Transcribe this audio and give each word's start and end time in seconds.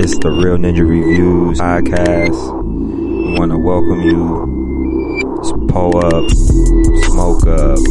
It's 0.00 0.16
the 0.16 0.30
Real 0.30 0.56
Ninja 0.56 0.88
Reviews 0.88 1.58
podcast. 1.58 2.30
We 2.30 3.36
want 3.36 3.50
to 3.50 3.58
welcome 3.58 4.00
you. 4.00 4.46
Pull 5.66 5.98
up, 5.98 6.30
smoke 7.10 7.42
up, 7.50 7.82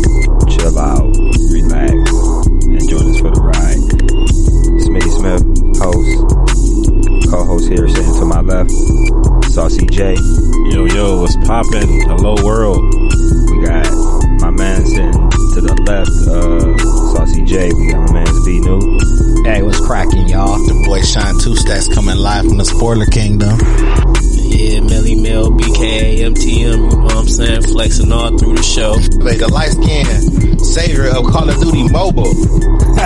chill 0.48 0.80
out, 0.80 1.12
relax, 1.52 2.07
and 2.63 2.88
join 2.88 3.12
us 3.12 3.20
for 3.20 3.27
the 3.27 3.43
ride. 3.43 3.84
Smitty 4.88 5.12
Smith, 5.20 5.43
host, 5.84 7.30
co-host 7.30 7.67
here, 7.67 7.89
sitting 7.89 8.16
to 8.16 8.26
my 8.26 8.39
left. 8.39 8.71
Saucy 9.52 9.85
J. 9.88 10.16
Yo, 10.71 10.85
yo, 10.85 11.20
what's 11.20 11.35
poppin'? 11.45 12.08
Hello, 12.08 12.35
world. 12.41 12.88
We 13.52 13.66
got 13.66 13.84
my 14.40 14.52
man 14.52 14.86
sitting 14.86 15.12
to 15.12 15.62
the 15.62 15.73
left, 15.86 16.09
uh, 16.27 16.77
Saucy 17.16 17.41
J. 17.46 17.72
We 17.73 17.91
got 17.91 18.08
my 18.08 18.14
man's 18.14 18.46
B 18.46 18.60
New. 18.60 18.80
Hey, 19.44 19.62
what's 19.63 19.80
cracking, 19.80 20.27
y'all? 20.27 20.58
The 20.58 20.73
boy 20.86 21.02
Shine 21.02 21.38
Two 21.40 21.55
Stacks 21.55 21.88
coming 21.94 22.18
live 22.18 22.46
from 22.46 22.58
the 22.58 22.66
Spoiler 22.66 23.05
Kingdom. 23.05 23.58
Yeah, 24.48 24.80
Millie 24.82 25.16
Mill, 25.16 25.52
BKA, 25.52 26.20
MTM, 26.34 26.50
you 26.50 26.77
know 26.77 26.98
what 27.04 27.16
I'm 27.16 27.27
saying? 27.27 27.62
Flexing 27.63 28.12
all 28.12 28.38
through 28.38 28.55
the 28.55 28.63
show. 28.63 28.91
Like 29.20 29.40
the 29.40 29.48
light 29.52 29.72
skin 29.72 30.05
savior 30.60 31.08
of 31.10 31.26
Call 31.26 31.49
of 31.49 31.60
Duty 31.60 31.88
Mobile. 31.90 32.34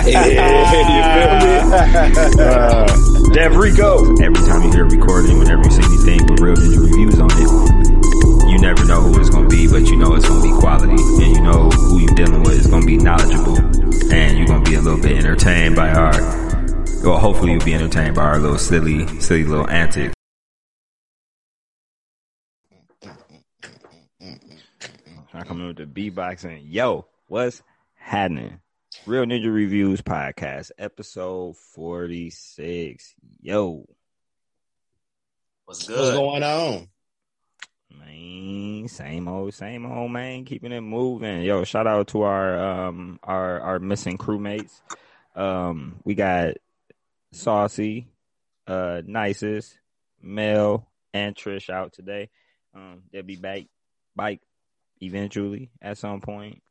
Yeah, 0.04 0.26
you 0.26 0.38
uh, 2.40 2.86
Dev 3.32 3.56
Rico. 3.56 4.14
Every 4.20 4.46
time 4.48 4.62
you 4.64 4.70
hear 4.72 4.84
a 4.86 4.88
recording, 4.88 5.38
whenever 5.38 5.62
you 5.64 5.70
see 5.70 5.82
anything 5.82 6.26
with 6.26 6.40
real 6.40 6.54
ninja 6.56 6.80
reviews 6.80 7.18
on 7.20 7.30
it, 7.32 7.38
you 7.40 7.81
never 8.62 8.84
know 8.84 9.00
who 9.00 9.18
it's 9.18 9.28
gonna 9.28 9.48
be, 9.48 9.66
but 9.66 9.82
you 9.86 9.96
know 9.96 10.14
it's 10.14 10.28
gonna 10.28 10.40
be 10.40 10.52
quality, 10.60 10.92
and 10.92 11.36
you 11.36 11.42
know 11.42 11.68
who 11.68 11.98
you're 11.98 12.14
dealing 12.14 12.42
with 12.44 12.60
is 12.60 12.68
gonna 12.68 12.86
be 12.86 12.96
knowledgeable, 12.96 13.58
and 14.12 14.38
you're 14.38 14.46
gonna 14.46 14.64
be 14.64 14.76
a 14.76 14.80
little 14.80 15.00
bit 15.00 15.18
entertained 15.18 15.74
by 15.74 15.90
our, 15.90 16.12
well, 17.02 17.18
hopefully 17.18 17.52
you'll 17.52 17.64
be 17.64 17.74
entertained 17.74 18.14
by 18.14 18.22
our 18.22 18.38
little 18.38 18.58
silly, 18.58 19.04
silly 19.20 19.42
little 19.44 19.68
antics. 19.68 20.14
I 25.34 25.44
come 25.44 25.60
in 25.60 25.66
with 25.66 25.78
the 25.78 25.86
beatbox 25.86 26.44
and 26.44 26.62
yo, 26.62 27.06
what's 27.26 27.62
happening? 27.94 28.60
Real 29.06 29.24
Ninja 29.24 29.52
Reviews 29.52 30.02
podcast, 30.02 30.70
episode 30.78 31.56
46. 31.56 33.14
Yo, 33.40 33.88
What's 35.64 35.88
good? 35.88 35.98
What's 35.98 36.10
going 36.10 36.42
on? 36.44 36.88
Man, 38.22 38.88
same 38.88 39.28
old, 39.28 39.54
same 39.54 39.86
old 39.86 40.10
man, 40.10 40.44
keeping 40.44 40.72
it 40.72 40.80
moving. 40.80 41.42
Yo, 41.42 41.64
shout 41.64 41.86
out 41.86 42.08
to 42.08 42.22
our 42.22 42.86
um 42.86 43.18
our 43.22 43.60
our 43.60 43.78
missing 43.78 44.18
crewmates. 44.18 44.80
Um, 45.34 45.96
we 46.04 46.14
got 46.14 46.54
Saucy, 47.32 48.08
uh, 48.66 49.02
Nicest, 49.04 49.78
Mel, 50.20 50.88
and 51.14 51.34
Trish 51.34 51.70
out 51.70 51.92
today. 51.92 52.30
Um, 52.74 53.02
they'll 53.10 53.22
be 53.22 53.36
back, 53.36 53.62
bike 54.14 54.40
eventually 55.00 55.70
at 55.80 55.98
some 55.98 56.20
point. 56.20 56.62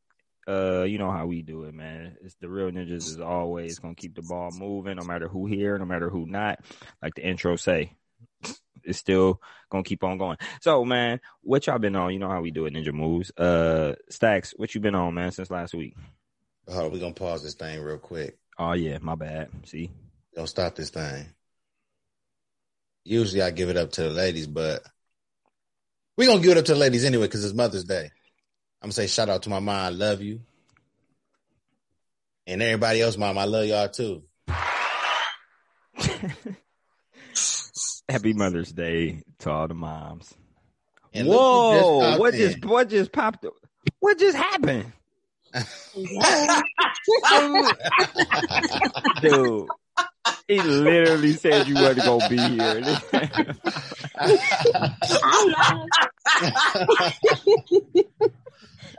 Uh, 0.47 0.83
you 0.83 0.97
know 0.97 1.11
how 1.11 1.27
we 1.27 1.43
do 1.43 1.63
it, 1.63 1.73
man. 1.73 2.17
It's 2.21 2.35
the 2.35 2.49
real 2.49 2.71
ninjas 2.71 3.07
is 3.07 3.19
always 3.19 3.79
gonna 3.79 3.95
keep 3.95 4.15
the 4.15 4.23
ball 4.23 4.49
moving, 4.51 4.97
no 4.97 5.03
matter 5.03 5.27
who 5.27 5.45
here, 5.45 5.77
no 5.77 5.85
matter 5.85 6.09
who 6.09 6.25
not. 6.25 6.59
Like 7.01 7.15
the 7.15 7.25
intro 7.25 7.55
say, 7.55 7.93
it's 8.83 8.99
still 8.99 9.41
gonna 9.69 9.83
keep 9.83 10.03
on 10.03 10.17
going. 10.17 10.37
So, 10.61 10.83
man, 10.85 11.19
what 11.41 11.67
y'all 11.67 11.79
been 11.79 11.95
on? 11.95 12.13
You 12.13 12.19
know 12.19 12.29
how 12.29 12.41
we 12.41 12.51
do 12.51 12.65
it, 12.65 12.73
Ninja 12.73 12.93
Moves. 12.93 13.31
Uh, 13.37 13.95
Stacks, 14.09 14.53
what 14.57 14.73
you 14.75 14.81
been 14.81 14.95
on, 14.95 15.13
man, 15.13 15.31
since 15.31 15.51
last 15.51 15.73
week? 15.73 15.95
Hold 16.67 16.85
on, 16.85 16.91
we're 16.91 16.99
gonna 16.99 17.13
pause 17.13 17.43
this 17.43 17.55
thing 17.55 17.81
real 17.81 17.97
quick. 17.97 18.37
Oh 18.57 18.73
yeah, 18.73 18.97
my 19.01 19.15
bad. 19.15 19.49
See, 19.65 19.89
Don't 20.35 20.47
stop 20.47 20.75
this 20.75 20.89
thing. 20.89 21.25
Usually 23.03 23.41
I 23.41 23.51
give 23.51 23.69
it 23.69 23.77
up 23.77 23.91
to 23.93 24.03
the 24.03 24.09
ladies, 24.09 24.47
but 24.47 24.83
we're 26.17 26.27
gonna 26.27 26.41
give 26.41 26.51
it 26.51 26.57
up 26.57 26.65
to 26.65 26.73
the 26.73 26.79
ladies 26.79 27.05
anyway 27.05 27.25
because 27.25 27.43
it's 27.43 27.53
Mother's 27.53 27.85
Day. 27.85 28.11
I'm 28.81 28.87
gonna 28.87 28.93
say 28.93 29.07
shout 29.07 29.29
out 29.29 29.43
to 29.43 29.49
my 29.49 29.59
mom, 29.59 29.75
I 29.75 29.89
love 29.89 30.21
you. 30.21 30.41
And 32.47 32.61
everybody 32.61 33.01
else, 33.01 33.17
mom, 33.17 33.37
I 33.37 33.45
love 33.45 33.65
y'all 33.65 33.89
too. 33.89 34.23
Happy 38.11 38.33
Mother's 38.33 38.71
Day 38.73 39.23
to 39.39 39.49
all 39.49 39.67
the 39.69 39.73
moms. 39.73 40.33
And 41.13 41.29
look 41.29 41.39
who 41.51 41.71
just 41.71 41.89
Whoa, 41.89 41.99
popped 41.99 42.19
what 42.19 42.33
in. 42.33 42.39
just 42.39 42.65
what 42.65 42.89
just 42.89 43.11
popped? 43.13 43.45
up? 43.45 43.53
What 43.99 44.19
just 44.19 44.35
happened, 44.37 44.91
dude? 49.21 49.67
He 50.47 50.61
literally 50.61 51.33
said 51.33 51.67
you 51.67 51.77
weren't 51.77 52.03
gonna 52.03 52.27
be 52.29 52.37
here. 52.37 52.97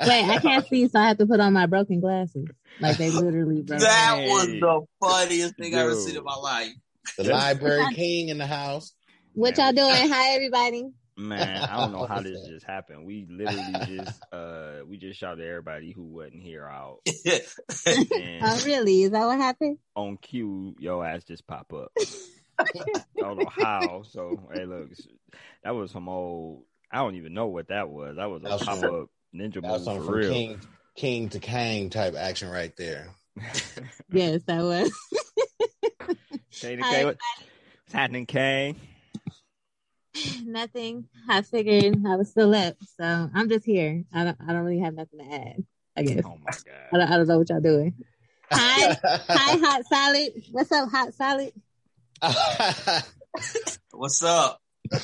Wait, 0.05 0.25
I 0.25 0.39
can't 0.39 0.67
see, 0.69 0.89
so 0.89 0.99
I 0.99 1.09
have 1.09 1.19
to 1.19 1.27
put 1.27 1.41
on 1.41 1.53
my 1.53 1.67
broken 1.67 2.01
glasses. 2.01 2.49
Like 2.81 2.97
they 2.99 3.11
literally 3.11 3.63
broke. 3.63 3.81
That 3.81 4.17
Hey. 4.17 4.29
was 4.29 4.49
the 4.49 4.81
funniest 5.01 5.57
thing 5.57 5.75
I 5.75 5.81
ever 5.81 5.95
seen 5.95 6.17
in 6.17 6.25
my 6.25 6.35
life. 6.35 6.73
the 7.19 7.25
library 7.25 7.87
king 7.95 8.29
in 8.29 8.39
the 8.39 8.47
house. 8.47 8.93
What 9.35 9.57
y'all 9.57 9.73
doing? 9.73 10.09
Hi, 10.11 10.35
everybody. 10.35 10.91
Man, 11.17 11.63
I 11.69 11.81
don't 11.81 11.93
know 11.93 12.05
how 12.09 12.21
this 12.23 12.47
just 12.47 12.67
happened. 12.67 13.07
We 13.07 13.27
literally 13.31 13.81
just 13.87 14.21
uh 14.33 14.81
we 14.87 14.99
just 14.99 15.19
shouted 15.19 15.47
everybody 15.47 15.93
who 15.93 16.03
wasn't 16.03 16.43
here 16.43 16.67
out. 16.67 16.99
Oh, 17.07 18.61
really? 18.65 19.05
Is 19.05 19.11
that 19.13 19.27
what 19.27 19.39
happened? 19.39 19.79
on 19.95 20.17
cue, 20.17 20.75
your 20.79 21.05
ass 21.05 21.25
just 21.25 21.47
pop 21.47 21.73
up. 21.73 21.93
I 21.97 23.05
don't 23.21 23.37
know 23.37 23.49
how. 23.51 24.05
So 24.09 24.41
hey, 24.53 24.65
look, 24.65 24.89
that 25.65 25.75
was 25.75 25.91
some 25.91 26.09
old. 26.09 26.65
I 26.91 26.99
don't 26.99 27.17
even 27.17 27.35
know 27.35 27.47
what 27.47 27.69
that 27.69 27.89
was. 27.89 28.17
That 28.17 28.31
was 28.31 28.43
a 28.45 28.59
pop 28.59 28.83
up 28.85 29.09
ninja 29.35 29.63
That 29.63 29.63
was 29.63 29.87
move 29.87 29.97
for 29.97 30.03
from 30.05 30.15
real. 30.15 30.33
king, 30.33 30.61
king 30.97 31.29
to 31.31 31.39
king 31.39 31.91
type 31.91 32.15
action 32.15 32.51
right 32.51 32.77
there. 32.77 33.15
Yes, 34.11 34.43
that 34.47 34.63
was. 34.63 34.93
Kane, 36.61 36.81
Hi, 36.81 36.91
Kane, 36.91 37.07
what's 37.07 37.21
happening, 37.93 38.27
Kane? 38.27 38.77
Nothing. 40.45 41.07
I 41.29 41.43
figured 41.43 41.97
I 42.07 42.17
was 42.17 42.31
still 42.31 42.55
up, 42.55 42.77
so 42.99 43.31
I'm 43.35 43.49
just 43.49 43.65
here. 43.65 44.05
I 44.13 44.25
don't. 44.25 44.37
I 44.47 44.53
don't 44.53 44.63
really 44.65 44.81
have 44.81 44.95
nothing 44.95 45.19
to 45.21 45.35
add. 45.35 45.65
I 45.97 46.03
guess. 46.03 46.23
Oh 46.25 46.37
my 46.43 46.51
I 46.51 46.53
god. 46.53 46.99
don't, 46.99 47.13
I 47.13 47.17
don't 47.17 47.29
know 47.29 47.39
what 47.39 47.49
y'all 47.51 47.61
doing. 47.61 47.95
Hi, 48.51 48.99
hi, 49.05 49.57
hot 49.59 49.87
salad. 49.87 50.33
What's 50.51 50.71
up, 50.73 50.91
hot 50.91 51.15
salad? 51.15 51.53
What's 53.93 54.23
up? 54.23 54.61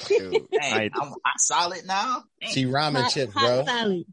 Dude, 0.07 0.47
Hey, 0.53 0.91
I- 0.95 1.01
I'm, 1.01 1.09
I'm 1.25 1.39
solid 1.39 1.87
now. 1.87 2.25
she 2.43 2.65
ramen 2.67 3.03
hot, 3.03 3.11
chips, 3.13 3.33
hot 3.33 3.65
bro. 3.65 3.65
salad. 3.65 4.05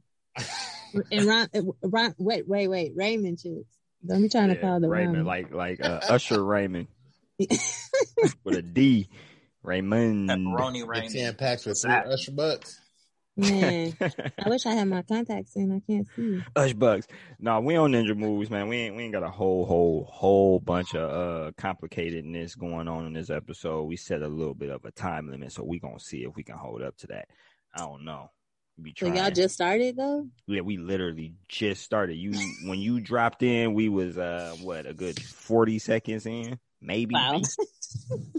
and 1.12 1.26
Ron, 1.26 1.50
Ron, 1.84 2.16
wait, 2.18 2.48
wait, 2.48 2.68
wait. 2.68 2.94
Raymond 2.96 3.40
chips. 3.40 3.68
Don't 4.06 4.22
be 4.22 4.30
trying 4.30 4.50
to 4.50 4.56
call 4.56 4.80
the 4.80 4.88
Raymond, 4.88 5.26
Raymond. 5.28 5.28
like 5.28 5.54
like 5.54 5.84
uh, 5.84 6.00
Usher 6.10 6.44
Raymond 6.44 6.88
with 7.40 8.56
a 8.56 8.62
D. 8.62 9.10
Raymond. 9.66 10.30
Pepperoni 10.30 10.80
Get 10.80 10.88
rain. 10.88 11.12
ten 11.12 11.36
packs 11.36 11.64
for 11.64 11.70
What's 11.72 11.82
three 11.82 11.92
that? 11.92 12.08
Usher 12.08 12.32
bucks. 12.32 12.80
Man, 13.38 13.94
I 14.00 14.48
wish 14.48 14.66
I 14.66 14.72
had 14.72 14.88
my 14.88 15.02
contacts 15.02 15.58
in. 15.58 15.70
I 15.70 15.82
can't 15.92 16.08
see. 16.16 16.42
Hush 16.56 16.72
bucks. 16.72 17.06
No, 17.38 17.60
we 17.60 17.76
on 17.76 17.92
ninja 17.92 18.16
moves, 18.16 18.50
man. 18.50 18.70
We 18.70 18.78
ain't 18.78 18.96
we 18.96 19.04
ain't 19.04 19.14
got 19.14 19.24
a 19.24 19.30
whole 19.30 19.66
whole 19.66 20.08
whole 20.10 20.62
bunch 20.62 20.96
of 20.96 21.10
uh 21.10 21.52
complicatedness 21.60 22.58
going 22.58 22.88
on 22.88 23.06
in 23.08 23.12
this 23.12 23.30
episode. 23.30 23.84
We 23.84 23.98
set 23.98 24.22
a 24.22 24.28
little 24.30 24.54
bit 24.54 24.70
of 24.70 24.86
a 24.86 24.92
time 24.92 25.30
limit, 25.30 25.52
so 25.52 25.66
we 25.66 25.80
gonna 25.80 26.00
see 26.00 26.24
if 26.24 26.34
we 26.38 26.44
can 26.44 26.56
hold 26.56 26.82
up 26.82 26.96
to 27.00 27.08
that. 27.08 27.28
I 27.74 27.80
don't 27.80 28.06
know. 28.06 28.32
Be 28.82 28.94
So 28.98 29.08
y'all 29.08 29.32
just 29.32 29.54
started 29.54 29.98
though? 29.98 30.28
yeah, 30.48 30.62
we 30.62 30.78
literally 30.78 31.34
just 31.50 31.84
started. 31.84 32.16
You 32.16 32.32
when 32.70 32.80
you 32.80 33.02
dropped 33.02 33.44
in, 33.44 33.74
we 33.74 33.90
was 33.90 34.18
uh 34.18 34.56
what 34.62 34.86
a 34.86 34.94
good 34.94 35.22
forty 35.22 35.80
seconds 35.80 36.26
in, 36.26 36.58
maybe. 36.82 37.16
Wow. 37.16 37.42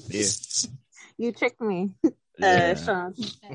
Yeah. 0.08 0.26
You 1.18 1.32
tricked 1.32 1.60
me, 1.60 1.92
yeah. 2.38 2.46
uh, 2.46 2.74
Sean. 2.74 3.14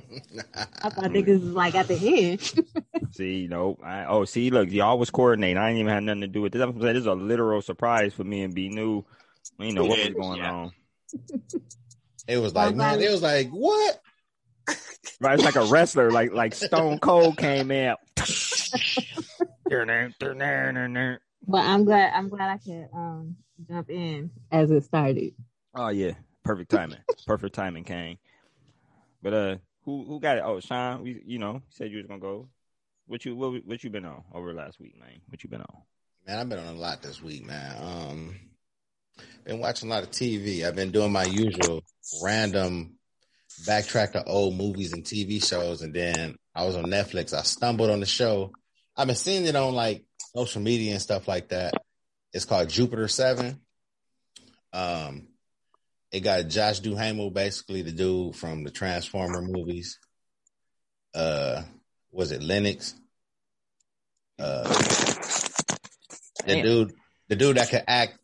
I 0.83 0.89
thought 0.89 1.05
niggas 1.05 1.41
was 1.41 1.53
like 1.53 1.75
at 1.75 1.87
the 1.87 1.95
end. 1.95 3.11
See, 3.11 3.47
no, 3.47 3.77
I, 3.83 4.05
oh, 4.05 4.25
see, 4.25 4.49
look, 4.49 4.71
y'all 4.71 4.97
was 4.97 5.09
coordinating. 5.09 5.57
I 5.57 5.67
didn't 5.67 5.81
even 5.81 5.93
have 5.93 6.03
nothing 6.03 6.21
to 6.21 6.27
do 6.27 6.41
with 6.41 6.53
this. 6.53 6.61
I'm 6.61 6.79
saying 6.79 6.93
this 6.93 7.01
is 7.01 7.07
a 7.07 7.13
literal 7.13 7.61
surprise 7.61 8.13
for 8.13 8.23
me 8.23 8.41
and 8.43 8.53
B 8.53 8.69
New. 8.69 9.03
We 9.59 9.67
didn't 9.67 9.75
know 9.75 9.85
what 9.85 9.99
was 9.99 10.13
going 10.13 10.39
yeah. 10.39 10.51
on. 10.51 10.71
It 12.27 12.37
was 12.37 12.53
like, 12.53 12.75
man, 12.75 13.01
it 13.01 13.11
was 13.11 13.21
like, 13.21 13.49
what? 13.49 13.99
Right, 15.19 15.35
it's 15.35 15.43
like 15.43 15.55
a 15.55 15.65
wrestler, 15.65 16.09
like 16.09 16.31
like 16.31 16.55
Stone 16.55 16.99
Cold 16.99 17.37
came 17.37 17.69
in. 17.71 17.95
oh 17.95 17.95
But 21.47 21.65
I'm 21.65 21.85
glad. 21.85 22.13
I'm 22.13 22.29
glad 22.29 22.49
I 22.49 22.57
could 22.57 22.87
um 22.93 23.35
jump 23.67 23.89
in 23.89 24.31
as 24.51 24.71
it 24.71 24.83
started. 24.83 25.33
Oh 25.75 25.89
yeah, 25.89 26.13
perfect 26.43 26.71
timing, 26.71 26.99
perfect 27.27 27.55
timing, 27.55 27.83
Kane. 27.83 28.17
But 29.21 29.33
uh, 29.33 29.55
who 29.85 30.05
who 30.05 30.19
got 30.19 30.37
it? 30.37 30.43
Oh, 30.45 30.59
Sean, 30.59 31.03
we 31.03 31.21
you 31.25 31.39
know 31.39 31.61
said 31.69 31.91
you 31.91 31.97
was 31.97 32.07
gonna 32.07 32.19
go. 32.19 32.47
What 33.07 33.25
you 33.25 33.35
what 33.35 33.65
what 33.65 33.83
you 33.83 33.89
been 33.89 34.05
on 34.05 34.23
over 34.33 34.53
last 34.53 34.79
week, 34.79 34.97
man? 34.99 35.21
What 35.27 35.43
you 35.43 35.49
been 35.49 35.61
on? 35.61 35.77
Man, 36.27 36.39
I've 36.39 36.49
been 36.49 36.59
on 36.59 36.75
a 36.75 36.79
lot 36.79 37.01
this 37.01 37.21
week, 37.21 37.45
man. 37.45 37.75
Um, 37.81 38.35
Been 39.43 39.59
watching 39.59 39.89
a 39.89 39.93
lot 39.93 40.03
of 40.03 40.11
TV. 40.11 40.65
I've 40.65 40.75
been 40.75 40.91
doing 40.91 41.11
my 41.11 41.23
usual 41.23 41.83
random 42.23 42.95
backtrack 43.65 44.15
of 44.15 44.23
old 44.27 44.55
movies 44.55 44.93
and 44.93 45.03
TV 45.03 45.43
shows, 45.43 45.81
and 45.81 45.93
then 45.93 46.35
I 46.53 46.65
was 46.65 46.75
on 46.75 46.85
Netflix. 46.85 47.33
I 47.33 47.41
stumbled 47.41 47.89
on 47.89 47.99
the 47.99 48.05
show. 48.05 48.51
I've 48.95 49.07
been 49.07 49.15
seeing 49.15 49.45
it 49.45 49.55
on 49.55 49.73
like 49.73 50.05
social 50.35 50.61
media 50.61 50.93
and 50.93 51.01
stuff 51.01 51.27
like 51.27 51.49
that. 51.49 51.73
It's 52.33 52.45
called 52.45 52.69
Jupiter 52.69 53.07
Seven. 53.07 53.59
Um, 54.73 55.27
it 56.11 56.19
got 56.21 56.47
Josh 56.47 56.79
Duhamel, 56.79 57.31
basically 57.31 57.81
the 57.81 57.91
dude 57.91 58.35
from 58.35 58.63
the 58.63 58.71
Transformer 58.71 59.41
movies. 59.41 59.97
Uh, 61.13 61.63
was 62.11 62.31
it 62.31 62.43
Lennox? 62.43 62.93
Uh, 64.37 64.63
the 66.45 66.55
Damn. 66.55 66.65
dude, 66.65 66.93
the 67.29 67.35
dude 67.35 67.57
that 67.57 67.69
could 67.69 67.83
act, 67.87 68.17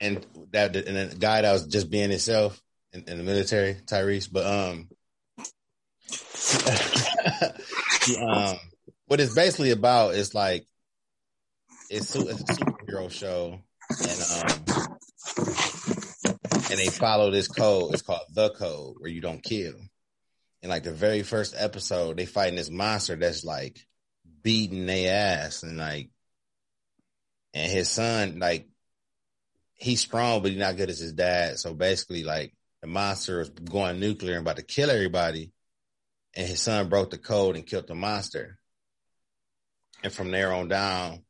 and 0.00 0.24
that 0.52 0.76
and 0.76 1.10
the 1.10 1.16
guy 1.16 1.42
that 1.42 1.52
was 1.52 1.66
just 1.66 1.90
being 1.90 2.10
himself 2.10 2.60
in, 2.92 3.04
in 3.08 3.18
the 3.18 3.24
military, 3.24 3.74
Tyrese. 3.86 4.28
But 4.30 4.46
um, 4.46 4.88
um, 8.30 8.56
what 9.06 9.20
it's 9.20 9.34
basically 9.34 9.70
about 9.70 10.14
is 10.14 10.34
like 10.34 10.66
it's, 11.90 12.14
it's 12.14 12.40
a 12.40 12.44
superhero 12.44 13.10
show, 13.10 13.60
and 13.90 14.50
um, 14.50 15.93
and 16.78 16.86
they 16.86 16.90
follow 16.90 17.30
this 17.30 17.48
code. 17.48 17.94
It's 17.94 18.02
called 18.02 18.26
the 18.32 18.50
code, 18.50 18.96
where 18.98 19.10
you 19.10 19.20
don't 19.20 19.42
kill. 19.42 19.74
And 20.62 20.70
like 20.70 20.82
the 20.82 20.92
very 20.92 21.22
first 21.22 21.54
episode, 21.56 22.16
they 22.16 22.26
fighting 22.26 22.56
this 22.56 22.70
monster 22.70 23.16
that's 23.16 23.44
like 23.44 23.78
beating 24.42 24.86
their 24.86 25.14
ass, 25.14 25.62
and 25.62 25.76
like, 25.76 26.10
and 27.52 27.70
his 27.70 27.88
son, 27.88 28.38
like, 28.40 28.68
he's 29.74 30.00
strong, 30.00 30.42
but 30.42 30.50
he's 30.50 30.60
not 30.60 30.76
good 30.76 30.90
as 30.90 30.98
his 30.98 31.12
dad. 31.12 31.58
So 31.58 31.72
basically, 31.72 32.24
like, 32.24 32.52
the 32.80 32.88
monster 32.88 33.40
is 33.40 33.50
going 33.50 34.00
nuclear 34.00 34.36
and 34.36 34.42
about 34.42 34.56
to 34.56 34.62
kill 34.62 34.90
everybody, 34.90 35.52
and 36.34 36.46
his 36.46 36.60
son 36.60 36.88
broke 36.88 37.10
the 37.10 37.18
code 37.18 37.56
and 37.56 37.66
killed 37.66 37.86
the 37.86 37.94
monster. 37.94 38.58
And 40.02 40.12
from 40.12 40.30
there 40.30 40.52
on 40.52 40.68
down, 40.68 41.22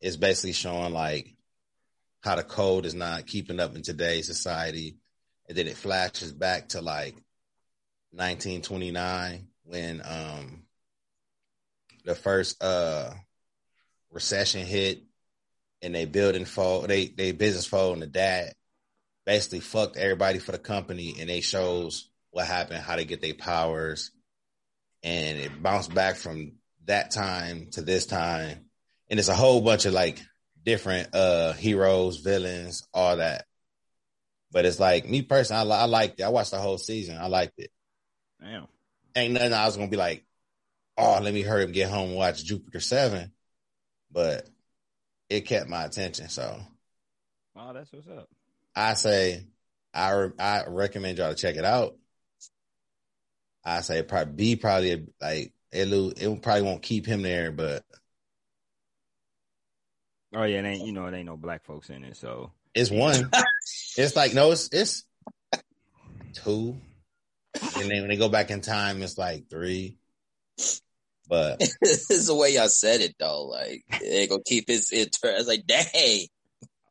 it's 0.00 0.16
basically 0.16 0.52
showing 0.52 0.92
like 0.92 1.33
how 2.24 2.36
the 2.36 2.42
code 2.42 2.86
is 2.86 2.94
not 2.94 3.26
keeping 3.26 3.60
up 3.60 3.76
in 3.76 3.82
today's 3.82 4.26
society. 4.26 4.96
And 5.46 5.58
then 5.58 5.66
it 5.66 5.76
flashes 5.76 6.32
back 6.32 6.70
to 6.70 6.80
like 6.80 7.14
1929 8.12 9.46
when 9.64 10.02
um 10.02 10.62
the 12.04 12.14
first 12.14 12.62
uh 12.62 13.10
recession 14.10 14.64
hit 14.64 15.02
and 15.82 15.94
they 15.94 16.06
building 16.06 16.46
fold 16.46 16.88
they 16.88 17.06
they 17.08 17.32
business 17.32 17.66
fold 17.66 17.94
and 17.94 18.02
the 18.02 18.06
dad 18.06 18.52
basically 19.26 19.60
fucked 19.60 19.96
everybody 19.96 20.38
for 20.38 20.52
the 20.52 20.58
company 20.58 21.16
and 21.18 21.28
they 21.28 21.40
shows 21.40 22.08
what 22.30 22.46
happened, 22.46 22.82
how 22.82 22.96
they 22.96 23.04
get 23.04 23.20
their 23.20 23.34
powers, 23.34 24.10
and 25.02 25.38
it 25.38 25.62
bounced 25.62 25.94
back 25.94 26.16
from 26.16 26.52
that 26.86 27.10
time 27.10 27.68
to 27.72 27.82
this 27.82 28.06
time. 28.06 28.66
And 29.10 29.18
it's 29.18 29.28
a 29.28 29.34
whole 29.34 29.60
bunch 29.60 29.84
of 29.84 29.92
like 29.92 30.20
different 30.64 31.14
uh 31.14 31.52
heroes, 31.52 32.18
villains, 32.18 32.86
all 32.92 33.16
that. 33.16 33.44
But 34.50 34.64
it's 34.64 34.80
like 34.80 35.08
me 35.08 35.22
personally, 35.22 35.60
I, 35.60 35.64
li- 35.64 35.82
I 35.82 35.84
liked 35.86 36.20
it. 36.20 36.24
I 36.24 36.28
watched 36.28 36.52
the 36.52 36.58
whole 36.58 36.78
season. 36.78 37.18
I 37.18 37.26
liked 37.26 37.58
it. 37.58 37.70
Damn. 38.40 38.66
Ain't 39.16 39.34
nothing 39.34 39.52
I 39.52 39.66
was 39.66 39.76
gonna 39.76 39.90
be 39.90 39.96
like, 39.96 40.24
oh, 40.96 41.20
let 41.22 41.34
me 41.34 41.42
hurry 41.42 41.62
up 41.62 41.66
and 41.66 41.74
get 41.74 41.90
home 41.90 42.08
and 42.10 42.16
watch 42.16 42.44
Jupiter 42.44 42.80
Seven. 42.80 43.32
But 44.10 44.48
it 45.28 45.42
kept 45.42 45.68
my 45.68 45.84
attention. 45.84 46.28
So 46.28 46.60
Oh, 47.56 47.72
that's 47.72 47.92
what's 47.92 48.08
up. 48.08 48.28
I 48.74 48.94
say 48.94 49.46
I 49.92 50.10
re- 50.12 50.32
I 50.38 50.64
recommend 50.66 51.18
y'all 51.18 51.30
to 51.30 51.40
check 51.40 51.56
it 51.56 51.64
out. 51.64 51.96
I 53.64 53.80
say 53.80 54.02
probably 54.02 54.34
B 54.34 54.56
probably 54.56 55.06
like 55.20 55.52
it 55.72 55.88
it 55.92 56.42
probably 56.42 56.62
won't 56.62 56.82
keep 56.82 57.06
him 57.06 57.22
there, 57.22 57.50
but 57.50 57.84
Oh 60.34 60.44
yeah, 60.44 60.58
it 60.58 60.64
ain't 60.64 60.86
you 60.86 60.92
know 60.92 61.06
it 61.06 61.14
ain't 61.14 61.26
no 61.26 61.36
black 61.36 61.64
folks 61.64 61.90
in 61.90 62.04
it, 62.04 62.16
so 62.16 62.50
it's 62.74 62.90
one. 62.90 63.30
it's 63.96 64.16
like 64.16 64.34
no, 64.34 64.50
it's 64.50 64.68
it's 64.72 65.04
two, 66.34 66.76
and 67.54 67.90
then 67.90 68.00
when 68.00 68.08
they 68.08 68.16
go 68.16 68.28
back 68.28 68.50
in 68.50 68.60
time, 68.60 69.02
it's 69.02 69.18
like 69.18 69.48
three. 69.48 69.98
But 71.28 71.58
this 71.80 72.10
is 72.10 72.26
the 72.26 72.34
way 72.34 72.54
y'all 72.54 72.68
said 72.68 73.00
it 73.00 73.14
though. 73.18 73.44
Like 73.44 73.84
they 74.00 74.26
gonna 74.26 74.42
keep 74.44 74.68
his 74.68 74.92
interest. 74.92 75.22
It's 75.22 75.48
like, 75.48 75.66
dang. 75.66 76.26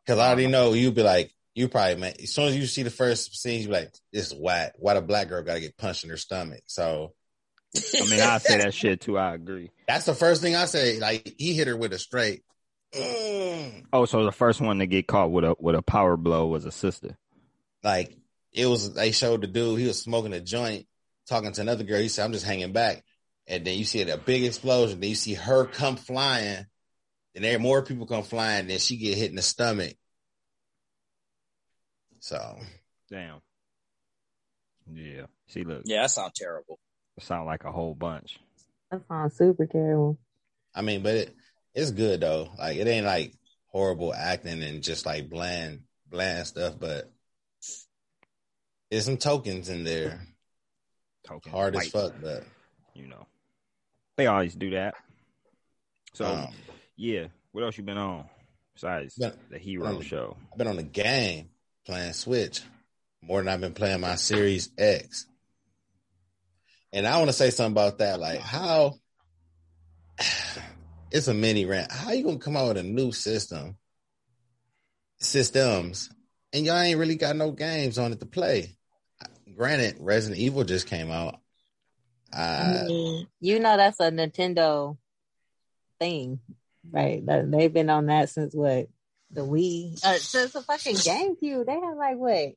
because 0.06 0.20
I 0.20 0.28
already 0.28 0.48
know 0.48 0.74
you'd 0.74 0.96
be 0.96 1.04
like, 1.04 1.32
you 1.54 1.68
probably 1.68 1.96
man, 1.96 2.14
as 2.22 2.34
soon 2.34 2.48
as 2.48 2.58
you 2.58 2.66
see 2.66 2.84
the 2.84 2.90
first 2.90 3.40
scene, 3.40 3.62
you 3.62 3.68
be 3.68 3.74
like, 3.74 3.94
this 4.12 4.32
is 4.32 4.38
whack. 4.38 4.74
Why 4.78 4.96
the 4.96 5.02
black 5.02 5.30
girl 5.30 5.44
got 5.44 5.56
to 5.56 5.60
get 5.60 5.78
punched 5.78 6.04
in 6.04 6.10
her 6.10 6.18
stomach? 6.18 6.64
So 6.68 7.14
I 7.76 8.10
mean 8.10 8.22
I 8.22 8.38
say 8.38 8.60
that 8.60 8.74
shit 8.74 9.02
too. 9.02 9.18
I 9.18 9.34
agree. 9.36 9.70
that's 9.88 10.06
the 10.06 10.16
first 10.16 10.42
thing 10.42 10.56
I 10.56 10.66
say. 10.66 11.00
Like 11.00 11.36
he 11.38 11.54
hit 11.54 11.68
her 11.68 11.78
with 11.78 11.94
a 11.94 12.00
straight. 12.00 12.44
Mm. 12.96 13.86
Oh, 13.94 14.06
so 14.06 14.24
the 14.26 14.32
first 14.32 14.62
one 14.62 14.80
to 14.80 14.86
get 14.88 15.08
caught 15.08 15.32
with 15.32 15.44
a 15.46 15.56
with 15.60 15.76
a 15.76 15.82
power 15.82 16.16
blow 16.18 16.48
was 16.48 16.66
a 16.66 16.72
sister. 16.72 17.18
like 17.84 18.16
it 18.52 18.66
was 18.68 18.94
they 18.94 19.12
showed 19.12 19.42
the 19.42 19.48
dude 19.48 19.80
he 19.80 19.88
was 19.88 20.00
smoking 20.02 20.34
a 20.34 20.40
joint 20.40 20.86
talking 21.28 21.52
to 21.52 21.62
another 21.62 21.84
girl 21.84 22.00
he 22.00 22.08
said 22.08 22.24
i'm 22.26 22.34
just 22.34 22.46
hanging 22.46 22.72
back 22.72 23.04
and 23.48 23.66
then 23.66 23.78
you 23.78 23.84
see 23.84 24.02
a 24.02 24.18
big 24.18 24.44
explosion 24.44 25.00
then 25.00 25.10
you 25.10 25.16
see 25.16 25.34
her 25.34 25.66
come 25.66 25.96
flying 25.96 26.66
and 27.34 27.44
there 27.44 27.58
more 27.58 27.82
people 27.82 28.06
come 28.06 28.22
flying 28.24 28.68
then 28.68 28.78
she 28.78 28.96
get 28.98 29.18
hit 29.18 29.32
in 29.32 29.36
the 29.38 29.42
stomach 29.42 29.96
so 32.20 32.58
Damn. 33.10 33.42
Yeah. 34.92 35.26
See, 35.48 35.64
look, 35.64 35.84
Yeah, 35.86 36.02
that 36.04 36.12
sounds 36.12 36.34
terrible. 36.36 36.80
it 37.18 37.24
sound 37.24 37.46
like 37.46 37.64
a 37.64 37.72
whole 37.72 37.94
bunch. 37.96 38.40
That 38.92 39.02
sounds 39.08 39.36
super 39.38 39.66
terrible. 39.66 40.18
i 40.76 40.82
mean 40.82 41.02
but 41.04 41.16
it 41.16 41.36
it's 41.76 41.92
good 41.92 42.22
though 42.22 42.50
like 42.58 42.78
it 42.78 42.88
ain't 42.88 43.06
like 43.06 43.34
horrible 43.68 44.14
acting 44.14 44.62
and 44.62 44.84
just 44.84 45.06
like 45.06 45.30
bland 45.30 45.82
bland 46.10 46.46
stuff 46.46 46.76
but 46.80 47.12
there's 48.92 49.06
some 49.06 49.18
tokens 49.18 49.70
in 49.70 49.84
there 49.84 50.22
Token 51.26 51.52
hard 51.52 51.76
as 51.76 51.88
fuck 51.88 52.14
but 52.22 52.44
You 52.94 53.08
know, 53.08 53.26
they 54.18 54.28
always 54.28 54.54
do 54.54 54.72
that. 54.72 54.94
So 56.14 56.26
um, 56.26 56.48
yeah, 56.96 57.28
what 57.52 57.64
else 57.64 57.78
you 57.78 57.84
been 57.84 57.98
on 57.98 58.26
besides 58.76 59.16
Been- 59.16 59.34
the 59.50 59.58
hero 59.58 59.94
been 59.94 60.02
show? 60.02 60.38
I've 60.52 60.58
been 60.58 60.68
on 60.68 60.76
the 60.76 60.84
game 60.84 61.50
playing 61.86 62.14
Switch 62.14 62.62
more 63.22 63.40
than 63.40 63.48
I've 63.48 63.62
been 63.62 63.74
playing 63.74 64.02
my 64.02 64.16
Series 64.16 64.70
X. 64.78 65.26
And 66.92 67.08
I 67.08 67.18
want 67.18 67.30
to 67.30 67.34
say 67.34 67.50
something 67.50 67.72
about 67.72 67.98
that. 67.98 68.20
Like, 68.20 68.42
how 68.42 68.94
it's 71.14 71.28
a 71.28 71.34
mini 71.34 71.66
rant. 71.66 71.92
How 71.92 72.12
you 72.12 72.24
gonna 72.24 72.40
come 72.40 72.58
out 72.58 72.70
with 72.70 72.78
a 72.78 72.84
new 72.84 73.12
system, 73.12 73.78
systems, 75.20 76.10
and 76.52 76.66
y'all 76.66 76.80
ain't 76.80 77.00
really 77.00 77.16
got 77.16 77.36
no 77.36 77.52
games 77.52 78.00
on 78.00 78.12
it 78.12 78.20
to 78.20 78.26
play? 78.26 78.76
Granted, 79.56 79.98
Resident 80.00 80.42
Evil 80.42 80.64
just 80.64 80.88
came 80.88 81.12
out. 81.12 81.40
Uh, 82.36 82.88
you 83.40 83.60
know 83.60 83.78
that's 83.78 84.00
a 84.00 84.10
Nintendo 84.10 84.98
thing, 86.00 86.40
right? 86.92 87.24
They've 87.24 87.72
been 87.72 87.92
on 87.92 88.08
that 88.08 88.30
since 88.30 88.56
what 88.56 88.88
the 89.30 89.42
Wii, 89.42 90.04
uh, 90.04 90.18
since 90.18 90.54
the 90.54 90.62
fucking 90.62 90.96
GameCube. 90.96 91.68
They 91.68 91.74
had 91.74 91.96
like 91.96 92.18
what 92.18 92.54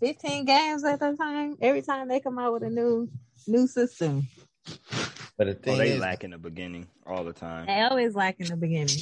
fifteen 0.00 0.46
games 0.46 0.82
at 0.82 0.98
the 0.98 1.14
time. 1.14 1.56
Every 1.60 1.82
time 1.82 2.08
they 2.08 2.20
come 2.20 2.38
out 2.38 2.54
with 2.54 2.62
a 2.62 2.70
new 2.70 3.10
new 3.46 3.66
system, 3.66 4.28
but 5.36 5.62
the 5.62 5.72
Oh, 5.72 5.76
they 5.76 5.92
is, 5.92 6.00
lack 6.00 6.24
in 6.24 6.30
the 6.30 6.38
beginning 6.38 6.88
all 7.06 7.24
the 7.24 7.32
time. 7.32 7.66
they 7.66 7.80
always 7.82 8.14
lack 8.14 8.40
in 8.40 8.46
the 8.46 8.56
beginning. 8.56 8.96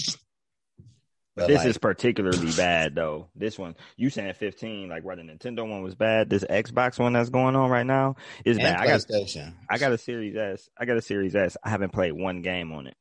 But 1.36 1.42
but 1.42 1.48
this 1.48 1.58
like, 1.58 1.66
is 1.66 1.78
particularly 1.78 2.52
bad 2.52 2.94
though. 2.94 3.28
This 3.34 3.58
one, 3.58 3.74
you 3.96 4.08
saying 4.08 4.34
15, 4.34 4.88
like 4.88 5.02
where 5.02 5.16
the 5.16 5.22
Nintendo 5.22 5.68
one 5.68 5.82
was 5.82 5.96
bad. 5.96 6.30
This 6.30 6.44
Xbox 6.44 6.98
one 6.98 7.12
that's 7.12 7.30
going 7.30 7.56
on 7.56 7.70
right 7.70 7.86
now 7.86 8.14
is 8.44 8.56
bad. 8.56 8.76
I 8.76 8.86
got 8.86 9.00
PlayStation. 9.00 9.54
I 9.68 9.78
got 9.78 9.92
a 9.92 9.98
Series 9.98 10.36
S. 10.36 10.68
I 10.78 10.84
got 10.84 10.96
a 10.96 11.02
Series 11.02 11.34
S. 11.34 11.56
I 11.64 11.70
haven't 11.70 11.92
played 11.92 12.12
one 12.12 12.42
game 12.42 12.72
on 12.72 12.86
it. 12.86 12.96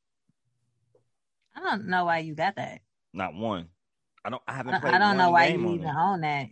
I 1.55 1.59
don't 1.59 1.87
know 1.87 2.05
why 2.05 2.19
you 2.19 2.33
got 2.33 2.55
that. 2.55 2.81
Not 3.13 3.35
one. 3.35 3.67
I 4.25 4.31
don't. 4.31 4.41
I 4.47 4.53
haven't 4.53 4.73
I, 4.75 4.79
played. 4.79 4.93
I 4.95 4.97
don't 4.97 5.09
one 5.09 5.17
know 5.17 5.31
why 5.31 5.51
game 5.51 5.65
you 5.65 5.75
even 5.75 5.87
own 5.87 6.21
that. 6.21 6.47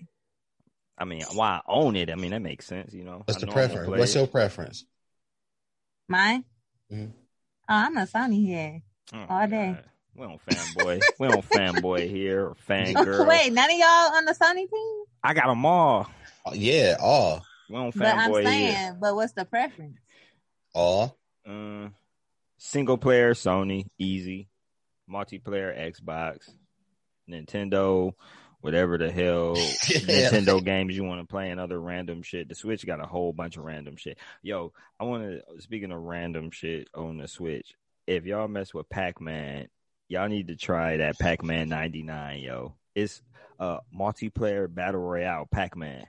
I 0.99 1.05
mean, 1.05 1.23
why 1.33 1.47
I 1.47 1.61
own 1.67 1.95
it? 1.95 2.11
I 2.11 2.15
mean, 2.15 2.29
that 2.29 2.43
makes 2.43 2.67
sense. 2.67 2.93
You 2.93 3.05
know. 3.05 3.23
What's 3.25 3.37
I 3.37 3.39
the 3.39 3.45
know 3.47 3.53
I'm 3.53 3.57
gonna 3.57 3.67
preference? 3.69 3.99
What's 3.99 4.15
your 4.15 4.27
preference? 4.27 4.85
Mine? 6.07 6.43
Mhm. 6.91 7.11
Oh, 7.13 7.13
I'm 7.69 7.97
a 7.97 8.01
Sony 8.05 8.45
here 8.45 8.81
Oh, 9.13 9.25
all 9.29 9.47
day? 9.47 9.73
God. 9.75 9.85
We 10.13 10.27
don't 10.27 10.45
fanboy. 10.45 11.05
we 11.19 11.27
don't 11.27 11.45
fanboy 11.45 12.09
here 12.09 12.47
or 12.47 12.55
fangirl. 12.69 13.27
Wait, 13.27 13.53
none 13.53 13.69
of 13.71 13.77
y'all 13.77 14.15
on 14.15 14.25
the 14.25 14.33
Sony 14.33 14.69
team? 14.69 15.03
I 15.23 15.33
got 15.33 15.47
them 15.47 15.65
all. 15.65 16.07
Oh, 16.45 16.53
yeah, 16.53 16.97
all, 16.99 17.45
We 17.69 17.75
don't 17.75 17.95
But 17.95 18.17
I'm 18.17 18.31
fanboy 18.31 18.43
saying, 18.43 18.75
here. 18.75 18.97
but 18.99 19.15
what's 19.15 19.33
the 19.33 19.45
preference? 19.45 19.99
all. 20.73 21.17
Uh, 21.47 21.89
single 22.57 22.97
player 22.97 23.33
Sony, 23.33 23.85
easy. 23.97 24.49
Multiplayer 25.09 25.77
Xbox, 25.77 26.49
Nintendo, 27.29 28.13
whatever 28.61 28.97
the 28.97 29.11
hell 29.11 29.55
Nintendo 29.85 30.63
games 30.63 30.95
you 30.95 31.03
want 31.03 31.21
to 31.21 31.27
play 31.27 31.49
and 31.49 31.59
other 31.59 31.79
random 31.79 32.21
shit. 32.21 32.47
The 32.47 32.55
Switch 32.55 32.85
got 32.85 33.03
a 33.03 33.07
whole 33.07 33.33
bunch 33.33 33.57
of 33.57 33.63
random 33.63 33.97
shit. 33.97 34.17
Yo, 34.41 34.71
I 34.99 35.03
want 35.03 35.23
to 35.23 35.61
speaking 35.61 35.91
of 35.91 35.99
random 35.99 36.51
shit 36.51 36.87
on 36.95 37.17
the 37.17 37.27
Switch. 37.27 37.73
If 38.07 38.25
y'all 38.25 38.47
mess 38.47 38.73
with 38.73 38.89
Pac 38.89 39.19
Man, 39.19 39.67
y'all 40.07 40.29
need 40.29 40.47
to 40.47 40.55
try 40.55 40.97
that 40.97 41.19
Pac 41.19 41.43
Man 41.43 41.69
ninety 41.69 42.03
nine. 42.03 42.39
Yo, 42.39 42.75
it's 42.95 43.21
a 43.59 43.79
multiplayer 43.95 44.73
battle 44.73 45.01
royale 45.01 45.47
Pac 45.51 45.75
Man. 45.75 46.05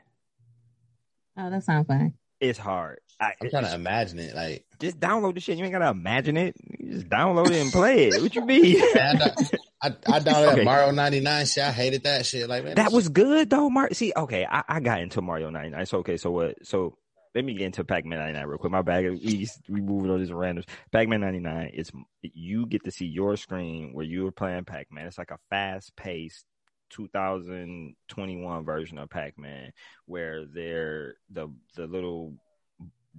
Oh, 1.36 1.50
that 1.50 1.64
sounds 1.64 1.86
fun. 1.86 2.14
It's 2.40 2.58
hard. 2.58 2.98
I, 3.20 3.34
I'm 3.40 3.50
trying 3.50 3.64
to 3.64 3.74
imagine 3.74 4.18
it. 4.18 4.34
Like, 4.34 4.64
just 4.80 4.98
download 4.98 5.34
the 5.34 5.40
shit. 5.40 5.56
You 5.56 5.64
ain't 5.64 5.72
gotta 5.72 5.90
imagine 5.90 6.36
it. 6.36 6.56
You 6.78 6.94
just 6.94 7.08
download 7.08 7.50
it 7.50 7.62
and 7.62 7.70
play 7.70 8.08
it. 8.08 8.20
What 8.20 8.34
you 8.34 8.44
mean? 8.44 8.82
man, 9.82 9.96
I, 10.06 10.16
I, 10.16 10.20
downloaded 10.20 10.52
Okay. 10.52 10.64
Mario 10.64 10.90
99 10.90 11.46
shit. 11.46 11.64
I 11.64 11.72
hated 11.72 12.04
that 12.04 12.26
shit. 12.26 12.48
Like, 12.48 12.64
man, 12.64 12.74
that 12.76 12.92
was 12.92 13.08
good 13.08 13.50
though, 13.50 13.70
Mark. 13.70 13.94
See, 13.94 14.12
okay, 14.16 14.46
I, 14.50 14.62
I 14.68 14.80
got 14.80 15.00
into 15.00 15.22
Mario 15.22 15.50
99. 15.50 15.86
So 15.86 15.98
okay, 15.98 16.16
so 16.16 16.30
what? 16.30 16.66
So 16.66 16.96
let 17.34 17.44
me 17.44 17.54
get 17.54 17.66
into 17.66 17.84
Pac-Man 17.84 18.18
99 18.18 18.46
real 18.46 18.58
quick. 18.58 18.72
My 18.72 18.82
bag. 18.82 19.10
We 19.10 19.48
we 19.68 19.80
moving 19.80 20.10
on 20.10 20.20
this 20.20 20.30
randoms. 20.30 20.66
Pac-Man 20.90 21.20
99. 21.20 21.70
It's 21.72 21.90
you 22.22 22.66
get 22.66 22.84
to 22.84 22.90
see 22.90 23.06
your 23.06 23.36
screen 23.36 23.92
where 23.92 24.04
you 24.04 24.24
were 24.24 24.32
playing 24.32 24.64
Pac-Man. 24.64 25.06
It's 25.06 25.18
like 25.18 25.30
a 25.30 25.38
fast-paced 25.50 26.44
2021 26.90 28.64
version 28.64 28.98
of 28.98 29.08
Pac-Man 29.08 29.72
where 30.06 30.44
they're 30.44 31.14
the 31.30 31.48
the 31.76 31.86
little 31.86 32.34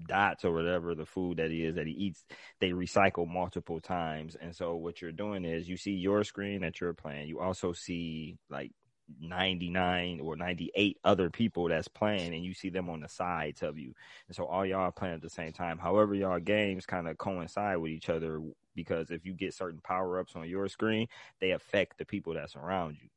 dots 0.08 0.44
or 0.44 0.52
whatever 0.52 0.96
the 0.96 1.06
food 1.06 1.38
that 1.38 1.52
he 1.52 1.64
is 1.64 1.76
that 1.76 1.88
he 1.88 1.94
eats 1.94 2.24
they 2.60 2.72
recycle 2.72 3.28
multiple 3.28 3.80
times. 3.80 4.36
And 4.40 4.56
so 4.56 4.76
what 4.76 5.02
you're 5.02 5.12
doing 5.12 5.46
is 5.46 5.70
you 5.70 5.78
see 5.78 5.92
your 5.92 6.24
screen 6.24 6.62
that 6.62 6.82
you're 6.82 6.94
playing. 6.94 7.28
You 7.28 7.40
also 7.40 7.74
see 7.74 8.38
like 8.50 8.72
99 9.20 10.22
or 10.22 10.36
98 10.36 10.98
other 11.04 11.30
people 11.30 11.68
that's 11.68 11.88
playing 11.88 12.34
and 12.34 12.44
you 12.44 12.54
see 12.54 12.70
them 12.70 12.90
on 12.90 13.02
the 13.02 13.10
sides 13.10 13.62
of 13.62 13.78
you. 13.78 13.94
And 14.28 14.36
so 14.36 14.46
all 14.46 14.66
y'all 14.66 14.80
are 14.80 14.92
playing 14.92 15.16
at 15.16 15.22
the 15.22 15.30
same 15.30 15.52
time. 15.54 15.78
However 15.78 16.16
y'all 16.16 16.40
games 16.40 16.86
kind 16.86 17.08
of 17.08 17.18
coincide 17.18 17.78
with 17.78 17.92
each 17.92 18.10
other 18.10 18.42
because 18.76 19.12
if 19.12 19.26
you 19.26 19.34
get 19.34 19.54
certain 19.54 19.82
power-ups 19.84 20.36
on 20.36 20.50
your 20.50 20.68
screen 20.68 21.08
they 21.40 21.52
affect 21.52 21.98
the 21.98 22.06
people 22.06 22.34
that's 22.34 22.56
around 22.56 22.98
you. 23.02 23.10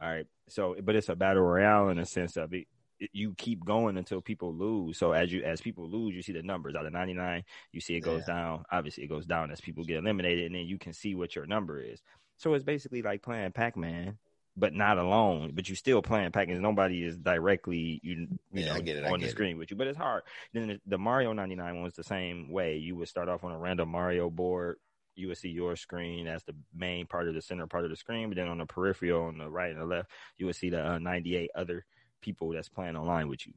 All 0.00 0.08
right? 0.08 0.26
So 0.48 0.74
but 0.82 0.96
it's 0.96 1.08
a 1.08 1.16
battle 1.16 1.42
royale 1.42 1.90
in 1.90 1.98
a 1.98 2.06
sense 2.06 2.36
of 2.36 2.52
it- 2.52 2.66
you 3.12 3.34
keep 3.36 3.64
going 3.64 3.96
until 3.96 4.20
people 4.20 4.54
lose. 4.54 4.98
So 4.98 5.12
as 5.12 5.32
you 5.32 5.42
as 5.42 5.60
people 5.60 5.88
lose, 5.88 6.14
you 6.14 6.22
see 6.22 6.32
the 6.32 6.42
numbers 6.42 6.74
out 6.74 6.86
of 6.86 6.92
99. 6.92 7.44
You 7.72 7.80
see 7.80 7.94
it 7.96 8.00
goes 8.00 8.24
down. 8.24 8.64
Obviously, 8.70 9.04
it 9.04 9.08
goes 9.08 9.26
down 9.26 9.50
as 9.50 9.60
people 9.60 9.84
get 9.84 9.98
eliminated, 9.98 10.46
and 10.46 10.54
then 10.54 10.66
you 10.66 10.78
can 10.78 10.92
see 10.92 11.14
what 11.14 11.34
your 11.36 11.46
number 11.46 11.80
is. 11.80 12.00
So 12.38 12.54
it's 12.54 12.64
basically 12.64 13.02
like 13.02 13.22
playing 13.22 13.52
Pac 13.52 13.76
Man, 13.76 14.18
but 14.56 14.72
not 14.74 14.98
alone. 14.98 15.52
But 15.54 15.68
you 15.68 15.74
still 15.74 16.02
playing 16.02 16.32
Pac 16.32 16.48
Man. 16.48 16.62
Nobody 16.62 17.02
is 17.04 17.18
directly 17.18 18.00
you 18.02 18.28
you 18.52 18.64
Yeah, 18.64 18.74
know 18.74 18.80
get 18.80 18.96
it, 18.96 19.04
on 19.04 19.12
the 19.12 19.18
get 19.20 19.28
it. 19.28 19.30
screen 19.30 19.58
with 19.58 19.70
you. 19.70 19.76
But 19.76 19.88
it's 19.88 19.98
hard. 19.98 20.22
Then 20.52 20.68
the, 20.68 20.80
the 20.86 20.98
Mario 20.98 21.32
99 21.32 21.74
one 21.74 21.82
was 21.84 21.94
the 21.94 22.04
same 22.04 22.50
way. 22.50 22.76
You 22.76 22.96
would 22.96 23.08
start 23.08 23.28
off 23.28 23.44
on 23.44 23.52
a 23.52 23.58
random 23.58 23.90
Mario 23.90 24.30
board. 24.30 24.76
You 25.14 25.28
would 25.28 25.38
see 25.38 25.48
your 25.48 25.76
screen 25.76 26.26
as 26.26 26.42
the 26.44 26.54
main 26.74 27.06
part 27.06 27.26
of 27.26 27.34
the 27.34 27.40
center 27.40 27.66
part 27.66 27.84
of 27.84 27.90
the 27.90 27.96
screen, 27.96 28.28
but 28.28 28.36
then 28.36 28.48
on 28.48 28.58
the 28.58 28.66
peripheral 28.66 29.28
on 29.28 29.38
the 29.38 29.48
right 29.48 29.70
and 29.70 29.80
the 29.80 29.86
left, 29.86 30.10
you 30.36 30.44
would 30.44 30.56
see 30.56 30.68
the 30.68 30.86
uh, 30.86 30.98
98 30.98 31.50
other 31.54 31.86
people 32.20 32.50
that's 32.52 32.68
playing 32.68 32.96
online 32.96 33.28
with 33.28 33.46
you 33.46 33.52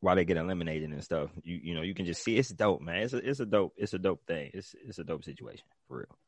while 0.00 0.16
they 0.16 0.24
get 0.24 0.36
eliminated 0.36 0.90
and 0.90 1.02
stuff. 1.04 1.30
You 1.44 1.60
you 1.62 1.74
know 1.74 1.82
you 1.82 1.94
can 1.94 2.06
just 2.06 2.22
see 2.22 2.36
it's 2.36 2.48
dope, 2.50 2.80
man. 2.82 3.02
It's 3.02 3.12
a 3.12 3.18
it's 3.28 3.40
a 3.40 3.46
dope 3.46 3.74
it's 3.76 3.94
a 3.94 3.98
dope 3.98 4.26
thing. 4.26 4.50
It's 4.54 4.74
it's 4.86 4.98
a 4.98 5.04
dope 5.04 5.24
situation 5.24 5.64
for 5.88 5.98
real. 5.98 6.18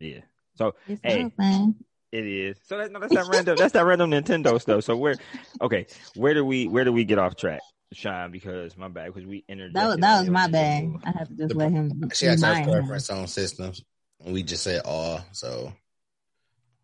Yeah. 0.00 0.20
So 0.56 0.74
It's 0.88 1.00
Hey. 1.02 1.22
dope, 1.22 1.38
man. 1.38 1.74
it 2.12 2.26
is. 2.26 2.56
So 2.64 2.78
that, 2.78 2.90
no, 2.90 3.00
that's 3.00 3.14
that 3.14 3.26
random. 3.28 3.58
That's 3.58 3.72
that 3.74 3.84
random 3.84 4.10
Nintendo 4.10 4.60
stuff. 4.60 4.84
So 4.84 4.96
where, 4.96 5.16
okay, 5.60 5.86
where 6.14 6.34
do 6.34 6.44
we 6.44 6.66
where 6.66 6.84
do 6.84 6.92
we 6.92 7.04
get 7.04 7.18
off 7.18 7.36
track, 7.36 7.60
Sean? 7.92 8.30
Because 8.32 8.76
my 8.76 8.88
bad, 8.88 9.12
because 9.12 9.26
we 9.26 9.44
entered. 9.48 9.74
That 9.74 9.86
was 9.86 9.96
that 9.98 10.20
was 10.20 10.30
my 10.30 10.48
bad. 10.48 10.94
I 11.04 11.10
have 11.12 11.28
to 11.28 11.34
just 11.34 11.54
let 11.54 11.70
him. 11.70 12.10
She 12.14 12.26
has 12.26 12.40
her 12.42 12.48
remind 12.48 12.66
him. 12.68 12.80
preference 12.80 13.10
on 13.10 13.26
systems. 13.26 13.82
And 14.24 14.34
we 14.34 14.42
just 14.42 14.64
said 14.64 14.82
all. 14.84 15.20
So 15.32 15.72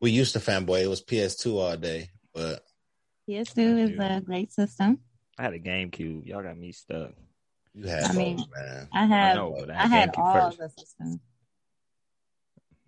we 0.00 0.10
used 0.12 0.34
to 0.34 0.38
fanboy. 0.38 0.82
It 0.82 0.88
was 0.88 1.02
PS2 1.02 1.56
all 1.56 1.76
day, 1.76 2.10
but 2.32 2.62
PS2 3.28 3.92
is 3.92 3.98
a 3.98 4.20
great 4.20 4.52
system. 4.52 5.00
I 5.38 5.42
had 5.42 5.54
a 5.54 5.58
GameCube. 5.58 6.26
Y'all 6.26 6.42
got 6.42 6.56
me 6.56 6.72
stuck. 6.72 7.12
you 7.74 7.88
had 7.88 8.04
I 8.04 8.08
both, 8.08 8.16
mean, 8.16 8.44
man. 8.56 8.88
I 8.92 9.06
have 9.06 9.36
know, 9.36 9.56
but 9.58 9.70
I 9.70 9.74
I 9.74 9.86
had 9.86 9.88
had 9.88 10.12
GameCube 10.12 10.18
all 10.18 10.50
first. 10.50 10.58
the 10.58 10.68
systems. 10.68 11.18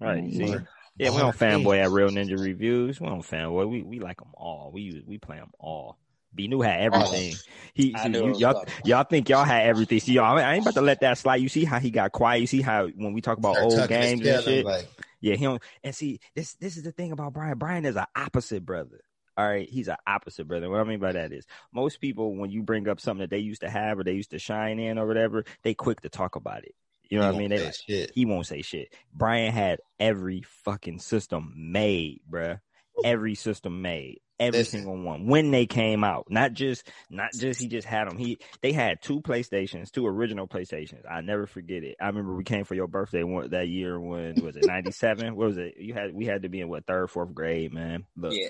Right. 0.01 0.23
Right. 0.23 0.33
See. 0.33 0.57
Yeah, 0.99 1.11
we 1.11 1.19
don't 1.19 1.37
fanboy 1.37 1.79
at 1.83 1.91
Real 1.91 2.09
Ninja 2.09 2.39
Reviews. 2.39 3.01
We 3.01 3.07
don't 3.07 3.21
fanboy. 3.21 3.69
We 3.69 3.83
we 3.83 3.99
like 4.01 4.19
them 4.19 4.31
all. 4.35 4.71
We 4.73 4.83
use- 4.83 5.05
we 5.07 5.19
play 5.19 5.37
them 5.37 5.51
all. 5.59 5.99
B 6.35 6.49
new 6.49 6.61
had 6.63 6.81
everything. 6.93 7.37
He 7.75 7.95
I 7.95 8.09
knew 8.09 8.29
you, 8.29 8.39
y'all, 8.39 8.65
y'all 8.85 9.05
think 9.05 9.29
y'all 9.29 9.45
had 9.45 9.67
everything. 9.67 10.01
See 10.01 10.13
y'all. 10.13 10.39
I 10.39 10.55
ain't 10.55 10.63
about 10.63 10.75
to 10.75 10.81
let 10.81 11.01
that 11.01 11.19
slide. 11.19 11.37
You 11.37 11.49
see 11.49 11.65
how 11.65 11.79
he 11.81 11.91
got 11.91 12.13
quiet. 12.13 12.41
You 12.41 12.47
see 12.47 12.63
how 12.63 12.87
when 12.89 13.13
we 13.13 13.21
talk 13.21 13.37
about 13.39 13.57
Start 13.57 13.65
old 13.65 13.89
games 13.89 14.25
and 14.25 14.45
shit. 14.45 14.65
Like, 14.65 14.87
Yeah, 15.21 15.35
he 15.35 15.45
don't. 15.45 15.63
And 15.85 15.95
see, 15.95 16.21
this 16.35 16.55
this 16.55 16.77
is 16.79 16.83
the 16.83 16.93
thing 16.93 17.13
about 17.13 17.35
Brian. 17.35 17.59
Brian 17.59 17.85
is 17.85 17.97
an 17.97 18.07
opposite 18.15 18.65
brother. 18.65 19.01
All 19.37 19.47
right, 19.47 19.69
he's 19.69 19.89
an 19.89 19.97
opposite 20.07 20.49
brother. 20.49 20.71
What 20.71 20.81
I 20.81 20.85
mean 20.85 20.99
by 20.99 21.13
that 21.13 21.33
is, 21.33 21.45
most 21.73 22.01
people 22.01 22.35
when 22.35 22.51
you 22.51 22.63
bring 22.63 22.89
up 22.89 23.01
something 23.01 23.21
that 23.21 23.31
they 23.31 23.39
used 23.39 23.61
to 23.61 23.69
have 23.69 23.99
or 23.99 24.05
they 24.05 24.13
used 24.13 24.31
to 24.31 24.39
shine 24.39 24.79
in 24.79 24.99
or 24.99 25.07
whatever, 25.07 25.45
they 25.63 25.75
quick 25.75 26.01
to 26.03 26.09
talk 26.09 26.37
about 26.37 26.65
it. 26.65 26.75
You 27.11 27.19
know 27.19 27.25
he 27.25 27.33
what 27.33 27.37
I 27.37 27.39
mean? 27.39 27.51
They, 27.51 27.71
shit. 27.71 28.13
he 28.15 28.25
won't 28.25 28.47
say 28.47 28.63
shit. 28.63 28.95
Brian 29.13 29.53
had 29.53 29.81
every 30.01 30.43
fucking 30.65 30.99
system 31.01 31.53
made, 31.57 32.21
bruh. 32.29 32.61
Every 33.05 33.35
system 33.35 33.83
made. 33.83 34.21
Every 34.39 34.65
single 34.65 34.97
one. 34.97 35.27
When 35.27 35.51
they 35.51 35.67
came 35.67 36.05
out. 36.05 36.27
Not 36.29 36.53
just 36.53 36.89
not 37.11 37.33
just 37.33 37.61
he 37.61 37.69
just 37.69 37.87
had 37.87 38.09
them. 38.09 38.19
He 38.19 38.39
they 38.63 38.73
had 38.73 39.03
two 39.03 39.21
PlayStations, 39.21 39.91
two 39.91 40.07
original 40.07 40.47
PlayStations. 40.47 41.03
I 41.11 41.21
never 41.21 41.47
forget 41.47 41.83
it. 41.83 41.97
I 42.01 42.07
remember 42.09 42.35
we 42.35 42.45
came 42.45 42.65
for 42.65 42.75
your 42.75 42.87
birthday 42.87 43.23
one, 43.23 43.51
that 43.51 43.69
year 43.69 43.99
when 43.99 44.35
was 44.43 44.57
it 44.57 44.67
97? 44.67 45.35
what 45.35 45.49
was 45.49 45.59
it? 45.59 45.75
You 45.79 45.95
had 45.95 46.13
we 46.13 46.27
had 46.27 46.43
to 46.43 46.49
be 46.49 46.61
in 46.61 46.69
what 46.69 46.87
third, 46.87 47.11
fourth 47.11 47.35
grade, 47.35 47.73
man. 47.73 48.05
Look. 48.17 48.33
Yeah, 48.35 48.49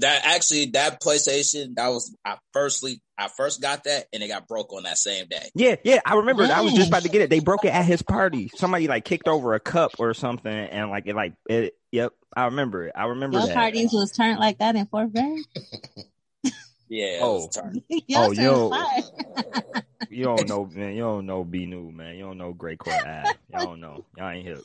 that 0.00 0.20
actually 0.24 0.66
that 0.66 1.00
PlayStation 1.00 1.74
that 1.76 1.88
was 1.88 2.14
I 2.24 2.36
firstly 2.52 3.00
I 3.16 3.28
first 3.28 3.60
got 3.60 3.84
that 3.84 4.06
and 4.12 4.22
it 4.22 4.28
got 4.28 4.48
broke 4.48 4.72
on 4.72 4.84
that 4.84 4.98
same 4.98 5.26
day. 5.28 5.50
Yeah, 5.54 5.76
yeah, 5.84 6.00
I 6.04 6.16
remember. 6.16 6.44
I 6.44 6.62
was 6.62 6.72
just 6.72 6.88
about 6.88 7.02
to 7.02 7.08
get 7.08 7.22
it. 7.22 7.30
They 7.30 7.40
broke 7.40 7.64
it 7.64 7.72
at 7.72 7.84
his 7.84 8.02
party. 8.02 8.50
Somebody 8.54 8.88
like 8.88 9.04
kicked 9.04 9.28
over 9.28 9.54
a 9.54 9.60
cup 9.60 9.92
or 9.98 10.14
something, 10.14 10.52
and 10.52 10.90
like 10.90 11.06
it, 11.06 11.14
like 11.14 11.34
it. 11.48 11.74
Yep, 11.94 12.12
I 12.36 12.44
remember 12.46 12.88
it. 12.88 12.92
I 12.96 13.04
remember 13.06 13.38
Your 13.38 13.46
that. 13.46 13.54
parties 13.54 13.92
was 13.92 14.10
turned 14.10 14.40
like 14.40 14.58
that 14.58 14.74
in 14.74 14.86
fourth 14.86 15.12
grade. 15.12 15.44
Yeah, 16.88 17.20
Oh. 17.22 17.36
it 17.36 17.46
was 17.46 17.56
a 17.56 17.60
turn. 17.62 17.82
Oh, 17.90 18.00
oh 18.14 18.32
yo. 18.32 18.70
You 20.10 20.24
don't 20.24 20.48
know, 20.48 20.66
man. 20.66 20.92
You 20.94 21.00
don't 21.02 21.24
know 21.26 21.42
B 21.44 21.66
New, 21.66 21.90
man. 21.90 22.14
You 22.16 22.24
don't 22.24 22.36
know 22.38 22.52
Great 22.52 22.78
Court 22.78 22.96
Ave. 22.96 23.30
Y'all 23.52 23.64
don't 23.64 23.80
know. 23.80 24.04
Y'all 24.16 24.28
ain't 24.30 24.46
hip. 24.46 24.60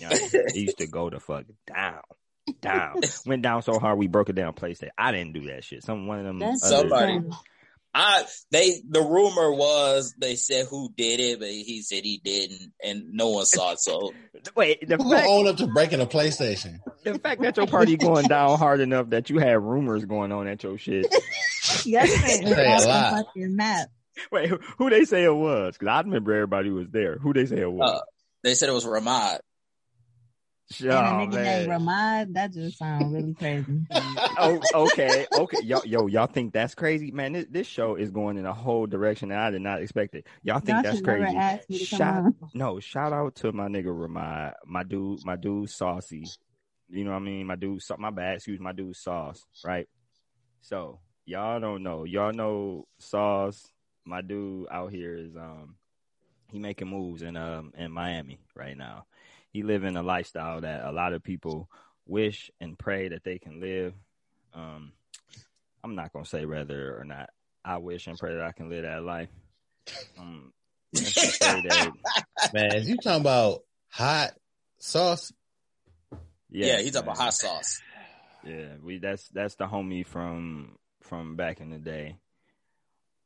Y'all 0.00 0.12
ain't 0.12 0.20
hip. 0.30 0.46
It 0.48 0.56
used 0.56 0.78
to 0.78 0.86
go 0.86 1.08
to 1.08 1.18
fuck 1.20 1.44
down, 1.66 2.00
down. 2.60 3.00
Went 3.24 3.42
down 3.42 3.62
so 3.62 3.78
hard 3.78 3.98
we 3.98 4.08
broke 4.08 4.28
it 4.28 4.34
down. 4.34 4.52
PlayStation. 4.52 4.90
I 4.98 5.10
didn't 5.10 5.32
do 5.32 5.46
that 5.46 5.64
shit. 5.64 5.82
Some 5.84 6.06
one 6.06 6.18
of 6.18 6.24
them. 6.26 6.38
That's 6.38 6.62
other- 6.64 6.88
Somebody. 6.88 7.20
Funny. 7.98 8.24
I 8.24 8.24
they 8.50 8.82
the 8.88 9.00
rumor 9.02 9.52
was 9.52 10.14
they 10.18 10.36
said 10.36 10.66
who 10.66 10.90
did 10.96 11.20
it, 11.20 11.38
but 11.40 11.48
he 11.48 11.82
said 11.82 12.04
he 12.04 12.20
didn't, 12.24 12.72
and 12.82 13.12
no 13.12 13.30
one 13.30 13.46
saw 13.46 13.72
it. 13.72 13.80
So 13.80 14.12
Wait, 14.56 14.86
the 14.88 14.96
Who 14.96 15.10
fact, 15.10 15.26
owned 15.28 15.48
up 15.48 15.56
to 15.56 15.66
breaking 15.66 16.00
a 16.00 16.06
PlayStation? 16.06 16.78
the 17.04 17.18
fact 17.18 17.42
that 17.42 17.56
your 17.56 17.66
party 17.66 17.96
going 17.96 18.26
down 18.26 18.58
hard 18.58 18.80
enough 18.80 19.10
that 19.10 19.30
you 19.30 19.38
had 19.38 19.60
rumors 19.60 20.04
going 20.04 20.32
on 20.32 20.46
at 20.46 20.62
your 20.62 20.78
shit. 20.78 21.06
Yes, 21.84 22.08
man. 22.42 22.54
Say 22.54 22.72
a 22.72 22.88
lot. 22.88 23.12
fucking 23.26 23.54
map. 23.54 23.88
Wait, 24.32 24.48
who, 24.48 24.58
who 24.78 24.88
they 24.88 25.04
say 25.04 25.22
it 25.24 25.34
was? 25.34 25.74
Because 25.74 25.88
I 25.88 26.00
remember 26.00 26.32
everybody 26.32 26.70
was 26.70 26.88
there. 26.90 27.18
Who 27.18 27.34
they 27.34 27.44
say 27.44 27.58
it 27.60 27.70
was? 27.70 27.90
Uh, 27.90 28.00
they 28.42 28.54
said 28.54 28.70
it 28.70 28.72
was 28.72 28.86
Ramad. 28.86 29.40
Oh, 30.82 30.86
and 30.90 31.34
a 31.34 31.36
nigga 31.36 31.42
named 31.42 31.70
Ramad, 31.70 32.34
that 32.34 32.52
just 32.52 32.78
sounds 32.78 33.12
really 33.12 33.34
crazy. 33.34 33.86
oh, 34.38 34.60
okay, 34.74 35.26
okay, 35.34 35.58
yo, 35.62 35.80
yo, 35.84 36.06
y'all 36.06 36.26
think 36.26 36.52
that's 36.52 36.74
crazy, 36.74 37.10
man? 37.10 37.32
This, 37.32 37.46
this 37.48 37.66
show 37.66 37.94
is 37.94 38.10
going 38.10 38.36
in 38.36 38.44
a 38.44 38.52
whole 38.52 38.86
direction 38.86 39.30
that 39.30 39.38
I 39.38 39.50
did 39.50 39.62
not 39.62 39.80
expect 39.80 40.14
it. 40.14 40.26
Y'all 40.42 40.60
think 40.60 40.76
Y'all 40.76 40.82
that's 40.82 41.00
crazy? 41.00 41.34
me 41.34 41.78
to 41.78 41.84
Shout, 41.84 42.16
on. 42.24 42.34
no, 42.52 42.80
shout 42.80 43.12
out 43.14 43.34
to 43.36 43.52
my 43.52 43.68
nigga 43.68 43.86
Ramad, 43.86 44.54
my 44.66 44.82
dude, 44.82 45.24
my 45.24 45.36
dude 45.36 45.70
Saucy. 45.70 46.26
You 46.90 47.04
know 47.04 47.10
what 47.12 47.16
I 47.16 47.20
mean? 47.20 47.46
My 47.46 47.56
dude, 47.56 47.82
my 47.98 48.10
bad, 48.10 48.36
excuse 48.36 48.60
my 48.60 48.72
dude 48.72 48.96
Sauce, 48.96 49.44
right? 49.64 49.88
So 50.60 51.00
y'all 51.24 51.60
don't 51.60 51.82
know, 51.82 52.04
y'all 52.04 52.32
know 52.32 52.86
Sauce. 52.98 53.66
My 54.04 54.20
dude 54.20 54.68
out 54.70 54.90
here 54.90 55.16
is 55.16 55.34
um, 55.36 55.76
he 56.50 56.58
making 56.58 56.88
moves 56.88 57.22
in 57.22 57.36
um 57.36 57.72
in 57.76 57.90
Miami 57.90 58.38
right 58.54 58.76
now. 58.76 59.06
He 59.52 59.62
living 59.62 59.96
a 59.96 60.02
lifestyle 60.02 60.60
that 60.60 60.84
a 60.84 60.92
lot 60.92 61.12
of 61.12 61.22
people 61.22 61.68
wish 62.06 62.50
and 62.60 62.78
pray 62.78 63.08
that 63.08 63.24
they 63.24 63.38
can 63.38 63.60
live. 63.60 63.94
Um, 64.54 64.92
I'm 65.82 65.94
not 65.94 66.12
gonna 66.12 66.24
say 66.24 66.44
whether 66.44 66.98
or 66.98 67.04
not 67.04 67.30
I 67.64 67.78
wish 67.78 68.06
and 68.06 68.18
pray 68.18 68.34
that 68.34 68.44
I 68.44 68.52
can 68.52 68.68
live 68.68 68.82
that 68.82 69.02
life. 69.02 69.28
Um, 70.18 70.52
let's 70.92 71.12
just 71.12 71.38
say 71.38 71.60
that, 71.60 71.92
Man, 72.52 72.76
is 72.76 72.88
you 72.88 72.96
talking 72.96 73.20
about 73.20 73.62
hot 73.88 74.32
sauce? 74.78 75.32
Yeah, 76.50 76.78
he's 76.80 76.92
talking 76.92 77.08
about 77.08 77.18
hot 77.18 77.34
sauce. 77.34 77.80
Yeah, 78.44 78.76
we 78.82 78.98
that's 78.98 79.28
that's 79.28 79.56
the 79.56 79.66
homie 79.66 80.06
from 80.06 80.76
from 81.02 81.36
back 81.36 81.60
in 81.60 81.70
the 81.70 81.78
day. 81.78 82.16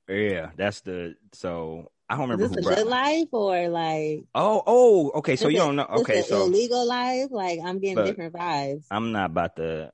Yeah, 0.09 0.51
that's 0.57 0.81
the 0.81 1.15
so 1.33 1.91
I 2.13 2.17
don't 2.17 2.29
remember 2.29 2.45
Is 2.45 2.51
this 2.51 2.67
who 2.67 2.73
a 2.73 2.77
good 2.77 2.89
life 2.89 3.29
or 3.33 3.69
like? 3.71 4.25
Oh, 4.35 4.63
oh, 4.67 5.11
okay. 5.15 5.37
So 5.37 5.49
you 5.49 5.57
don't 5.57 5.77
know. 5.77 5.87
Okay, 5.91 6.21
so 6.21 6.43
illegal 6.43 6.87
life. 6.87 7.29
Like 7.31 7.61
I'm 7.65 7.79
getting 7.79 7.97
Look, 7.97 8.07
different 8.07 8.35
vibes. 8.35 8.85
I'm 8.91 9.13
not 9.13 9.31
about 9.31 9.57
to. 9.57 9.93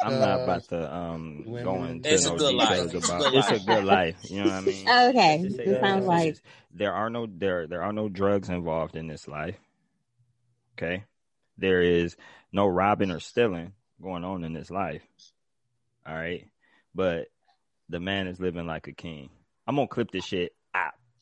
I'm 0.00 0.20
not 0.20 0.42
about 0.44 0.68
to 0.68 0.94
um 0.94 1.42
going 1.64 2.00
to 2.02 2.14
into 2.14 2.14
It's 2.14 2.26
a 2.26 2.30
good 2.30 2.54
life. 2.54 2.70
details 2.70 2.94
It's 2.94 3.08
a 3.10 3.12
about. 3.12 3.34
It's 3.34 3.50
a 3.50 3.58
good 3.58 3.84
life. 3.84 4.14
You 4.30 4.36
know 4.36 4.44
what 4.44 4.52
I 4.52 4.60
mean? 4.66 4.88
Okay, 4.88 5.38
Let's 5.38 5.42
just 5.42 5.56
say 5.56 5.64
it 5.64 5.80
sounds 5.80 5.98
It's 5.98 6.06
like 6.06 6.36
there 6.72 6.92
are 6.92 7.10
no 7.10 7.26
there 7.26 7.66
there 7.66 7.82
are 7.82 7.92
no 7.92 8.08
drugs 8.08 8.48
involved 8.48 8.94
in 8.94 9.08
this 9.08 9.26
life. 9.26 9.56
Okay, 10.78 11.02
there 11.58 11.82
is 11.82 12.16
no 12.52 12.68
robbing 12.68 13.10
or 13.10 13.18
stealing 13.18 13.72
going 14.00 14.22
on 14.22 14.44
in 14.44 14.52
this 14.52 14.70
life. 14.70 15.02
All 16.06 16.14
right, 16.14 16.46
but 16.94 17.26
the 17.88 17.98
man 17.98 18.28
is 18.28 18.38
living 18.38 18.68
like 18.68 18.86
a 18.86 18.92
king. 18.92 19.28
I'm 19.66 19.74
gonna 19.74 19.88
clip 19.88 20.12
this 20.12 20.24
shit. 20.24 20.52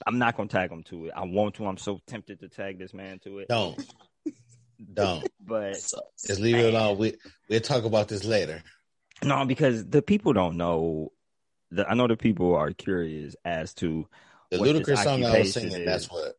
I'm 0.06 0.18
not 0.18 0.36
gonna 0.36 0.48
tag 0.48 0.70
him 0.70 0.82
to 0.84 1.06
it. 1.06 1.12
I 1.16 1.24
want 1.24 1.54
to. 1.56 1.66
I'm 1.66 1.76
so 1.76 2.00
tempted 2.06 2.40
to 2.40 2.48
tag 2.48 2.78
this 2.78 2.92
man 2.92 3.18
to 3.20 3.38
it, 3.38 3.48
Don't. 3.48 3.78
Don't. 4.92 5.28
but 5.40 5.74
Just 6.26 6.40
leave 6.40 6.56
it 6.56 6.74
alone. 6.74 6.98
We 6.98 7.14
we'll 7.48 7.60
talk 7.60 7.84
about 7.84 8.08
this 8.08 8.24
later. 8.24 8.62
no, 9.22 9.44
because 9.44 9.86
the 9.86 10.02
people 10.02 10.32
don't 10.32 10.56
know. 10.56 11.12
The, 11.70 11.88
I 11.88 11.94
know 11.94 12.06
the 12.06 12.16
people 12.16 12.54
are 12.54 12.70
curious 12.72 13.34
as 13.44 13.74
to 13.74 14.06
The 14.50 14.58
Ludacris 14.58 15.02
song 15.02 15.24
I 15.24 15.38
was 15.38 15.52
singing, 15.52 15.72
is. 15.72 15.86
that's 15.86 16.10
what. 16.10 16.34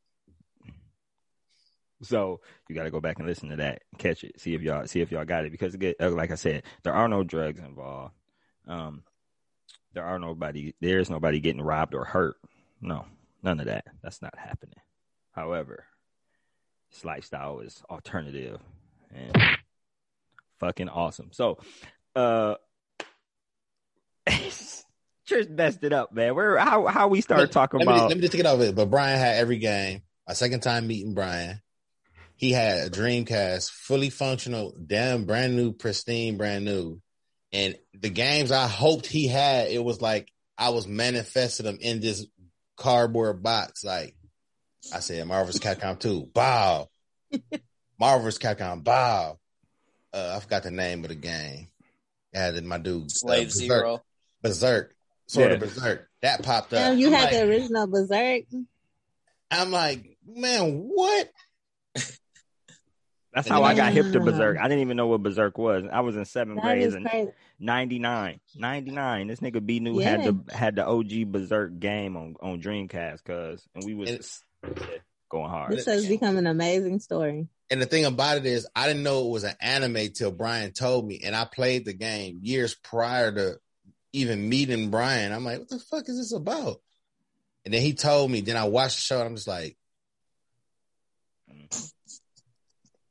So 2.04 2.42
you 2.68 2.76
got 2.76 2.84
to 2.84 2.92
go 2.92 3.00
back 3.00 3.18
and 3.18 3.28
listen 3.28 3.50
to 3.50 3.56
that, 3.56 3.82
catch 3.98 4.24
it, 4.24 4.40
see 4.40 4.54
if 4.54 4.62
y'all 4.62 4.86
see 4.86 5.02
if 5.02 5.12
y'all 5.12 5.26
got 5.26 5.46
it. 5.46 5.52
Because 5.52 5.74
again, 5.74 5.96
uh, 6.00 6.12
like 6.12 6.32
I 6.32 6.36
said, 6.36 6.64
there 6.84 6.94
are 6.94 7.08
no 7.08 7.24
drugs 7.24 7.60
involved. 7.60 8.14
Um, 8.68 9.04
there 9.94 10.04
are 10.04 10.20
nobody. 10.20 10.74
There 10.82 11.00
is 11.00 11.10
nobody 11.10 11.40
getting 11.40 11.62
robbed 11.62 11.96
or 11.96 12.04
hurt. 12.04 12.36
No, 12.82 13.06
none 13.46 13.60
of 13.62 13.68
that. 13.68 13.86
That's 14.04 14.22
not 14.22 14.38
happening. 14.38 14.76
However, 15.32 15.86
this 16.92 17.06
lifestyle 17.06 17.60
is 17.60 17.82
alternative 17.90 18.60
and 19.14 19.38
fucking 20.60 20.90
awesome. 20.90 21.30
So, 21.32 21.60
uh, 22.16 22.56
Trish 24.28 25.50
messed 25.50 25.84
it 25.84 25.94
up, 25.94 26.14
man. 26.14 26.36
Where 26.36 26.58
how 26.58 26.86
how 26.88 27.08
we 27.08 27.22
start 27.22 27.40
Let- 27.42 27.52
talking 27.52 27.80
let 27.80 27.88
me, 27.88 27.94
about? 27.94 28.10
let 28.10 28.18
me 28.18 28.22
just 28.22 28.32
take 28.34 28.42
it 28.42 28.46
off 28.48 28.60
it. 28.60 28.76
But 28.76 28.90
Brian 28.90 29.18
had 29.18 29.38
every 29.38 29.58
game. 29.58 30.02
A 30.28 30.36
second 30.36 30.62
time 30.62 30.88
meeting 30.88 31.14
Brian. 31.14 31.62
He 32.36 32.52
had 32.52 32.88
a 32.88 32.90
Dreamcast, 32.90 33.70
fully 33.72 34.10
functional, 34.10 34.76
damn 34.86 35.26
brand 35.26 35.56
new, 35.56 35.72
pristine, 35.72 36.38
brand 36.38 36.66
new. 36.66 37.00
And 37.54 37.76
the 37.94 38.10
games 38.10 38.52
I 38.52 38.68
hoped 38.68 39.06
he 39.06 39.28
had, 39.28 39.70
it 39.70 39.84
was 39.84 40.02
like 40.02 40.32
I 40.58 40.70
was 40.70 40.88
manifesting 40.88 41.66
them 41.66 41.78
in 41.80 42.02
this 42.02 42.26
cardboard 42.78 43.42
box. 43.44 43.84
Like 43.84 44.16
I 44.94 45.00
said, 45.00 45.28
Marvel's 45.28 45.60
Capcom 45.60 46.00
2, 46.00 46.30
bow. 46.34 46.90
Marvel's 48.00 48.38
Capcom, 48.40 48.84
bow. 48.84 49.40
Uh, 50.14 50.34
I 50.36 50.40
forgot 50.40 50.64
the 50.64 50.72
name 50.72 51.04
of 51.04 51.10
the 51.10 51.16
game. 51.16 51.68
It 52.34 52.38
had 52.38 52.64
my 52.64 52.78
dude, 52.78 53.06
uh, 53.06 53.10
Slave 53.10 53.48
Berserk. 53.48 53.60
Zero. 53.60 54.04
Berserk, 54.42 54.96
sort 55.28 55.52
of 55.52 55.60
Berserk. 55.60 56.10
That 56.22 56.44
popped 56.44 56.74
up. 56.74 56.80
Damn, 56.80 56.98
you 56.98 57.08
I'm 57.08 57.14
had 57.14 57.24
like- 57.24 57.32
the 57.34 57.42
original 57.48 57.88
Berserk. 57.88 58.44
I'm 59.52 59.72
like, 59.72 60.18
man, 60.26 60.72
what? 60.88 61.30
That's 63.36 63.48
how 63.50 63.64
I 63.64 63.76
got 63.76 63.92
hip 63.92 64.12
to 64.14 64.20
Berserk. 64.22 64.58
I 64.58 64.64
didn't 64.70 64.80
even 64.80 64.96
know 64.98 65.08
what 65.08 65.22
Berserk 65.22 65.58
was. 65.58 65.84
I 65.92 66.00
was 66.00 66.16
in 66.16 66.24
seventh 66.26 66.62
That 66.64 66.76
grade. 66.76 66.94
in 66.94 67.04
crazy. 67.06 67.32
99. 67.60 68.40
99. 68.56 69.28
This 69.28 69.40
nigga 69.42 69.64
B 69.66 69.80
New 69.82 70.00
had 70.00 70.24
the 70.24 70.56
had 70.56 70.78
the 70.78 70.86
OG 70.86 71.32
Berserk 71.32 71.78
game 71.80 72.16
on, 72.16 72.36
on 72.42 72.62
Dreamcast, 72.62 73.24
cuz 73.26 73.68
and 73.76 73.84
we 73.86 73.94
was 73.94 74.10
It's- 74.10 74.44
going 75.30 75.50
hard. 75.50 75.74
This 75.74 75.86
has 75.86 76.08
become 76.08 76.38
an 76.38 76.48
amazing 76.48 77.00
story. 77.00 77.48
And 77.70 77.82
the 77.82 77.86
thing 77.88 78.06
about 78.06 78.38
it 78.38 78.46
is, 78.46 78.68
I 78.76 78.88
didn't 78.88 79.04
know 79.04 79.26
it 79.28 79.32
was 79.32 79.44
an 79.44 79.56
anime 79.60 80.12
till 80.14 80.32
Brian 80.32 80.72
told 80.72 81.06
me, 81.08 81.20
and 81.24 81.36
I 81.36 81.46
played 81.46 81.84
the 81.86 81.94
game 81.94 82.40
years 82.44 82.76
prior 82.76 83.32
to 83.34 83.60
even 84.14 84.48
meeting 84.48 84.92
Brian. 84.92 85.34
I'm 85.34 85.44
like, 85.44 85.60
what 85.60 85.68
the 85.70 85.80
fuck 85.80 86.08
is 86.08 86.18
this 86.18 86.32
about? 86.32 86.80
And 87.66 87.74
then 87.74 87.82
he 87.82 87.94
told 87.94 88.30
me. 88.32 88.42
Then 88.42 88.56
I 88.56 88.66
watched 88.66 88.96
the 88.98 89.02
show, 89.02 89.18
and 89.20 89.28
I'm 89.28 89.36
just 89.36 89.48
like, 89.48 89.76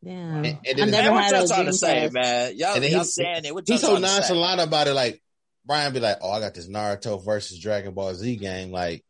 Damn. 0.04 0.44
And- 0.44 0.58
and 0.66 0.80
I 0.80 0.84
never 0.84 0.90
man, 0.92 1.12
what 1.14 1.24
had 1.24 1.32
y'all 1.32 1.44
a 1.44 1.48
trying 1.48 1.66
to 1.66 1.72
say, 1.72 2.08
Dreamcast. 2.08 2.12
man? 2.12 2.56
Y'all, 2.56 2.74
And 2.74 2.84
then 2.84 2.90
y'all 2.90 3.00
he's- 3.00 3.14
saying 3.14 3.44
it. 3.44 3.54
What 3.54 3.68
y'all 3.68 3.74
he's 3.74 3.80
so 3.80 3.90
trying 3.90 4.02
to 4.02 4.08
say? 4.08 4.14
nonchalant 4.34 4.60
about 4.60 4.86
it. 4.88 4.94
Like 4.94 5.22
Brian 5.66 5.92
be 5.92 6.00
like, 6.00 6.18
oh, 6.20 6.30
I 6.32 6.40
got 6.40 6.54
this 6.54 6.68
Naruto 6.68 7.24
versus 7.24 7.58
Dragon 7.58 7.94
Ball 7.94 8.14
Z 8.14 8.36
game. 8.36 8.70
Like, 8.70 9.04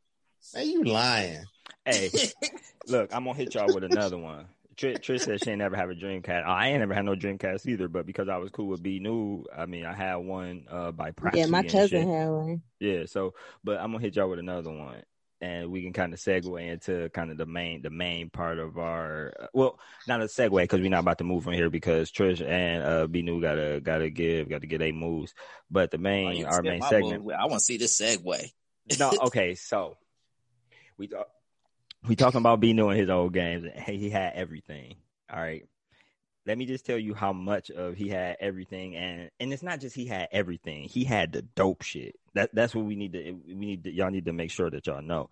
man, 0.54 0.68
you 0.68 0.84
lying? 0.84 1.44
Hey, 1.84 2.10
look, 2.86 3.14
I'm 3.14 3.24
gonna 3.24 3.36
hit 3.36 3.54
y'all 3.54 3.66
with 3.74 3.84
another 3.84 4.18
one. 4.18 4.46
Trish, 4.76 4.98
Trish 5.00 5.20
said 5.20 5.42
she 5.42 5.50
ain't 5.50 5.60
never 5.60 5.76
have 5.76 5.90
a 5.90 5.94
Dreamcast. 5.94 6.44
I 6.44 6.70
ain't 6.70 6.80
never 6.80 6.94
had 6.94 7.04
no 7.04 7.14
Dreamcast 7.14 7.64
either, 7.68 7.86
but 7.86 8.06
because 8.06 8.28
I 8.28 8.38
was 8.38 8.50
cool 8.50 8.66
with 8.66 8.82
B 8.82 8.98
New, 8.98 9.44
I 9.56 9.66
mean, 9.66 9.84
I 9.86 9.92
had 9.94 10.16
one 10.16 10.64
uh 10.68 10.90
by 10.90 11.12
proxy. 11.12 11.38
Yeah, 11.40 11.46
my 11.46 11.62
cousin 11.62 11.88
shit. 12.02 12.08
had 12.08 12.28
one. 12.28 12.62
Yeah, 12.80 13.04
so 13.06 13.34
but 13.62 13.78
I'm 13.78 13.92
gonna 13.92 14.02
hit 14.02 14.16
y'all 14.16 14.28
with 14.28 14.40
another 14.40 14.70
one, 14.72 15.02
and 15.44 15.70
we 15.70 15.82
can 15.82 15.92
kind 15.92 16.14
of 16.14 16.18
segue 16.18 16.66
into 16.66 17.08
kind 17.10 17.30
of 17.30 17.36
the 17.36 17.44
main 17.44 17.82
the 17.82 17.90
main 17.90 18.30
part 18.30 18.58
of 18.58 18.78
our 18.78 19.32
well, 19.52 19.78
not 20.08 20.22
a 20.22 20.24
segue 20.24 20.62
because 20.62 20.80
we're 20.80 20.88
not 20.88 21.00
about 21.00 21.18
to 21.18 21.24
move 21.24 21.44
from 21.44 21.52
here 21.52 21.68
because 21.68 22.10
Trish 22.10 22.40
and 22.40 22.82
uh 22.82 23.06
B 23.06 23.22
New 23.22 23.40
gotta 23.40 23.80
gotta 23.82 24.08
give 24.08 24.48
gotta 24.48 24.66
get 24.66 24.80
a 24.80 24.92
moves, 24.92 25.34
but 25.70 25.90
the 25.90 25.98
main 25.98 26.46
our 26.46 26.62
main 26.62 26.82
segment. 26.82 27.24
move. 27.24 27.34
I 27.38 27.44
want 27.46 27.58
to 27.58 27.60
see 27.60 27.76
this 27.76 28.00
segue. 28.00 28.50
no, 28.98 29.12
okay, 29.24 29.54
so 29.54 29.98
we 30.96 31.08
talk, 31.08 31.28
we 32.08 32.16
talking 32.16 32.38
about 32.38 32.60
B 32.60 32.72
New 32.72 32.88
and 32.88 32.98
his 32.98 33.10
old 33.10 33.34
games. 33.34 33.64
and 33.64 33.96
he 33.96 34.08
had 34.08 34.34
everything. 34.34 34.96
All 35.30 35.40
right. 35.40 35.66
Let 36.46 36.58
me 36.58 36.66
just 36.66 36.84
tell 36.84 36.98
you 36.98 37.14
how 37.14 37.32
much 37.32 37.70
of 37.70 37.94
he 37.96 38.08
had 38.08 38.36
everything, 38.40 38.96
and 38.96 39.30
and 39.40 39.52
it's 39.52 39.62
not 39.62 39.80
just 39.80 39.96
he 39.96 40.06
had 40.06 40.28
everything. 40.30 40.84
He 40.84 41.04
had 41.04 41.32
the 41.32 41.42
dope 41.42 41.82
shit. 41.82 42.16
That 42.34 42.50
that's 42.54 42.74
what 42.74 42.84
we 42.84 42.96
need 42.96 43.12
to 43.14 43.32
we 43.46 43.54
need 43.54 43.84
to 43.84 43.92
y'all 43.92 44.10
need 44.10 44.26
to 44.26 44.32
make 44.32 44.50
sure 44.50 44.70
that 44.70 44.86
y'all 44.86 45.02
know. 45.02 45.30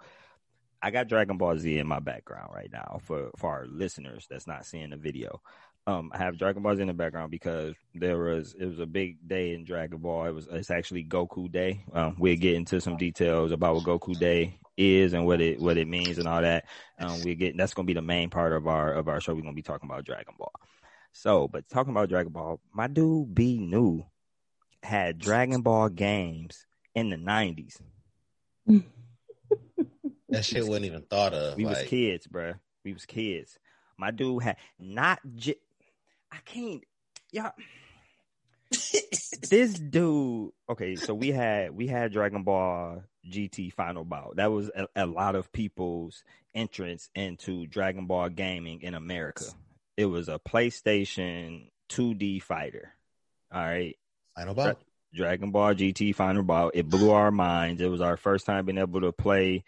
I 0.83 0.91
got 0.91 1.09
Dragon 1.09 1.39
Ball 1.39 1.59
Z 1.59 1.79
in 1.79 1.87
my 1.87 2.01
background 2.01 2.51
right 2.55 2.71
now 2.73 3.01
for 3.05 3.31
for 3.37 3.51
our 3.51 3.67
listeners 3.67 4.27
that's 4.29 4.47
not 4.47 4.67
seeing 4.67 4.91
the 4.91 4.97
video. 4.97 5.41
Um, 5.87 6.11
I 6.15 6.19
have 6.19 6.39
Dragon 6.39 6.63
Ball 6.63 6.77
Z 6.77 6.83
in 6.83 6.89
the 6.89 6.95
background 6.95 7.31
because 7.31 7.75
there 7.95 8.19
was 8.19 8.55
it 8.59 8.67
was 8.67 8.81
a 8.81 8.87
big 8.87 9.27
day 9.27 9.53
in 9.53 9.65
Dragon 9.65 9.99
Ball. 9.99 10.27
It 10.27 10.35
was 10.35 10.49
it's 10.51 10.71
actually 10.71 11.05
Goku 11.05 11.51
Day. 11.51 11.85
Um, 11.93 12.17
we'll 12.19 12.37
get 12.37 12.55
into 12.55 12.81
some 12.81 12.97
details 12.97 13.53
about 13.53 13.75
what 13.75 13.85
Goku 13.85 14.19
Day 14.19 14.59
is 14.77 15.13
and 15.13 15.27
what 15.27 15.41
it 15.41 15.61
what 15.61 15.77
it 15.77 15.87
means 15.89 16.19
and 16.19 16.27
all 16.27 16.43
that. 16.43 16.65
Um, 16.99 17.23
we 17.23 17.35
get 17.35 17.57
that's 17.57 17.75
gonna 17.75 17.87
be 17.87 17.95
the 17.95 18.03
main 18.03 18.31
part 18.31 18.53
of 18.53 18.67
our 18.67 18.93
of 18.93 19.09
our 19.09 19.21
show. 19.21 19.35
We're 19.35 19.43
gonna 19.43 19.53
be 19.53 19.63
talking 19.63 19.89
about 19.89 20.05
Dragon 20.05 20.35
Ball. 20.39 20.53
So, 21.13 21.47
but 21.49 21.69
talking 21.69 21.91
about 21.91 22.09
Dragon 22.09 22.33
Ball, 22.33 22.61
my 22.73 22.89
dude 22.89 23.35
B 23.35 23.59
New 23.59 24.05
had 24.83 25.19
Dragon 25.19 25.63
Ball 25.63 25.89
games 25.89 26.67
in 26.95 27.11
the 27.11 27.17
nineties. 27.17 27.81
That 30.29 30.45
shit 30.45 30.67
wasn't 30.67 30.87
even 30.87 31.03
thought 31.03 31.35
of. 31.35 31.57
We 31.57 31.67
was 31.67 31.83
kids, 31.83 32.27
bruh. 32.27 32.59
We 32.85 32.93
was 32.95 33.05
kids. 33.05 33.59
My 33.99 34.11
dude 34.11 34.43
had 34.43 34.57
not. 34.79 35.21
J- 35.37 35.61
I 36.33 36.39
can't. 36.45 36.83
Y'all. 37.31 37.53
this 38.71 39.75
dude. 39.75 40.53
Okay, 40.71 40.97
so 40.97 41.13
we 41.13 41.29
had 41.29 41.73
we 41.73 41.87
had 41.87 42.13
Dragon 42.13 42.43
Ball 42.43 43.03
GT 43.31 43.73
Final 43.75 44.05
Bout. 44.05 44.37
That 44.37 44.51
was 44.51 44.71
a, 44.75 44.89
a 44.97 45.07
lot 45.07 45.35
of 45.35 45.53
people's 45.53 46.25
entrance 46.55 47.11
into 47.15 47.67
Dragon 47.67 48.07
Ball 48.07 48.31
gaming 48.31 48.81
in 48.81 48.95
America. 48.95 49.45
It 49.97 50.07
was 50.07 50.29
a 50.29 50.39
PlayStation 50.39 51.69
2D 51.91 52.43
fighter. 52.43 52.95
All 53.53 53.63
right. 53.63 53.97
Final 54.37 54.55
Bout. 54.55 54.79
Dragon 55.15 55.51
Ball 55.51 55.75
GT 55.75 56.15
Final 56.15 56.43
Bout. 56.43 56.73
It 56.75 56.89
blew 56.89 57.11
our 57.11 57.31
minds. 57.31 57.83
It 57.83 57.91
was 57.91 58.01
our 58.01 58.17
first 58.17 58.47
time 58.47 58.65
being 58.65 58.79
able 58.79 59.03
to 59.03 59.13
play 59.13 59.65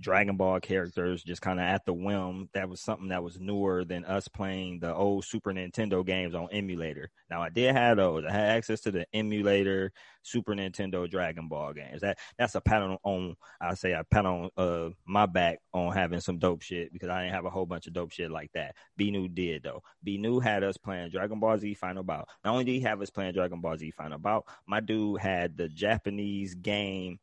Dragon 0.00 0.36
Ball 0.36 0.60
characters 0.60 1.22
just 1.22 1.42
kind 1.42 1.58
of 1.58 1.64
at 1.64 1.84
the 1.84 1.92
whim. 1.92 2.48
That 2.54 2.68
was 2.68 2.80
something 2.80 3.08
that 3.08 3.22
was 3.22 3.40
newer 3.40 3.84
than 3.84 4.04
us 4.04 4.28
playing 4.28 4.80
the 4.80 4.94
old 4.94 5.24
Super 5.24 5.52
Nintendo 5.52 6.04
games 6.04 6.34
on 6.34 6.48
emulator. 6.52 7.10
Now 7.30 7.42
I 7.42 7.48
did 7.48 7.74
have 7.74 7.96
those. 7.96 8.24
I 8.24 8.32
had 8.32 8.56
access 8.56 8.80
to 8.82 8.90
the 8.90 9.06
emulator 9.12 9.92
Super 10.22 10.54
Nintendo 10.54 11.10
Dragon 11.10 11.48
Ball 11.48 11.72
games. 11.72 12.02
That 12.02 12.18
that's 12.38 12.54
a 12.54 12.60
pat 12.60 12.82
on, 12.82 12.98
on 13.02 13.36
I 13.60 13.74
say 13.74 13.94
I 13.94 14.02
pat 14.10 14.26
on 14.26 14.50
uh 14.56 14.90
my 15.06 15.26
back 15.26 15.58
on 15.72 15.92
having 15.92 16.20
some 16.20 16.38
dope 16.38 16.62
shit 16.62 16.92
because 16.92 17.08
I 17.08 17.22
didn't 17.22 17.34
have 17.34 17.44
a 17.44 17.50
whole 17.50 17.66
bunch 17.66 17.86
of 17.86 17.92
dope 17.92 18.12
shit 18.12 18.30
like 18.30 18.52
that. 18.52 18.76
B 18.96 19.10
New 19.10 19.28
did 19.28 19.62
though. 19.62 19.82
B 20.04 20.18
New 20.18 20.38
had 20.38 20.62
us 20.62 20.76
playing 20.76 21.10
Dragon 21.10 21.40
Ball 21.40 21.58
Z 21.58 21.74
Final 21.74 22.02
Bout. 22.02 22.28
Not 22.44 22.52
only 22.52 22.64
did 22.64 22.72
he 22.72 22.80
have 22.80 23.02
us 23.02 23.10
playing 23.10 23.32
Dragon 23.32 23.60
Ball 23.60 23.76
Z 23.76 23.90
Final 23.92 24.18
Bout, 24.18 24.44
my 24.66 24.80
dude 24.80 25.20
had 25.20 25.56
the 25.56 25.68
Japanese 25.68 26.54
game 26.54 27.18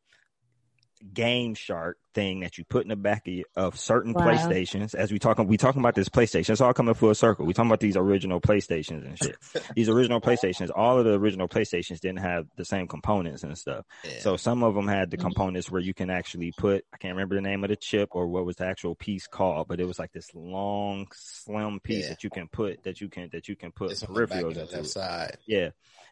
Game 1.12 1.54
Shark 1.54 1.98
thing 2.14 2.40
that 2.40 2.56
you 2.56 2.64
put 2.64 2.82
in 2.82 2.88
the 2.88 2.96
back 2.96 3.26
of, 3.28 3.34
your- 3.34 3.44
of 3.54 3.78
certain 3.78 4.14
Wow. 4.14 4.26
PlayStations. 4.26 4.94
As 4.94 5.12
we 5.12 5.18
talking, 5.18 5.46
we 5.46 5.58
talking 5.58 5.80
about 5.80 5.94
this 5.94 6.08
PlayStation. 6.08 6.48
It's 6.50 6.60
all 6.62 6.72
coming 6.72 6.94
full 6.94 7.14
circle. 7.14 7.44
We 7.44 7.52
talking 7.52 7.68
about 7.70 7.80
these 7.80 7.96
original 7.96 8.40
PlayStations 8.40 9.04
and 9.04 9.18
shit. 9.18 9.36
these 9.76 9.90
original 9.90 10.20
PlayStations, 10.22 10.70
all 10.74 10.98
of 10.98 11.04
the 11.04 11.12
original 11.12 11.46
PlayStations 11.48 12.00
didn't 12.00 12.20
have 12.20 12.46
the 12.56 12.64
same 12.64 12.88
components 12.88 13.42
and 13.42 13.56
stuff. 13.58 13.84
Yeah. 14.04 14.20
So 14.20 14.36
some 14.38 14.62
of 14.62 14.74
them 14.74 14.88
had 14.88 15.10
the 15.10 15.18
Mhm. 15.18 15.22
components 15.22 15.70
where 15.70 15.82
you 15.82 15.92
can 15.92 16.08
actually 16.08 16.52
put, 16.56 16.84
I 16.94 16.96
can't 16.96 17.12
remember 17.14 17.34
the 17.34 17.42
name 17.42 17.62
of 17.64 17.68
the 17.68 17.76
chip 17.76 18.08
or 18.12 18.26
what 18.28 18.46
was 18.46 18.56
the 18.56 18.66
actual 18.66 18.94
piece 18.94 19.26
called, 19.26 19.68
but 19.68 19.78
it 19.80 19.84
was 19.86 19.98
like 19.98 20.12
this 20.12 20.34
long, 20.34 21.06
slim 21.14 21.80
piece 21.80 22.04
Yeah. 22.04 22.08
that 22.10 22.24
you 22.24 22.30
can 22.30 22.48
put, 22.48 22.82
that 22.84 23.00
you 23.02 23.10
can, 23.10 23.28
that 23.32 23.48
you 23.48 23.56
can 23.56 23.72
put 23.72 23.90
it's 23.90 24.02
on 24.02 24.14
the 24.14 24.26
back 24.26 24.38
peripherals 24.38 24.54
the 24.54 24.60
into. 24.62 24.72
left 24.76 24.86
it. 24.86 24.88
side. 24.88 25.36
Yeah. 25.46 25.68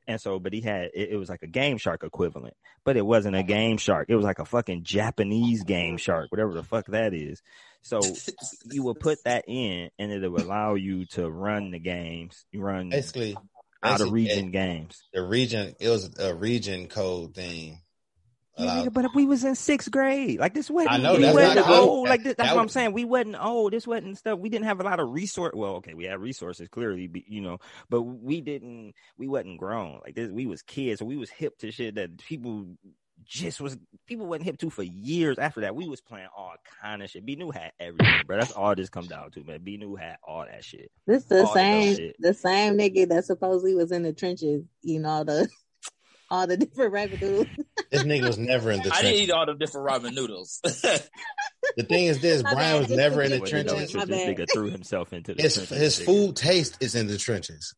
And 0.06 0.20
so, 0.20 0.38
but 0.38 0.52
he 0.52 0.60
had, 0.60 0.90
it, 0.94 1.10
it 1.12 1.16
was 1.16 1.28
like 1.28 1.42
a 1.42 1.46
Game 1.46 1.78
Shark 1.78 2.04
equivalent, 2.04 2.54
but 2.84 2.96
it 2.96 3.06
wasn't 3.06 3.36
a 3.36 3.42
Game 3.42 3.78
Shark. 3.78 4.06
It 4.08 4.16
was 4.16 4.24
like 4.24 4.38
a 4.38 4.44
fucking 4.44 4.84
Japanese 4.84 5.64
Game 5.64 5.96
Shark, 5.96 6.30
whatever 6.30 6.52
the 6.52 6.62
fuck 6.62 6.86
that 6.88 7.14
is. 7.14 7.42
So 7.82 8.00
you 8.70 8.82
would 8.84 9.00
put 9.00 9.22
that 9.24 9.44
in 9.46 9.90
and 9.98 10.12
it 10.12 10.28
would 10.28 10.42
allow 10.42 10.74
you 10.74 11.06
to 11.06 11.30
run 11.30 11.70
the 11.70 11.78
games, 11.78 12.44
you 12.50 12.60
run 12.60 12.88
Basically, 12.88 13.36
out 13.82 14.00
of 14.00 14.10
basically, 14.10 14.12
region 14.22 14.50
games. 14.50 15.02
The 15.12 15.22
region, 15.22 15.74
it 15.78 15.88
was 15.88 16.18
a 16.18 16.34
region 16.34 16.88
code 16.88 17.34
thing. 17.34 17.80
Yeah, 18.56 18.64
Allow- 18.64 18.84
nigga, 18.84 18.92
but 18.92 19.14
we 19.14 19.24
was 19.26 19.42
in 19.44 19.54
sixth 19.56 19.90
grade. 19.90 20.38
Like 20.38 20.54
this 20.54 20.70
wasn't. 20.70 20.92
I 20.92 20.96
know, 20.98 21.14
we 21.14 21.22
that's 21.22 21.34
wasn't 21.34 21.54
not 21.56 21.66
good. 21.66 21.78
old. 21.80 22.08
Like 22.08 22.22
this, 22.22 22.34
that's 22.36 22.48
That 22.48 22.54
what 22.54 22.60
I'm 22.60 22.66
was- 22.66 22.72
saying. 22.72 22.92
We 22.92 23.04
wasn't 23.04 23.36
old. 23.44 23.72
This 23.72 23.86
wasn't 23.86 24.16
stuff. 24.18 24.38
We 24.38 24.48
didn't 24.48 24.66
have 24.66 24.80
a 24.80 24.84
lot 24.84 25.00
of 25.00 25.10
resource. 25.10 25.52
Well, 25.54 25.76
okay, 25.76 25.94
we 25.94 26.04
had 26.04 26.20
resources 26.20 26.68
clearly, 26.68 27.06
be- 27.08 27.24
you 27.26 27.40
know, 27.40 27.58
but 27.90 28.02
we 28.02 28.40
didn't. 28.40 28.94
We 29.18 29.26
wasn't 29.26 29.58
grown. 29.58 30.00
Like 30.04 30.14
this, 30.14 30.30
we 30.30 30.46
was 30.46 30.62
kids, 30.62 31.00
so 31.00 31.04
we 31.04 31.16
was 31.16 31.30
hip 31.30 31.58
to 31.58 31.70
shit 31.72 31.96
that 31.96 32.16
people 32.18 32.66
just 33.24 33.60
was. 33.60 33.76
People 34.06 34.26
wasn't 34.26 34.44
hip 34.44 34.58
to 34.58 34.70
for 34.70 34.82
years 34.82 35.38
after 35.38 35.62
that. 35.62 35.74
We 35.74 35.88
was 35.88 36.00
playing 36.00 36.28
all 36.36 36.54
kind 36.82 37.02
of 37.02 37.10
shit. 37.10 37.24
B 37.24 37.36
New 37.36 37.50
had 37.50 37.72
everything, 37.80 38.20
bro. 38.26 38.38
That's 38.38 38.52
all 38.52 38.74
this 38.76 38.90
come 38.90 39.06
down 39.06 39.30
to, 39.32 39.42
man. 39.44 39.62
B 39.64 39.78
New 39.78 39.96
had 39.96 40.18
all 40.22 40.44
that 40.44 40.62
shit. 40.62 40.92
This 41.06 41.24
the 41.24 41.44
All 41.44 41.54
same 41.54 42.12
the 42.18 42.34
same 42.34 42.76
nigga 42.78 43.08
that 43.08 43.24
supposedly 43.24 43.74
was 43.74 43.90
in 43.92 44.02
the 44.02 44.12
trenches, 44.12 44.62
you 44.82 45.00
know, 45.00 45.24
the 45.24 45.48
all 46.34 46.46
the 46.46 46.56
different 46.64 46.92
ramen 46.92 47.20
noodles. 47.20 47.46
This 47.90 48.02
nigga 48.02 48.24
was 48.24 48.38
never 48.38 48.70
in 48.70 48.78
the 48.82 48.90
trenches. 48.90 48.98
I 48.98 49.02
didn't 49.02 49.22
eat 49.24 49.30
all 49.30 49.46
the 49.46 49.54
different 49.54 49.88
ramen 49.88 50.14
noodles. 50.14 50.60
The 51.76 51.82
thing 51.82 52.04
is 52.06 52.20
this, 52.20 52.42
My 52.42 52.52
Brian 52.54 52.72
bad. 52.74 52.88
was 52.88 52.96
never 52.96 53.22
in 53.22 53.30
the 53.32 53.40
What 53.40 53.50
you 53.50 53.62
know 53.64 53.74
is 53.78 53.90
trenches. 53.90 53.92
that 53.92 53.98
My 53.98 54.04
this 54.04 54.24
bad. 54.26 54.36
nigga 54.36 54.52
threw 54.52 54.70
himself 54.70 55.12
into 55.12 55.34
the 55.34 55.42
His 55.42 55.54
trenches, 55.54 55.76
his 55.76 55.98
nigga. 56.00 56.04
food 56.04 56.36
taste 56.36 56.76
is 56.80 56.94
in 56.94 57.06
the 57.08 57.18
trenches. 57.18 57.74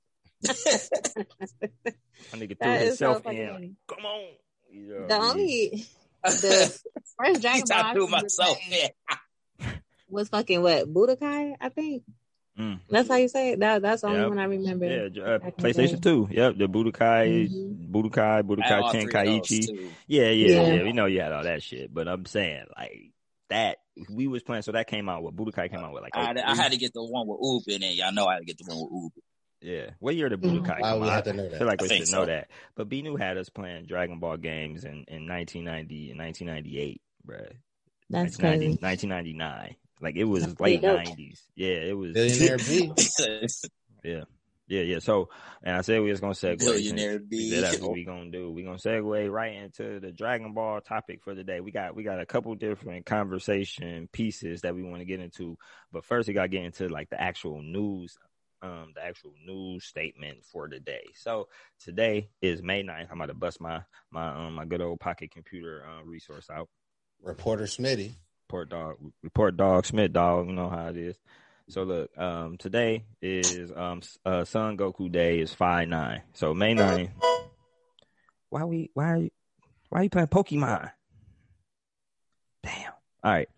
My 2.32 2.38
nigga 2.38 2.58
threw 2.58 2.72
That 2.72 2.82
is 2.82 2.98
so 2.98 3.06
himself 3.14 3.24
fucking 3.24 3.38
in. 3.38 3.52
funny. 3.52 3.74
Come 3.88 4.04
on. 4.04 4.24
You 4.70 4.88
know 4.88 5.00
what 5.00 5.08
The 5.08 5.14
I 5.14 5.18
mean? 5.20 5.30
only 5.30 5.86
the 6.24 6.80
first 7.18 7.40
Dragon 7.42 7.64
Ball 7.68 7.78
I 7.78 7.90
I 7.90 7.92
threw 7.92 8.04
remember 8.06 8.24
myself 8.24 8.58
playing 8.68 8.90
in. 9.62 9.72
was 10.08 10.28
fucking 10.28 10.62
what 10.62 10.92
Budokai, 10.92 11.54
I 11.60 11.68
think. 11.68 12.02
Mm. 12.58 12.80
That's 12.88 13.08
how 13.08 13.16
you 13.16 13.28
say 13.28 13.50
it. 13.52 13.60
That 13.60 13.82
that's 13.82 14.02
the 14.02 14.08
only 14.08 14.20
Yep. 14.20 14.28
one 14.30 14.38
I 14.38 14.44
remember. 14.44 14.86
Yeah, 14.86 15.22
uh, 15.22 15.38
Back 15.38 15.54
in 15.58 15.62
the 15.62 15.68
PlayStation 15.70 16.02
2. 16.02 16.28
Yep, 16.30 16.54
the 16.58 16.66
Budokai, 16.68 17.48
Mhm. 17.50 17.75
Budokai, 18.02 18.42
Budokai 18.42 18.82
all 18.82 18.90
three 18.92 19.12
Tenkaichi. 19.12 19.90
Yeah, 20.06 20.30
yeah, 20.30 20.48
Yeah. 20.48 20.74
yeah, 20.74 20.82
We 20.82 20.92
know 20.92 21.06
you 21.06 21.20
had 21.20 21.32
all 21.32 21.44
that 21.44 21.62
shit, 21.62 21.92
but 21.92 22.08
I'm 22.08 22.24
saying 22.26 22.64
like 22.76 23.12
that 23.48 23.78
we 24.10 24.26
was 24.26 24.42
playing. 24.42 24.62
So 24.62 24.72
that 24.72 24.86
came 24.86 25.08
out. 25.08 25.22
What 25.22 25.36
Budokai 25.36 25.70
came 25.70 25.80
out 25.80 25.92
with 25.92 26.02
like 26.02 26.16
I, 26.16 26.34
I 26.44 26.54
had 26.54 26.72
to 26.72 26.78
get 26.78 26.92
the 26.92 27.02
one 27.04 27.26
with 27.26 27.40
Oob 27.40 27.68
in 27.74 27.82
it. 27.82 27.94
Y'all 27.94 28.12
know 28.12 28.26
I 28.26 28.34
had 28.34 28.38
to 28.40 28.44
get 28.44 28.58
the 28.58 28.64
one 28.64 28.78
with 28.80 28.92
Oob. 28.92 29.10
yeah. 29.62 29.90
What 29.98 30.14
year 30.16 30.28
did 30.28 30.40
Mhm. 30.40 30.62
Budokai 30.64 30.80
Why 30.80 30.90
come 30.90 31.00
we 31.00 31.06
out? 31.08 31.12
have 31.14 31.24
to 31.24 31.32
know 31.32 31.44
I 31.46 31.48
that? 31.48 31.58
feel 31.58 31.66
like 31.66 31.80
we 31.80 31.88
think 31.88 32.04
should 32.06 32.12
know 32.14 32.26
that. 32.26 32.48
But 32.74 32.88
B 32.88 33.02
New 33.02 33.16
had 33.16 33.36
us 33.38 33.48
playing 33.48 33.86
Dragon 33.86 34.18
Ball 34.18 34.36
games 34.36 34.84
in, 34.84 35.04
in 35.08 35.26
1990 35.26 36.10
and 36.10 36.18
1998, 36.18 37.00
bruh. 37.26 37.52
That's 38.10 38.38
1990 38.38 38.78
crazy. 38.78 38.78
1999. 39.08 39.76
Like 40.00 40.16
it 40.16 40.24
was 40.24 40.44
That's 40.44 40.60
late 40.60 40.82
90s. 40.82 41.40
Yeah, 41.54 41.68
it 41.68 41.96
was. 41.96 42.12
Billionaire 42.14 42.58
B. 42.58 42.92
Yeah. 44.04 44.24
Yeah, 44.68 44.82
yeah. 44.82 44.98
So, 44.98 45.28
and 45.62 45.76
I 45.76 45.80
said 45.82 46.00
we 46.02 46.10
was 46.10 46.20
gonna 46.20 46.32
segue. 46.32 46.58
Billionaire 46.58 47.20
B. 47.20 47.50
that's 47.60 47.78
what 47.78 47.92
we 47.92 48.04
gonna 48.04 48.30
do. 48.30 48.50
We 48.50 48.64
gonna 48.64 48.78
segue 48.78 49.30
right 49.30 49.54
into 49.54 50.00
the 50.00 50.10
Dragon 50.10 50.54
Ball 50.54 50.80
topic 50.80 51.22
for 51.22 51.34
the 51.34 51.44
day. 51.44 51.60
We 51.60 51.70
got 51.70 51.94
we 51.94 52.02
got 52.02 52.20
a 52.20 52.26
couple 52.26 52.54
different 52.56 53.06
conversation 53.06 54.08
pieces 54.12 54.62
that 54.62 54.74
we 54.74 54.82
want 54.82 54.98
to 54.98 55.04
get 55.04 55.20
into, 55.20 55.56
but 55.92 56.04
first 56.04 56.26
we 56.26 56.34
gotta 56.34 56.48
get 56.48 56.64
into 56.64 56.88
like 56.88 57.10
the 57.10 57.20
actual 57.20 57.62
news, 57.62 58.18
um, 58.60 58.92
the 58.96 59.04
actual 59.04 59.34
news 59.44 59.84
statement 59.84 60.44
for 60.44 60.68
the 60.68 60.80
day. 60.80 61.04
So 61.14 61.48
today 61.84 62.30
is 62.42 62.60
May 62.60 62.82
9th. 62.82 63.06
I'm 63.10 63.20
about 63.20 63.26
to 63.26 63.34
bust 63.34 63.60
my 63.60 63.82
my 64.10 64.46
um 64.46 64.54
my 64.54 64.64
good 64.64 64.80
old 64.80 64.98
pocket 64.98 65.30
computer 65.30 65.84
uh, 65.86 66.04
resource 66.04 66.50
out. 66.50 66.68
Reporter 67.22 67.64
Smitty. 67.64 68.14
Report 68.48 68.68
dog, 68.68 68.96
report 69.22 69.56
dog, 69.56 69.86
Smith 69.86 70.12
dog. 70.12 70.48
You 70.48 70.54
know 70.54 70.68
how 70.68 70.88
it 70.88 70.96
is. 70.96 71.16
So 71.68 71.82
look, 71.82 72.16
um, 72.16 72.56
today 72.58 73.04
is 73.20 73.72
um 73.74 74.00
uh 74.24 74.44
Son 74.44 74.76
Goku 74.76 75.10
Day 75.10 75.40
is 75.40 75.52
five 75.52 75.88
nine. 75.88 76.22
So 76.32 76.54
May 76.54 76.74
9th. 76.74 77.10
Why 78.50 78.64
we 78.64 78.90
why 78.94 79.30
why 79.88 80.00
are 80.00 80.02
you 80.04 80.10
playing 80.10 80.28
Pokemon? 80.28 80.92
Damn. 82.62 82.92
All 83.26 83.32
right. 83.32 83.48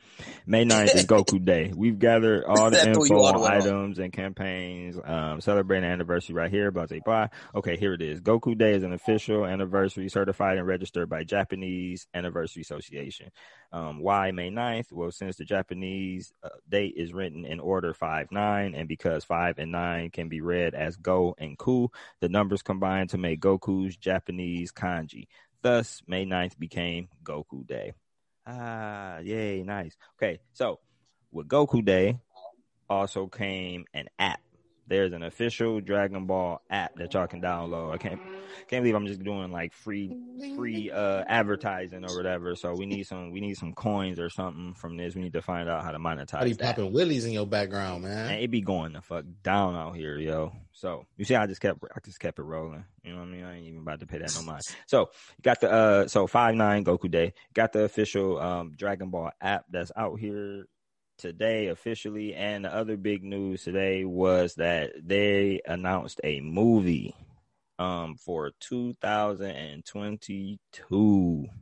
May 0.46 0.64
9th 0.64 0.94
is 0.94 1.04
Goku 1.04 1.44
Day. 1.44 1.74
We've 1.76 1.98
gathered 1.98 2.44
all 2.44 2.70
the 2.70 2.78
That 2.78 2.94
threw 2.94 3.04
you 3.04 3.16
info 3.16 3.22
on 3.22 3.52
items 3.52 3.98
and 3.98 4.10
campaigns, 4.10 4.98
um, 5.04 5.42
celebrating 5.42 5.86
anniversary 5.86 6.34
right 6.34 6.50
here, 6.50 6.70
blah, 6.70 6.86
blah, 6.86 7.00
blah. 7.04 7.26
Okay, 7.54 7.76
here 7.76 7.92
it 7.92 8.00
is. 8.00 8.22
Goku 8.22 8.56
Day 8.56 8.72
is 8.72 8.82
an 8.82 8.94
official 8.94 9.44
anniversary 9.44 10.08
certified 10.08 10.56
and 10.56 10.66
registered 10.66 11.10
by 11.10 11.22
Japanese 11.22 12.06
Anniversary 12.14 12.62
Association. 12.62 13.30
Um, 13.70 14.00
why 14.00 14.30
May 14.30 14.48
9th? 14.48 14.90
Well, 14.90 15.10
since 15.10 15.36
the 15.36 15.44
Japanese 15.44 16.32
uh, 16.42 16.48
date 16.66 16.94
is 16.96 17.12
written 17.12 17.44
in 17.44 17.60
order 17.60 17.92
5 17.92 18.32
9, 18.32 18.74
and 18.74 18.88
because 18.88 19.22
5 19.24 19.58
and 19.58 19.70
9 19.70 20.08
can 20.12 20.30
be 20.30 20.40
read 20.40 20.74
as 20.74 20.96
Go 20.96 21.34
and 21.36 21.58
Ku, 21.58 21.90
the 22.22 22.30
numbers 22.30 22.62
combine 22.62 23.08
to 23.08 23.18
make 23.18 23.42
Goku's 23.42 23.98
Japanese 23.98 24.72
kanji. 24.72 25.26
Thus, 25.60 26.00
May 26.06 26.24
9th 26.24 26.58
became 26.58 27.10
Goku 27.22 27.66
Day. 27.66 27.92
Ah, 28.50 29.18
yay, 29.18 29.62
nice. 29.62 29.94
Okay, 30.16 30.38
so 30.54 30.80
with 31.32 31.48
Goku 31.48 31.84
Day 31.84 32.18
also 32.88 33.26
came 33.26 33.84
an 33.92 34.06
app. 34.18 34.40
There's 34.88 35.12
an 35.12 35.22
official 35.22 35.80
Dragon 35.80 36.26
Ball 36.26 36.60
app 36.70 36.96
that 36.96 37.12
y'all 37.14 37.26
can 37.26 37.40
download. 37.40 37.92
I 37.92 37.98
can't 37.98 38.20
can't 38.68 38.82
believe 38.82 38.94
I'm 38.94 39.06
just 39.06 39.22
doing 39.22 39.52
like 39.52 39.72
free 39.72 40.16
free 40.54 40.90
uh 40.90 41.24
advertising 41.26 42.04
or 42.04 42.16
whatever. 42.16 42.54
So 42.54 42.74
we 42.74 42.86
need 42.86 43.04
some 43.04 43.30
we 43.30 43.40
need 43.40 43.56
some 43.56 43.74
coins 43.74 44.18
or 44.18 44.30
something 44.30 44.74
from 44.74 44.96
this. 44.96 45.14
We 45.14 45.22
need 45.22 45.34
to 45.34 45.42
find 45.42 45.68
out 45.68 45.84
how 45.84 45.92
to 45.92 45.98
monetize 45.98 46.38
How 46.38 46.44
you 46.44 46.54
that. 46.54 46.76
popping 46.76 46.92
willies 46.92 47.24
in 47.24 47.32
your 47.32 47.46
background, 47.46 48.04
man? 48.04 48.26
Man, 48.26 48.38
it 48.38 48.50
be 48.50 48.60
going 48.60 48.92
the 48.92 49.02
fuck 49.02 49.24
down 49.42 49.74
out 49.74 49.94
here, 49.96 50.16
yo. 50.18 50.52
So 50.72 51.06
you 51.16 51.24
see, 51.24 51.34
I 51.34 51.46
just 51.46 51.60
kept, 51.60 51.82
I 51.94 51.98
just 52.04 52.20
kept 52.20 52.38
it 52.38 52.42
rolling. 52.42 52.84
You 53.02 53.12
know 53.12 53.18
what 53.18 53.28
I 53.28 53.30
mean? 53.30 53.44
I 53.44 53.56
ain't 53.56 53.66
even 53.66 53.80
about 53.80 54.00
to 54.00 54.06
pay 54.06 54.18
that 54.18 54.34
no 54.34 54.42
mind. 54.42 54.62
So 54.86 55.10
you 55.36 55.42
got 55.42 55.60
the, 55.60 55.70
uh, 55.70 56.08
so 56.08 56.26
five 56.26 56.54
nine 56.54 56.84
Goku 56.84 57.10
Day. 57.10 57.34
Got 57.54 57.72
the 57.72 57.84
official 57.84 58.38
um 58.38 58.72
Dragon 58.76 59.10
Ball 59.10 59.30
app 59.40 59.64
that's 59.70 59.92
out 59.96 60.18
here 60.20 60.66
today 61.18 61.66
officially. 61.68 62.34
And 62.34 62.64
the 62.64 62.74
other 62.74 62.96
big 62.96 63.22
news 63.24 63.64
today 63.64 64.04
was 64.04 64.54
that 64.54 64.92
they 65.02 65.60
announced 65.66 66.20
a 66.24 66.40
movie 66.40 67.14
um 67.78 68.16
for 68.16 68.52
2022. 68.60 71.46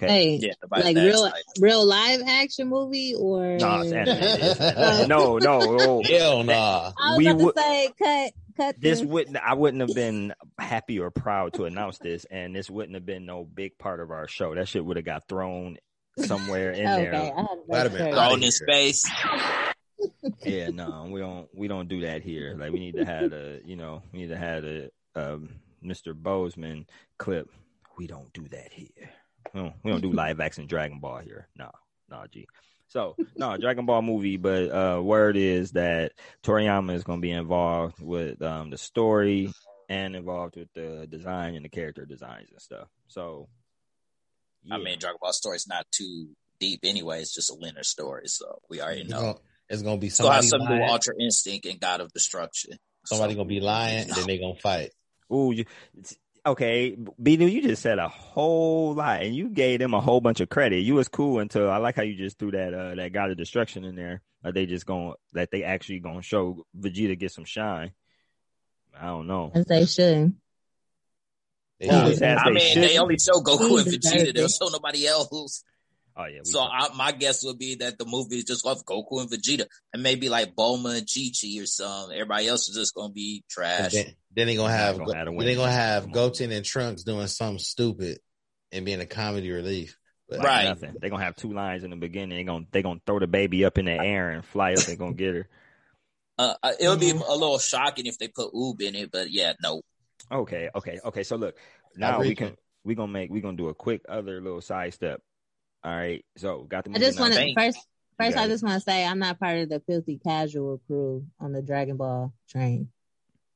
Okay. 0.00 0.06
Hey, 0.06 0.38
Yeah, 0.40 0.52
like 0.70 0.94
real 0.94 1.22
like- 1.22 1.42
real 1.58 1.84
live 1.84 2.20
action 2.24 2.68
movie 2.68 3.16
or 3.18 3.56
No, 3.58 3.80
it's 3.80 3.90
animated. 3.92 4.22
It's 4.22 4.60
animated. 4.60 5.08
no, 5.08 5.38
no, 5.38 5.58
no. 5.76 6.02
Hell 6.04 6.44
nah. 6.44 6.92
I 6.96 7.08
was 7.10 7.18
We 7.18 7.26
about 7.26 7.40
would- 7.42 7.54
to 7.56 7.60
say 7.60 7.90
cut 8.00 8.32
cut 8.56 8.80
this 8.80 9.00
this. 9.00 9.08
wouldn't 9.08 9.36
I 9.38 9.54
wouldn't 9.54 9.80
have 9.80 9.92
been 9.96 10.34
happy 10.56 11.00
or 11.00 11.10
proud 11.10 11.54
to 11.54 11.64
announce 11.64 11.98
this, 11.98 12.26
and 12.30 12.54
this 12.54 12.70
wouldn't 12.70 12.94
have 12.94 13.06
been 13.06 13.26
no 13.26 13.44
big 13.44 13.76
part 13.76 13.98
of 13.98 14.12
our 14.12 14.28
show. 14.28 14.54
That 14.54 14.68
shit 14.68 14.84
would 14.84 14.98
have 14.98 15.04
got 15.04 15.26
thrown 15.26 15.78
somewhere 16.26 16.72
in 16.72 16.86
okay, 16.86 17.04
there. 17.04 17.14
I 17.14 17.40
had 17.40 17.46
That'd 17.68 17.92
have 17.92 17.92
been 17.92 18.10
that's 18.10 18.16
outta 18.16 18.30
thrown 18.30 18.42
in 18.42 18.52
space. 18.52 19.10
Yeah, 20.44 20.68
no, 20.68 21.08
we 21.10 21.20
don't 21.20 21.48
we 21.52 21.66
don't 21.66 21.88
do 21.88 22.02
that 22.02 22.22
here. 22.22 22.56
Like 22.58 22.72
we 22.72 22.78
need 22.78 22.94
to 22.96 23.04
have 23.04 23.32
a 23.32 23.60
you 23.64 23.76
know 23.76 24.02
we 24.12 24.20
need 24.20 24.28
to 24.28 24.36
have 24.36 24.64
a 24.64 24.90
um, 25.16 25.50
Mr. 25.84 26.14
Boseman 26.14 26.86
clip. 27.18 27.50
We 27.96 28.06
don't 28.06 28.32
do 28.32 28.46
that 28.48 28.72
here. 28.72 29.10
We 29.52 29.60
don't, 29.60 29.74
we 29.82 29.90
don't 29.90 30.00
do 30.00 30.12
live 30.12 30.40
action 30.40 30.66
Dragon 30.66 31.00
Ball 31.00 31.18
here. 31.18 31.48
No, 31.56 31.70
no, 32.08 32.24
G. 32.30 32.46
So 32.88 33.16
no 33.36 33.56
Dragon 33.56 33.86
Ball 33.86 34.02
movie, 34.02 34.36
but 34.36 34.70
uh, 34.70 35.00
word 35.02 35.36
is 35.36 35.72
that 35.72 36.12
Toriyama 36.42 36.94
is 36.94 37.04
going 37.04 37.18
to 37.18 37.22
be 37.22 37.32
involved 37.32 38.00
with 38.00 38.40
um, 38.42 38.70
the 38.70 38.78
story 38.78 39.52
and 39.88 40.14
involved 40.14 40.56
with 40.56 40.72
the 40.74 41.06
design 41.08 41.54
and 41.54 41.64
the 41.64 41.68
character 41.68 42.04
designs 42.04 42.50
and 42.50 42.60
stuff. 42.60 42.88
So, 43.08 43.48
yeah. 44.64 44.74
I 44.74 44.78
mean, 44.78 44.98
Dragon 44.98 45.18
Ball 45.20 45.32
story's 45.32 45.66
not 45.68 45.86
too 45.90 46.28
deep 46.60 46.80
anyway. 46.84 47.20
It's 47.20 47.34
just 47.34 47.50
a 47.50 47.54
linear 47.54 47.82
story, 47.84 48.26
so 48.28 48.58
we 48.68 48.80
already 48.80 49.02
It's 49.02 49.10
know. 49.10 49.20
gonna, 49.20 49.34
it's 49.68 49.82
gonna 49.82 49.98
be 49.98 50.06
It's 50.08 50.20
gonna 50.20 50.34
have 50.34 50.44
somebody 50.44 50.68
something 50.68 50.80
with. 50.82 50.90
Ultra 50.90 51.14
Instinct 51.20 51.66
and 51.66 51.80
God 51.80 52.00
of 52.00 52.12
Destruction. 52.12 52.78
Somebody 53.04 53.32
So- 53.34 53.36
gonna 53.38 53.48
be 53.48 53.60
lying, 53.60 54.02
and 54.02 54.10
then 54.10 54.26
they 54.26 54.38
gonna 54.38 54.54
fight. 54.56 54.90
Ooh, 55.32 55.52
you, 55.52 55.66
okay, 56.46 56.96
B 57.22 57.34
you 57.34 57.62
just 57.62 57.82
said 57.82 57.98
a 57.98 58.08
whole 58.08 58.94
lot, 58.94 59.22
and 59.22 59.34
you 59.36 59.50
gave 59.50 59.78
them 59.78 59.94
a 59.94 60.00
whole 60.00 60.20
bunch 60.20 60.40
of 60.40 60.48
credit. 60.48 60.78
You 60.80 60.94
was 60.94 61.08
cool 61.08 61.38
until 61.40 61.70
I 61.70 61.76
like 61.78 61.96
how 61.96 62.02
you 62.02 62.14
just 62.16 62.38
threw 62.38 62.50
that 62.52 62.72
uh, 62.74 62.94
that 62.94 63.12
God 63.12 63.30
of 63.30 63.36
Destruction 63.36 63.84
in 63.84 63.94
there. 63.94 64.22
Are 64.44 64.52
they 64.52 64.66
just 64.66 64.86
going 64.86 65.14
that 65.32 65.50
they 65.50 65.64
actually 65.64 65.98
gonna 66.00 66.22
show 66.22 66.64
Vegeta 66.78 67.18
get 67.18 67.32
some 67.32 67.44
shine? 67.44 67.92
I 68.98 69.06
don't 69.06 69.26
know. 69.26 69.52
As 69.54 69.66
they 69.66 69.84
should. 69.86 70.34
They 71.80 71.86
Well, 71.88 72.12
should. 72.12 72.22
as 72.22 72.40
I 72.40 72.48
they 72.48 72.54
mean, 72.54 72.72
should. 72.74 72.82
they 72.84 72.98
only 72.98 73.16
show 73.18 73.40
Goku 73.40 73.78
and 73.80 73.86
Vegeta. 73.86 74.34
They'll 74.34 74.46
it. 74.46 74.50
show 74.50 74.68
nobody 74.68 75.06
else. 75.06 75.62
Oh 76.20 76.24
yeah, 76.24 76.40
So 76.42 76.60
I, 76.60 76.88
my 76.96 77.12
guess 77.12 77.44
would 77.44 77.58
be 77.60 77.76
that 77.76 77.96
the 77.96 78.04
movie 78.04 78.38
is 78.38 78.44
just 78.44 78.66
of 78.66 78.84
Goku 78.84 79.20
and 79.20 79.30
Vegeta, 79.30 79.66
and 79.92 80.02
maybe 80.02 80.28
like 80.28 80.56
Bulma 80.56 80.98
and 80.98 81.06
Chi 81.08 81.30
Chi 81.32 81.62
or 81.62 81.66
something. 81.66 82.16
Everybody 82.16 82.48
else 82.48 82.68
is 82.68 82.74
just 82.74 82.92
gonna 82.94 83.12
be 83.12 83.44
trash. 83.48 83.92
Then, 83.92 84.16
then 84.34 84.46
they 84.48 84.56
gonna 84.56 84.72
have 84.72 84.98
gonna 84.98 85.14
have 85.16 85.26
to 85.26 85.30
then 85.36 85.46
they 85.46 85.54
gonna 85.54 85.70
have 85.70 86.10
Goten 86.10 86.50
and 86.50 86.64
Trunks 86.64 87.04
doing 87.04 87.28
something 87.28 87.60
stupid 87.60 88.18
and 88.72 88.84
being 88.84 89.00
a 89.00 89.06
comedy 89.06 89.50
relief. 89.52 89.96
But 90.28 90.40
Right. 90.40 90.64
nothing. 90.64 90.96
They're 91.00 91.08
gonna 91.10 91.24
have 91.24 91.36
two 91.36 91.52
lines 91.52 91.84
in 91.84 91.90
the 91.90 91.96
beginning. 91.96 92.30
They're 92.30 92.52
gonna 92.52 92.66
they 92.72 92.82
gonna 92.82 93.00
throw 93.06 93.20
the 93.20 93.28
baby 93.28 93.64
up 93.64 93.78
in 93.78 93.84
the 93.84 93.92
air 93.92 94.30
and 94.30 94.44
fly 94.44 94.72
up 94.74 94.88
and 94.88 94.98
gonna 94.98 95.14
get 95.14 95.34
her. 95.34 95.48
Uh, 96.36 96.54
uh, 96.64 96.72
it 96.80 96.88
would 96.88 97.00
be 97.00 97.12
Mhm. 97.12 97.28
a 97.28 97.32
little 97.32 97.58
shocking 97.60 98.06
if 98.06 98.18
they 98.18 98.26
put 98.28 98.52
Oob 98.52 98.80
in 98.80 98.94
it, 98.96 99.10
but 99.12 99.30
yeah, 99.30 99.52
no. 99.62 99.82
Okay, 100.30 100.68
okay, 100.74 101.00
okay. 101.04 101.22
So 101.22 101.36
look, 101.36 101.56
now 101.96 102.20
we 102.20 102.34
can 102.34 102.48
it. 102.48 102.58
we 102.84 102.94
gonna 102.94 103.12
make 103.12 103.30
we 103.30 103.40
gonna 103.40 103.56
do 103.56 103.68
a 103.68 103.74
quick 103.74 104.02
other 104.08 104.40
little 104.40 104.60
side 104.60 104.94
step. 104.94 105.22
All 105.84 105.92
right. 105.94 106.24
So 106.36 106.64
got 106.64 106.84
the 106.84 106.90
I 106.94 106.98
just 106.98 107.18
want 107.18 107.34
to 107.34 107.54
first. 107.54 107.78
First, 108.18 108.36
I 108.36 108.48
just 108.48 108.64
want 108.64 108.74
to 108.74 108.80
say 108.80 109.06
I'm 109.06 109.20
not 109.20 109.38
part 109.38 109.58
of 109.58 109.68
the 109.68 109.80
filthy 109.80 110.18
casual 110.18 110.80
crew 110.88 111.24
on 111.38 111.52
the 111.52 111.62
Dragon 111.62 111.96
Ball 111.96 112.32
train. 112.48 112.88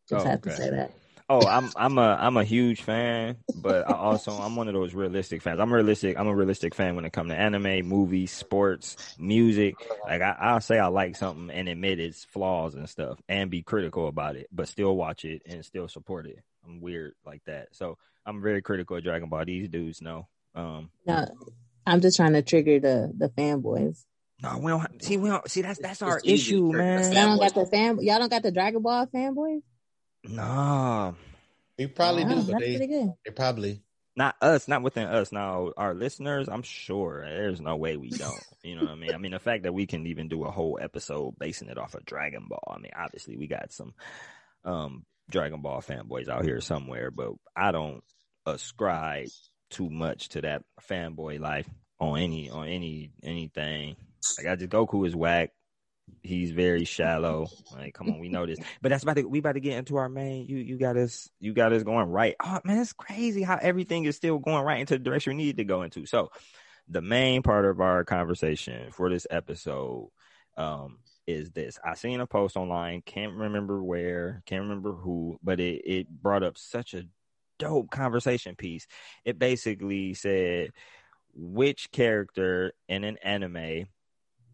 Just 0.09 0.25
Oh, 0.25 0.31
have 0.31 0.43
to 0.43 0.57
say 0.57 0.71
that. 0.71 0.93
Oh, 1.29 1.47
I'm 1.47 1.73
I'm 1.75 1.99
a 1.99 2.17
I'm 2.21 2.37
a 2.37 2.45
huge 2.45 2.83
fan, 2.83 3.39
but 3.55 3.89
I 3.89 3.95
also 3.95 4.33
I'm 4.33 4.55
one 4.55 4.69
of 4.69 4.75
those 4.75 4.95
realistic 4.95 5.43
fans. 5.43 5.59
I'm 5.61 5.73
realistic. 5.73 6.19
I'm 6.19 6.29
a 6.29 6.35
realistic 6.35 6.75
fan 6.75 6.95
when 6.95 7.05
it 7.05 7.13
comes 7.13 7.31
to 7.31 7.37
anime, 7.37 7.87
movies, 7.89 8.31
sports, 8.31 8.97
music. 9.19 9.75
Like 10.07 10.21
I, 10.23 10.37
I'll 10.39 10.61
say 10.61 10.79
I 10.79 10.89
like 10.89 11.17
something 11.17 11.51
and 11.51 11.69
admit 11.69 11.99
its 11.99 12.25
flaws 12.25 12.75
and 12.75 12.89
stuff, 12.89 13.19
and 13.29 13.51
be 13.51 13.63
critical 13.63 14.07
about 14.09 14.37
it, 14.37 14.49
but 14.53 14.69
still 14.69 14.95
watch 14.95 15.25
it 15.25 15.43
and 15.47 15.65
still 15.65 15.89
support 15.89 16.27
it. 16.27 16.39
I'm 16.65 16.81
weird 16.81 17.15
like 17.27 17.43
that, 17.47 17.69
so 17.73 17.99
I'm 18.27 18.43
very 18.43 18.63
critical 18.63 18.97
of 18.97 19.05
Dragon 19.05 19.29
Ball. 19.29 19.45
These 19.45 19.69
dudes 19.69 20.01
know. 20.03 20.29
Um, 20.55 20.91
No, 21.07 21.27
I'm 21.87 22.01
just 22.01 22.17
trying 22.17 22.35
to 22.35 22.43
trigger 22.43 22.79
the 22.81 23.13
the 23.17 23.29
fanboys. 23.31 24.05
no, 24.43 24.59
we 24.59 24.71
don't 24.71 25.03
see. 25.03 25.17
We 25.17 25.29
don't 25.29 25.51
see. 25.51 25.63
That's 25.63 25.79
that's 25.81 26.03
our 26.03 26.19
It's 26.19 26.27
easy 26.27 26.55
issue, 26.57 26.73
man. 26.73 27.03
Y'all 27.13 27.27
don't 27.27 27.39
got 27.41 27.55
the 27.55 27.67
fan. 27.67 27.99
Y'all 28.01 28.19
don't 28.19 28.31
got 28.31 28.43
the 28.43 28.53
Dragon 28.53 28.83
Ball 28.83 29.07
fanboys. 29.07 29.63
Nah, 30.25 31.13
we 31.79 31.87
probably 31.89 32.25
Oh, 32.25 32.29
do, 32.29 32.35
that's 32.37 32.47
but 32.47 32.57
pretty 32.59 32.79
they, 32.79 32.87
good. 32.87 33.13
they 33.25 33.31
probably 33.33 33.83
not 34.15 34.37
us, 34.41 34.69
not 34.69 34.83
within 34.83 35.07
us. 35.09 35.33
Now, 35.33 35.73
our 35.77 35.95
listeners, 35.95 36.49
I'm 36.49 36.63
sure 36.63 37.25
there's 37.25 37.61
no 37.61 37.77
way 37.77 37.97
we 37.97 38.11
don't. 38.11 38.35
You 38.65 38.77
know 38.77 38.83
what 38.83 38.91
I 38.93 38.95
mean? 38.95 39.13
I 39.13 39.19
mean, 39.19 39.33
the 39.33 39.41
fact 39.41 39.65
that 39.65 39.75
we 39.75 39.87
can 39.87 40.07
even 40.07 40.29
do 40.29 40.45
a 40.45 40.51
whole 40.53 40.79
episode 40.81 41.37
basing 41.37 41.67
it 41.69 41.79
off 41.79 41.97
of 41.97 42.05
Dragon 42.05 42.47
Ball. 42.49 42.63
I 42.77 42.79
mean, 42.79 42.93
obviously 42.97 43.37
we 43.37 43.49
got 43.49 43.73
some 43.73 43.93
um 44.65 45.05
Dragon 45.33 45.61
Ball 45.63 45.81
fanboys 45.81 46.29
out 46.29 46.45
here 46.45 46.61
somewhere, 46.61 47.11
but 47.11 47.33
I 47.57 47.73
don't 47.73 48.03
ascribe 48.47 49.29
too 49.71 49.91
much 49.91 50.29
to 50.31 50.43
that 50.43 50.63
fanboy 50.89 51.41
life 51.41 51.69
on 51.99 52.19
any 52.19 52.51
on 52.51 52.69
any 52.69 53.11
anything. 53.23 53.97
Like 54.39 54.47
I 54.47 54.57
just 54.57 54.71
Goku 54.71 55.07
is 55.07 55.17
whack. 55.17 55.51
He's 56.23 56.51
very 56.51 56.85
shallow. 56.85 57.47
Like, 57.73 57.95
come 57.95 58.11
on, 58.11 58.19
we 58.19 58.29
know 58.29 58.45
this. 58.45 58.59
But 58.83 58.91
that's 58.91 59.03
about 59.03 59.17
to 59.17 59.23
we 59.23 59.39
about 59.39 59.53
to 59.53 59.61
get 59.61 59.79
into 59.79 59.97
our 59.97 60.09
main. 60.09 60.47
You 60.47 60.59
you 60.59 60.79
got 60.79 60.97
us 60.97 61.29
you 61.41 61.55
got 61.55 61.73
us 61.73 61.83
going 61.83 62.09
right. 62.09 62.37
Oh 62.43 62.61
man, 62.65 62.79
it's 62.79 62.93
crazy 62.93 63.43
how 63.43 63.59
everything 63.61 64.05
is 64.05 64.17
still 64.17 64.39
going 64.39 64.65
right 64.65 64.81
into 64.81 64.95
the 64.95 65.05
direction 65.05 65.37
we 65.37 65.45
need 65.45 65.57
to 65.57 65.65
go 65.65 65.83
into. 65.83 66.07
So 66.07 66.31
the 66.89 67.03
main 67.03 67.43
part 67.43 67.65
of 67.65 67.81
our 67.81 68.05
conversation 68.05 68.91
for 68.91 69.09
this 69.09 69.27
episode 69.31 70.11
um 70.59 70.99
is 71.27 71.51
this. 71.51 71.79
I 71.85 71.95
seen 71.95 72.21
a 72.21 72.27
post 72.27 72.57
online, 72.57 73.03
can't 73.03 73.35
remember 73.35 73.83
where, 73.83 74.43
can't 74.47 74.63
remember 74.63 74.93
who, 74.93 75.39
but 75.43 75.61
it, 75.61 75.83
it 75.85 76.09
brought 76.09 76.43
up 76.43 76.59
such 76.59 76.95
a 76.95 77.05
dope 77.59 77.91
conversation 77.91 78.57
piece. 78.57 78.87
It 79.25 79.39
basically 79.39 80.15
said 80.15 80.71
which 81.35 81.91
character 81.93 82.73
in 82.89 83.05
an 83.05 83.17
anime 83.23 83.87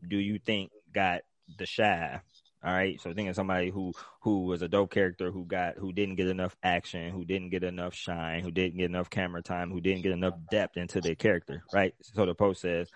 do 0.07 0.19
you 0.19 0.39
think 0.39 0.71
got 0.93 1.23
the 1.59 1.67
shaft? 1.67 2.27
All 2.65 2.73
right. 2.73 3.01
So 3.01 3.13
thinking 3.13 3.35
somebody 3.35 3.71
who 3.71 3.93
who 4.21 4.45
was 4.45 4.63
a 4.63 4.69
dope 4.69 4.91
character 4.91 5.31
who 5.31 5.45
got 5.45 5.77
who 5.77 5.93
didn't 5.93 6.17
get 6.17 6.27
enough 6.27 6.57
action, 6.63 7.11
who 7.11 7.25
didn't 7.25 7.51
get 7.51 7.63
enough 7.63 7.95
shine, 7.95 8.43
who 8.43 8.51
didn't 8.51 8.79
get 8.79 8.91
enough 8.91 9.11
camera 9.11 9.43
time, 9.43 9.71
who 9.71 9.81
didn't 9.81 10.03
get 10.03 10.13
enough 10.13 10.35
depth 10.51 10.77
into 10.77 11.01
their 11.01 11.15
character. 11.15 11.63
Right. 11.73 11.95
So 12.03 12.27
the 12.27 12.35
post 12.35 12.63
says, 12.63 12.91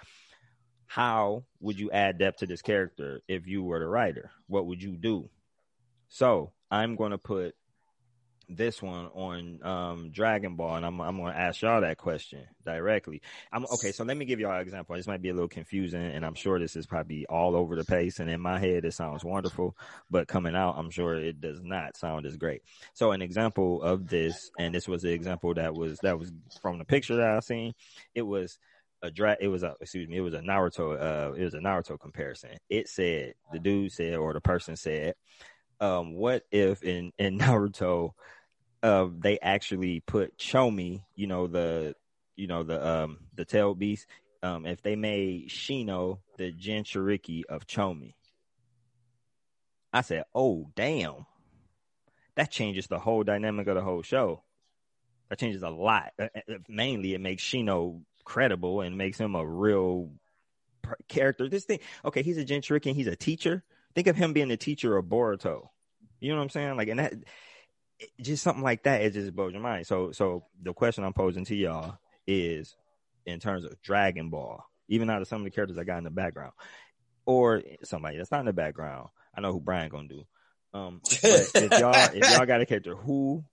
How 0.92 1.44
would 1.60 1.80
you 1.80 1.90
add 1.90 2.18
depth 2.18 2.40
to 2.40 2.46
this 2.46 2.60
character 2.60 3.22
if 3.26 3.46
you 3.46 3.62
were 3.62 3.78
the 3.78 3.86
writer? 3.86 4.30
What 4.46 4.66
would 4.66 4.82
you 4.82 4.94
do? 4.94 5.30
So 6.10 6.52
I'm 6.70 6.96
gonna 6.96 7.16
put 7.16 7.54
this 8.46 8.82
one 8.82 9.06
on 9.06 9.62
um 9.62 10.10
Dragon 10.10 10.54
Ball, 10.54 10.76
and 10.76 10.84
I'm 10.84 11.00
I'm 11.00 11.16
gonna 11.16 11.32
ask 11.32 11.62
y'all 11.62 11.80
that 11.80 11.96
question 11.96 12.46
directly. 12.62 13.22
I'm 13.50 13.64
okay. 13.72 13.90
So 13.92 14.04
let 14.04 14.18
me 14.18 14.26
give 14.26 14.38
y'all 14.38 14.52
an 14.52 14.60
example. 14.60 14.94
This 14.94 15.06
might 15.06 15.22
be 15.22 15.30
a 15.30 15.32
little 15.32 15.48
confusing, 15.48 16.02
and 16.02 16.26
I'm 16.26 16.34
sure 16.34 16.58
this 16.58 16.76
is 16.76 16.84
probably 16.84 17.24
all 17.24 17.56
over 17.56 17.74
the 17.74 17.86
place. 17.86 18.20
And 18.20 18.28
in 18.28 18.42
my 18.42 18.58
head, 18.58 18.84
it 18.84 18.92
sounds 18.92 19.24
wonderful, 19.24 19.74
but 20.10 20.28
coming 20.28 20.54
out, 20.54 20.74
I'm 20.76 20.90
sure 20.90 21.14
it 21.14 21.40
does 21.40 21.62
not 21.62 21.96
sound 21.96 22.26
as 22.26 22.36
great. 22.36 22.60
So 22.92 23.12
an 23.12 23.22
example 23.22 23.82
of 23.82 24.08
this, 24.08 24.50
and 24.58 24.74
this 24.74 24.86
was 24.86 25.00
the 25.00 25.12
example 25.12 25.54
that 25.54 25.72
was 25.72 26.00
that 26.00 26.18
was 26.18 26.30
from 26.60 26.76
the 26.76 26.84
picture 26.84 27.16
that 27.16 27.30
I 27.30 27.40
seen. 27.40 27.72
It 28.14 28.26
was 28.26 28.58
a 29.02 29.10
dra- 29.10 29.36
It 29.40 29.48
was 29.48 29.62
a 29.62 29.74
excuse 29.80 30.08
me. 30.08 30.16
It 30.16 30.20
was 30.20 30.34
a 30.34 30.40
Naruto. 30.40 30.92
Uh, 31.00 31.32
it 31.34 31.44
was 31.44 31.54
a 31.54 31.58
Naruto 31.58 31.98
comparison. 31.98 32.50
It 32.68 32.88
said 32.88 33.34
the 33.52 33.58
dude 33.58 33.92
said, 33.92 34.14
or 34.14 34.32
the 34.32 34.40
person 34.40 34.76
said, 34.76 35.14
um, 35.80 36.14
what 36.14 36.44
if 36.50 36.82
in 36.82 37.12
in 37.18 37.38
Naruto 37.40 38.12
uh, 38.82 39.06
they 39.18 39.38
actually 39.40 40.00
put 40.00 40.36
Chomei, 40.38 41.02
you 41.14 41.26
know 41.26 41.46
the 41.46 41.94
you 42.36 42.46
know 42.46 42.62
the 42.62 42.86
um 42.86 43.18
the 43.34 43.44
tail 43.44 43.74
beast. 43.74 44.06
Um, 44.44 44.66
if 44.66 44.82
they 44.82 44.96
made 44.96 45.50
Shino 45.50 46.18
the 46.36 46.52
Jinchuriki 46.52 47.44
of 47.48 47.66
Chomei, 47.66 48.14
I 49.92 50.00
said, 50.00 50.24
"Oh 50.34 50.70
damn, 50.74 51.26
that 52.34 52.50
changes 52.50 52.86
the 52.88 52.98
whole 52.98 53.22
dynamic 53.22 53.66
of 53.68 53.76
the 53.76 53.82
whole 53.82 54.02
show. 54.02 54.42
That 55.28 55.38
changes 55.38 55.62
a 55.62 55.70
lot. 55.70 56.12
Uh, 56.18 56.28
uh, 56.36 56.54
Mainly, 56.68 57.14
it 57.14 57.20
makes 57.20 57.42
Shino 57.42 58.02
credible 58.24 58.80
and 58.80 58.98
makes 58.98 59.18
him 59.18 59.34
a 59.34 59.46
real 59.46 60.10
character. 61.08 61.48
This 61.48 61.64
thing, 61.64 61.80
okay, 62.04 62.22
he's 62.22 62.38
a 62.38 62.44
and 62.44 62.96
he's 62.96 63.06
a 63.06 63.16
teacher. 63.16 63.64
Think 63.94 64.06
of 64.06 64.16
him 64.16 64.32
being 64.32 64.48
the 64.48 64.56
teacher 64.56 64.96
of 64.96 65.06
Boruto. 65.06 65.68
You 66.20 66.30
know 66.30 66.36
what 66.36 66.42
I'm 66.42 66.50
saying? 66.50 66.76
Like, 66.76 66.88
and 66.88 67.00
that 67.00 67.14
just 68.20 68.42
something 68.42 68.62
like 68.62 68.84
that, 68.84 69.02
it 69.02 69.12
just 69.12 69.34
blows 69.34 69.52
your 69.52 69.62
mind. 69.62 69.86
So, 69.86 70.12
so 70.12 70.46
the 70.60 70.72
question 70.72 71.04
I'm 71.04 71.12
posing 71.12 71.44
to 71.46 71.54
y'all 71.54 71.98
is, 72.26 72.74
in 73.26 73.38
terms 73.38 73.64
of 73.64 73.80
Dragon 73.82 74.30
Ball, 74.30 74.64
even 74.88 75.10
out 75.10 75.22
of 75.22 75.28
some 75.28 75.40
of 75.40 75.44
the 75.44 75.50
characters 75.50 75.78
I 75.78 75.84
got 75.84 75.98
in 75.98 76.04
the 76.04 76.10
background, 76.10 76.52
or 77.24 77.62
somebody 77.84 78.16
that's 78.16 78.30
not 78.30 78.40
in 78.40 78.46
the 78.46 78.52
background, 78.52 79.08
I 79.36 79.40
know 79.40 79.52
who 79.52 79.60
Brian 79.60 79.88
gonna 79.88 80.08
do. 80.08 80.26
Um, 80.74 81.00
if 81.04 81.78
y'all 81.78 81.94
if 81.94 82.36
y'all 82.36 82.46
got 82.46 82.60
a 82.60 82.66
character, 82.66 82.96
who 82.96 83.44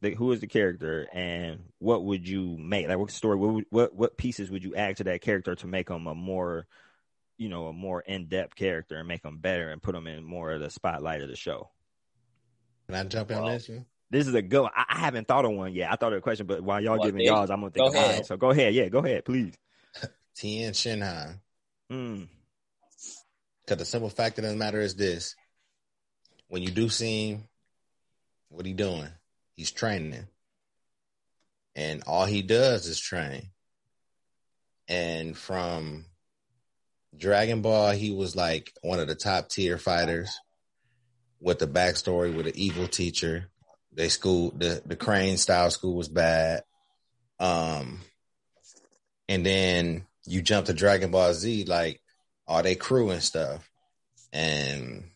the, 0.00 0.14
who 0.14 0.32
is 0.32 0.40
the 0.40 0.46
character, 0.46 1.08
and 1.12 1.60
what 1.78 2.04
would 2.04 2.26
you 2.28 2.56
make? 2.58 2.88
Like, 2.88 2.98
what 2.98 3.10
story? 3.10 3.36
What 3.36 3.64
what 3.70 3.94
what 3.94 4.16
pieces 4.16 4.50
would 4.50 4.64
you 4.64 4.74
add 4.74 4.96
to 4.98 5.04
that 5.04 5.20
character 5.20 5.54
to 5.56 5.66
make 5.66 5.88
them 5.88 6.06
a 6.06 6.14
more 6.14 6.66
you 7.40 7.48
know, 7.48 7.68
a 7.68 7.72
more 7.72 8.02
in 8.02 8.26
depth 8.26 8.54
character 8.54 8.96
and 8.96 9.08
make 9.08 9.22
them 9.22 9.38
better 9.38 9.70
and 9.70 9.82
put 9.82 9.94
them 9.94 10.06
in 10.06 10.22
more 10.22 10.52
of 10.52 10.60
the 10.60 10.68
spotlight 10.68 11.22
of 11.22 11.28
the 11.30 11.34
show. 11.36 11.70
Can 12.86 12.96
I 12.96 13.04
jump 13.04 13.30
in 13.30 13.38
on 13.38 13.52
this 13.52 13.66
one? 13.66 13.86
This 14.10 14.26
is 14.26 14.34
a 14.34 14.42
good 14.42 14.60
one. 14.60 14.72
I, 14.76 14.84
I 14.90 14.98
haven't 14.98 15.26
thought 15.26 15.46
of 15.46 15.52
one 15.52 15.72
yet. 15.72 15.90
I 15.90 15.96
thought 15.96 16.12
of 16.12 16.18
a 16.18 16.20
question, 16.20 16.46
but 16.46 16.60
while 16.60 16.82
y'all 16.82 16.98
Well, 16.98 17.06
giving 17.08 17.22
y'all's, 17.22 17.48
I'm 17.48 17.60
gonna 17.60 17.70
think. 17.70 17.86
All 17.86 17.94
ahead. 17.94 18.16
right, 18.16 18.26
so 18.26 18.36
go 18.36 18.50
ahead. 18.50 18.74
Yeah, 18.74 18.88
go 18.90 18.98
ahead, 18.98 19.24
please. 19.24 19.54
Tien 20.36 20.72
Shinhan. 20.72 21.40
Mm. 21.90 22.28
Because 23.64 23.78
the 23.78 23.84
simple 23.86 24.10
fact 24.10 24.38
of 24.38 24.44
the 24.44 24.54
matter 24.54 24.80
is 24.80 24.94
this: 24.96 25.34
when 26.48 26.60
you 26.62 26.70
do 26.70 26.90
see 26.90 27.30
him, 27.30 27.44
what 28.50 28.66
he 28.66 28.74
doing? 28.74 29.08
He's 29.60 29.72
training, 29.72 30.26
and 31.74 32.02
all 32.06 32.24
he 32.24 32.40
does 32.40 32.86
is 32.86 32.98
train. 32.98 33.50
And 34.88 35.36
from 35.36 36.06
Dragon 37.14 37.60
Ball, 37.60 37.90
he 37.90 38.10
was 38.10 38.34
like 38.34 38.72
one 38.80 39.00
of 39.00 39.06
the 39.06 39.14
top 39.14 39.50
tier 39.50 39.76
fighters 39.76 40.34
with 41.42 41.58
the 41.58 41.66
backstory 41.66 42.34
with 42.34 42.46
an 42.46 42.56
evil 42.56 42.88
teacher. 42.88 43.50
They 43.92 44.08
school 44.08 44.50
the 44.56 44.80
the 44.86 44.96
Crane 44.96 45.36
style 45.36 45.70
school 45.70 45.94
was 45.94 46.08
bad. 46.08 46.62
Um, 47.38 48.00
and 49.28 49.44
then 49.44 50.06
you 50.24 50.40
jump 50.40 50.68
to 50.68 50.72
Dragon 50.72 51.10
Ball 51.10 51.34
Z, 51.34 51.64
like 51.64 52.00
all 52.46 52.62
they 52.62 52.76
crew 52.76 53.10
and 53.10 53.22
stuff, 53.22 53.70
and 54.32 55.10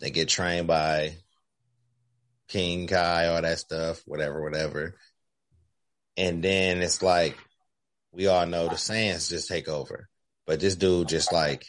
they 0.00 0.10
get 0.10 0.28
trained 0.28 0.66
by 0.66 1.14
King 2.48 2.86
Kai, 2.86 3.28
all 3.28 3.42
that 3.42 3.58
stuff, 3.58 4.02
whatever, 4.06 4.42
whatever. 4.42 4.94
and 6.16 6.42
then 6.42 6.82
it's 6.82 7.02
like 7.02 7.36
we 8.12 8.26
all 8.26 8.46
know 8.46 8.68
the 8.68 8.76
Saiyans 8.76 9.28
just 9.28 9.48
take 9.48 9.68
over, 9.68 10.08
but 10.46 10.60
this 10.60 10.76
dude 10.76 11.08
just 11.08 11.32
like 11.32 11.66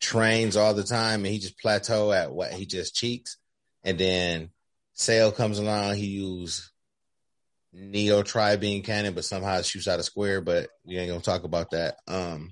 trains 0.00 0.56
all 0.56 0.74
the 0.74 0.84
time, 0.84 1.24
and 1.24 1.32
he 1.32 1.38
just 1.38 1.58
plateau 1.58 2.12
at 2.12 2.32
what 2.32 2.52
he 2.52 2.66
just 2.66 2.94
cheats, 2.94 3.36
and 3.84 3.98
then 3.98 4.50
Cell 4.94 5.30
comes 5.30 5.58
along, 5.58 5.96
he 5.96 6.06
use 6.06 6.72
Neo 7.72 8.22
Tri 8.22 8.56
Beam 8.56 8.82
Cannon, 8.82 9.14
but 9.14 9.24
somehow 9.24 9.60
shoots 9.62 9.88
out 9.88 10.00
a 10.00 10.02
square. 10.02 10.40
But 10.40 10.68
we 10.84 10.96
ain't 10.96 11.10
gonna 11.10 11.20
talk 11.20 11.44
about 11.44 11.70
that. 11.72 11.96
Um, 12.08 12.50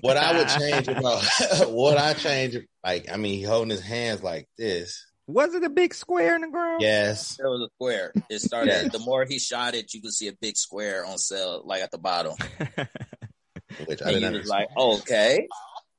what 0.00 0.16
I 0.16 0.36
would 0.38 0.48
change 0.60 0.88
about 0.88 1.22
what 1.70 1.98
I 1.98 2.14
change, 2.14 2.56
like 2.84 3.10
I 3.12 3.16
mean, 3.16 3.34
he 3.38 3.42
holding 3.42 3.70
his 3.70 3.80
hands 3.82 4.22
like 4.22 4.48
this. 4.56 5.06
Was 5.26 5.54
it 5.54 5.62
a 5.62 5.70
big 5.70 5.94
square 5.94 6.34
in 6.34 6.40
the 6.40 6.48
ground? 6.48 6.82
Yes, 6.82 7.38
it 7.38 7.44
was 7.44 7.68
a 7.70 7.70
square. 7.76 8.12
It 8.28 8.40
started. 8.40 8.68
Yes. 8.70 8.92
The 8.92 8.98
more 8.98 9.24
he 9.28 9.38
shot 9.38 9.74
it, 9.74 9.94
you 9.94 10.02
could 10.02 10.12
see 10.12 10.26
a 10.28 10.32
big 10.32 10.56
square 10.56 11.06
on 11.06 11.18
sale, 11.18 11.62
like 11.64 11.82
at 11.82 11.90
the 11.92 11.98
bottom. 11.98 12.32
which 13.86 14.02
I 14.02 14.10
And 14.10 14.14
didn't 14.20 14.32
you 14.34 14.38
was 14.40 14.50
understand. 14.50 14.50
like, 14.50 14.68
okay. 14.76 15.48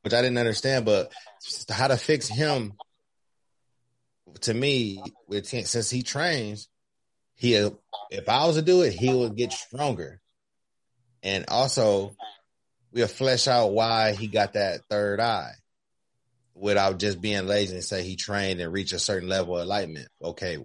which 0.01 0.13
I 0.13 0.21
didn't 0.21 0.37
understand. 0.37 0.83
But 0.85 1.13
how 1.69 1.87
to 1.87 1.95
fix 1.97 2.27
him? 2.27 2.73
To 4.41 4.53
me, 4.53 5.01
with 5.27 5.45
since 5.47 5.89
he 5.89 6.03
trains, 6.03 6.67
he 7.35 7.55
if 7.55 8.27
I 8.29 8.45
was 8.47 8.55
to 8.55 8.61
do 8.61 8.81
it, 8.81 8.93
he 8.93 9.13
would 9.13 9.35
get 9.35 9.51
stronger, 9.51 10.21
and 11.23 11.45
also 11.47 12.15
we'll 12.91 13.07
flesh 13.07 13.47
out 13.47 13.73
why 13.73 14.13
he 14.13 14.27
got 14.27 14.53
that 14.53 14.81
third 14.89 15.19
eye 15.19 15.53
without 16.53 16.99
just 16.99 17.21
being 17.21 17.47
lazy 17.47 17.73
and 17.73 17.83
say 17.83 18.03
he 18.03 18.15
trained 18.15 18.59
and 18.59 18.73
reached 18.73 18.93
a 18.93 18.99
certain 18.99 19.29
level 19.29 19.57
of 19.57 19.63
enlightenment. 19.63 20.07
Okay, 20.21 20.57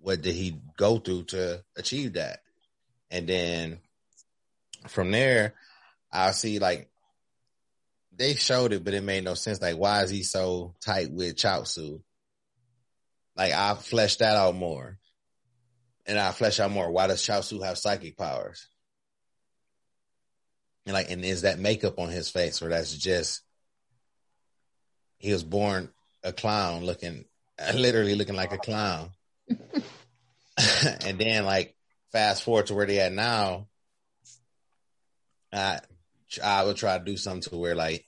what 0.00 0.22
did 0.22 0.34
he 0.34 0.56
go 0.76 0.98
through 0.98 1.24
to 1.24 1.62
achieve 1.76 2.14
that? 2.14 2.40
And 3.10 3.28
then 3.28 3.78
from 4.88 5.10
there, 5.10 5.54
I'll 6.12 6.32
see 6.32 6.58
like 6.58 6.88
they 8.16 8.34
showed 8.34 8.72
it, 8.72 8.84
but 8.84 8.94
it 8.94 9.02
made 9.02 9.24
no 9.24 9.34
sense. 9.34 9.60
Like, 9.60 9.76
why 9.76 10.02
is 10.02 10.10
he 10.10 10.22
so 10.22 10.74
tight 10.80 11.10
with 11.10 11.36
Chaozu? 11.36 12.00
Like, 13.36 13.52
I 13.52 13.74
fleshed 13.74 14.20
that 14.20 14.36
out 14.36 14.54
more. 14.54 14.98
And 16.06 16.18
I 16.18 16.32
flesh 16.32 16.60
out 16.60 16.70
more. 16.70 16.90
Why 16.90 17.06
does 17.06 17.22
Chaozu 17.22 17.64
have 17.64 17.78
psychic 17.78 18.16
powers? 18.16 18.68
And 20.86 20.94
like, 20.94 21.10
and 21.10 21.24
is 21.24 21.42
that 21.42 21.58
makeup 21.58 21.98
on 21.98 22.10
his 22.10 22.28
face, 22.28 22.60
or 22.62 22.68
that's 22.68 22.94
just 22.94 23.42
he 25.18 25.32
was 25.32 25.42
born 25.44 25.90
a 26.22 26.32
clown 26.32 26.84
looking, 26.84 27.24
literally 27.74 28.14
looking 28.14 28.36
like 28.36 28.52
a 28.52 28.58
clown. 28.58 29.10
and 29.48 31.18
then 31.18 31.44
like 31.44 31.74
fast 32.12 32.42
forward 32.42 32.66
to 32.66 32.74
where 32.74 32.86
they 32.86 33.00
at 33.00 33.12
now, 33.12 33.66
I 35.52 35.80
I 36.42 36.64
would 36.64 36.76
try 36.76 36.98
to 36.98 37.04
do 37.04 37.16
something 37.16 37.50
to 37.50 37.56
where 37.56 37.74
like, 37.74 38.04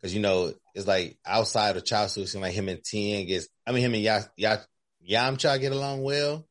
cause 0.00 0.14
you 0.14 0.20
know 0.20 0.52
it's 0.74 0.86
like 0.86 1.18
outside 1.26 1.76
of 1.76 1.82
it 1.82 1.88
seems 1.88 2.34
like 2.36 2.54
him 2.54 2.68
and 2.68 2.82
Tien 2.84 3.26
gets. 3.26 3.48
I 3.66 3.72
mean 3.72 3.82
him 3.82 3.94
and 3.94 4.02
Ya 4.02 4.20
Ya 4.36 4.56
Yamcha 5.08 5.60
get 5.60 5.72
along 5.72 6.02
well. 6.02 6.46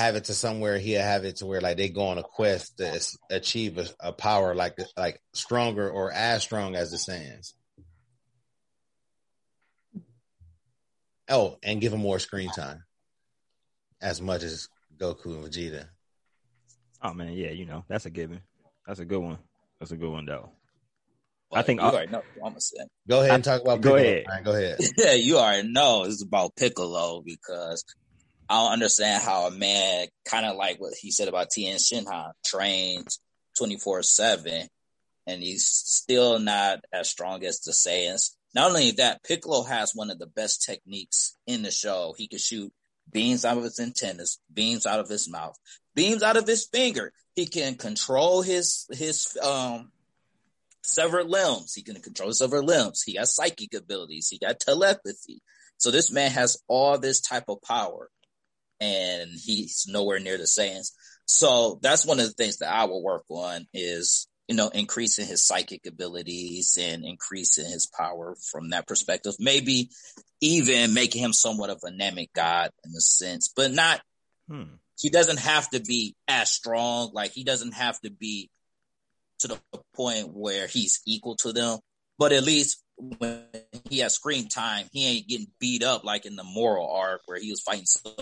Have 0.00 0.16
it 0.16 0.24
to 0.24 0.34
somewhere 0.34 0.78
he'll 0.78 1.02
have 1.02 1.24
it 1.26 1.36
to 1.36 1.46
where 1.46 1.60
like 1.60 1.76
they 1.76 1.90
go 1.90 2.06
on 2.08 2.16
a 2.18 2.22
quest 2.22 2.78
to 2.78 3.00
achieve 3.30 3.76
a, 3.76 3.86
a 4.00 4.12
power 4.12 4.54
like 4.54 4.78
like 4.96 5.20
stronger 5.34 5.90
or 5.90 6.10
as 6.10 6.42
strong 6.42 6.74
as 6.74 6.90
the 6.90 6.96
Saiyans. 6.96 7.52
Oh, 11.28 11.58
and 11.62 11.80
give 11.80 11.92
him 11.92 12.00
more 12.00 12.18
screen 12.18 12.50
time, 12.50 12.82
as 14.00 14.20
much 14.20 14.42
as 14.42 14.68
Goku 14.96 15.26
and 15.26 15.44
Vegeta. 15.44 15.86
Oh 17.02 17.12
man, 17.14 17.32
yeah, 17.34 17.50
you 17.50 17.66
know 17.66 17.84
that's 17.88 18.06
a 18.06 18.10
given. 18.10 18.40
That's 18.86 19.00
a 19.00 19.04
good 19.04 19.20
one. 19.20 19.38
That's 19.78 19.92
a 19.92 19.96
good 19.96 20.10
one 20.10 20.24
though. 20.26 20.50
I 21.52 21.62
think 21.62 21.80
you 21.80 21.86
I'll- 21.86 21.92
already 21.94 22.10
know 22.10 22.22
what 22.38 22.46
I'm 22.46 22.52
gonna 22.52 22.60
say. 22.60 22.78
Go 23.08 23.20
ahead 23.20 23.34
and 23.34 23.44
talk 23.44 23.60
about. 23.62 23.80
Go 23.80 23.96
ahead. 23.96 24.24
Ryan. 24.28 24.44
Go 24.44 24.52
ahead. 24.52 24.78
Yeah, 24.96 25.12
you 25.12 25.36
already 25.38 25.68
know 25.68 26.04
it's 26.04 26.22
about 26.22 26.56
Piccolo 26.56 27.22
because 27.22 27.84
I 28.50 28.64
don't 28.64 28.72
understand 28.72 29.22
how 29.22 29.46
a 29.46 29.52
man 29.52 30.08
kind 30.24 30.44
of 30.44 30.56
like 30.56 30.80
what 30.80 30.94
he 31.00 31.12
said 31.12 31.28
about 31.28 31.50
Tien 31.50 31.76
Shinhan 31.76 32.32
trains 32.44 33.20
24 33.56 34.02
seven 34.02 34.66
and 35.24 35.40
he's 35.40 35.64
still 35.66 36.40
not 36.40 36.80
as 36.92 37.08
strong 37.08 37.44
as 37.44 37.60
the 37.60 37.70
Saiyans. 37.70 38.34
Not 38.52 38.70
only 38.70 38.90
that, 38.92 39.22
Piccolo 39.22 39.62
has 39.62 39.94
one 39.94 40.10
of 40.10 40.18
the 40.18 40.26
best 40.26 40.64
techniques 40.64 41.36
in 41.46 41.62
the 41.62 41.70
show. 41.70 42.12
He 42.18 42.26
can 42.26 42.40
shoot 42.40 42.72
beams 43.12 43.44
out 43.44 43.56
of 43.56 43.62
his 43.62 43.78
antennas, 43.78 44.40
beams 44.52 44.84
out 44.84 44.98
of 44.98 45.08
his 45.08 45.30
mouth, 45.30 45.54
beams 45.94 46.24
out 46.24 46.36
of 46.36 46.48
his 46.48 46.66
finger. 46.66 47.12
He 47.36 47.46
can 47.46 47.76
control 47.76 48.42
his, 48.42 48.86
his, 48.90 49.38
um, 49.40 49.92
severed 50.82 51.28
limbs. 51.28 51.72
He 51.72 51.84
can 51.84 52.02
control 52.02 52.30
his 52.30 52.38
severed 52.38 52.64
limbs. 52.64 53.02
He 53.02 53.14
has 53.14 53.32
psychic 53.32 53.74
abilities. 53.74 54.28
He 54.28 54.40
got 54.40 54.58
telepathy. 54.58 55.40
So 55.76 55.92
this 55.92 56.10
man 56.10 56.32
has 56.32 56.60
all 56.66 56.98
this 56.98 57.20
type 57.20 57.44
of 57.46 57.62
power 57.62 58.10
and 58.80 59.30
he's 59.30 59.86
nowhere 59.88 60.18
near 60.18 60.38
the 60.38 60.44
Saiyans. 60.44 60.92
So 61.26 61.78
that's 61.82 62.06
one 62.06 62.18
of 62.18 62.26
the 62.26 62.32
things 62.32 62.58
that 62.58 62.72
I 62.72 62.84
will 62.84 63.02
work 63.02 63.24
on 63.28 63.66
is, 63.72 64.26
you 64.48 64.56
know, 64.56 64.68
increasing 64.68 65.26
his 65.26 65.46
psychic 65.46 65.86
abilities 65.86 66.76
and 66.80 67.04
increasing 67.04 67.66
his 67.66 67.86
power 67.86 68.34
from 68.50 68.70
that 68.70 68.88
perspective. 68.88 69.34
Maybe 69.38 69.90
even 70.40 70.94
making 70.94 71.22
him 71.22 71.32
somewhat 71.32 71.70
of 71.70 71.80
a 71.84 71.90
Namek 71.90 72.30
god 72.34 72.70
in 72.84 72.90
a 72.96 73.00
sense, 73.00 73.52
but 73.54 73.72
not, 73.72 74.00
Hmm. 74.48 74.74
he 74.98 75.10
doesn't 75.10 75.38
have 75.38 75.70
to 75.70 75.80
be 75.80 76.16
as 76.26 76.50
strong. 76.50 77.10
Like 77.12 77.30
he 77.30 77.44
doesn't 77.44 77.74
have 77.74 78.00
to 78.00 78.10
be 78.10 78.50
to 79.38 79.48
the 79.48 79.60
point 79.94 80.32
where 80.32 80.66
he's 80.66 81.00
equal 81.06 81.36
to 81.36 81.52
them. 81.52 81.78
But 82.18 82.32
at 82.32 82.42
least 82.42 82.82
when 83.18 83.44
he 83.88 83.98
has 83.98 84.14
screen 84.14 84.48
time, 84.48 84.86
he 84.92 85.06
ain't 85.06 85.28
getting 85.28 85.48
beat 85.58 85.82
up 85.82 86.04
like 86.04 86.26
in 86.26 86.36
the 86.36 86.44
Moro 86.44 86.86
arc 86.86 87.22
where 87.26 87.40
he 87.40 87.50
was 87.50 87.60
fighting 87.60 87.86
some 87.86 88.14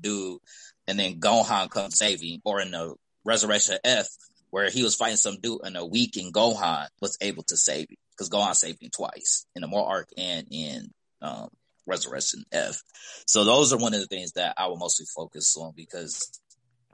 dude 0.00 0.38
and 0.86 0.98
then 0.98 1.20
Gohan 1.20 1.70
comes 1.70 1.98
saving, 1.98 2.40
or 2.44 2.60
in 2.60 2.70
the 2.70 2.94
Resurrection 3.24 3.78
F 3.84 4.06
where 4.50 4.70
he 4.70 4.82
was 4.82 4.94
fighting 4.94 5.16
some 5.16 5.38
dude 5.40 5.60
and 5.64 5.76
a 5.76 5.84
weak 5.84 6.16
and 6.16 6.32
Gohan 6.32 6.86
was 7.00 7.18
able 7.20 7.42
to 7.44 7.56
save 7.56 7.90
him 7.90 7.96
because 8.12 8.30
Gohan 8.30 8.54
saved 8.54 8.82
him 8.82 8.90
twice 8.90 9.46
in 9.54 9.62
the 9.62 9.68
Moro 9.68 9.84
arc 9.84 10.08
and 10.16 10.46
in 10.50 10.90
um, 11.20 11.48
Resurrection 11.86 12.44
F. 12.52 12.80
So 13.26 13.44
those 13.44 13.72
are 13.72 13.78
one 13.78 13.94
of 13.94 14.00
the 14.00 14.06
things 14.06 14.32
that 14.32 14.54
I 14.56 14.68
will 14.68 14.76
mostly 14.76 15.06
focus 15.14 15.56
on 15.56 15.72
because 15.76 16.40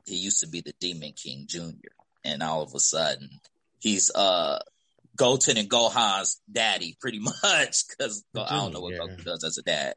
he 0.07 0.17
used 0.17 0.41
to 0.41 0.49
be 0.49 0.61
the 0.61 0.75
Demon 0.81 1.13
King 1.13 1.45
Jr. 1.47 1.93
and 2.25 2.43
all 2.43 2.63
of 2.63 2.75
a 2.75 2.81
sudden 2.81 3.29
he's 3.79 4.11
uh 4.15 4.59
Goten 5.17 5.57
and 5.59 5.69
Gohan's 5.69 6.41
daddy 6.51 6.97
pretty 7.01 7.19
much 7.43 7.85
because 7.89 8.25
I 8.37 8.57
don't 8.57 8.73
know 8.73 8.81
what 8.81 8.95
Yeah. 8.95 9.01
Goku 9.01 9.25
does 9.25 9.45
as 9.45 9.59
a 9.59 9.63
dad. 9.63 9.95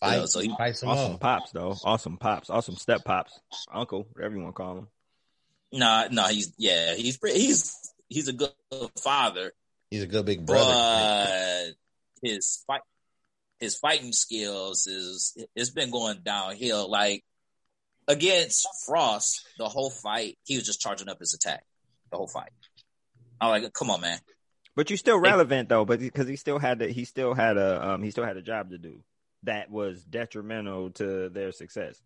Fight, 0.00 0.16
Yeah, 0.20 0.24
so 0.26 0.40
he- 0.40 0.54
fight 0.56 0.76
some 0.76 0.88
Awesome 0.90 1.10
more. 1.12 1.18
pops 1.18 1.50
though. 1.52 1.76
Awesome 1.84 2.16
pops. 2.16 2.50
Awesome 2.50 2.76
step 2.76 3.04
pops. 3.04 3.38
Uncle, 3.72 4.06
whatever 4.12 4.34
you 4.36 4.42
want 4.42 4.54
to 4.54 4.62
call 4.62 4.78
him. 4.78 4.88
No, 5.72 6.06
no, 6.10 6.24
he's 6.26 6.52
yeah, 6.58 6.94
he's 6.94 7.16
pretty, 7.16 7.38
he's 7.40 7.92
he's 8.08 8.28
a 8.28 8.32
good 8.32 8.50
father, 9.02 9.52
He's 9.90 10.02
a 10.02 10.06
good 10.06 10.24
big 10.26 10.44
brother. 10.46 10.72
but 10.72 11.74
his 12.28 12.62
fight 12.66 12.80
his 13.60 13.76
fighting 13.76 14.12
skills 14.12 14.86
is 14.86 15.36
it's 15.54 15.70
been 15.70 15.90
going 15.90 16.20
downhill. 16.24 16.90
Like 16.90 17.24
against 18.08 18.66
Frost, 18.86 19.46
the 19.58 19.68
whole 19.68 19.90
fight 19.90 20.38
he 20.44 20.56
was 20.56 20.64
just 20.66 20.80
charging 20.80 21.08
up 21.08 21.18
his 21.20 21.34
attack, 21.34 21.64
the 22.10 22.16
whole 22.16 22.26
fight. 22.26 22.50
I'm 23.40 23.50
like, 23.50 23.72
come 23.72 23.90
on, 23.90 24.00
man. 24.00 24.18
But 24.76 24.90
you're 24.90 24.96
still 24.96 25.18
relevant 25.18 25.68
though, 25.68 25.84
but 25.84 25.98
because 26.00 26.28
he 26.28 26.36
still 26.36 26.58
had 26.58 26.78
to, 26.78 26.92
he 26.92 27.04
still 27.04 27.34
had 27.34 27.56
a 27.56 27.90
um 27.90 28.02
he 28.02 28.10
still 28.10 28.24
had 28.24 28.36
a 28.36 28.42
job 28.42 28.70
to 28.70 28.78
do 28.78 29.02
that 29.42 29.70
was 29.70 30.04
detrimental 30.04 30.90
to 30.90 31.28
their 31.28 31.52
success. 31.52 32.00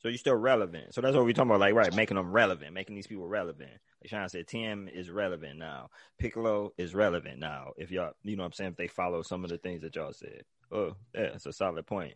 So 0.00 0.08
you're 0.08 0.18
still 0.18 0.34
relevant. 0.34 0.94
So 0.94 1.00
that's 1.00 1.14
what 1.14 1.24
we're 1.24 1.32
talking 1.32 1.50
about, 1.50 1.60
like 1.60 1.74
right, 1.74 1.94
making 1.94 2.16
them 2.16 2.32
relevant, 2.32 2.72
making 2.74 2.96
these 2.96 3.06
people 3.06 3.28
relevant. 3.28 3.70
Like 4.02 4.10
Sean 4.10 4.28
said, 4.28 4.48
Tien 4.48 4.88
is 4.92 5.08
relevant 5.10 5.58
now. 5.58 5.90
Piccolo 6.18 6.72
is 6.76 6.92
relevant 6.92 7.38
now. 7.38 7.68
If 7.76 7.92
y'all, 7.92 8.10
you 8.24 8.36
know, 8.36 8.42
what 8.42 8.46
I'm 8.46 8.52
saying, 8.52 8.70
if 8.72 8.76
they 8.76 8.88
follow 8.88 9.22
some 9.22 9.44
of 9.44 9.50
the 9.50 9.58
things 9.58 9.82
that 9.82 9.94
y'all 9.94 10.12
said. 10.12 10.42
Oh, 10.72 10.96
yeah, 11.14 11.20
it's 11.34 11.46
a 11.46 11.52
solid 11.52 11.86
point. 11.86 12.14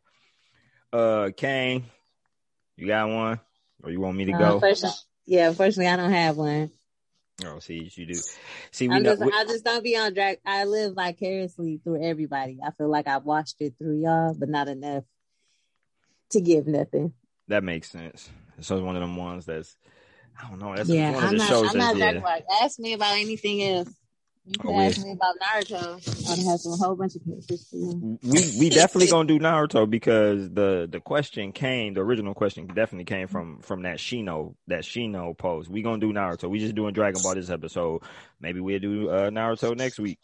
Uh, 0.93 1.31
Kane, 1.37 1.85
you 2.77 2.89
got 2.89 3.09
one, 3.09 3.39
or 3.85 3.91
you 3.91 4.01
want 4.01 4.17
me 4.17 4.25
to 4.25 4.33
Uh, 4.33 4.39
go? 4.39 4.55
unfortunately- 4.55 4.99
yeah, 5.27 5.49
unfortunately, 5.49 5.87
I 5.89 5.97
don't 5.97 6.11
have 6.13 6.37
one. 6.37 6.71
Oh, 7.45 7.59
see, 7.59 7.91
you 7.95 8.07
do. 8.07 8.15
See, 8.71 8.89
we 8.89 8.95
I'm 8.95 9.03
know. 9.03 9.11
just, 9.11 9.25
we- 9.25 9.33
I 9.33 9.45
just 9.45 9.65
don't 9.65 9.85
be 9.85 9.97
on 9.97 10.15
drag. 10.15 10.39
I 10.47 10.65
live 10.65 10.95
vicariously 10.95 11.81
through 11.85 12.03
everybody. 12.03 12.59
I 12.65 12.71
feel 12.71 12.89
like 12.89 13.07
I've 13.07 13.25
watched 13.25 13.57
it 13.61 13.75
through 13.79 14.01
y'all, 14.01 14.35
but 14.35 14.49
not 14.49 14.69
enough 14.69 15.05
to 16.31 16.41
give 16.41 16.67
nothing. 16.67 17.13
That 17.49 17.63
makes 17.63 17.91
sense. 17.91 18.31
So 18.61 18.77
it's 18.77 18.85
one 18.85 18.97
of 18.97 19.03
them 19.03 19.17
ones 19.17 19.45
that's 19.45 19.77
I 20.43 20.49
don't 20.49 20.59
know. 20.59 20.75
That's 20.75 20.89
yeah, 20.89 21.13
one 21.13 21.25
of 21.25 21.31
I'm 21.31 21.33
the 21.33 21.39
not. 21.39 21.49
shows 21.49 21.71
I'm 21.71 21.79
not 21.79 21.97
yeah. 21.97 22.41
Ask 22.63 22.79
me 22.79 22.95
about 22.95 23.19
anything 23.19 23.63
else. 23.63 23.89
You 24.49 24.55
Oh, 24.61 24.63
could 24.63 24.71
yeah. 24.77 24.83
ask 24.83 25.03
me 25.05 25.11
about 25.13 25.35
Naruto. 25.43 26.31
I'd 26.31 26.39
have 26.49 26.61
some 26.61 26.73
a 26.75 26.77
whole 26.77 26.95
bunch 26.95 27.17
of 27.17 27.25
pictures 27.27 27.67
for 27.69 27.77
you. 27.77 28.19
we 28.23 28.57
we 28.61 28.71
definitely 28.71 29.09
gonna 29.11 29.27
do 29.27 29.41
Naruto 29.41 29.91
because 29.91 30.49
the 30.51 30.89
the 30.91 31.01
question 31.01 31.51
came, 31.53 31.95
the 31.95 32.01
original 32.03 32.33
question 32.33 32.67
definitely 32.69 33.07
came 33.07 33.27
from 33.27 33.59
from 33.63 33.83
that 33.83 33.99
Shino 33.99 34.55
that 34.69 34.83
Shino 34.85 35.37
post. 35.37 35.69
We 35.69 35.83
gonna 35.83 35.99
do 35.99 36.13
Naruto. 36.13 36.49
We 36.49 36.61
just 36.61 36.77
doing 36.77 36.95
Dragon 36.95 37.21
Ball 37.23 37.35
this 37.35 37.51
episode. 37.51 38.03
Maybe 38.41 38.61
we'll 38.61 38.79
do 38.79 39.11
uh, 39.11 39.31
Naruto 39.31 39.77
next 39.77 39.99
week. 39.99 40.21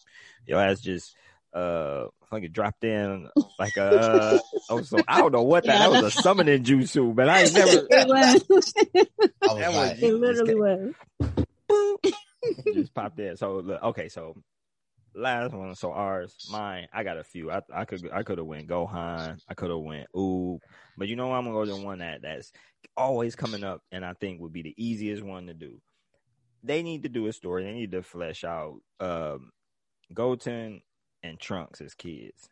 Your 0.46 0.60
ass 0.60 0.80
just 0.80 1.14
uh 1.52 2.06
fucking 2.30 2.50
dropped 2.52 2.82
in 2.84 3.28
like 3.58 3.76
uh 3.76 4.38
oh 4.70 4.80
so 4.82 4.98
I 5.06 5.18
don't 5.18 5.32
know 5.32 5.42
what 5.42 5.64
that 5.64 5.78
that 5.80 5.90
was 5.90 6.02
a 6.16 6.22
summoning 6.22 6.62
jutsu, 6.62 7.14
but 7.14 7.28
I 7.28 7.42
ain't 7.42 7.54
never 7.54 7.86
It 7.90 8.08
was. 8.08 8.74
I 9.42 9.54
That 9.58 9.72
was- 9.72 10.02
it 10.02 10.14
literally 10.14 10.54
was. 10.54 11.41
Just 12.74 12.95
popped 12.95 13.18
in. 13.20 13.36
So 13.36 13.57
look, 13.59 13.82
okay, 13.82 14.09
so 14.09 14.34
last 15.14 15.53
one, 15.53 15.74
so 15.74 15.93
ours, 15.93 16.36
mine. 16.51 16.88
I 16.93 17.03
got 17.05 17.18
a 17.18 17.24
few. 17.24 17.51
I 17.51 17.62
I 17.72 17.84
could 17.84 18.09
I 18.12 18.22
could 18.22 18.38
have 18.38 18.47
went 18.47 18.68
Gohan. 18.68 19.38
I 19.49 19.55
could 19.55 19.70
have 19.70 19.80
went 19.80 20.07
Ooh, 20.16 20.59
but 20.97 21.09
you 21.09 21.16
know? 21.16 21.32
I'm 21.32 21.45
gonna 21.45 21.55
go 21.55 21.64
to 21.64 21.84
one 21.84 21.99
that 21.99 22.22
that's 22.22 22.53
always 22.97 23.36
coming 23.36 23.64
up, 23.64 23.82
and 23.90 24.05
I 24.05 24.14
think 24.14 24.40
would 24.40 24.53
be 24.53 24.62
the 24.62 24.74
easiest 24.76 25.22
one 25.22 25.47
to 25.47 25.55
do. 25.55 25.80
They 26.62 26.82
need 26.82 27.03
to 27.03 27.09
do 27.09 27.26
a 27.26 27.32
story. 27.32 27.64
They 27.64 27.72
need 27.72 27.93
to 27.93 28.03
flesh 28.03 28.45
out 28.45 28.78
um, 29.01 29.51
Goten 30.14 30.82
and 31.22 31.38
Trunks 31.38 31.80
as 31.80 31.95
kids. 31.95 32.49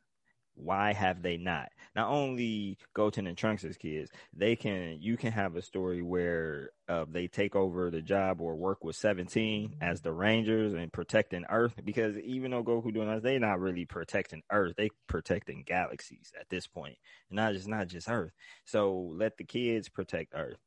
Why 0.63 0.93
have 0.93 1.23
they 1.23 1.37
not? 1.37 1.69
Not 1.97 2.09
only 2.09 2.79
Goten 2.95 3.27
and 3.27 3.37
Trunks 3.37 3.65
as 3.65 3.77
kids, 3.77 4.11
they 4.33 4.57
can 4.57 4.99
you 5.01 5.17
can 5.17 5.33
have 5.33 5.57
a 5.57 5.63
story 5.63 6.03
where 6.03 6.71
uh, 6.89 7.05
they 7.09 7.27
take 7.29 7.57
over 7.57 7.91
the 7.91 8.03
job 8.03 8.41
or 8.41 8.57
work 8.57 8.85
with 8.85 8.97
17 8.97 9.77
as 9.81 10.01
the 10.01 10.13
Rangers 10.13 10.73
and 10.73 10.93
protecting 10.93 11.45
Earth 11.49 11.75
because 11.85 12.17
even 12.19 12.51
though 12.51 12.65
Goku 12.65 12.93
doing 12.93 13.09
that, 13.09 13.23
they're 13.23 13.41
not 13.41 13.61
really 13.61 13.85
protecting 13.85 14.43
Earth, 14.51 14.75
they 14.77 14.91
protecting 15.07 15.65
galaxies 15.67 16.33
at 16.39 16.49
this 16.49 16.67
point, 16.67 16.97
and 17.29 17.37
not 17.37 17.55
just 17.55 17.69
not 17.69 17.89
just 17.89 18.09
Earth. 18.09 18.33
So 18.65 19.13
let 19.15 19.37
the 19.37 19.45
kids 19.45 19.89
protect 19.89 20.33
Earth. 20.35 20.59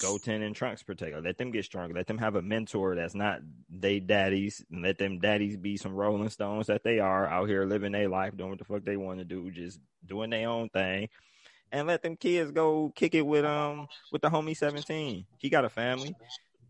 Goten 0.00 0.42
and 0.42 0.54
Trunks 0.54 0.82
particular. 0.82 1.22
Let 1.22 1.38
them 1.38 1.50
get 1.50 1.64
stronger. 1.64 1.94
Let 1.94 2.06
them 2.06 2.18
have 2.18 2.36
a 2.36 2.42
mentor 2.42 2.94
that's 2.94 3.14
not 3.14 3.40
they 3.68 4.00
daddies. 4.00 4.64
And 4.70 4.82
let 4.82 4.98
them 4.98 5.18
daddies 5.18 5.56
be 5.56 5.76
some 5.76 5.92
Rolling 5.92 6.28
Stones 6.30 6.68
that 6.68 6.84
they 6.84 7.00
are 7.00 7.26
out 7.26 7.48
here 7.48 7.64
living 7.64 7.92
their 7.92 8.08
life, 8.08 8.36
doing 8.36 8.50
what 8.50 8.58
the 8.58 8.64
fuck 8.64 8.84
they 8.84 8.96
want 8.96 9.18
to 9.18 9.24
do, 9.24 9.50
just 9.50 9.80
doing 10.06 10.30
their 10.30 10.48
own 10.48 10.68
thing. 10.68 11.08
And 11.70 11.86
let 11.86 12.02
them 12.02 12.16
kids 12.16 12.50
go 12.50 12.92
kick 12.94 13.14
it 13.14 13.26
with 13.26 13.44
um 13.44 13.88
with 14.10 14.22
the 14.22 14.30
homie 14.30 14.56
seventeen. 14.56 15.26
He 15.36 15.50
got 15.50 15.64
a 15.64 15.68
family. 15.68 16.14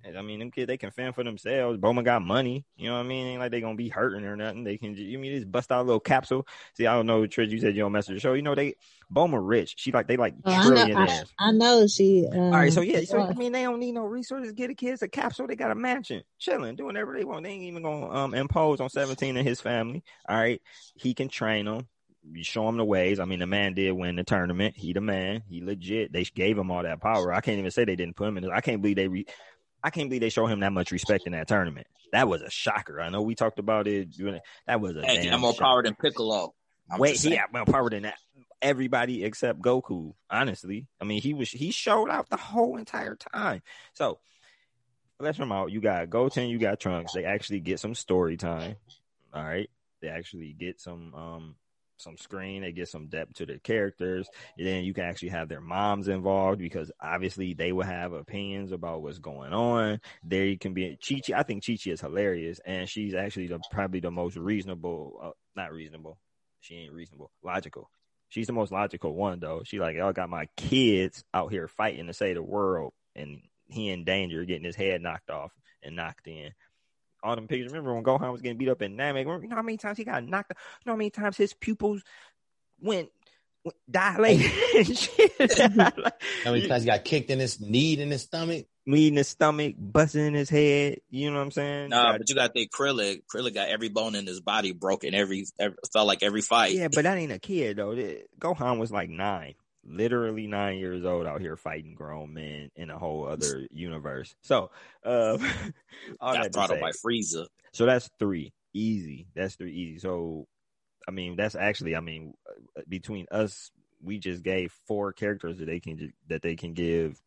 And, 0.05 0.17
I 0.17 0.23
mean, 0.23 0.39
them 0.39 0.51
kids 0.51 0.69
they 0.69 0.77
can 0.77 0.91
fend 0.91 1.15
for 1.15 1.25
themselves. 1.25 1.79
Bulma 1.79 2.05
got 2.05 2.23
money. 2.23 2.65
You 2.77 2.89
know 2.89 2.95
what 2.95 3.01
I 3.01 3.09
mean? 3.09 3.27
Ain't 3.27 3.41
like 3.41 3.51
they 3.51 3.61
gonna 3.61 3.75
be 3.75 3.89
hurting 3.89 4.25
or 4.25 4.37
nothing. 4.37 4.65
They 4.65 4.79
can. 4.79 4.95
You 4.95 5.19
mean 5.19 5.35
just 5.35 5.51
bust 5.51 5.73
out 5.73 5.83
a 5.83 5.85
little 5.85 6.01
capsule? 6.01 6.47
See, 6.75 6.87
I 6.87 6.95
don't 6.95 7.07
know, 7.07 7.23
Trish. 7.23 7.51
You 7.51 7.61
said 7.61 7.75
you 7.75 7.83
don't 7.83 7.93
mess 7.93 8.09
with 8.09 8.17
the 8.17 8.21
show. 8.21 8.35
You 8.35 8.43
know 8.43 8.55
they 8.55 8.77
Bulma 9.13 9.41
rich. 9.43 9.75
She 9.77 9.93
like 9.93 10.07
they 10.07 10.17
like 10.17 10.35
Oh, 10.45 10.51
I 10.51 10.85
know. 10.85 11.01
I, 11.01 11.25
I 11.39 11.53
know 11.53 11.87
she. 11.87 12.27
Um, 12.31 12.39
All 12.41 12.51
right, 12.51 12.73
so 12.73 12.81
yeah, 12.81 13.01
so 13.05 13.21
I 13.21 13.35
mean, 13.35 13.53
they 13.53 13.63
don't 13.63 13.81
need 13.81 13.93
no 13.93 14.05
resources. 14.05 14.53
Get 14.53 14.69
the 14.69 14.75
kids 14.75 15.03
a 15.03 15.09
capsule. 15.09 15.47
They 15.47 15.57
got 15.57 15.71
a 15.71 15.75
mansion, 15.75 16.23
chilling, 16.39 16.77
doing 16.77 16.89
whatever 16.89 17.17
they 17.17 17.25
want. 17.25 17.45
They 17.45 17.51
ain't 17.51 17.65
even 17.65 17.83
gonna 17.83 18.11
um 18.11 18.35
impose 18.35 18.81
on 18.81 18.91
seventeen 18.91 19.37
and 19.37 19.47
his 19.47 19.61
family. 19.61 20.03
All 20.29 20.37
right, 20.37 20.63
he 20.95 21.15
can 21.15 21.29
train 21.29 21.65
them. 21.65 21.89
You 22.31 22.45
show 22.45 22.69
him 22.69 22.77
the 22.77 22.85
ways. 22.85 23.21
I 23.21 23.25
mean, 23.25 23.39
the 23.39 23.47
man 23.47 23.75
did 23.75 23.93
win 23.93 24.17
the 24.17 24.25
tournament. 24.25 24.77
He 24.77 24.93
the 24.93 25.01
man. 25.01 25.43
He 25.49 25.63
legit. 25.63 26.13
They 26.13 26.25
gave 26.25 26.59
him 26.59 26.71
all 26.71 26.83
that 26.83 27.01
power. 27.01 27.33
I 27.33 27.41
can't 27.41 27.59
even 27.59 27.71
say 27.71 27.85
they 27.85 27.97
didn't 27.97 28.17
put 28.17 28.29
him 28.29 28.37
in. 28.37 28.51
I 28.51 28.61
can't 28.61 28.83
believe 28.83 28.97
they. 28.97 29.09
Re- 29.09 29.27
I 29.83 29.91
can't 29.91 30.09
believe 30.09 30.21
they 30.21 30.29
show 30.29 30.47
him 30.47 30.61
that 30.61 30.73
much 30.73 30.91
respect 30.91 31.27
in 31.27 31.33
that 31.33 31.49
tournament. 31.49 31.87
That 32.13 32.29
was 32.29 32.43
a 32.43 32.51
shocker. 32.51 33.01
I 33.01 33.11
know 33.11 33.23
we 33.23 33.35
talked 33.35 33.59
about 33.59 33.87
it. 33.87 34.09
That 34.67 34.81
was 34.81 34.97
a 34.97 35.03
Hey, 35.05 35.29
got 35.29 35.41
more 35.41 35.53
shocker. 35.53 35.65
power 35.65 35.83
than 35.83 35.95
Piccolo. 35.95 36.55
I'm 36.91 36.99
Wait, 36.99 37.21
he 37.21 37.39
more 37.53 37.65
power 37.67 37.91
than 37.91 38.05
that. 38.05 38.19
Everybody 38.61 39.25
except 39.25 39.61
Goku. 39.61 40.15
Honestly, 40.31 40.87
I 41.01 41.05
mean, 41.05 41.21
he 41.21 41.35
was 41.35 41.51
he 41.51 41.71
showed 41.71 42.09
out 42.09 42.29
the 42.29 42.37
whole 42.37 42.77
entire 42.77 43.15
time. 43.15 43.63
So 43.95 44.19
let's 45.21 45.39
them 45.39 45.53
out. 45.53 45.71
You 45.71 45.81
got 45.81 46.11
Goten, 46.11 46.49
you 46.49 46.59
got 46.59 46.81
Trunks. 46.81 47.13
They 47.13 47.25
actually 47.25 47.61
get 47.61 47.79
some 47.79 47.95
story 47.95 48.37
time. 48.37 48.77
All 49.33 49.45
right, 49.45 49.71
they 50.01 50.09
actually 50.09 50.55
get 50.59 50.81
some 50.81 51.15
um 51.15 51.55
some 52.01 52.17
screen. 52.17 52.63
They 52.63 52.73
get 52.73 52.89
some 52.89 53.07
depth 53.07 53.35
to 53.35 53.47
their 53.47 53.59
characters. 53.59 54.29
And 54.57 54.67
then 54.67 54.85
you 54.85 54.95
can 54.95 55.05
actually 55.05 55.31
have 55.31 55.49
their 55.49 55.61
moms 55.61 56.09
involved 56.09 56.59
because 56.59 56.91
obviously 57.01 57.55
they 57.55 57.73
will 57.73 57.85
have 57.85 58.13
opinions 58.13 58.73
about 58.73 59.03
what's 59.03 59.19
going 59.19 59.53
on. 59.53 60.01
There 60.23 60.45
you 60.45 60.59
can 60.59 60.75
be 60.75 60.97
Chi 60.97 61.21
Chi. 61.27 61.39
I 61.39 61.43
think 61.43 61.65
Chi 61.65 61.77
Chi 61.83 61.91
is 61.91 62.01
hilarious, 62.01 62.61
and 62.65 62.89
she's 62.89 63.15
actually 63.15 63.49
the 63.49 63.61
probably 63.71 64.01
the 64.01 64.11
most 64.11 64.37
reasonable. 64.37 65.19
Uh, 65.23 65.31
not 65.57 65.73
reasonable. 65.73 66.19
She 66.61 66.77
ain't 66.77 66.93
reasonable. 66.93 67.31
Logical. 67.43 67.91
She's 68.29 68.47
the 68.47 68.53
most 68.53 68.73
logical 68.73 69.15
one 69.15 69.41
though. 69.41 69.63
She 69.65 69.79
like, 69.79 69.97
y'all 69.97 70.13
got 70.13 70.29
my 70.29 70.49
kids 70.57 71.25
out 71.33 71.51
here 71.51 71.67
fighting 71.69 72.07
to 72.07 72.13
save 72.13 72.35
the 72.37 72.43
world, 72.43 72.93
and 73.17 73.41
he 73.67 73.91
in 73.91 74.05
danger, 74.05 74.45
getting 74.45 74.65
his 74.65 74.77
head 74.77 75.01
knocked 75.03 75.31
off 75.31 75.53
and 75.83 75.97
knocked 75.97 76.27
in. 76.27 76.53
All 77.23 77.35
them 77.35 77.49
pictures. 77.49 77.73
Remember 77.73 77.95
when 77.95 78.05
Gohan 78.05 78.31
was 78.33 78.43
getting 78.43 78.59
beat 78.59 78.69
up 78.69 78.83
in 78.83 78.97
Namek? 78.97 79.25
Remember, 79.27 79.43
you 79.43 79.49
know 79.49 79.57
how 79.57 79.63
many 79.63 79.77
times 79.79 79.99
he 79.99 80.05
got 80.05 80.25
knocked? 80.25 80.53
You 80.53 80.87
know 80.87 80.93
how 80.93 80.97
many 80.97 81.11
times 81.11 81.37
his 81.37 81.53
pupils 81.53 82.03
went, 82.81 83.09
went 83.65 83.77
dilated 83.91 84.47
how 86.45 86.53
many 86.53 86.67
times 86.69 86.85
he 86.85 86.89
got 86.91 87.05
kicked 87.05 87.31
in 87.31 87.39
his 87.39 87.61
knee 87.61 88.01
in 88.01 88.11
his 88.11 88.23
stomach? 88.23 88.67
Knee 88.87 89.09
in 89.09 89.17
his 89.17 89.29
stomach, 89.29 89.75
busting 89.77 90.27
in 90.27 90.35
his 90.35 90.49
head. 90.49 91.01
You 91.11 91.31
know 91.31 91.37
what 91.37 91.43
I'm 91.43 91.51
saying? 91.51 91.91
Nah, 91.91 92.13
Got- 92.13 92.19
but 92.19 92.29
you 92.31 92.35
got 92.35 92.55
the 92.55 92.69
Krillin. 92.69 93.21
Krillin 93.35 93.53
got 93.53 93.69
every 93.69 93.89
bone 93.91 94.15
in 94.15 94.27
his 94.27 94.41
body 94.41 94.73
broken. 94.73 95.13
Every, 95.15 95.45
every 95.59 95.77
felt 95.93 96.07
like 96.07 96.23
every 96.23 96.41
fight. 96.41 96.73
Yeah, 96.73 96.89
but 96.89 97.03
that 97.03 97.19
ain't 97.19 97.33
a 97.33 97.39
kid 97.39 97.77
though. 97.77 97.95
Gohan 98.41 98.79
was 98.79 98.91
like 98.91 99.11
nine, 99.11 99.55
literally 99.89 100.47
nine 100.47 100.79
years 100.79 101.05
old 101.05 101.27
out 101.27 101.41
here 101.41 101.57
fighting 101.57 101.95
grown 101.95 102.35
men 102.35 102.71
in 102.77 102.91
a 102.91 102.99
whole 102.99 103.27
other 103.27 103.67
universe. 103.71 104.35
So, 104.43 104.71
uh, 105.05 105.39
all 106.21 106.35
got 106.35 106.53
that 106.53 106.69
to 106.69 106.81
by 106.81 106.93
Frieza. 106.93 107.47
so 107.73 107.87
that's 107.87 108.09
three 108.19 108.53
easy. 108.75 109.27
That's 109.35 109.55
three 109.55 109.73
easy. 109.73 109.99
So, 109.99 110.47
I 111.07 111.11
mean, 111.11 111.37
that's 111.37 111.55
actually, 111.55 111.97
I 111.97 112.01
mean, 112.01 112.35
uh, 112.77 112.83
between 112.89 113.27
us, 113.31 113.71
we 114.03 114.19
just 114.19 114.43
gave 114.43 114.73
four 114.87 115.13
characters 115.13 115.59
that 115.59 115.67
they 115.67 115.81
can 115.81 116.13
that 116.29 116.43
they 116.43 116.55
can 116.55 116.73
give 116.73 117.21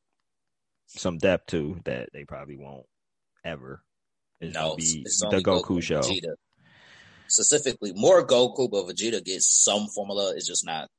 some 0.87 1.17
depth 1.17 1.47
to 1.47 1.79
that 1.85 2.09
they 2.13 2.25
probably 2.25 2.57
won't 2.57 2.85
ever. 3.43 3.83
It's 4.39 4.53
No, 4.53 4.75
be 4.75 5.03
it's 5.05 5.19
the 5.19 5.27
only 5.27 5.43
Goku, 5.43 5.81
show. 5.81 6.01
Vegeta. 6.01 6.35
Specifically, 7.27 7.93
more 7.93 8.25
Goku, 8.25 8.69
but 8.69 8.87
Vegeta 8.87 9.23
gets 9.23 9.63
some 9.63 9.87
formula. 9.87 10.33
It's 10.35 10.47
just 10.47 10.65
not 10.65 10.89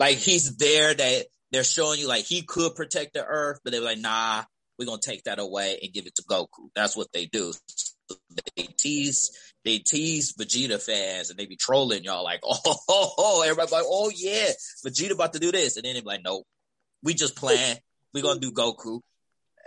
like 0.00 0.16
he's 0.16 0.56
there. 0.56 0.92
That 0.92 1.26
they're 1.52 1.62
showing 1.62 2.00
you 2.00 2.08
like 2.08 2.24
he 2.24 2.42
could 2.42 2.74
protect 2.74 3.14
the 3.14 3.24
Earth, 3.24 3.60
but 3.62 3.72
they're 3.72 3.80
like, 3.80 3.98
nah, 3.98 4.42
we're 4.78 4.86
gonna 4.86 4.98
take 5.00 5.24
that 5.24 5.38
away 5.38 5.78
and 5.82 5.92
give 5.92 6.06
it 6.06 6.16
to 6.16 6.22
Goku. 6.22 6.70
That's 6.74 6.96
what 6.96 7.12
they 7.12 7.26
do. 7.26 7.52
So 8.08 8.16
they 8.56 8.64
tease, 8.64 9.30
they 9.64 9.78
tease 9.78 10.34
Vegeta 10.34 10.82
fans, 10.82 11.30
and 11.30 11.38
they 11.38 11.46
be 11.46 11.56
trolling 11.56 12.02
y'all 12.02 12.24
like, 12.24 12.40
oh, 12.42 12.58
oh, 12.88 13.14
oh. 13.18 13.42
everybody 13.42 13.70
like, 13.70 13.84
oh 13.86 14.10
yeah, 14.14 14.48
Vegeta 14.84 15.12
about 15.12 15.34
to 15.34 15.38
do 15.38 15.52
this, 15.52 15.76
and 15.76 15.84
then 15.84 15.94
they 15.94 16.00
be 16.00 16.06
like, 16.06 16.22
nope, 16.24 16.44
we 17.02 17.14
just 17.14 17.36
playing. 17.36 17.76
we 18.12 18.22
gonna 18.22 18.40
do 18.40 18.52
Goku. 18.52 19.00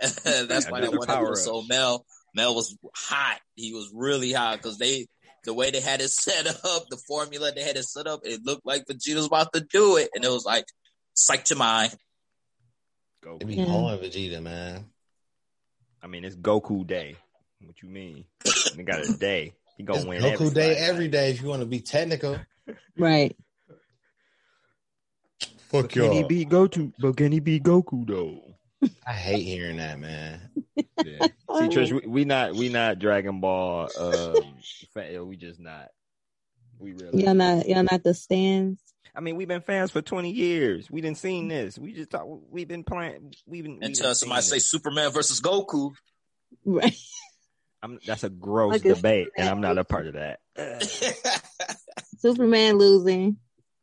That's 0.00 0.70
why 0.70 0.80
do 0.80 0.90
that 0.90 0.98
one 0.98 1.10
episode, 1.10 1.68
Mel, 1.68 2.04
Mel 2.34 2.54
was 2.54 2.76
hot. 2.94 3.38
He 3.54 3.72
was 3.72 3.90
really 3.94 4.32
hot 4.32 4.56
because 4.56 4.76
they, 4.76 5.06
the 5.44 5.54
way 5.54 5.70
they 5.70 5.80
had 5.80 6.00
it 6.00 6.10
set 6.10 6.46
up, 6.46 6.84
the 6.90 6.96
formula 7.08 7.52
they 7.52 7.62
had 7.62 7.76
it 7.76 7.84
set 7.84 8.06
up, 8.06 8.20
it 8.24 8.40
looked 8.44 8.66
like 8.66 8.84
Vegeta 8.86 9.16
was 9.16 9.26
about 9.26 9.52
to 9.52 9.60
do 9.60 9.96
it, 9.96 10.10
and 10.14 10.24
it 10.24 10.30
was 10.30 10.44
like, 10.44 10.64
psych 11.14 11.48
your 11.50 11.58
mind. 11.58 11.94
Goku. 13.24 13.38
They 13.40 13.44
be 13.46 13.54
Yeah. 13.56 13.66
holding 13.66 13.98
Vegeta, 14.10 14.42
man. 14.42 14.86
I 16.02 16.06
mean, 16.06 16.24
it's 16.24 16.36
Goku 16.36 16.86
Day. 16.86 17.16
What 17.62 17.80
you 17.82 17.88
mean? 17.88 18.24
they 18.76 18.82
got 18.82 19.00
a 19.00 19.16
day. 19.16 19.54
He 19.78 19.82
gonna 19.84 20.00
It's 20.00 20.08
win 20.08 20.22
Goku 20.22 20.32
every 20.32 20.50
Day 20.50 20.74
fight. 20.74 20.82
every 20.82 21.08
day 21.08 21.30
if 21.30 21.40
you 21.42 21.48
want 21.48 21.60
to 21.60 21.66
be 21.66 21.80
technical. 21.80 22.38
Right. 22.96 23.36
Fuck 25.68 25.82
But 25.82 25.90
can 25.90 26.12
he 26.12 26.18
y'all. 26.20 26.28
beat 26.28 26.48
Goku? 26.48 26.92
But 26.98 27.16
can 27.16 27.32
he 27.32 27.40
beat 27.40 27.62
Goku 27.64 28.06
though? 28.06 28.43
I 29.06 29.12
hate 29.12 29.42
hearing 29.42 29.76
that, 29.78 29.98
man. 29.98 30.40
Yeah. 30.76 31.26
See, 31.26 31.68
Trish, 31.68 31.92
we, 31.92 32.06
we 32.06 32.24
not 32.24 32.54
we 32.54 32.68
not 32.68 32.98
Dragon 32.98 33.40
Ball. 33.40 33.88
Um, 33.98 34.34
fan, 34.94 35.26
we 35.26 35.36
just 35.36 35.60
not. 35.60 35.88
We 36.78 36.92
really. 36.92 37.24
Y'all 37.24 37.34
not 37.34 37.68
y'all 37.68 37.82
not 37.82 38.02
the 38.02 38.14
stands. 38.14 38.80
I 39.14 39.20
mean, 39.20 39.36
we've 39.36 39.48
been 39.48 39.60
fans 39.60 39.90
for 39.90 40.02
twenty 40.02 40.30
years. 40.30 40.90
We 40.90 41.00
didn't 41.00 41.18
seen 41.18 41.48
this. 41.48 41.78
We 41.78 41.92
just 41.92 42.10
thought 42.10 42.26
we've 42.50 42.66
been 42.68 42.84
playing. 42.84 43.34
We've 43.46 43.64
been. 43.64 43.78
Until 43.82 44.06
done 44.06 44.14
somebody 44.14 44.42
say 44.42 44.56
this. 44.56 44.68
Superman 44.68 45.10
versus 45.10 45.40
Goku. 45.40 45.92
Right. 46.64 46.96
I'm, 47.82 47.98
that's 48.06 48.24
a 48.24 48.30
gross 48.30 48.72
Like 48.72 48.84
a- 48.86 48.94
debate, 48.94 49.28
and 49.36 49.46
I'm 49.48 49.60
not 49.60 49.76
a 49.76 49.84
part 49.84 50.06
of 50.06 50.14
that. 50.14 50.40
Superman 52.18 52.78
losing. 52.78 53.36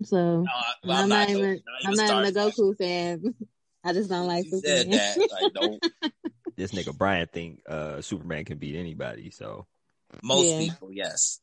So 0.04 0.42
No, 0.42 0.48
well, 0.84 1.04
I'm, 1.04 1.10
not 1.10 1.30
not 1.30 1.30
even 1.30 1.62
I'm 1.86 1.94
not 1.94 2.26
even 2.28 2.38
a 2.38 2.40
Goku 2.40 2.76
fan. 2.76 3.36
I 3.84 3.94
just 3.94 4.10
don't 4.10 4.28
like 4.28 4.46
You 4.46 4.60
said 4.60 4.92
Superman. 4.92 5.00
that. 5.18 5.30
Like, 5.32 5.54
no. 5.56 5.80
this 6.56 6.72
nigga 6.72 6.96
Brian 6.98 7.28
think 7.32 7.62
uh, 7.68 8.02
Superman 8.02 8.46
can 8.46 8.58
beat 8.58 8.76
anybody. 8.76 9.32
So 9.32 9.66
Most 10.24 10.48
Yeah. 10.48 10.60
people, 10.60 10.92
yes. 10.92 11.40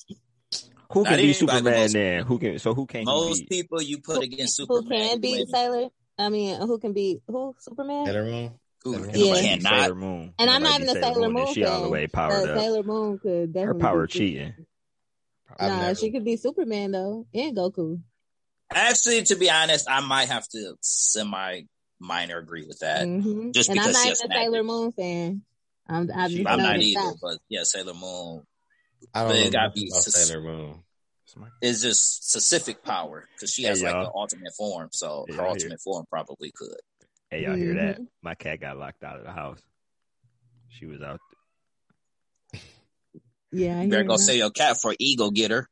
Who 0.93 1.05
can 1.05 1.13
be 1.19 1.25
anybody, 1.25 1.33
Superman 1.35 1.75
most 1.81 1.93
then? 1.93 2.23
Who 2.25 2.39
can? 2.39 2.59
So 2.59 2.75
who 2.75 2.87
can? 2.87 3.05
Most 3.05 3.41
beat? 3.41 3.49
people 3.49 3.83
you 3.83 3.99
put 4.01 4.23
against 4.23 4.59
Who 4.59 4.67
Superman, 4.67 4.99
can 5.01 5.11
you 5.17 5.19
beat 5.21 5.39
win. 5.39 5.47
Sailor? 5.49 5.89
I 6.19 6.29
mean, 6.31 6.61
who 6.61 6.79
can 6.79 6.93
beat 6.93 7.23
who? 7.27 7.55
Superman? 7.59 8.07
Sailor 8.07 8.25
Moon. 8.25 8.53
Who 8.85 8.93
Yeah. 8.93 8.99
Nobody 8.99 9.19
beat 9.19 9.43
cannot? 9.63 9.83
Sailor 9.83 9.95
Moon. 9.95 10.35
And 10.39 10.51
I'm 10.51 10.63
not 10.63 10.81
even 10.81 10.97
a 10.97 11.01
Sailor 11.03 11.25
and 11.25 11.35
Moon 11.35 11.55
She 11.55 11.65
all 11.65 11.77
the 11.79 11.83
fan, 11.85 11.91
way 11.91 12.07
but 12.07 12.13
powered 12.13 12.49
up. 12.51 12.59
Sailor 12.59 12.83
Moon 12.85 13.19
could 13.19 13.55
Her 13.57 13.75
power 13.75 14.07
beat 14.07 14.13
cheating. 14.13 14.55
I've 15.59 15.71
Nah, 15.73 15.81
never- 15.81 15.95
she 15.97 16.11
could 16.11 16.25
be 16.25 16.37
Superman 16.37 16.93
though, 16.93 17.27
and 17.35 17.57
Goku. 17.57 18.01
Actually, 18.71 19.23
to 19.25 19.37
be 19.37 19.51
honest, 19.51 19.89
I 19.91 20.01
might 20.01 20.29
have 20.29 20.47
to 20.49 20.75
semi 20.81 21.63
minor 22.01 22.39
agree 22.39 22.65
with 22.67 22.79
that. 22.81 23.05
hmm 23.05 23.51
just 23.53 23.69
and 23.69 23.79
I'm 23.79 23.87
because 23.87 23.95
not 23.95 24.03
she 24.05 24.11
even 24.25 24.31
a 24.31 24.35
an 24.35 24.43
Sailor 24.43 24.63
Moon 24.65 24.93
fan. 24.93 25.43
I'm, 25.89 26.11
I 26.15 26.29
She- 26.29 26.37
just 26.39 26.49
I'm 26.49 26.59
not 26.59 26.77
either, 26.79 27.01
facts. 27.01 27.19
but 27.21 27.39
yeah, 27.49 27.63
Sailor 27.65 27.95
Moon 27.95 28.43
I 29.15 29.21
don't 29.23 29.29
But 29.31 29.45
know 29.45 29.51
gotta 29.51 29.71
be 29.71 29.89
about 29.91 30.03
sus- 30.03 30.29
Sailor 30.29 30.43
Moon. 30.43 30.83
is 31.63 31.83
just 31.83 32.29
specific 32.31 32.83
power 32.83 33.29
because 33.35 33.53
she 33.53 33.63
Hey, 33.63 33.69
has 33.69 33.83
like 33.83 33.93
y'all. 33.93 34.05
the 34.05 34.13
ultimate 34.15 34.53
form. 34.57 34.89
So 34.93 35.25
Yeah, 35.29 35.37
her 35.37 35.43
I 35.43 35.45
hear. 35.47 35.51
ultimate 35.55 35.81
form 35.81 36.05
probably 36.11 36.53
could. 36.55 36.77
Hey, 37.31 37.45
y'all 37.45 37.57
hear 37.57 37.75
that? 37.75 38.01
Mhm. 38.01 38.07
My 38.23 38.35
cat 38.35 38.61
got 38.61 38.77
locked 38.79 39.03
out 39.05 39.19
of 39.19 39.25
the 39.25 39.33
house. 39.33 39.61
She 40.71 40.87
was 40.87 41.01
out. 41.03 41.21
Yeah, 43.53 43.79
I 43.79 43.83
You 43.85 43.91
better 43.91 44.03
hear 44.03 44.09
go 44.09 44.17
that. 44.17 44.23
sell 44.23 44.35
your 44.35 44.51
cat 44.51 44.81
for 44.81 44.95
eagle 44.99 45.31
getter. 45.31 45.69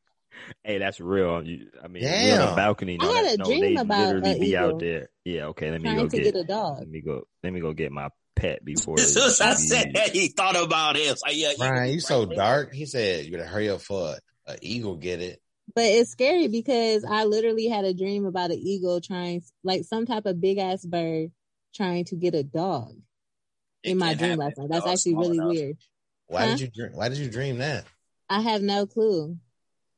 Hey, 0.63 0.77
that's 0.79 0.99
real. 0.99 1.43
You, 1.43 1.67
I 1.83 1.87
mean, 1.87 2.03
we 2.03 2.09
on 2.09 2.39
Damn. 2.39 2.49
the 2.49 2.55
balcony. 2.55 2.97
I 2.99 3.05
had 3.05 3.25
a 3.33 3.37
no, 3.37 3.45
dream 3.45 3.77
about 3.77 4.07
literally 4.07 4.39
be 4.39 4.47
eagle 4.47 4.59
out 4.65 4.79
there. 4.79 5.09
Yeah, 5.25 5.45
okay. 5.47 5.71
Let 5.71 5.81
me 5.81 5.89
trying 5.89 5.97
go 5.97 6.07
to 6.07 6.17
get. 6.17 6.33
get 6.33 6.35
a 6.35 6.43
dog. 6.43 6.79
Let 6.79 6.87
me 6.89 7.01
go. 7.01 7.23
Let 7.43 7.53
me 7.53 7.59
go 7.59 7.73
get 7.73 7.91
my 7.91 8.09
pet 8.35 8.63
before. 8.65 8.99
As 8.99 9.13
soon 9.13 9.23
as 9.27 9.41
I 9.41 9.53
said 9.53 9.93
that, 9.93 10.09
he 10.09 10.27
thought 10.29 10.55
about 10.61 10.95
it. 10.95 11.01
It's 11.01 11.21
like, 11.23 11.35
yeah, 11.37 11.53
Brian, 11.57 11.85
be 11.87 11.93
you 11.93 11.99
so 11.99 12.25
there. 12.25 12.35
dark. 12.37 12.73
He 12.73 12.85
said 12.85 13.25
you 13.25 13.31
better 13.31 13.45
hurry 13.45 13.69
up 13.69 13.81
for 13.81 14.15
a, 14.47 14.53
a 14.53 14.57
eagle 14.61 14.95
get 14.95 15.21
it. 15.21 15.41
But 15.75 15.85
it's 15.85 16.11
scary 16.11 16.47
because 16.47 17.03
I 17.03 17.25
literally 17.25 17.67
had 17.67 17.83
a 17.83 17.93
dream 17.93 18.25
about 18.25 18.51
an 18.51 18.57
eagle 18.59 19.01
trying, 19.01 19.43
like 19.63 19.83
some 19.83 20.05
type 20.05 20.25
of 20.25 20.39
big 20.39 20.57
ass 20.59 20.85
bird 20.85 21.31
trying 21.75 22.05
to 22.05 22.15
get 22.15 22.35
a 22.35 22.43
dog 22.43 22.93
It 23.83 23.91
in 23.91 23.97
my 23.97 24.13
dream 24.13 24.39
happen. 24.39 24.45
last 24.45 24.57
night. 24.57 24.69
That's 24.71 24.87
actually 24.87 25.15
really 25.15 25.37
enough. 25.37 25.49
weird. 25.53 25.77
Why 26.27 26.41
Huh? 26.41 26.47
did 26.51 26.59
you 26.61 26.67
dream? 26.73 26.91
Why 26.93 27.09
did 27.09 27.17
you 27.17 27.29
dream 27.29 27.57
that? 27.57 27.85
I 28.29 28.41
have 28.41 28.61
no 28.61 28.85
clue. 28.85 29.37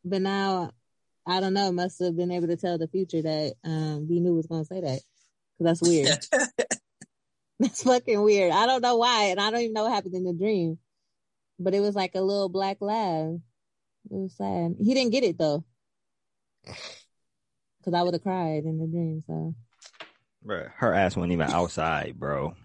But 0.04 0.22
now 0.22 0.72
I 1.26 1.40
don't 1.40 1.54
know. 1.54 1.72
Must 1.72 2.00
have 2.00 2.16
been 2.16 2.32
able 2.32 2.48
to 2.48 2.58
tell 2.58 2.78
the 2.78 2.88
future 2.88 3.22
that 3.22 3.54
um 3.64 4.08
we 4.10 4.20
knew 4.20 4.36
was 4.36 4.48
gonna 4.48 4.66
say 4.66 4.82
that. 4.82 5.02
Cause 5.58 5.66
that's 5.66 5.82
weird. 5.82 6.18
that's 7.60 7.84
fucking 7.84 8.22
weird. 8.22 8.52
I 8.52 8.66
don't 8.66 8.82
know 8.82 8.98
why, 8.98 9.26
and 9.26 9.40
I 9.40 9.52
don't 9.52 9.62
even 9.62 9.74
know 9.74 9.84
what 9.84 9.94
happened 9.94 10.16
in 10.16 10.24
the 10.24 10.34
dream. 10.34 10.78
But 11.60 11.74
it 11.74 11.82
was 11.82 11.96
like 11.96 12.16
a 12.16 12.22
little 12.22 12.50
black 12.50 12.78
lab. 12.80 13.42
It 14.10 14.16
was 14.16 14.36
sad. 14.38 14.76
He 14.80 14.94
didn't 14.94 15.12
get 15.12 15.24
it 15.24 15.38
though. 15.38 15.64
Cause 17.84 17.94
I 17.94 18.02
would 18.02 18.14
have 18.14 18.24
cried 18.24 18.64
in 18.66 18.80
the 18.80 18.88
dream. 18.88 19.24
So 19.28 19.56
Bruh, 20.46 20.72
her 20.78 20.94
ass 20.94 21.16
wasn't 21.16 21.34
even 21.34 21.50
outside, 21.50 22.18
bro. 22.18 22.56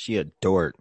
She 0.00 0.16
a 0.16 0.24
dork. 0.24 0.76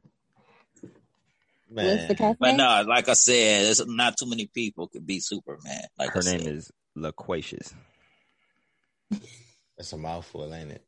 Man, 1.71 1.85
what's 1.85 2.19
the 2.19 2.35
but 2.39 2.47
name? 2.47 2.57
no, 2.57 2.83
like 2.87 3.09
I 3.09 3.13
said, 3.13 3.65
there's 3.65 3.85
not 3.85 4.15
too 4.17 4.27
many 4.27 4.47
people 4.47 4.87
could 4.87 5.05
be 5.05 5.19
Superman. 5.19 5.83
Like 5.97 6.11
Her 6.11 6.21
I 6.21 6.31
name 6.31 6.39
said. 6.41 6.55
is 6.55 6.71
Loquacious. 6.95 7.73
that's 9.77 9.93
a 9.93 9.97
mouthful, 9.97 10.51
ain't 10.53 10.71
it? 10.71 10.83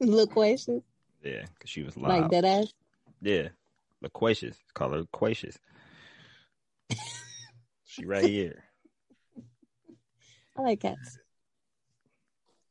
Loquacious, 0.00 0.82
Yeah, 1.22 1.44
because 1.54 1.68
she 1.70 1.82
was 1.82 1.96
like 1.96 2.20
loud. 2.22 2.30
that 2.30 2.44
ass. 2.44 2.72
Yeah, 3.20 3.48
Loquacious. 4.00 4.56
Call 4.72 4.90
her 4.90 4.98
Loquacious. 5.00 5.58
she 7.84 8.06
right 8.06 8.24
here. 8.24 8.64
I 10.56 10.62
like 10.62 10.80
cats. 10.80 11.18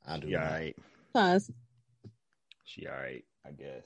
I 0.07 0.18
do. 0.18 0.28
She 0.30 0.36
all 0.36 0.43
not. 0.43 0.62
Pause. 1.14 1.51
She 2.66 2.88
all 2.88 2.95
right, 2.95 3.24
I 3.45 3.51
guess. 3.51 3.84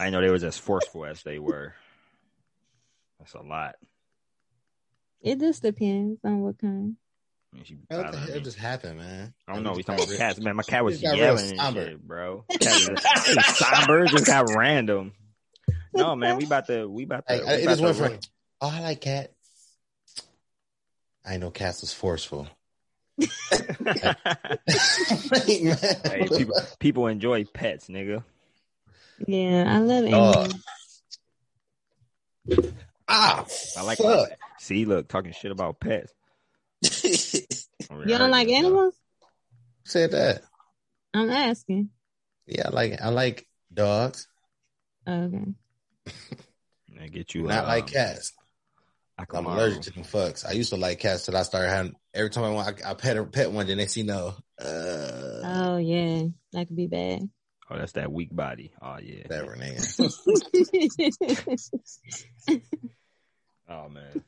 I 0.00 0.10
know 0.10 0.20
they 0.20 0.30
was 0.30 0.44
as 0.44 0.58
forceful 0.58 1.04
as 1.04 1.22
they 1.22 1.38
were. 1.38 1.74
That's 3.18 3.34
a 3.34 3.40
lot. 3.40 3.76
It 5.20 5.40
just 5.40 5.62
depends 5.62 6.20
on 6.24 6.42
what 6.42 6.58
kind. 6.58 6.96
I 7.52 7.56
mean, 7.56 7.64
she 7.64 7.78
Man, 7.90 8.02
what 8.02 8.12
the 8.12 8.18
hell 8.18 8.36
me. 8.36 8.40
just 8.42 8.58
happened, 8.58 8.98
man? 8.98 9.34
I 9.48 9.54
don't 9.54 9.64
know. 9.64 9.72
We 9.72 9.78
We 9.78 9.82
talking 9.82 10.04
about 10.04 10.16
cats, 10.16 10.38
man. 10.38 10.54
My 10.56 10.62
cat 10.62 10.84
was 10.84 11.00
just 11.00 11.12
got 11.12 11.18
yelling 11.18 11.58
and 11.58 11.74
shit, 11.74 12.06
bro. 12.06 12.44
Cat 12.60 12.90
was- 12.90 13.04
hey, 13.24 13.34
somber 13.54 14.06
just 14.06 14.26
got 14.26 14.54
random. 14.54 15.12
No, 15.94 16.14
man, 16.14 16.36
we 16.36 16.44
about 16.44 16.66
to, 16.66 16.86
we 16.88 17.04
about 17.04 17.26
to. 17.26 17.34
Like, 17.34 17.42
we 17.44 17.48
I- 17.48 17.52
it 17.54 17.62
about 17.62 17.70
just 17.70 17.78
to 17.78 17.84
went 17.84 17.96
from, 17.96 18.06
run- 18.12 18.18
oh, 18.60 18.70
I 18.72 18.80
like 18.80 19.00
cats. 19.00 19.32
I 21.24 21.36
know 21.38 21.50
cats 21.50 21.80
was 21.80 21.92
forceful. 21.92 22.46
hey, 23.50 23.66
people, 26.36 26.54
people 26.78 27.06
enjoy 27.08 27.44
pets, 27.44 27.88
nigga. 27.88 28.22
Yeah, 29.26 29.64
I 29.66 29.78
love 29.78 30.10
Dog. 30.10 30.52
animals. 32.50 32.74
ah, 33.08 33.46
I 33.76 33.82
like. 33.82 33.98
fuck. 33.98 34.30
See, 34.58 34.84
look, 34.84 35.08
talking 35.08 35.32
shit 35.32 35.52
about 35.52 35.80
pets. 35.80 36.12
You 37.90 38.18
don't 38.18 38.30
like 38.30 38.48
animals? 38.48 38.94
Said 39.84 40.10
that? 40.12 40.42
I'm 41.14 41.30
asking. 41.30 41.88
Yeah, 42.46 42.68
I 42.68 42.70
like 42.70 43.00
I 43.00 43.08
like 43.08 43.46
dogs, 43.72 44.28
Okay. 45.06 45.44
I 47.00 47.08
get 47.08 47.34
you. 47.34 47.42
not 47.42 47.64
um, 47.64 47.68
like 47.68 47.86
cats. 47.86 48.32
I'm 49.18 49.46
allergic 49.46 49.82
to 49.82 49.90
them 49.92 50.04
fucks. 50.04 50.46
I 50.46 50.52
used 50.52 50.70
to 50.70 50.76
like 50.76 51.00
cats 51.00 51.26
till 51.26 51.36
I 51.36 51.42
started 51.42 51.70
having. 51.70 51.94
Every 52.14 52.30
time 52.30 52.44
I 52.44 52.50
want, 52.50 52.82
I, 52.84 52.90
I 52.90 52.94
pet 52.94 53.16
a 53.16 53.24
pet 53.24 53.50
one. 53.50 53.66
The 53.66 53.74
next 53.74 53.94
thing 53.94 54.04
you 54.04 54.12
know, 54.12 54.34
uh, 54.60 55.40
Oh 55.44 55.76
yeah, 55.78 56.24
that 56.52 56.68
could 56.68 56.76
be 56.76 56.86
bad. 56.86 57.28
Oh, 57.70 57.76
that's 57.76 57.92
that 57.92 58.10
weak 58.10 58.34
body. 58.34 58.72
Oh 58.80 58.98
yeah. 59.02 59.22
whatever, 59.26 59.56
nigga. 59.56 59.82
Oh 63.70 63.88
man. 63.88 64.24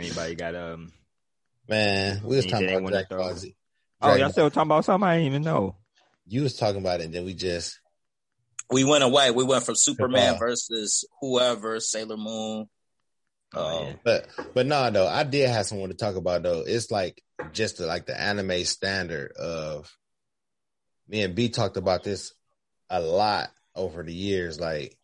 Anybody 0.00 0.34
got 0.34 0.54
um? 0.56 0.92
Man, 1.68 2.20
we 2.24 2.36
was 2.36 2.46
talking 2.46 2.68
about 2.68 2.82
wanna 2.82 3.04
throw? 3.08 3.18
Ball 3.18 3.34
Z. 3.34 3.54
Oh, 4.00 4.14
y'all 4.16 4.30
still 4.30 4.50
talking 4.50 4.68
about 4.68 4.84
something 4.84 5.08
I 5.08 5.14
didn't 5.18 5.28
even 5.28 5.42
know. 5.42 5.76
You 6.26 6.42
was 6.42 6.56
talking 6.56 6.80
about 6.80 7.00
it, 7.00 7.04
and 7.04 7.14
then 7.14 7.24
we 7.24 7.34
just 7.34 7.78
we 8.70 8.82
went 8.82 9.04
away. 9.04 9.30
We 9.30 9.44
went 9.44 9.64
from 9.64 9.76
Superman 9.76 10.32
Goodbye. 10.32 10.46
versus 10.46 11.04
whoever, 11.20 11.78
Sailor 11.78 12.16
Moon. 12.16 12.68
Oh, 13.54 13.86
Um. 13.86 14.00
But 14.04 14.26
but 14.54 14.66
no, 14.66 14.90
though 14.90 15.06
I 15.06 15.22
did 15.22 15.48
have 15.48 15.66
someone 15.66 15.90
to 15.90 15.94
talk 15.94 16.16
about 16.16 16.42
though. 16.42 16.64
It's 16.66 16.90
like 16.90 17.22
just 17.52 17.78
the, 17.78 17.86
like 17.86 18.06
the 18.06 18.20
anime 18.20 18.64
standard 18.64 19.32
of 19.32 19.96
me 21.08 21.22
and 21.22 21.36
B 21.36 21.50
talked 21.50 21.76
about 21.76 22.02
this 22.02 22.32
a 22.92 23.00
lot 23.00 23.50
over 23.74 24.04
the 24.04 24.14
years. 24.14 24.60
Like 24.60 24.96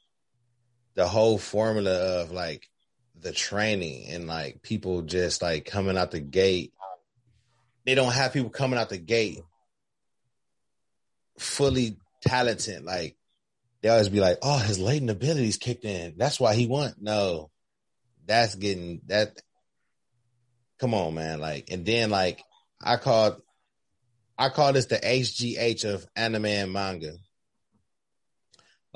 the 0.94 1.08
whole 1.08 1.38
formula 1.38 2.20
of 2.20 2.30
like 2.30 2.68
the 3.20 3.32
training 3.32 4.06
and 4.10 4.28
like 4.28 4.62
people 4.62 5.02
just 5.02 5.42
like 5.42 5.64
coming 5.64 5.98
out 5.98 6.12
the 6.12 6.20
gate. 6.20 6.72
They 7.84 7.94
don't 7.94 8.12
have 8.12 8.32
people 8.32 8.50
coming 8.50 8.78
out 8.78 8.90
the 8.90 8.98
gate 8.98 9.40
fully 11.38 11.96
talented. 12.22 12.84
Like 12.84 13.16
they 13.80 13.88
always 13.88 14.08
be 14.08 14.20
like, 14.20 14.38
"Oh, 14.42 14.58
his 14.58 14.78
latent 14.78 15.10
abilities 15.10 15.56
kicked 15.56 15.84
in. 15.84 16.14
That's 16.16 16.38
why 16.38 16.54
he 16.54 16.66
won." 16.66 16.94
No, 17.00 17.50
that's 18.26 18.54
getting 18.54 19.00
that. 19.06 19.40
Come 20.78 20.94
on, 20.94 21.14
man! 21.14 21.40
Like, 21.40 21.70
and 21.70 21.86
then 21.86 22.10
like 22.10 22.42
I 22.82 22.96
called, 22.96 23.40
I 24.36 24.48
call 24.50 24.72
this 24.72 24.86
the 24.86 24.98
HGH 24.98 25.84
of 25.84 26.06
anime 26.14 26.46
and 26.46 26.72
manga. 26.72 27.16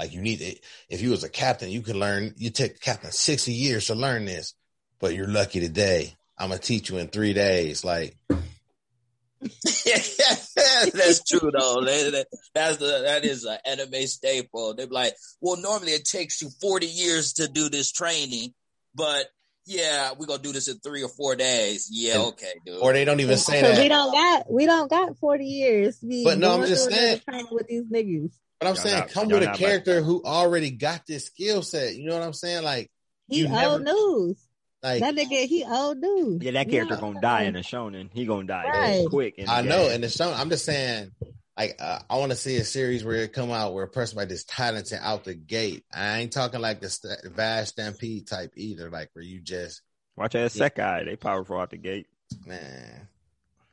Like, 0.03 0.13
you 0.13 0.21
need 0.21 0.41
it. 0.41 0.65
If 0.89 1.01
you 1.01 1.11
was 1.11 1.23
a 1.23 1.29
captain, 1.29 1.71
you 1.71 1.81
could 1.81 1.95
learn. 1.95 2.35
You 2.37 2.51
take 2.51 2.81
captain 2.81 3.13
sixty 3.13 3.53
years 3.53 3.87
to 3.87 3.95
learn 3.95 4.25
this, 4.25 4.53
but 4.99 5.15
you're 5.15 5.29
lucky 5.29 5.61
today. 5.61 6.17
I'm 6.37 6.49
gonna 6.49 6.59
teach 6.61 6.91
you 6.91 6.99
in 6.99 7.07
three 7.07 7.33
days. 7.35 7.85
Like, 7.85 8.17
that's 9.41 11.23
true 11.29 11.51
though. 11.57 11.83
That- 11.85 12.11
that- 12.13 12.27
That's 12.53 12.77
the 12.79 13.03
that 13.05 13.25
is 13.25 13.45
an 13.45 13.59
anime 13.65 14.07
staple. 14.09 14.75
They're 14.75 14.87
like, 14.87 15.15
well, 15.41 15.57
normally 15.57 15.93
it 15.93 16.05
takes 16.05 16.43
you 16.43 16.51
forty 16.61 16.87
years 16.87 17.35
to 17.35 17.47
do 17.47 17.69
this 17.69 17.93
training, 17.93 18.53
but 18.97 19.27
yeah, 19.67 20.11
we're 20.19 20.27
gonna 20.27 20.43
do 20.43 20.51
this 20.53 20.67
in 20.67 20.79
three 20.81 21.05
or 21.05 21.09
four 21.11 21.37
days. 21.37 21.89
Yeah, 21.93 22.19
okay, 22.31 22.55
dude. 22.67 22.81
or 22.83 22.93
they 22.93 23.05
don't 23.05 23.21
even 23.21 23.39
say 23.39 23.61
Because 23.63 23.79
we 23.79 23.87
don't 23.89 24.11
got 24.13 24.53
we 24.53 24.67
don't 24.67 24.91
got 24.91 25.17
forty 25.19 25.47
years. 25.47 26.01
to 26.01 26.07
be 26.07 26.25
But 26.25 26.39
no, 26.39 26.55
I'm 26.61 26.67
just 26.67 26.91
saying- 26.91 27.21
with 27.53 27.69
these 27.69 27.85
niggas. 27.85 28.33
But 28.63 28.69
I'm 28.69 28.75
Y'all 28.77 28.83
saying, 28.85 28.99
not- 29.01 29.09
come 29.11 29.29
with 29.29 29.43
a 29.43 29.47
not 29.47 29.51
like 29.53 29.59
character 29.61 30.03
who 30.03 30.23
already 30.25 30.71
got 30.71 31.07
this 31.07 31.25
skill 31.27 31.63
set. 31.63 31.97
You 31.97 32.07
know 32.09 32.15
what 32.19 32.23
I'm 32.25 32.33
saying? 32.33 32.63
Like, 32.65 32.91
He 33.29 33.39
You 33.41 33.49
never- 33.49 33.71
old 33.73 33.83
news. 33.85 34.47
like 34.83 35.01
That 35.01 35.15
nigga, 35.15 35.47
he 35.47 35.65
old 35.65 35.99
news. 35.99 36.43
Yeah, 36.43 36.51
that 36.53 36.69
character 36.69 36.95
know? 36.97 37.01
gonna 37.01 37.21
die 37.21 37.43
in 37.45 37.57
a 37.57 37.61
shonen. 37.61 38.11
He 38.13 38.25
gonna 38.27 38.47
die 38.47 38.65
Right. 38.65 39.07
quick. 39.09 39.35
in 39.39 39.47
the 39.47 39.53
I 39.53 39.63
know, 39.63 39.85
game. 39.85 39.93
and 39.93 40.05
the 40.05 40.09
show. 40.09 40.33
I'm 40.33 40.51
just 40.51 40.65
saying, 40.65 41.13
like 41.57 41.77
uh, 41.81 42.01
I 42.11 42.17
want 42.19 42.31
to 42.33 42.37
see 42.37 42.57
a 42.57 42.65
series 42.65 43.05
where 43.05 43.17
it 43.17 43.33
come 43.33 43.51
out 43.51 43.75
where 43.75 43.85
a 43.85 43.89
person 43.89 44.17
like 44.19 44.29
this 44.29 44.45
talented 44.45 44.99
out 45.01 45.25
the 45.25 45.35
gate. 45.35 45.85
I 45.93 46.19
ain't 46.21 46.33
talking 46.33 46.61
like 46.61 46.81
the 46.81 46.91
st- 46.91 47.25
vast 47.35 47.73
stampede 47.73 48.27
type 48.27 48.53
either, 48.57 48.91
like 48.91 49.11
where 49.13 49.25
you 49.25 49.41
just 49.41 49.83
Watch 50.17 50.33
that 50.35 50.51
Sekai. 50.51 51.05
They 51.07 51.17
powerful 51.17 51.59
out 51.59 51.71
the 51.71 51.79
gate. 51.79 52.07
man, 52.47 53.09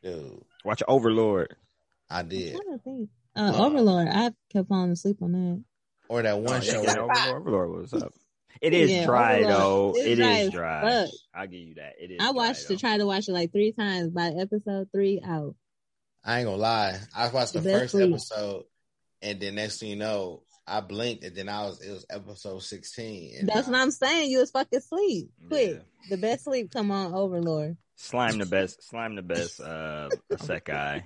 dude. 0.03 0.41
Watch 0.63 0.81
Overlord. 0.87 1.55
I 2.09 2.19
I'm 2.19 2.29
did. 2.29 2.57
Trying 3.35 3.53
to. 3.53 3.59
Uh, 3.59 3.65
Overlord. 3.65 4.07
I 4.09 4.31
kept 4.51 4.67
falling 4.69 4.91
asleep 4.91 5.17
on 5.21 5.31
that. 5.33 5.63
Or 6.09 6.21
that 6.23 6.39
one 6.39 6.55
Oh, 6.57 6.59
show. 6.61 6.81
yeah, 6.81 6.97
Overlord, 6.97 7.35
Overlord 7.41 7.69
was 7.81 7.93
up. 7.93 8.13
It 8.61 8.73
is 8.73 8.91
Yeah, 8.91 9.05
dry 9.05 9.37
Overlord. 9.43 9.53
though. 9.55 9.93
It's 9.95 10.05
It 10.07 10.15
dry 10.17 10.37
is 10.39 10.49
dry. 10.51 10.81
fuck. 10.81 11.09
I'll 11.33 11.47
give 11.47 11.59
you 11.61 11.75
that. 11.75 11.93
It 11.99 12.11
is. 12.11 12.17
I 12.19 12.31
watched 12.31 12.67
dry, 12.67 12.75
to 12.75 12.79
try 12.81 12.97
to 12.97 13.05
watch 13.05 13.29
it 13.29 13.31
like 13.31 13.51
three 13.53 13.71
times 13.71 14.09
by 14.11 14.27
episode 14.37 14.89
three 14.91 15.21
out. 15.25 15.55
I 16.25 16.39
ain't 16.39 16.45
gonna 16.45 16.57
lie. 16.57 16.99
I 17.15 17.29
watched 17.29 17.53
the 17.53 17.61
The 17.61 17.71
first 17.71 17.91
sleep. 17.91 18.09
episode, 18.09 18.63
and 19.21 19.39
then 19.39 19.55
next 19.55 19.79
thing 19.79 19.89
you 19.91 19.95
know, 19.95 20.43
I 20.67 20.81
blinked, 20.81 21.23
and 21.23 21.33
then 21.35 21.47
I 21.47 21.67
was 21.67 21.79
it 21.81 21.89
was 21.91 22.05
episode 22.09 22.61
sixteen. 22.63 23.35
And 23.39 23.47
That's 23.47 23.69
I- 23.69 23.71
what 23.71 23.79
I'm 23.79 23.91
saying. 23.91 24.29
You 24.29 24.39
was 24.39 24.51
fucking 24.51 24.81
sleep. 24.81 25.29
Quick. 25.47 25.75
Yeah. 25.75 26.09
The 26.09 26.17
best 26.17 26.43
sleep 26.43 26.71
come 26.73 26.91
on 26.91 27.13
Overlord. 27.13 27.77
Slime 27.95 28.39
the 28.39 28.45
best. 28.45 28.83
Slime 28.89 29.15
the 29.15 29.21
best. 29.21 29.61
Uh, 29.61 30.09
Sekai. 30.33 31.03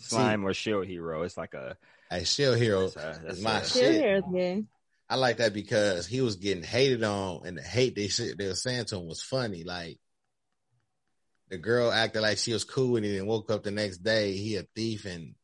Slime 0.00 0.44
or 0.46 0.54
Shield 0.54 0.86
Hero. 0.86 1.22
It's 1.22 1.36
like 1.36 1.54
a. 1.54 1.76
Hey, 2.10 2.24
Shield 2.24 2.58
Hero 2.58 2.88
That's, 2.88 2.96
a, 2.96 3.22
that's 3.24 3.40
my 3.42 3.58
a- 3.58 3.64
Still 3.64 3.92
shit. 3.92 4.24
here. 4.32 4.62
I 5.08 5.16
like 5.16 5.38
that 5.38 5.52
because 5.52 6.06
he 6.06 6.20
was 6.20 6.36
getting 6.36 6.62
hated 6.62 7.02
on, 7.02 7.42
and 7.44 7.58
the 7.58 7.62
hate 7.62 7.96
they 7.96 8.08
shit 8.08 8.38
they 8.38 8.46
were 8.46 8.54
saying 8.54 8.84
to 8.86 8.96
him 8.96 9.08
was 9.08 9.22
funny. 9.22 9.64
Like 9.64 9.98
the 11.48 11.58
girl 11.58 11.90
acted 11.90 12.20
like 12.22 12.38
she 12.38 12.52
was 12.52 12.64
cool, 12.64 12.96
and 12.96 13.04
then 13.04 13.26
woke 13.26 13.50
up 13.50 13.64
the 13.64 13.72
next 13.72 13.98
day 13.98 14.36
he 14.36 14.56
a 14.56 14.62
thief 14.74 15.06
and 15.06 15.34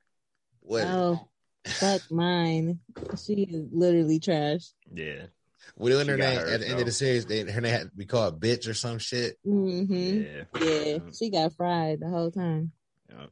what? 0.60 0.84
Oh, 0.84 1.28
fuck 1.64 2.02
mine. 2.10 2.78
She 3.24 3.42
is 3.42 3.66
literally 3.72 4.20
trash. 4.20 4.68
Yeah. 4.92 5.26
What 5.74 5.90
her 5.92 6.04
name 6.04 6.38
hers, 6.38 6.50
at 6.52 6.60
the 6.60 6.68
end 6.68 6.78
of 6.80 6.86
the 6.86 6.92
series? 6.92 7.26
They, 7.26 7.42
her 7.42 7.60
name 7.60 7.72
had 7.72 7.90
to 7.90 7.96
be 7.96 8.06
called 8.06 8.40
bitch 8.40 8.68
or 8.68 8.74
some 8.74 8.98
shit. 8.98 9.36
hmm 9.44 9.84
Yeah. 9.92 10.44
Yeah, 10.60 10.98
she 11.12 11.28
got 11.30 11.54
fried 11.54 12.00
the 12.00 12.08
whole 12.08 12.30
time. 12.30 12.70
yeah. 13.10 13.26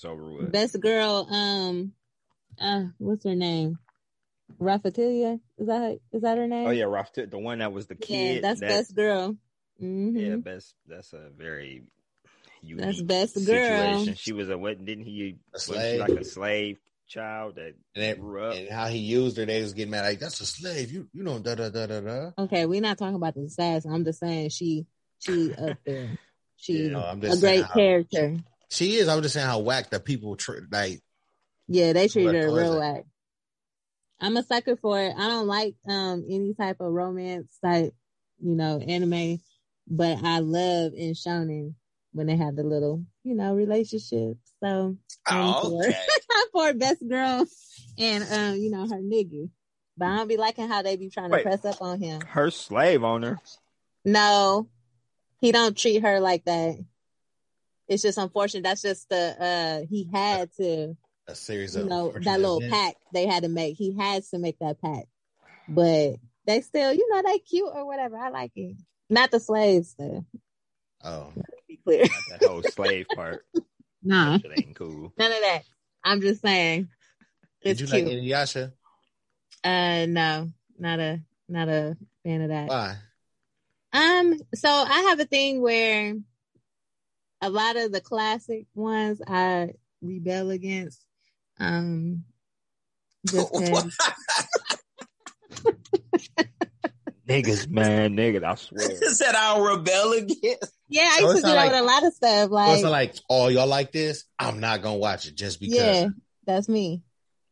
It's 0.00 0.04
over 0.06 0.30
with. 0.32 0.50
Best 0.50 0.80
girl, 0.80 1.26
um, 1.30 1.92
uh, 2.58 2.84
what's 2.96 3.22
her 3.26 3.34
name? 3.34 3.78
Raphtalia? 4.58 5.40
Is 5.58 5.66
that 5.66 5.78
her, 5.78 5.96
is 6.10 6.22
that 6.22 6.38
her 6.38 6.46
name? 6.46 6.66
Oh 6.66 6.70
yeah, 6.70 6.84
Ralph, 6.84 7.12
the 7.12 7.26
one 7.38 7.58
that 7.58 7.70
was 7.70 7.86
the 7.86 7.96
kid. 7.96 8.36
yeah, 8.36 8.40
that's 8.40 8.60
that, 8.60 8.68
best 8.68 8.96
girl. 8.96 9.36
hmm 9.78 10.16
Yeah, 10.16 10.36
best. 10.36 10.74
That's 10.88 11.12
a 11.12 11.28
very 11.36 11.82
unique 12.62 12.82
That's 12.86 13.02
best 13.02 13.34
girl. 13.46 13.66
situation. 13.98 14.14
She 14.14 14.32
was 14.32 14.48
a 14.48 14.56
what? 14.56 14.82
Didn't 14.82 15.04
he? 15.04 15.36
A 15.54 15.58
slave. 15.58 16.00
like 16.00 16.08
a 16.12 16.24
slave 16.24 16.78
child 17.06 17.56
that 17.56 17.74
And, 17.94 18.02
then, 18.02 18.20
grew 18.20 18.42
up. 18.42 18.56
and 18.56 18.70
how 18.70 18.86
he 18.86 18.98
used 19.00 19.36
her, 19.36 19.44
they 19.44 19.60
was 19.60 19.74
getting 19.74 19.90
mad 19.90 20.06
like 20.06 20.18
that's 20.18 20.40
a 20.40 20.46
slave. 20.46 20.90
You 20.90 21.08
you 21.12 21.24
know 21.24 21.38
da 21.40 21.56
da 21.56 21.68
da 21.68 21.84
da 21.86 22.00
da. 22.00 22.30
Okay, 22.38 22.64
we're 22.64 22.80
not 22.80 22.96
talking 22.96 23.16
about 23.16 23.34
the 23.34 23.50
sass. 23.50 23.84
I'm 23.84 24.06
just 24.06 24.20
saying 24.20 24.48
she 24.48 24.86
she 25.18 25.52
up 25.52 25.76
there. 25.84 26.08
She 26.56 26.84
Yeah. 26.88 26.88
No, 26.90 27.30
a 27.32 27.36
great 27.38 27.64
how- 27.64 27.74
character. 27.74 28.36
She 28.70 28.96
is. 28.96 29.08
I'm 29.08 29.22
just 29.22 29.34
saying 29.34 29.46
how 29.46 29.58
whack 29.58 29.90
the 29.90 30.00
people 30.00 30.36
tr- 30.36 30.60
like. 30.70 31.00
Yeah, 31.68 31.92
they 31.92 32.08
treat 32.08 32.34
her 32.34 32.52
real 32.52 32.74
it? 32.74 32.78
whack. 32.78 33.04
I'm 34.20 34.36
a 34.36 34.42
sucker 34.42 34.76
for 34.76 35.00
it. 35.00 35.14
I 35.16 35.28
don't 35.28 35.46
like 35.46 35.74
um 35.88 36.24
any 36.28 36.54
type 36.54 36.80
of 36.80 36.92
romance 36.92 37.58
type, 37.64 37.94
you 38.38 38.54
know, 38.54 38.78
anime, 38.78 39.40
but 39.88 40.22
I 40.22 40.38
love 40.40 40.92
in 40.94 41.14
shonen 41.14 41.74
when 42.12 42.26
they 42.26 42.36
have 42.36 42.56
the 42.56 42.64
little, 42.64 43.04
you 43.24 43.34
know, 43.34 43.54
relationship. 43.54 44.36
So 44.62 44.96
I'm 45.26 45.54
Oh, 45.54 45.60
for, 45.60 45.86
okay. 45.86 46.06
I'm 46.30 46.46
for 46.52 46.74
best 46.74 47.08
girl 47.08 47.46
and 47.98 48.24
um, 48.32 48.56
you 48.56 48.70
know, 48.70 48.86
her 48.88 49.00
nigga. 49.00 49.48
But 49.96 50.06
I 50.06 50.16
don't 50.16 50.28
be 50.28 50.36
liking 50.36 50.68
how 50.68 50.82
they 50.82 50.96
be 50.96 51.10
trying 51.10 51.30
to 51.30 51.38
press 51.38 51.64
up 51.64 51.82
on 51.82 52.00
him. 52.00 52.20
Her 52.20 52.50
slave 52.50 53.04
owner. 53.04 53.38
No, 54.04 54.68
he 55.40 55.52
don't 55.52 55.76
treat 55.76 56.02
her 56.02 56.20
like 56.20 56.44
that. 56.44 56.78
It's 57.90 58.02
just 58.02 58.16
unfortunate. 58.18 58.62
That's 58.62 58.80
just 58.82 59.08
the 59.10 59.36
uh 59.38 59.86
he 59.90 60.08
had 60.12 60.50
to 60.58 60.96
A 61.26 61.34
series 61.34 61.74
you 61.74 61.82
of 61.82 61.88
know 61.88 62.12
that 62.12 62.40
little 62.40 62.58
events. 62.60 62.74
pack 62.74 62.96
they 63.12 63.26
had 63.26 63.42
to 63.42 63.48
make. 63.50 63.76
He 63.76 63.94
had 63.96 64.22
to 64.30 64.38
make 64.38 64.58
that 64.60 64.80
pack, 64.80 65.04
but 65.68 66.14
they 66.46 66.60
still, 66.62 66.92
you 66.92 67.06
know, 67.10 67.20
they 67.22 67.38
cute 67.40 67.68
or 67.70 67.84
whatever. 67.84 68.16
I 68.16 68.30
like 68.30 68.52
it. 68.56 68.76
Not 69.10 69.30
the 69.32 69.40
slaves, 69.40 69.94
though. 69.98 70.24
Oh, 71.02 71.32
Be 71.68 71.78
clear. 71.84 72.04
Not 72.04 72.40
that 72.40 72.48
whole 72.48 72.62
slave 72.62 73.06
part. 73.14 73.44
nah, 74.02 74.38
That 74.38 74.52
ain't 74.56 74.76
cool. 74.76 75.12
none 75.18 75.32
of 75.32 75.40
that. 75.40 75.62
I'm 76.04 76.20
just 76.20 76.42
saying. 76.42 76.88
did 77.64 77.80
you 77.80 77.86
cute. 77.88 78.06
like 78.06 78.14
Inuyasha? 78.14 78.72
uh, 79.64 80.06
no, 80.06 80.48
not 80.78 81.00
a 81.00 81.20
not 81.48 81.68
a 81.68 81.96
fan 82.24 82.42
of 82.42 82.48
that. 82.50 82.68
Why? 82.68 82.96
Um, 83.92 84.38
so 84.54 84.68
I 84.70 85.06
have 85.08 85.18
a 85.18 85.24
thing 85.24 85.60
where 85.60 86.14
a 87.40 87.50
lot 87.50 87.76
of 87.76 87.92
the 87.92 88.00
classic 88.00 88.66
ones 88.74 89.20
I 89.26 89.70
rebel 90.02 90.50
against. 90.50 91.04
Um, 91.58 92.24
just 93.26 93.52
'cause- 93.52 93.96
Niggas, 97.28 97.68
man, 97.68 98.16
niggas, 98.16 98.42
I 98.42 98.54
swear. 98.56 98.96
said 99.12 99.34
I'll 99.36 99.62
rebel 99.62 100.12
against. 100.14 100.72
yeah, 100.88 101.02
I 101.12 101.20
used 101.20 101.30
it's 101.36 101.40
to 101.42 101.46
do 101.46 101.54
not 101.54 101.54
that 101.54 101.54
like- 101.56 101.70
with 101.72 101.80
a 101.80 101.84
lot 101.84 102.04
of 102.04 102.12
stuff. 102.14 102.48
So 102.48 102.54
Like, 102.54 102.74
it's 102.78 102.82
like, 102.84 103.14
oh, 103.30 103.48
y'all 103.48 103.66
like 103.68 103.92
this? 103.92 104.24
I'm 104.38 104.58
not 104.58 104.82
gonna 104.82 104.96
watch 104.98 105.26
it 105.28 105.36
just 105.36 105.60
because. 105.60 105.76
yeah, 105.78 106.06
that's 106.46 106.68
me. 106.68 107.02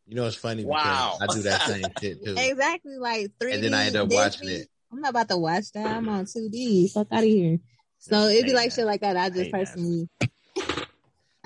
You 0.06 0.16
know, 0.16 0.26
it's 0.26 0.34
funny. 0.36 0.64
Wow. 0.64 1.18
I 1.20 1.26
do 1.26 1.42
that 1.42 1.62
same 1.62 1.82
shit 2.00 2.24
too. 2.24 2.34
Exactly, 2.36 2.96
like 2.98 3.30
three. 3.38 3.52
And 3.52 3.62
then 3.62 3.74
I 3.74 3.84
end 3.86 3.94
up 3.96 4.08
watching 4.10 4.48
it. 4.48 4.68
I'm 4.90 5.00
not 5.00 5.10
about 5.10 5.28
to 5.28 5.36
watch 5.36 5.70
that. 5.72 5.86
I'm 5.86 6.08
on 6.08 6.24
two 6.26 6.48
D. 6.50 6.88
Fuck 6.88 7.08
out 7.12 7.18
of 7.18 7.24
here. 7.24 7.58
So 7.98 8.28
it'd 8.28 8.46
be 8.46 8.52
like 8.52 8.72
shit 8.72 8.86
like 8.86 9.00
that. 9.00 9.16
I 9.16 9.28
just 9.28 9.42
Hate 9.42 9.52
personally, 9.52 10.08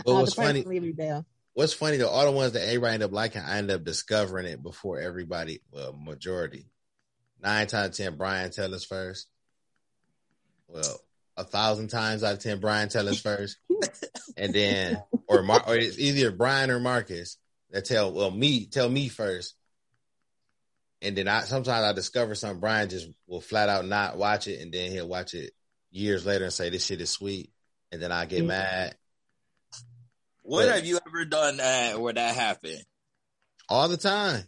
But 0.05 0.15
what's 0.15 0.35
funny, 0.35 0.63
personally 0.63 0.93
rebel. 0.93 1.27
what's 1.55 1.73
funny 1.73 1.97
though, 1.97 2.09
all 2.09 2.25
the 2.27 2.33
ones 2.33 2.53
that 2.53 2.67
everybody 2.67 2.95
end 2.95 3.03
up 3.03 3.13
liking, 3.13 3.43
I 3.43 3.59
end 3.59 3.71
up 3.71 3.85
discovering 3.85 4.47
it 4.47 4.63
before 4.63 5.01
everybody, 5.01 5.61
well, 5.71 5.93
majority. 5.93 6.67
Nine 7.43 7.67
times 7.67 7.75
out 7.75 7.91
of 7.91 7.97
ten, 7.97 8.17
Brian 8.17 8.51
tell 8.51 8.75
us 8.75 8.85
first. 8.85 9.29
Well, 10.69 11.01
a 11.37 11.45
thousand 11.45 11.89
times 11.89 12.23
out 12.23 12.35
of 12.35 12.39
ten, 12.39 12.61
Brian 12.61 12.89
tell 12.89 13.09
us 13.09 13.21
first, 13.21 13.57
and 14.37 14.55
then 14.55 15.03
or 15.27 15.43
Mar- 15.43 15.65
or 15.67 15.75
it's 15.77 15.99
either 15.99 16.31
Brian 16.31 16.71
or 16.71 16.79
Marcus 16.81 17.39
that 17.71 17.85
tell 17.85 18.13
well 18.13 18.31
me 18.31 18.67
tell 18.67 18.89
me 18.89 19.09
first, 19.09 19.55
and 21.01 21.17
then 21.17 21.27
I 21.29 21.41
sometimes 21.41 21.85
I 21.85 21.93
discover 21.93 22.35
something. 22.35 22.61
Brian 22.61 22.89
just 22.89 23.09
will 23.27 23.41
flat 23.41 23.69
out 23.69 23.87
not 23.87 24.19
watch 24.19 24.47
it, 24.47 24.61
and 24.61 24.73
then 24.73 24.91
he'll 24.93 25.09
watch 25.09 25.35
it 25.35 25.53
years 25.93 26.27
later 26.27 26.45
and 26.45 26.53
say 26.53 26.69
this 26.71 26.85
shit 26.85 27.01
is 27.01 27.11
sweet, 27.11 27.53
and 27.93 28.03
then 28.03 28.11
I 28.11 28.25
get 28.27 28.41
Yeah. 28.41 28.49
mad 28.49 28.97
What 30.45 30.67
But- 30.67 30.75
have 30.75 30.85
you 30.85 30.99
ever 31.07 31.25
done 31.25 31.59
that 31.59 32.01
where 32.01 32.13
that 32.15 32.35
happened? 32.35 32.85
all 33.69 33.89
the 33.89 33.97
time. 33.97 34.43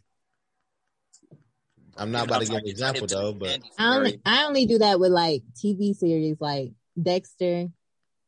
I'm 1.97 2.11
not 2.11 2.27
about 2.27 2.41
to 2.43 2.47
give 2.49 2.57
an 2.59 2.67
example 2.67 3.07
though, 3.07 3.33
but 3.33 3.61
I 3.79 3.97
only, 3.97 4.21
I 4.27 4.45
only 4.47 4.67
do 4.67 4.79
that 4.79 4.99
with 4.99 5.13
like 5.13 5.45
TV 5.55 5.95
series 5.95 6.37
like 6.41 6.73
Dexter. 7.01 7.69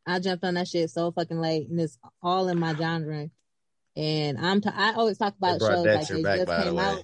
I 0.07 0.21
jumped 0.21 0.45
on 0.45 0.55
that 0.55 0.69
shit 0.69 0.89
so 0.91 1.11
fucking 1.11 1.41
late, 1.41 1.69
and 1.69 1.81
it's 1.81 1.99
all 2.23 2.49
in 2.49 2.61
my 2.61 2.75
genre. 2.75 3.29
And 3.97 4.39
I'm 4.39 4.61
t- 4.61 4.69
I 4.73 4.93
always 4.93 5.19
talk 5.19 5.35
about 5.37 5.61
shows 5.61 5.83
Dexter 5.85 6.14
like 6.14 6.23
they 6.23 6.45
back 6.45 6.47
just 6.47 6.62
came 6.64 6.79
out. 6.79 7.03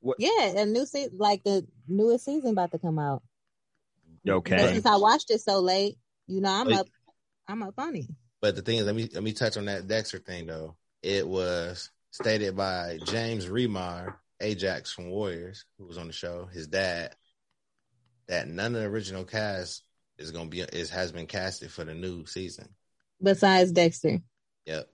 What? 0.00 0.16
Yeah, 0.20 0.60
a 0.60 0.66
new 0.66 0.84
season, 0.84 1.16
like 1.16 1.42
the 1.44 1.66
newest 1.88 2.26
season 2.26 2.50
about 2.50 2.72
to 2.72 2.78
come 2.78 2.98
out. 2.98 3.22
But 4.24 4.34
Okay. 4.34 4.72
since 4.72 4.86
I 4.86 4.96
watched 4.96 5.30
it 5.30 5.40
so 5.40 5.60
late, 5.60 5.96
you 6.26 6.40
know, 6.40 6.50
I'm 6.52 6.66
Wait. 6.66 6.78
up, 6.78 6.86
I'm 7.48 7.62
up 7.62 7.74
on 7.78 7.96
it. 7.96 8.06
But 8.40 8.56
the 8.56 8.62
thing 8.62 8.78
is, 8.78 8.86
let 8.86 8.94
me 8.94 9.08
let 9.12 9.22
me 9.22 9.32
touch 9.32 9.56
on 9.56 9.66
that 9.66 9.86
Dexter 9.86 10.18
thing 10.18 10.46
though. 10.46 10.76
It 11.02 11.26
was 11.26 11.90
stated 12.10 12.56
by 12.56 12.98
James 13.04 13.46
Remar, 13.46 14.14
Ajax 14.40 14.92
from 14.92 15.10
Warriors, 15.10 15.64
who 15.78 15.86
was 15.86 15.98
on 15.98 16.06
the 16.06 16.12
show, 16.12 16.46
his 16.46 16.66
dad, 16.66 17.14
that 18.28 18.48
none 18.48 18.74
of 18.74 18.82
the 18.82 18.88
original 18.88 19.24
cast 19.24 19.82
is 20.18 20.30
gonna 20.30 20.48
be 20.48 20.60
is 20.60 20.90
has 20.90 21.12
been 21.12 21.26
casted 21.26 21.70
for 21.70 21.84
the 21.84 21.94
new 21.94 22.26
season. 22.26 22.68
Besides 23.22 23.72
Dexter. 23.72 24.20
Yep. 24.66 24.88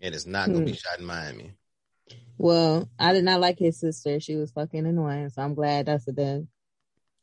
And 0.00 0.14
it's 0.14 0.26
not 0.26 0.48
gonna 0.48 0.64
be 0.64 0.72
Hmm. 0.72 0.76
shot 0.76 0.98
in 0.98 1.04
Miami. 1.06 1.52
Well, 2.38 2.88
I 2.98 3.12
did 3.12 3.24
not 3.24 3.40
like 3.40 3.58
his 3.58 3.80
sister. 3.80 4.20
She 4.20 4.36
was 4.36 4.52
fucking 4.52 4.86
annoying, 4.86 5.28
so 5.30 5.42
I'm 5.42 5.54
glad 5.54 5.86
that's 5.86 6.06
a 6.08 6.12
done. 6.12 6.48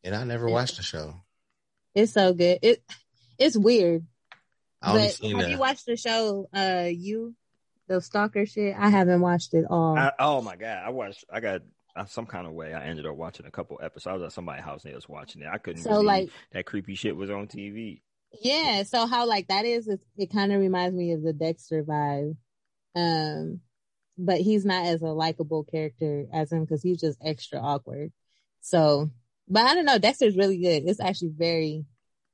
And 0.04 0.14
I 0.16 0.24
never 0.26 0.48
watched 0.50 0.78
the 0.78 0.84
show. 0.84 1.22
It's 1.96 2.12
so 2.14 2.34
good. 2.34 2.60
It 2.62 2.84
it's 3.39 3.58
weird. 3.58 4.06
I 4.82 4.93
But 4.93 5.12
seen 5.14 5.36
have 5.38 5.46
the 5.46 5.52
you 5.52 5.58
watched 5.58 5.86
the 5.86 5.98
show 5.98 6.48
uh 6.54 6.88
you 6.91 7.36
the 7.88 8.02
stalker 8.02 8.46
shit? 8.46 8.76
I 8.78 8.89
haven't 8.89 9.22
watched 9.22 9.54
it 9.54 9.66
all. 9.70 9.98
I, 9.98 10.12
oh 10.20 10.41
my 10.41 10.56
god, 10.56 10.84
I 10.86 10.89
watched. 10.89 11.24
I 11.32 11.39
got 11.39 11.62
uh, 11.96 12.06
some 12.06 12.26
kind 12.26 12.46
of 12.46 12.54
way. 12.54 12.74
I 12.74 12.84
ended 12.86 13.06
up 13.06 13.16
watching 13.16 13.46
a 13.46 13.52
couple 13.52 13.80
episodes. 13.82 14.08
I 14.08 14.14
was 14.14 14.24
at 14.24 14.32
somebody's 14.34 14.66
house 14.66 14.84
and 14.84 14.91
they 14.91 14.96
was 14.96 15.08
watching 15.08 15.41
it. 15.41 15.48
I 15.52 15.58
couldn't 15.58 15.84
So, 15.84 15.91
believe 15.91 16.06
like- 16.06 16.30
that 16.52 16.66
creepy 16.66 16.96
shit 16.96 17.16
was 17.16 17.30
on 17.30 17.48
TV. 17.48 18.02
yeah, 18.41 18.84
so 18.84 19.06
how 19.08 19.26
like 19.28 19.48
that 19.48 19.64
is 19.66 19.88
it, 19.88 20.02
it 20.18 20.32
kind 20.32 20.52
of 20.52 20.60
reminds 20.60 20.96
me 20.96 21.14
of 21.14 21.22
the 21.24 21.32
Dexter 21.34 21.84
vibe. 21.84 22.36
Um 22.96 23.62
but 24.18 24.39
he's 24.39 24.66
not 24.66 24.86
as 24.86 25.02
a 25.02 25.08
likable 25.08 25.64
character 25.66 26.26
as 26.34 26.52
him 26.52 26.62
because 26.64 26.82
he's 26.82 27.00
just 27.02 27.18
extra 27.24 27.60
awkward. 27.60 28.12
So, 28.62 29.12
but 29.48 29.64
I 29.64 29.74
don't 29.76 29.86
know. 29.86 29.98
Dexter's 29.98 30.38
really 30.38 30.58
good. 30.58 30.84
It's 30.88 31.00
actually 31.00 31.34
very 31.38 31.86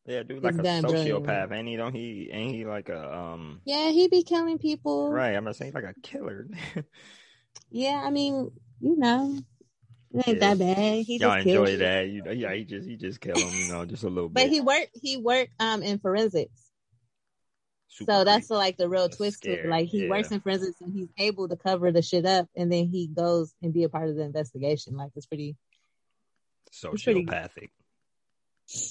Yeah, 0.06 0.24
dude, 0.24 0.44
like 0.44 0.56
a 0.56 0.64
sociopath, 0.64 1.52
ain't 1.52 1.68
he? 1.68 1.76
Don't 1.76 1.94
he? 1.94 2.30
Ain't 2.32 2.56
he 2.56 2.66
like 2.66 2.90
a 2.90 3.16
um? 3.16 3.62
yeah. 3.66 3.90
He 3.90 4.08
be 4.08 4.24
killing 4.24 4.58
people. 4.58 5.12
Right, 5.12 5.36
I'm 5.36 5.44
not 5.44 5.56
saying 5.56 5.74
like 5.74 5.84
a 5.84 5.96
killer. 6.02 6.48
Yeah, 7.70 8.02
I 8.04 8.10
mean, 8.10 8.52
you 8.82 8.98
know, 8.98 9.38
it 10.14 10.28
ain't 10.28 10.42
Yeah. 10.42 10.56
that 10.56 10.60
bad. 10.60 11.06
He 11.06 11.18
Y'all 11.18 11.36
just 11.36 11.48
enjoy 11.48 11.78
that, 11.78 12.10
you 12.10 12.22
know? 12.22 12.32
Yeah, 12.32 12.54
he 12.54 12.66
just 12.66 12.88
he 12.88 12.98
just 12.98 13.22
kill 13.22 13.36
him, 13.36 13.60
you 13.60 13.66
know, 13.66 13.86
just 13.86 14.04
a 14.04 14.10
little 14.10 14.30
But 14.30 14.42
bit. 14.42 14.48
But 14.48 14.54
he 14.54 14.62
worked. 14.62 14.90
He 15.02 15.18
worked 15.18 15.52
um 15.60 15.84
in 15.84 16.00
forensics. 16.00 16.72
Super 17.88 18.12
so 18.12 18.24
that's 18.24 18.50
like 18.50 18.78
the 18.78 18.88
real 18.90 19.04
That's 19.04 19.18
twist 19.18 19.44
to 19.44 19.52
it. 19.52 19.66
Like 19.68 19.88
he 19.88 20.04
yeah. 20.04 20.10
works 20.10 20.32
in 20.32 20.40
forensics 20.40 20.80
and 20.82 20.94
he's 20.94 21.10
able 21.18 21.50
to 21.50 21.56
cover 21.58 21.92
the 21.92 22.02
shit 22.02 22.26
up, 22.26 22.48
and 22.56 22.72
then 22.72 22.88
he 22.88 23.08
goes 23.08 23.54
and 23.62 23.74
be 23.74 23.84
a 23.84 23.90
part 23.90 24.10
of 24.10 24.16
the 24.16 24.24
investigation. 24.24 24.96
Like 24.96 25.12
it's 25.16 25.26
pretty. 25.26 25.56
It's 26.68 26.82
sociopathic. 26.84 27.70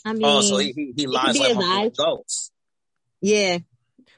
I 0.04 0.12
mean, 0.12 0.22
Oh, 0.24 0.40
so 0.42 0.58
he 0.58 0.72
he, 0.76 0.92
he 0.96 1.04
could 1.04 1.10
lies 1.14 1.32
be 1.34 1.38
like 1.40 1.48
his 1.48 1.56
one 1.56 1.64
of 1.64 1.70
eyes. 1.78 1.90
the 1.96 2.02
ghosts. 2.04 2.50
yeah. 3.20 3.58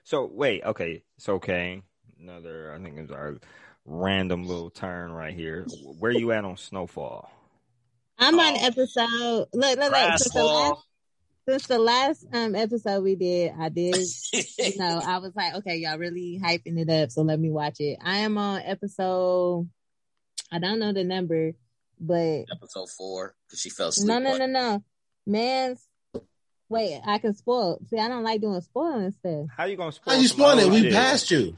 So 0.04 0.28
wait, 0.32 0.64
okay, 0.64 1.04
so 1.18 1.34
okay, 1.34 1.82
another 2.20 2.72
I 2.74 2.82
think 2.82 2.98
it's 2.98 3.12
our 3.12 3.38
random 3.84 4.44
little 4.44 4.70
turn 4.70 5.12
right 5.12 5.34
here. 5.34 5.66
Where 5.98 6.10
you 6.12 6.32
at 6.32 6.44
on 6.44 6.56
Snowfall? 6.56 7.30
I'm 8.18 8.38
on 8.38 8.54
Oh. 8.54 8.66
episode. 8.66 9.46
Look, 9.52 9.78
look, 9.78 9.92
look. 9.92 10.18
Since 10.18 10.32
the, 10.32 10.44
last, 10.44 10.82
since 11.48 11.66
the 11.66 11.78
last 11.78 12.26
um 12.32 12.54
episode 12.54 13.02
we 13.02 13.14
did, 13.16 13.52
I 13.58 13.68
did. 13.68 13.96
you 14.32 14.78
know, 14.78 15.00
I 15.04 15.18
was 15.18 15.32
like, 15.36 15.54
okay, 15.56 15.76
y'all 15.76 15.98
really 15.98 16.40
hyping 16.42 16.78
it 16.78 16.90
up, 16.90 17.10
so 17.10 17.22
let 17.22 17.38
me 17.40 17.50
watch 17.50 17.76
it. 17.80 17.98
I 18.02 18.18
am 18.18 18.36
on 18.38 18.60
episode. 18.62 19.68
I 20.50 20.58
don't 20.58 20.78
know 20.80 20.92
the 20.92 21.04
number, 21.04 21.52
but 22.02 22.44
Episode 22.50 22.88
four, 22.98 23.34
because 23.46 23.60
she 23.60 23.70
fell 23.70 23.88
asleep. 23.88 24.08
no, 24.08 24.18
no, 24.18 24.36
no, 24.36 24.46
no, 24.46 24.84
man. 25.26 25.76
Wait, 26.68 27.00
I 27.06 27.18
can 27.18 27.34
spoil. 27.34 27.78
See, 27.88 27.98
I 27.98 28.08
don't 28.08 28.24
like 28.24 28.40
doing 28.40 28.60
spoiling 28.62 29.12
stuff. 29.12 29.46
How 29.56 29.64
you 29.64 29.76
gonna 29.76 29.92
spoil? 29.92 30.14
How 30.14 30.20
you 30.20 30.28
some 30.28 30.38
spoiling 30.38 30.66
it? 30.66 30.72
We 30.72 30.82
shit? 30.82 30.92
passed 30.92 31.30
you. 31.30 31.56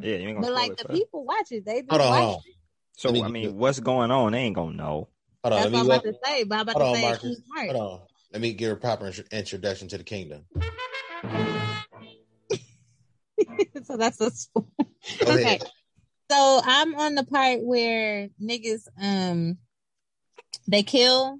Yeah, 0.00 0.16
you 0.16 0.28
ain't 0.28 0.36
gonna 0.36 0.40
But 0.40 0.46
spoil 0.46 0.54
like 0.54 0.70
it 0.72 0.78
the 0.78 0.84
for 0.84 0.92
people 0.92 1.24
watch 1.24 1.52
it, 1.52 1.64
they 1.64 1.80
just 1.80 1.90
Hold 1.90 2.02
on, 2.02 2.08
watch 2.08 2.18
hold 2.20 2.34
on. 2.34 2.40
it. 2.46 2.54
So 2.96 3.12
me 3.12 3.22
I 3.22 3.28
mean, 3.28 3.42
you- 3.44 3.52
what's 3.52 3.80
going 3.80 4.10
on? 4.10 4.32
They 4.32 4.38
ain't 4.38 4.54
gonna 4.56 4.76
know. 4.76 5.08
Hold 5.44 5.44
on, 5.44 5.50
That's 5.50 5.64
let 5.64 5.72
what 5.72 5.72
me 5.72 5.78
I'm 5.80 5.86
about 5.86 6.04
to 6.04 6.14
say. 6.24 6.44
But 6.44 6.54
I'm 6.56 6.60
about 6.62 6.76
hold 6.76 6.88
on, 6.88 6.92
to 6.94 6.98
say, 6.98 7.02
Marcus. 7.02 7.36
keep 7.36 7.44
smart. 7.46 7.70
hold 7.70 7.92
on. 7.92 8.00
Let 8.32 8.42
me 8.42 8.52
give 8.54 8.72
a 8.72 8.76
proper 8.76 9.12
introduction 9.30 9.88
to 9.88 9.98
the 9.98 10.04
kingdom. 10.04 10.46
so 13.84 13.96
that's 13.96 14.20
a 14.20 14.30
spoil. 14.30 14.66
Okay. 15.26 15.58
So 16.30 16.60
I'm 16.64 16.94
on 16.96 17.14
the 17.14 17.24
part 17.24 17.62
where 17.62 18.28
niggas 18.42 18.88
um 19.00 19.58
they 20.68 20.82
kill 20.82 21.38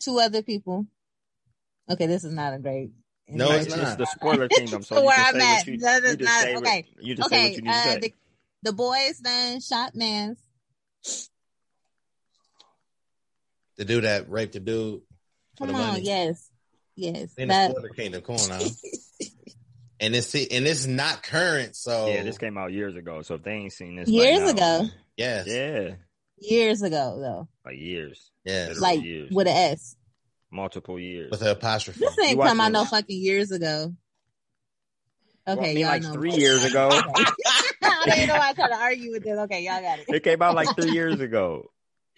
two 0.00 0.18
other 0.20 0.42
people. 0.42 0.86
Okay, 1.90 2.06
this 2.06 2.24
is 2.24 2.32
not 2.32 2.54
a 2.54 2.58
great. 2.58 2.90
No, 3.28 3.48
Right, 3.48 3.56
it's 3.62 3.66
it's 3.68 3.76
not. 3.76 3.98
the 3.98 4.06
spoiler 4.06 4.48
kingdom. 4.56 4.82
So 4.82 4.96
So 4.96 5.04
where 5.04 5.16
I'm 5.18 5.40
at, 5.40 5.66
you, 5.66 5.78
that 5.78 6.02
you 6.02 6.08
is 6.10 6.16
just 6.16 6.20
not- 6.30 6.42
say. 6.42 6.54
what- 6.54 6.62
okay. 6.66 6.86
You 7.00 7.14
just 7.14 7.30
say 7.30 7.36
Okay, 7.36 7.44
what 7.50 7.56
you 7.56 7.62
need 7.62 7.70
to 7.70 7.76
uh, 7.76 7.82
say. 7.84 7.98
the, 8.00 8.14
the 8.62 8.72
boys 8.72 9.18
then 9.22 9.60
shot 9.60 9.94
mans. 9.94 10.38
The 13.76 13.84
dude 13.84 14.04
that 14.04 14.30
raped 14.30 14.52
the 14.52 14.60
dude 14.60 15.00
for 15.56 15.66
Come 15.66 15.68
the 15.68 15.82
on, 15.82 15.86
money. 15.94 16.02
yes, 16.04 16.48
yes. 16.96 17.32
In 17.36 17.48
That 17.48 17.68
the 17.68 17.72
spoiler 17.74 17.88
kingdom. 17.90 18.22
Come 18.22 18.36
on 18.36 18.60
and 20.00 20.14
it's 20.14 20.34
and 20.34 20.66
it's 20.66 20.86
not 20.86 21.22
current, 21.22 21.74
so 21.76 22.08
Yeah, 22.08 22.22
this 22.22 22.38
came 22.38 22.56
out 22.56 22.72
years 22.72 22.94
ago. 22.96 23.22
So 23.22 23.34
if 23.34 23.42
they 23.42 23.52
ain't 23.52 23.72
seen 23.72 23.96
this, 23.96 24.08
by 24.10 24.14
years 24.14 24.40
now- 24.40 24.48
ago, 24.48 24.88
yes, 25.16 25.46
yeah, 25.48 25.94
years 26.48 26.82
ago 26.82 27.18
though, 27.20 27.48
like 27.64 27.78
years, 27.78 28.30
Yeah. 28.44 28.72
Like 28.78 29.02
years. 29.02 29.30
with 29.32 29.46
an 29.46 29.54
S. 29.56 29.96
multiple 30.50 30.98
years. 30.98 31.30
with 31.30 31.40
the 31.40 31.52
apostrophe. 31.52 32.00
This 32.00 32.18
ain't 32.18 32.38
watched 32.38 32.48
come 32.48 32.60
out 32.60 32.68
it? 32.68 32.72
no 32.72 32.84
fucking 32.84 33.18
years 33.20 33.50
ago. 33.50 33.94
Well, 35.46 35.58
Okay, 35.58 35.70
I 35.72 35.74
mean, 35.74 35.78
y'all 35.82 35.88
like 35.90 36.02
know. 36.02 36.12
three 36.12 36.32
years 36.32 36.64
ago. 36.64 36.88
I 36.92 37.32
don't 37.82 38.16
even 38.16 38.28
know 38.28 38.36
why 38.36 38.48
I 38.50 38.52
try 38.54 38.68
to 38.68 38.74
argue 38.76 39.12
with 39.12 39.24
this. 39.24 39.38
Okay, 39.40 39.62
y'all 39.62 39.80
got 39.82 39.98
it. 39.98 40.06
it 40.08 40.22
came 40.24 40.40
out 40.40 40.54
like 40.54 40.74
three 40.74 40.92
years 40.92 41.20
ago. 41.20 41.70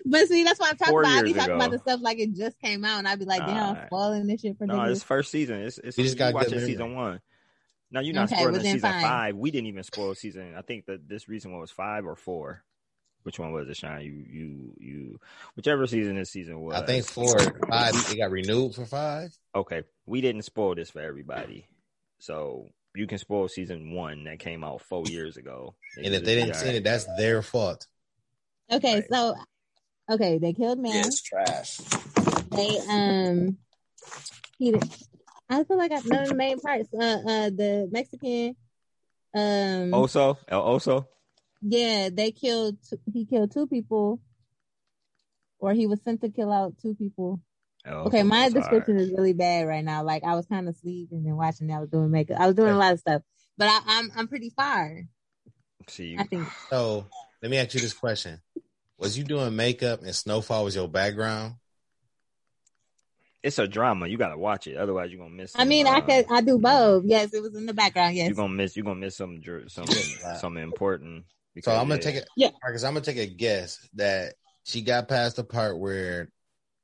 But 0.04 0.28
see, 0.28 0.44
that's 0.44 0.60
what 0.60 0.70
I'm 0.70 0.76
talking 0.76 0.92
Four 0.92 1.00
about. 1.02 1.18
I 1.18 1.22
be 1.22 1.32
talking 1.32 1.44
ago. 1.54 1.56
about 1.56 1.70
the 1.72 1.78
stuff 1.78 2.00
like 2.00 2.18
it 2.20 2.34
just 2.34 2.56
came 2.60 2.84
out, 2.84 2.98
and 2.98 3.08
I'd 3.08 3.18
be 3.18 3.24
like, 3.24 3.44
damn, 3.44 3.76
I'm 3.76 3.86
spoiling 3.86 4.26
this 4.28 4.42
shit 4.42 4.56
for 4.56 4.66
No, 4.66 4.74
niggas. 4.74 4.92
it's 4.92 5.02
first 5.02 5.32
season. 5.32 5.56
It's 5.62 5.78
it's 5.78 5.98
You 5.98 6.04
just 6.04 6.16
got 6.16 6.34
watching 6.34 6.50
good 6.50 6.56
memory. 6.56 6.70
season 6.72 6.94
one. 6.94 7.20
No, 7.90 8.00
you're 8.00 8.14
not 8.14 8.26
Okay, 8.26 8.36
spoiling 8.36 8.52
well 8.52 8.62
season 8.62 8.80
fine. 8.80 9.02
five. 9.02 9.36
We 9.36 9.50
didn't 9.50 9.66
even 9.66 9.82
spoil 9.82 10.14
season. 10.14 10.54
I 10.56 10.62
think 10.62 10.86
that 10.86 11.08
this 11.08 11.28
recent 11.28 11.52
one 11.52 11.60
was 11.60 11.72
five 11.72 12.06
or 12.06 12.14
four. 12.14 12.62
Which 13.26 13.40
one 13.40 13.50
was 13.50 13.68
it, 13.68 13.76
Shine? 13.76 14.02
You 14.02 14.24
you 14.30 14.74
you 14.78 15.20
whichever 15.56 15.88
season 15.88 16.14
this 16.14 16.30
season 16.30 16.60
was. 16.60 16.76
I 16.76 16.86
think 16.86 17.04
four, 17.04 17.36
five. 17.68 17.92
It 18.08 18.18
got 18.18 18.30
renewed 18.30 18.76
for 18.76 18.86
five. 18.86 19.36
Okay, 19.52 19.82
we 20.06 20.20
didn't 20.20 20.42
spoil 20.42 20.76
this 20.76 20.90
for 20.90 21.00
everybody, 21.00 21.66
so 22.20 22.68
you 22.94 23.08
can 23.08 23.18
spoil 23.18 23.48
season 23.48 23.90
one 23.90 24.22
that 24.24 24.38
came 24.38 24.62
out 24.62 24.80
four 24.82 25.02
years 25.06 25.36
ago. 25.36 25.74
And 25.96 26.14
if 26.14 26.22
they 26.24 26.36
didn't 26.36 26.54
see 26.54 26.68
it, 26.68 26.84
that's 26.84 27.04
their 27.16 27.42
fault. 27.42 27.88
okay, 28.70 28.94
Right. 28.94 29.04
so 29.10 29.34
okay, 30.08 30.38
they 30.38 30.52
killed 30.52 30.78
man. 30.78 30.94
Yeah, 30.94 31.06
it's 31.06 31.20
trash. 31.20 31.78
They 32.52 32.78
um, 32.88 33.58
he. 34.56 34.72
I 35.50 35.64
feel 35.64 35.78
like 35.78 35.90
I 35.90 36.00
know 36.04 36.26
the 36.28 36.34
main 36.36 36.60
parts. 36.60 36.88
Uh, 36.94 37.02
uh, 37.02 37.50
the 37.50 37.88
Mexican. 37.90 38.54
Um. 39.34 39.90
Oso 39.90 40.38
El 40.46 40.62
Oso. 40.62 41.08
Yeah, 41.68 42.10
they 42.12 42.30
killed. 42.30 42.76
Two, 42.88 42.98
he 43.12 43.24
killed 43.24 43.52
two 43.52 43.66
people, 43.66 44.20
or 45.58 45.72
he 45.72 45.88
was 45.88 46.00
sent 46.02 46.20
to 46.20 46.28
kill 46.28 46.52
out 46.52 46.74
two 46.80 46.94
people. 46.94 47.40
El 47.84 48.06
Okay, 48.06 48.22
my 48.22 48.48
description 48.48 48.96
hard. 48.96 49.08
is 49.08 49.12
really 49.16 49.32
bad 49.32 49.66
right 49.66 49.84
now. 49.84 50.04
Like 50.04 50.22
I 50.22 50.36
was 50.36 50.46
kind 50.46 50.68
of 50.68 50.74
asleep 50.76 51.08
and 51.10 51.26
then 51.26 51.36
watching. 51.36 51.72
I 51.72 51.80
was 51.80 51.88
doing 51.88 52.10
makeup. 52.10 52.40
I 52.40 52.46
was 52.46 52.54
doing 52.54 52.72
a 52.72 52.78
lot 52.78 52.92
of 52.92 53.00
stuff, 53.00 53.22
but 53.58 53.66
I, 53.66 53.80
I'm 53.86 54.12
I'm 54.16 54.28
pretty 54.28 54.50
far. 54.50 55.02
See, 55.88 56.16
I 56.18 56.24
think. 56.24 56.46
So 56.70 57.06
let 57.42 57.50
me 57.50 57.58
ask 57.58 57.74
you 57.74 57.80
this 57.80 57.92
question: 57.92 58.40
Was 58.96 59.18
you 59.18 59.24
doing 59.24 59.56
makeup 59.56 60.02
and 60.02 60.14
Snowfall 60.14 60.64
was 60.64 60.76
your 60.76 60.88
background? 60.88 61.54
it's 63.46 63.58
a 63.60 63.68
drama. 63.68 64.08
You 64.08 64.18
gotta 64.18 64.36
watch 64.36 64.66
it, 64.66 64.76
otherwise 64.76 65.10
you're 65.10 65.20
gonna 65.20 65.34
miss. 65.34 65.54
I 65.54 65.60
some, 65.60 65.68
mean, 65.68 65.86
I 65.86 65.98
uh, 65.98 66.00
could. 66.00 66.26
I 66.30 66.40
do 66.40 66.58
both. 66.58 67.04
Yes, 67.06 67.32
it 67.32 67.40
was 67.40 67.54
in 67.54 67.66
the 67.66 67.74
background. 67.74 68.16
Yes. 68.16 68.26
You're 68.28 68.36
gonna 68.36 68.52
miss. 68.52 68.76
You're 68.76 68.84
gonna 68.84 69.00
miss 69.00 69.16
some 69.16 69.40
dr- 69.40 69.70
some 69.70 69.86
something 70.40 70.62
important. 70.62 71.24
So 71.62 71.72
I'm 71.72 71.88
gonna 71.88 71.96
yeah. 71.96 72.00
take 72.00 72.14
it, 72.16 72.28
Yeah. 72.36 72.50
Marcus. 72.62 72.84
I'm 72.84 72.94
gonna 72.94 73.04
take 73.04 73.16
a 73.16 73.26
guess 73.26 73.78
that 73.94 74.34
she 74.64 74.82
got 74.82 75.08
past 75.08 75.36
the 75.36 75.44
part 75.44 75.78
where 75.78 76.30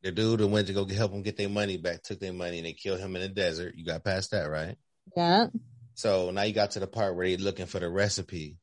the 0.03 0.13
dude 0.13 0.41
that 0.41 0.47
went 0.49 0.67
to 0.69 0.73
go 0.73 0.87
help 0.87 1.13
them 1.13 1.23
get 1.23 1.37
their 1.37 1.49
money 1.49 1.77
back 1.77 2.03
took 2.03 2.21
their 2.21 2.33
money 2.33 2.59
and 2.59 2.67
they 2.67 2.73
killed 2.73 3.01
him 3.01 3.15
in 3.17 3.23
the 3.23 3.29
desert. 3.29 3.75
You 3.77 3.85
got 3.85 4.05
past 4.05 4.31
that, 4.33 4.51
right? 4.51 4.77
Yeah. 5.17 5.49
So 5.95 6.31
now 6.31 6.43
you 6.43 6.53
got 6.53 6.73
to 6.73 6.81
the 6.81 6.87
part 6.87 7.17
where 7.17 7.29
they're 7.29 7.37
looking 7.39 7.67
for 7.67 7.81
the 7.81 7.89
recipe. 7.89 8.57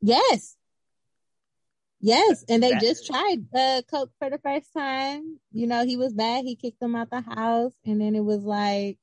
Yes. 0.00 0.56
Yes, 2.02 2.44
and 2.48 2.62
they 2.62 2.72
just 2.78 3.06
tried 3.06 3.44
uh 3.54 3.82
coke 3.90 4.10
for 4.18 4.30
the 4.30 4.38
first 4.38 4.72
time. 4.74 5.38
You 5.52 5.66
know, 5.66 5.84
he 5.84 5.98
was 5.98 6.14
bad. 6.14 6.44
He 6.44 6.56
kicked 6.56 6.80
them 6.80 6.96
out 6.96 7.10
the 7.10 7.20
house, 7.20 7.72
and 7.84 8.00
then 8.00 8.14
it 8.14 8.24
was 8.24 8.40
like 8.40 8.98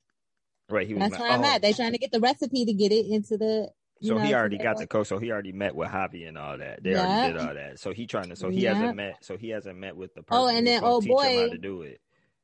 Right, 0.70 0.86
he 0.86 0.94
was. 0.94 1.02
that's 1.02 1.12
ma- 1.18 1.20
where 1.20 1.32
I'm 1.32 1.44
oh, 1.44 1.46
at. 1.46 1.62
They 1.62 1.72
trying 1.72 1.92
to 1.92 1.98
get 1.98 2.12
the 2.12 2.20
recipe 2.20 2.64
to 2.64 2.72
get 2.72 2.92
it 2.92 3.06
into 3.06 3.38
the. 3.38 3.70
You 4.00 4.08
So 4.08 4.14
know, 4.14 4.20
he 4.20 4.34
already 4.34 4.58
got 4.58 4.78
the 4.78 4.86
coach. 4.86 5.08
So 5.08 5.18
he 5.18 5.32
already 5.32 5.52
met 5.52 5.74
with 5.74 5.88
Javi 5.88 6.28
and 6.28 6.38
all 6.38 6.56
that. 6.58 6.82
They 6.82 6.90
Yeah. 6.90 7.00
already 7.00 7.32
did 7.34 7.48
all 7.48 7.54
that. 7.54 7.80
So 7.80 7.92
he 7.92 8.06
trying 8.06 8.28
to. 8.28 8.36
So 8.36 8.48
he 8.50 8.62
Yeah. 8.62 8.74
hasn't 8.74 8.96
met. 8.96 9.24
So 9.24 9.36
he 9.36 9.48
hasn't 9.50 9.78
met 9.78 9.96
with 9.96 10.14
the 10.14 10.22
person. 10.22 10.42
Oh, 10.42 10.48
and 10.48 10.66
then, 10.66 10.80
oh, 10.84 11.00
teach 11.00 11.10
him 11.10 11.16
how 11.16 11.46
boy. 11.46 11.50
to 11.50 11.58
do 11.58 11.82
it. 11.82 12.00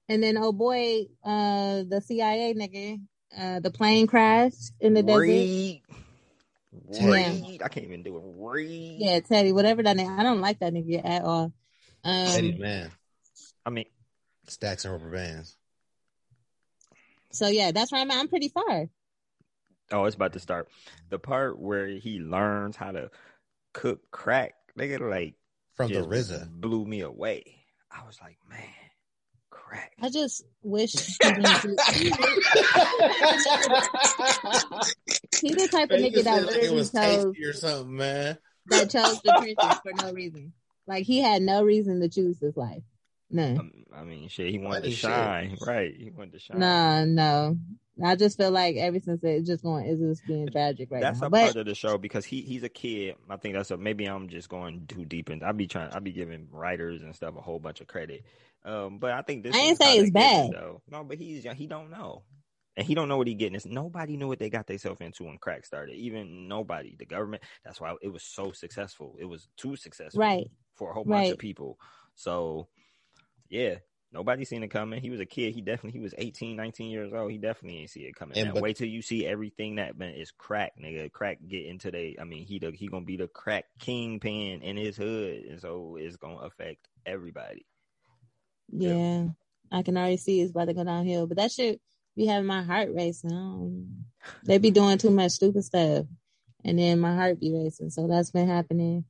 And 0.08 0.22
then, 0.22 0.36
oh 0.36 0.52
boy, 0.52 1.06
uh, 1.24 1.84
the 1.88 2.02
CIA 2.04 2.54
nigga, 2.54 3.00
uh, 3.36 3.60
the 3.60 3.70
plane 3.70 4.06
crashed 4.06 4.72
in 4.80 4.94
the 4.94 5.02
desert. 5.02 5.20
Reed. 5.20 5.82
Yeah. 6.90 7.10
Reed. 7.10 7.62
I 7.62 7.68
can't 7.68 7.86
even 7.86 8.02
do 8.02 8.16
it. 8.16 8.22
Reed. 8.24 9.00
Yeah, 9.00 9.20
Teddy, 9.20 9.52
whatever 9.52 9.82
that 9.82 9.96
name. 9.96 10.10
I 10.10 10.22
don't 10.22 10.40
like 10.40 10.58
that 10.58 10.72
nigga 10.72 11.04
at 11.04 11.22
all. 11.22 11.52
Eddie, 12.04 12.52
Um, 12.52 12.58
man, 12.60 12.90
I 13.64 13.70
mean, 13.70 13.86
stacks 14.48 14.84
and 14.84 14.92
rubber 14.92 15.10
bands. 15.10 15.56
so 17.30 17.46
yeah, 17.48 17.70
that's 17.70 17.92
where 17.92 18.00
I'm 18.00 18.10
at. 18.10 18.18
I'm 18.18 18.28
pretty 18.28 18.48
far. 18.48 18.88
Oh, 19.92 20.04
it's 20.04 20.16
about 20.16 20.32
to 20.34 20.40
start. 20.40 20.68
The 21.10 21.18
part 21.18 21.58
where 21.58 21.86
he 21.88 22.18
learns 22.20 22.76
how 22.76 22.92
to 22.92 23.10
cook 23.72 24.00
crack. 24.10 24.54
Nigga, 24.78 25.00
like 25.08 25.34
From 25.74 25.88
the 25.92 25.94
just 26.06 26.08
RZA. 26.30 26.48
blew 26.50 26.84
me 26.84 27.00
away. 27.02 27.44
I 27.90 28.04
was 28.06 28.18
like, 28.20 28.38
man, 28.48 28.60
crack. 29.50 29.92
I 30.02 30.10
just 30.10 30.42
wish 30.62 30.92
he 30.92 31.14
didn't 31.22 31.42
do- 31.62 31.76
He 35.40 35.50
the 35.54 35.68
type 35.70 35.90
of 35.90 36.00
nigga 36.00 36.22
that 36.22 36.24
said 36.24 36.42
it 36.42 36.46
literally 36.46 36.76
was 36.76 36.90
chose 36.90 37.24
tasty 37.24 37.44
or 37.44 37.52
something, 37.52 37.96
man. 37.96 38.38
that 38.66 38.90
chose 38.90 39.20
the 39.22 39.32
trenches 39.38 39.80
for 39.82 39.92
no 40.04 40.12
reason. 40.12 40.52
Like 40.86 41.04
he 41.04 41.20
had 41.20 41.42
no 41.42 41.62
reason 41.62 42.00
to 42.00 42.08
choose 42.08 42.38
this 42.38 42.56
life. 42.56 42.82
No. 43.30 43.44
Um, 43.44 43.72
I 43.94 44.04
mean, 44.04 44.28
shit, 44.28 44.50
he 44.50 44.58
wanted 44.58 44.82
Funny 44.82 44.90
to 44.90 44.96
shit. 44.96 45.10
shine. 45.10 45.56
Right. 45.66 45.94
He 45.96 46.10
wanted 46.10 46.32
to 46.32 46.38
shine. 46.38 46.58
No, 46.58 47.04
no. 47.04 47.58
I 48.02 48.16
just 48.16 48.36
feel 48.38 48.50
like 48.50 48.76
ever 48.76 48.98
since 49.00 49.20
it's 49.22 49.46
just 49.48 49.62
going, 49.62 49.86
it's 49.86 50.00
just 50.00 50.26
being 50.26 50.50
tragic 50.50 50.90
right 50.90 51.06
that's 51.06 51.20
now. 51.20 51.26
That's 51.26 51.28
a 51.28 51.30
But 51.30 51.40
part 51.40 51.58
of 51.58 51.66
the 51.66 51.74
show 51.74 51.98
because 51.98 52.24
he 52.24 52.42
he's 52.42 52.62
a 52.64 52.68
kid. 52.68 53.16
I 53.30 53.36
think 53.38 53.54
that's 53.54 53.70
a 53.72 53.76
maybe 53.76 54.06
I'm 54.06 54.28
just 54.28 54.48
going 54.48 54.86
too 54.86 55.04
deep 55.04 55.30
in. 55.30 55.42
I 55.42 55.52
be 55.52 55.66
trying. 55.68 55.92
I 55.92 56.00
be 56.00 56.12
giving 56.12 56.48
writers 56.50 57.02
and 57.02 57.14
stuff 57.16 57.36
a 57.36 57.42
whole 57.42 57.60
bunch 57.60 57.80
of 57.80 57.88
credit. 57.88 58.24
Um, 58.64 58.98
but 58.98 59.12
I 59.12 59.22
think 59.22 59.44
this. 59.44 59.56
I 59.56 59.60
is 59.62 59.70
ain't 59.70 59.78
say 59.78 59.98
it's 59.98 60.10
bad. 60.12 60.50
though. 60.50 60.82
No, 60.88 61.04
but 61.04 61.18
he's 61.18 61.44
young. 61.44 61.56
He 61.56 61.66
don't 61.68 61.90
know, 61.90 62.24
and 62.76 62.86
he 62.86 62.94
don't 62.94 63.08
know 63.08 63.18
what 63.18 63.28
he 63.28 63.34
getting. 63.34 63.56
It's, 63.56 63.66
nobody 63.66 64.16
knew 64.16 64.28
what 64.28 64.38
they 64.40 64.50
got 64.50 64.66
themselves 64.66 65.00
into 65.00 65.24
when 65.24 65.38
crack 65.38 65.66
started. 65.66 65.96
Even 65.96 66.48
nobody. 66.48 66.96
The 66.98 67.06
government. 67.06 67.44
That's 67.64 67.80
why 67.80 67.94
it 68.02 68.08
was 68.08 68.24
so 68.24 68.52
successful. 68.52 69.16
It 69.20 69.26
was 69.26 69.48
too 69.56 69.76
successful. 69.76 70.32
right, 70.32 70.50
for 70.76 70.90
a 70.90 70.94
whole 70.94 71.04
bunch 71.04 71.30
Right. 71.30 71.30
of 71.30 71.38
people. 71.38 71.78
So, 72.16 72.68
yeah, 73.50 73.76
nobody 74.14 74.44
seen 74.44 74.62
it 74.62 74.68
coming. 74.68 75.00
He 75.02 75.10
was 75.10 75.20
a 75.20 75.26
kid. 75.26 75.54
He 75.54 75.60
definitely 75.60 75.98
he 75.98 76.02
was 76.02 76.14
18, 76.16 76.56
19 76.56 76.90
years 76.90 77.12
old. 77.12 77.30
He 77.30 77.36
definitely 77.38 77.80
ain't 77.80 77.90
see 77.90 78.00
it 78.02 78.14
coming. 78.14 78.38
And 78.38 78.46
And 78.46 78.54
but- 78.54 78.62
wait 78.62 78.76
till 78.76 78.88
you 78.88 79.02
see 79.02 79.26
everything 79.26 79.74
that 79.76 79.98
man 79.98 80.14
is 80.14 80.30
crack, 80.30 80.72
nigga. 80.80 81.12
Crack 81.12 81.38
get 81.46 81.66
into 81.66 81.90
they. 81.90 82.16
I 82.20 82.24
mean, 82.24 82.46
he 82.46 82.58
the, 82.58 82.70
he 82.70 82.86
gonna 82.88 83.04
be 83.04 83.16
the 83.18 83.28
crack 83.28 83.64
kingpin 83.78 84.62
in 84.62 84.76
his 84.76 84.96
hood, 84.96 85.44
and 85.50 85.60
so 85.60 85.96
it's 86.00 86.16
gonna 86.16 86.36
affect 86.36 86.88
everybody. 87.04 87.66
yeah. 88.70 89.26
I 89.72 89.82
can 89.82 89.96
already 89.96 90.18
see 90.18 90.40
it's 90.40 90.52
about 90.52 90.66
to 90.66 90.74
go 90.74 90.84
downhill. 90.84 91.26
But 91.26 91.38
that 91.38 91.50
shit 91.50 91.80
be 92.16 92.26
having 92.26 92.46
my 92.46 92.62
heart 92.62 92.90
racing. 92.94 93.32
I 93.32 93.34
don't- 93.34 94.04
They 94.44 94.58
be 94.58 94.70
doing 94.70 94.98
too 94.98 95.10
much 95.10 95.32
stupid 95.32 95.64
stuff, 95.64 96.06
and 96.64 96.78
then 96.78 97.00
my 97.00 97.14
heart 97.14 97.40
be 97.40 97.52
racing. 97.52 97.90
So 97.90 98.06
that's 98.06 98.30
been 98.30 98.46
happening. 98.48 99.04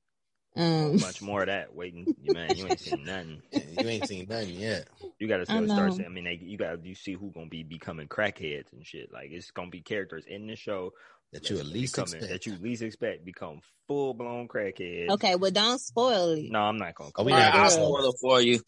Um, 0.57 1.01
Much 1.01 1.21
more 1.21 1.41
of 1.43 1.47
that 1.49 1.75
waiting, 1.75 2.15
man. 2.23 2.57
You 2.57 2.67
ain't 2.67 2.79
seen 2.81 3.05
nothing. 3.05 3.43
You 3.53 3.89
ain't 3.89 4.07
seen 4.07 4.27
nothing 4.29 4.51
yet. 4.51 4.87
You 5.19 5.27
gotta 5.27 5.43
I 5.49 5.67
start. 5.67 5.95
saying- 5.95 6.05
I 6.07 6.09
mean, 6.09 6.25
they, 6.25 6.39
you 6.41 6.57
gotta 6.57 6.79
you 6.83 6.95
see 6.95 7.15
who 7.15 7.31
gonna 7.33 7.47
be 7.47 7.65
becoming 7.65 8.07
crackheads 8.07 8.73
and 8.73 8.87
shit. 8.87 9.13
Like 9.13 9.31
it's 9.33 9.51
gonna 9.51 9.71
be 9.71 9.81
characters 9.81 10.25
in 10.29 10.47
the 10.47 10.55
show 10.55 10.93
That 11.33 11.51
you 11.51 11.59
at 11.59 11.67
least 11.67 11.95
becoming, 11.97 12.15
expect. 12.23 12.33
that 12.33 12.47
you 12.47 12.57
least 12.63 12.83
expect 12.83 13.25
become 13.25 13.61
full 13.89 14.15
blown 14.15 14.47
crackheads. 14.47 15.11
okay, 15.11 15.35
well, 15.35 15.51
don't 15.51 15.81
spoil 15.81 16.31
it. 16.31 16.45
No, 16.51 16.61
I'm 16.61 16.77
not 16.79 16.95
gonna. 16.95 17.11
Oh, 17.17 17.25
we 17.25 17.33
not 17.33 17.53
gonna 17.53 17.65
I'll 17.65 17.71
spoil 17.71 17.97
spoil 17.97 18.09
it 18.11 18.17
for 18.21 18.41
you. 18.41 18.61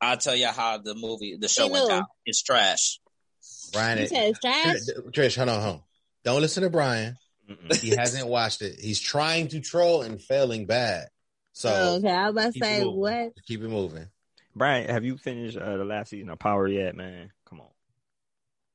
I'll 0.00 0.16
tell 0.18 0.36
you 0.36 0.48
how 0.48 0.76
the 0.78 0.94
movie, 0.94 1.36
the 1.40 1.48
show 1.48 1.68
went 1.68 1.84
Lou. 1.84 1.88
down. 1.90 2.04
It's 2.26 2.42
trash. 2.42 3.00
Brian, 3.72 3.96
it- 3.98 4.12
it's 4.12 4.38
trash. 4.40 4.76
Trish, 4.76 5.10
Trish, 5.12 5.36
hold 5.36 5.48
on, 5.48 5.60
hold 5.62 5.74
on. 5.76 5.82
Don't 6.22 6.42
listen 6.42 6.62
to 6.64 6.70
Brian. 6.70 7.16
Mm-mm. 7.48 7.76
He 7.80 7.90
hasn't 7.96 8.28
watched 8.28 8.60
it. 8.62 8.78
He's 8.78 9.00
trying 9.00 9.48
to 9.48 9.60
troll 9.60 10.02
and 10.02 10.20
failing 10.22 10.66
bad. 10.66 11.08
So 11.52 11.68
Oh, 11.70 11.96
okay, 11.96 12.10
I 12.10 12.30
was 12.30 12.32
about 12.32 12.54
to 12.54 12.64
say 12.64 12.84
what? 12.84 13.32
keep 13.46 13.62
it 13.62 13.68
moving. 13.68 14.06
Brian, 14.54 14.88
have 14.88 15.04
you 15.04 15.16
finished 15.16 15.56
uh, 15.56 15.76
the 15.76 15.84
last 15.84 16.10
season 16.10 16.30
of 16.30 16.38
Power 16.38 16.66
yet, 16.66 16.96
man? 16.96 17.30
Come 17.48 17.60
on. 17.60 17.68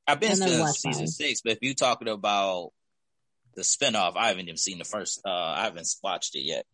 I've 0.08 0.20
been 0.20 0.32
I 0.32 0.36
never 0.36 0.52
since 0.52 0.62
watched 0.62 0.80
season 0.80 1.04
Power. 1.06 1.12
six, 1.12 1.42
but 1.42 1.52
if 1.54 1.58
you're 1.62 1.74
talking 1.74 2.08
about 2.08 2.72
the 3.56 3.62
spinoff, 3.64 4.16
I 4.16 4.28
haven't 4.30 4.44
even 4.44 4.58
seen 4.58 4.78
the 4.78 4.84
first. 4.86 5.22
Uh, 5.26 5.32
I 5.32 5.64
haven't 5.64 5.88
watched 6.04 6.36
it 6.36 6.42
yet. 6.42 6.66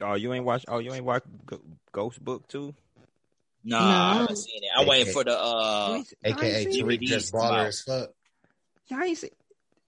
Oh, 0.00 0.14
you 0.14 0.32
ain't 0.32 0.44
watch. 0.44 0.64
Oh, 0.68 0.78
you 0.78 0.92
ain't 0.92 1.04
watch 1.04 1.24
G- 1.50 1.58
Ghost 1.92 2.22
Book 2.22 2.46
too. 2.48 2.74
Nah, 3.64 3.78
No. 3.88 3.94
I 3.94 4.14
haven't 4.16 4.36
seen 4.36 4.62
it. 4.62 4.70
I'm 4.76 4.86
waiting 4.86 5.12
for 5.12 5.24
the. 5.24 5.38
Uh 5.38 5.94
ain't 5.96 6.06
se- 6.08 6.16
y'all 6.24 6.32
AKA 6.44 6.66
Tariq? 6.66 7.00
DVDs 7.00 7.06
just 7.06 7.32
come 7.32 7.40
baller 7.42 7.60
out. 7.60 7.66
as 7.66 7.80
fuck. 7.80 8.10
Y'all 8.88 9.02
ain't 9.02 9.18
see. 9.18 9.30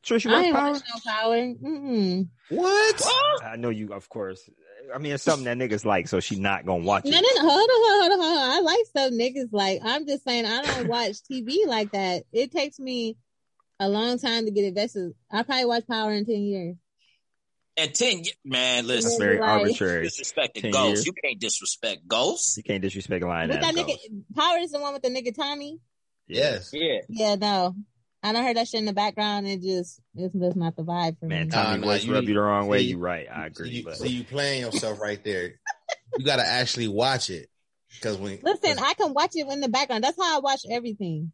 Trish, 0.03 0.25
you 0.25 0.31
I 0.31 0.35
watch 0.35 0.45
ain't 0.45 0.55
Power? 0.57 0.73
no 0.73 1.13
power. 1.13 1.37
Mm-mm. 1.37 2.29
What? 2.49 3.03
I 3.45 3.57
know 3.57 3.71
you, 3.71 3.93
of 3.93 4.09
course. 4.09 4.49
I 4.95 4.99
mean, 4.99 5.13
it's 5.13 5.23
something 5.25 5.45
that 5.45 5.57
niggas 5.59 5.85
like, 5.85 6.09
so 6.09 6.21
she 6.21 6.37
not 6.37 6.65
gonna 6.67 6.85
watch 6.85 7.05
it. 7.07 7.11
no, 7.11 7.19
no. 7.21 7.49
Hold 7.49 7.51
on, 7.51 7.69
hold 7.71 8.13
on, 8.13 8.19
hold 8.21 8.39
on. 8.39 8.51
I 8.51 8.61
like 8.61 8.87
stuff 8.87 9.11
niggas 9.13 9.49
like. 9.53 9.81
I'm 9.85 10.07
just 10.07 10.25
saying 10.25 10.45
I 10.47 10.63
don't 10.63 10.89
watch 10.89 11.17
TV 11.31 11.67
like 11.67 11.93
that. 11.93 12.25
It 12.33 12.53
takes 12.53 12.79
me 12.79 13.17
a 13.81 13.89
long 13.89 14.19
time 14.19 14.45
to 14.47 14.51
get 14.51 14.65
invested. 14.65 15.13
I 15.31 15.43
probably 15.43 15.65
watch 15.67 15.87
Power 15.87 16.13
in 16.13 16.25
ten 16.25 16.43
years. 16.43 16.77
And 17.79 17.95
ten, 17.95 18.25
ye- 18.25 18.33
man, 18.45 18.87
That's 18.87 19.05
listen, 19.05 19.19
very 19.19 19.39
Right. 19.39 19.61
arbitrary. 19.61 20.07
disrespecting 20.07 20.63
10 20.63 20.71
Ghost. 20.71 20.89
years. 20.95 21.07
You 21.07 21.13
can't 21.23 21.39
disrespect 21.39 22.09
ghosts. 22.09 22.57
You 22.57 22.63
can't 22.63 22.81
disrespect 22.81 23.23
a 23.23 23.27
line 23.27 23.49
With 23.51 23.61
that 23.61 23.75
that 23.75 23.87
nigga, 23.87 23.97
Power 24.35 24.57
is 24.59 24.71
the 24.73 24.81
one 24.81 24.95
with 24.95 25.03
the 25.03 25.11
nigga 25.11 25.35
Tommy. 25.35 25.79
Yes. 26.27 26.71
Yeah, 26.73 27.01
Yeah, 27.09 27.35
no. 27.35 27.75
I 28.29 28.33
don't 28.33 28.45
heard 28.45 28.57
that 28.57 28.69
shit 28.69 28.81
in 28.81 28.87
the 28.87 28.93
background. 28.93 29.47
It 29.47 29.63
just 29.63 30.01
it's 30.17 30.35
just 30.35 30.57
not 30.57 30.77
the 30.77 30.83
vibe 30.85 31.19
for 31.19 31.27
Man, 31.27 31.47
me. 31.47 31.51
Tommy 31.51 31.81
Nah, 31.81 31.87
nah, 31.87 31.95
you- 31.95 32.13
rub 32.13 32.25
you 32.25 32.35
the 32.35 32.41
wrong 32.41 32.67
way. 32.69 32.81
see- 32.81 32.91
You 32.91 32.99
right. 32.99 33.27
I 33.31 33.43
See 33.43 33.47
agree. 33.47 33.69
you, 33.71 33.85
but 33.85 33.97
see 33.97 34.09
you 34.09 34.25
playing 34.25 34.63
yourself 34.63 35.01
right 35.01 35.23
there. 35.25 35.55
You 36.17 36.25
got 36.25 36.37
to 36.37 36.47
actually 36.47 36.89
watch 36.89 37.31
it 37.31 37.49
because 37.95 38.17
when 38.19 38.39
Listen, 38.43 38.79
I 38.79 38.95
can 38.95 39.13
watch 39.15 39.33
it 39.35 39.47
in 39.49 39.61
the 39.61 39.69
background. 39.69 40.03
That's 40.05 40.17
how 40.21 40.37
I 40.37 40.41
watch 40.41 40.63
everything. 40.71 41.33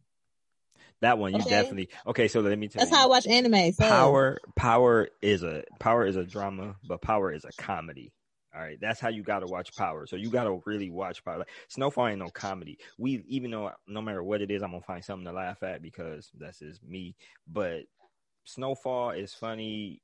that 1.01 1.17
one, 1.17 1.33
you 1.33 1.39
Okay. 1.41 1.49
definitely. 1.49 1.89
Okay, 2.07 2.27
so 2.27 2.39
let 2.41 2.57
me 2.57 2.67
tell 2.67 2.81
you. 2.81 2.85
That's 2.85 2.91
you. 2.91 2.97
how 2.97 3.03
I 3.05 3.07
watch 3.07 3.27
anime. 3.27 3.71
So 3.73 3.87
Power, 3.87 4.37
power 4.55 5.09
is 5.21 5.43
a 5.43 5.63
power 5.79 6.05
is 6.05 6.15
a 6.15 6.23
drama, 6.23 6.75
but 6.87 7.01
power 7.01 7.31
is 7.31 7.43
a 7.45 7.51
comedy. 7.61 8.13
All 8.55 8.61
right, 8.61 8.77
that's 8.79 8.99
how 8.99 9.09
you 9.09 9.23
got 9.23 9.39
to 9.39 9.47
watch 9.47 9.75
Power. 9.75 10.05
So 10.05 10.15
you 10.15 10.29
got 10.29 10.43
to 10.43 10.61
really 10.65 10.91
watch 10.91 11.25
Power. 11.25 11.39
Like, 11.39 11.49
Snowfall 11.69 12.09
ain't 12.09 12.19
no 12.19 12.29
comedy. 12.29 12.77
We 12.99 13.23
even 13.27 13.49
though 13.49 13.71
no 13.87 14.01
matter 14.01 14.23
what 14.23 14.41
it 14.41 14.51
is, 14.51 14.61
I'm 14.61 14.71
gonna 14.71 14.81
find 14.81 15.03
something 15.03 15.25
to 15.25 15.31
laugh 15.33 15.63
at 15.63 15.81
because 15.81 16.29
that's 16.37 16.59
just 16.59 16.83
me. 16.83 17.15
But 17.47 17.85
Snowfall 18.43 19.11
is 19.11 19.33
funny 19.33 20.02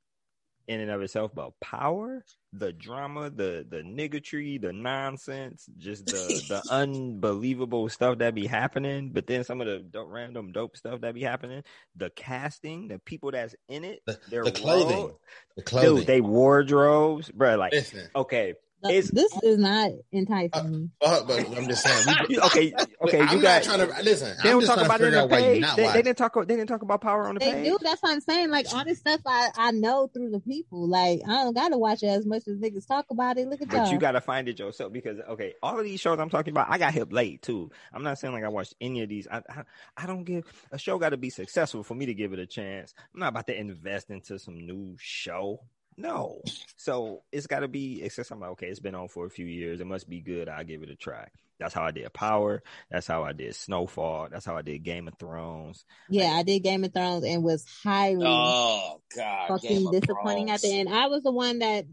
in 0.70 0.80
and 0.80 0.90
of 0.92 1.02
itself, 1.02 1.32
but 1.34 1.50
Power, 1.60 2.24
the 2.52 2.72
drama, 2.72 3.28
the 3.28 3.66
the 3.68 3.78
niggatry, 3.78 4.60
the 4.62 4.72
nonsense, 4.72 5.66
just 5.78 6.06
the 6.06 6.44
the 6.48 6.62
unbelievable 6.70 7.88
stuff 7.88 8.18
that 8.18 8.36
be 8.36 8.46
happening. 8.46 9.10
But 9.12 9.26
then 9.26 9.42
some 9.42 9.60
of 9.60 9.66
the 9.66 9.80
dope, 9.80 10.06
random 10.08 10.52
dope 10.52 10.76
stuff 10.76 11.00
that 11.00 11.14
be 11.14 11.22
happening, 11.22 11.64
the 11.96 12.10
casting, 12.10 12.86
the 12.86 13.00
people 13.00 13.32
that's 13.32 13.56
in 13.68 13.82
it, 13.82 14.00
the, 14.06 14.20
their 14.28 14.44
the 14.44 14.52
clothing, 14.52 14.96
role- 14.96 15.20
the 15.56 15.62
clothing. 15.62 15.96
dude, 15.96 16.06
they 16.06 16.20
wardrobes, 16.20 17.28
bro. 17.32 17.56
Like, 17.56 17.72
Listen, 17.72 18.08
okay, 18.14 18.54
th- 18.84 18.94
It's- 19.04 19.10
this 19.12 19.42
is 19.42 19.58
not 19.58 19.90
enticing 20.12 20.70
me. 20.70 20.88
uh, 21.02 21.22
but 21.24 21.46
I'm 21.56 21.66
just 21.68 21.82
saying. 21.82 22.16
We, 22.28 22.38
okay, 22.46 22.72
okay. 23.02 23.20
I'm 23.20 23.36
You 23.36 23.42
got. 23.42 23.64
not 23.66 23.76
trying 23.76 23.88
to 23.88 24.02
listen. 24.02 24.36
They 24.42 24.50
I'm 24.50 24.60
don't 24.60 24.66
talk 24.66 24.84
about 24.84 25.00
it 25.00 25.04
in 25.06 25.12
the 25.12 25.20
out 25.22 25.30
why 25.30 25.38
you 25.38 25.44
page. 25.62 25.76
They, 25.76 25.86
they 25.92 26.02
didn't 26.02 26.18
talk. 26.18 26.34
They 26.34 26.56
didn't 26.56 26.66
talk 26.68 26.82
about 26.82 27.00
power 27.00 27.26
on 27.28 27.34
the 27.34 27.40
They 27.40 27.52
page. 27.52 27.64
do. 27.66 27.78
That's 27.82 28.02
what 28.02 28.12
I'm 28.12 28.20
saying. 28.20 28.50
Like 28.50 28.66
all 28.74 28.84
this 28.84 28.98
stuff, 28.98 29.20
I 29.26 29.48
I 29.56 29.70
know 29.72 30.08
through 30.12 30.30
the 30.30 30.40
people. 30.40 30.86
Like 30.88 31.20
I 31.26 31.44
don't 31.44 31.54
gotta 31.54 31.78
watch 31.78 32.02
it 32.02 32.08
as 32.08 32.26
much 32.26 32.42
as 32.48 32.58
niggas 32.58 32.86
talk 32.86 33.06
about 33.10 33.38
it. 33.38 33.48
Look 33.48 33.62
at 33.62 33.68
But 33.68 33.76
y'all. 33.76 33.92
you 33.92 33.98
got 33.98 34.12
to 34.12 34.20
find 34.20 34.48
it 34.48 34.58
yourself 34.58 34.92
because 34.92 35.18
okay, 35.28 35.54
all 35.62 35.78
of 35.78 35.84
these 35.84 36.00
shows 36.00 36.18
I'm 36.18 36.30
talking 36.30 36.52
about, 36.52 36.66
I 36.70 36.78
got 36.78 36.92
hip 36.94 37.12
late 37.12 37.42
too. 37.42 37.70
I'm 37.92 38.02
not 38.02 38.18
saying 38.18 38.34
like 38.34 38.44
I 38.44 38.48
watched 38.48 38.74
any 38.80 39.02
of 39.02 39.08
these. 39.08 39.26
I 39.30 39.38
I, 39.48 39.62
I 39.96 40.06
don't 40.06 40.24
give 40.24 40.44
a 40.72 40.78
show 40.78 40.98
got 40.98 41.10
to 41.10 41.16
be 41.16 41.30
successful 41.30 41.82
for 41.82 41.94
me 41.94 42.06
to 42.06 42.14
give 42.14 42.32
it 42.32 42.38
a 42.38 42.46
chance. 42.46 42.94
I'm 43.14 43.20
not 43.20 43.28
about 43.28 43.46
to 43.48 43.58
invest 43.58 44.10
into 44.10 44.38
some 44.38 44.54
new 44.66 44.96
show. 44.98 45.60
No, 46.00 46.40
so 46.76 47.22
it's 47.30 47.46
got 47.46 47.60
to 47.60 47.68
be. 47.68 48.00
It's 48.02 48.16
just 48.16 48.30
I'm 48.30 48.40
like 48.40 48.50
okay, 48.52 48.68
it's 48.68 48.80
been 48.80 48.94
on 48.94 49.08
for 49.08 49.26
a 49.26 49.30
few 49.30 49.44
years. 49.44 49.80
It 49.80 49.86
must 49.86 50.08
be 50.08 50.20
good. 50.20 50.48
I'll 50.48 50.64
give 50.64 50.82
it 50.82 50.88
a 50.88 50.96
try. 50.96 51.28
That's 51.58 51.74
how 51.74 51.82
I 51.82 51.90
did 51.90 52.10
Power. 52.14 52.62
That's 52.90 53.06
how 53.06 53.22
I 53.22 53.32
did 53.32 53.54
Snowfall. 53.54 54.28
That's 54.30 54.46
how 54.46 54.56
I 54.56 54.62
did 54.62 54.82
Game 54.82 55.08
of 55.08 55.18
Thrones. 55.18 55.84
yeah, 56.08 56.32
I 56.32 56.42
did 56.42 56.60
Game 56.60 56.84
of 56.84 56.94
Thrones 56.94 57.24
and 57.24 57.44
was 57.44 57.66
highly 57.84 58.24
Oh 58.26 59.02
God, 59.14 59.48
fucking 59.48 59.86
of 59.86 59.92
disappointing 59.92 60.50
at 60.50 60.62
the 60.62 60.72
end. 60.72 60.88
I 60.88 61.08
was 61.08 61.22
the 61.22 61.32
one 61.32 61.58
that 61.58 61.84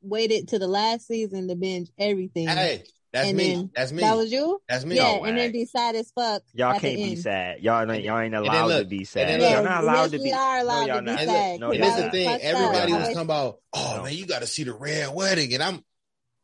waited 0.00 0.48
to 0.48 0.60
the 0.60 0.68
last 0.68 1.08
season 1.08 1.48
to 1.48 1.56
binge 1.56 1.90
everything. 1.98 2.46
Hey, 2.46 2.84
that's 3.16 3.28
And 3.28 3.36
me. 3.38 3.54
then 3.54 3.70
That's 3.74 3.92
me. 3.92 4.00
That 4.02 4.16
was 4.16 4.30
you? 4.30 4.60
that's 4.68 4.84
me. 4.84 4.96
Yeah, 4.96 5.02
No 5.16 5.24
and 5.24 5.38
then 5.38 5.46
way. 5.46 5.52
be 5.52 5.64
sad 5.64 5.94
as 5.96 6.10
fuck. 6.12 6.42
Y'all 6.54 6.72
at 6.72 6.80
the 6.82 6.88
can't 6.88 6.96
be 6.96 7.02
end. 7.12 7.18
sad. 7.20 7.60
Y'all 7.60 7.90
ain't, 7.90 8.04
y'all 8.04 8.18
ain't 8.20 8.34
allowed 8.34 8.66
look, 8.68 8.82
to 8.82 8.88
be 8.88 8.98
and 8.98 9.08
sad. 9.08 9.28
then 9.28 9.40
Yeah, 9.40 9.54
Y'all 9.54 9.64
not 9.64 9.82
allowed 9.84 9.94
yes, 10.02 10.10
to 10.12 10.18
be. 10.18 10.24
we 10.24 10.32
are 10.32 10.58
allowed 10.58 10.86
no, 10.86 10.94
y'all 10.94 10.96
to 11.04 11.10
be 11.10 11.16
sad. 11.24 11.50
look, 11.52 11.60
No, 11.60 11.70
and 11.70 11.78
y'all 11.80 11.96
the 12.02 12.10
thing. 12.10 12.28
Fucked 12.30 12.44
up. 12.44 12.50
Everybody 12.54 12.92
was 12.92 13.00
Y'all 13.00 13.08
talking 13.08 13.20
about, 13.22 13.58
oh 13.72 13.94
No. 13.96 14.02
man, 14.04 14.14
you 14.14 14.26
got 14.26 14.40
to 14.40 14.46
see 14.46 14.64
the 14.64 14.74
red 14.74 15.14
wedding, 15.14 15.54
and 15.54 15.62
I'm, 15.62 15.84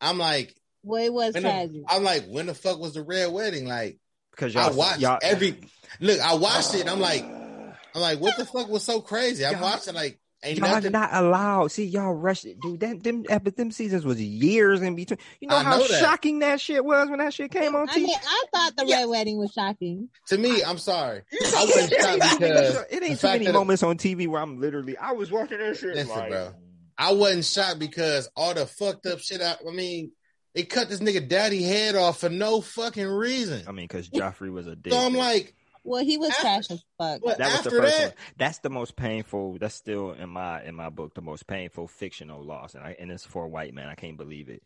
I'm 0.00 0.18
like, 0.18 0.54
Well, 0.82 1.02
it 1.04 1.12
was 1.12 1.34
when 1.34 1.42
tragic. 1.42 1.72
the, 1.72 1.84
I'm 1.88 2.02
like, 2.04 2.24
when 2.26 2.46
the 2.46 2.54
fuck 2.54 2.78
was 2.80 2.94
the 2.94 3.02
red 3.02 3.30
wedding? 3.30 3.66
Like, 3.66 3.98
Because 4.30 4.56
I 4.56 4.66
y'all 4.68 4.74
watched 4.76 5.00
y'all, 5.00 5.18
every. 5.22 5.58
Look, 6.00 6.20
I 6.20 6.34
watched 6.34 6.74
it. 6.74 6.80
and 6.82 6.90
I'm 6.90 7.00
like, 7.00 7.22
I'm 7.24 8.00
like, 8.00 8.18
what 8.20 8.36
the 8.38 8.46
fuck 8.46 8.68
was 8.68 8.82
so 8.82 9.00
crazy? 9.02 9.44
I'm 9.44 9.60
watching 9.60 9.94
like, 9.94 10.18
ain't 10.44 10.58
Y'all 10.58 10.68
nothing. 10.70 10.92
not 10.92 11.10
allowed. 11.12 11.70
See, 11.72 11.84
y'all 11.84 12.12
rushed 12.14 12.44
it, 12.44 12.60
dude. 12.60 12.80
Them, 12.80 12.98
them, 13.00 13.24
epi- 13.28 13.50
them 13.50 13.70
seasons 13.70 14.04
was 14.04 14.20
years 14.20 14.80
in 14.82 14.94
between. 14.94 15.18
You 15.40 15.48
know 15.48 15.56
I 15.56 15.62
how 15.62 15.78
know 15.78 15.86
that. 15.88 16.00
shocking 16.00 16.40
that 16.40 16.60
shit 16.60 16.84
was 16.84 17.08
when 17.08 17.18
that 17.18 17.32
shit 17.34 17.50
came 17.50 17.74
on 17.76 17.88
I 17.88 17.92
TV. 17.92 18.02
mean, 18.04 18.16
I 18.24 18.42
thought 18.54 18.76
the 18.76 18.86
red 18.90 19.04
wedding 19.06 19.38
was 19.38 19.52
shocking. 19.52 20.08
to 20.28 20.38
me, 20.38 20.62
I'm 20.64 20.78
sorry, 20.78 21.22
I 21.32 21.64
wasn't 21.64 21.92
it 21.92 22.04
ain't, 22.04 22.22
shocked 22.22 22.32
too 22.34 22.40
many, 22.40 22.54
because 22.54 22.84
it 22.90 23.02
ain't 23.02 23.20
too 23.20 23.26
many 23.28 23.46
that- 23.46 23.52
moments 23.52 23.82
on 23.82 23.98
TV 23.98 24.28
where 24.28 24.40
I'm 24.42 24.60
literally. 24.60 24.96
I 24.96 25.12
was 25.12 25.30
watching 25.30 25.58
that 25.58 25.76
shit. 25.76 25.94
Listen, 25.94 26.08
like, 26.16 26.30
bro. 26.30 26.52
I 26.98 27.12
wasn't 27.14 27.44
shocked 27.44 27.78
because 27.78 28.28
all 28.36 28.54
the 28.54 28.66
fucked 28.66 29.06
up 29.06 29.18
shit. 29.20 29.40
I, 29.40 29.56
I 29.66 29.72
mean, 29.72 30.12
they 30.54 30.62
cut 30.64 30.88
this 30.90 31.00
nigga 31.00 31.26
daddy 31.26 31.62
head 31.62 31.96
off 31.96 32.20
for 32.20 32.28
no 32.28 32.60
fucking 32.60 33.06
reason. 33.06 33.62
I 33.66 33.72
mean, 33.72 33.86
because 33.86 34.08
Joffrey 34.10 34.52
was 34.52 34.66
a 34.66 34.76
dick. 34.76 34.92
So 34.92 34.98
I'm 34.98 35.14
like, 35.14 35.54
Well, 35.84 36.04
he 36.04 36.16
was 36.16 36.30
After- 36.30 36.42
trash 36.42 36.70
as 36.70 36.84
fuck. 36.98 37.20
But 37.24 37.38
that 37.38 37.52
was 37.52 37.62
the 37.62 37.70
first 37.70 37.98
that, 37.98 38.04
one. 38.08 38.14
That's 38.36 38.58
the 38.58 38.70
most 38.70 38.96
painful. 38.96 39.58
That's 39.58 39.74
still 39.74 40.12
in 40.12 40.30
my 40.30 40.62
in 40.64 40.74
my 40.74 40.90
book 40.90 41.14
the 41.14 41.22
most 41.22 41.46
painful 41.46 41.88
fictional 41.88 42.44
loss, 42.44 42.74
and 42.74 42.84
I 42.84 42.96
and 42.98 43.10
it's 43.10 43.26
for 43.26 43.44
a 43.44 43.48
white 43.48 43.74
man. 43.74 43.88
I 43.88 43.94
can't 43.94 44.16
believe 44.16 44.48
it. 44.48 44.62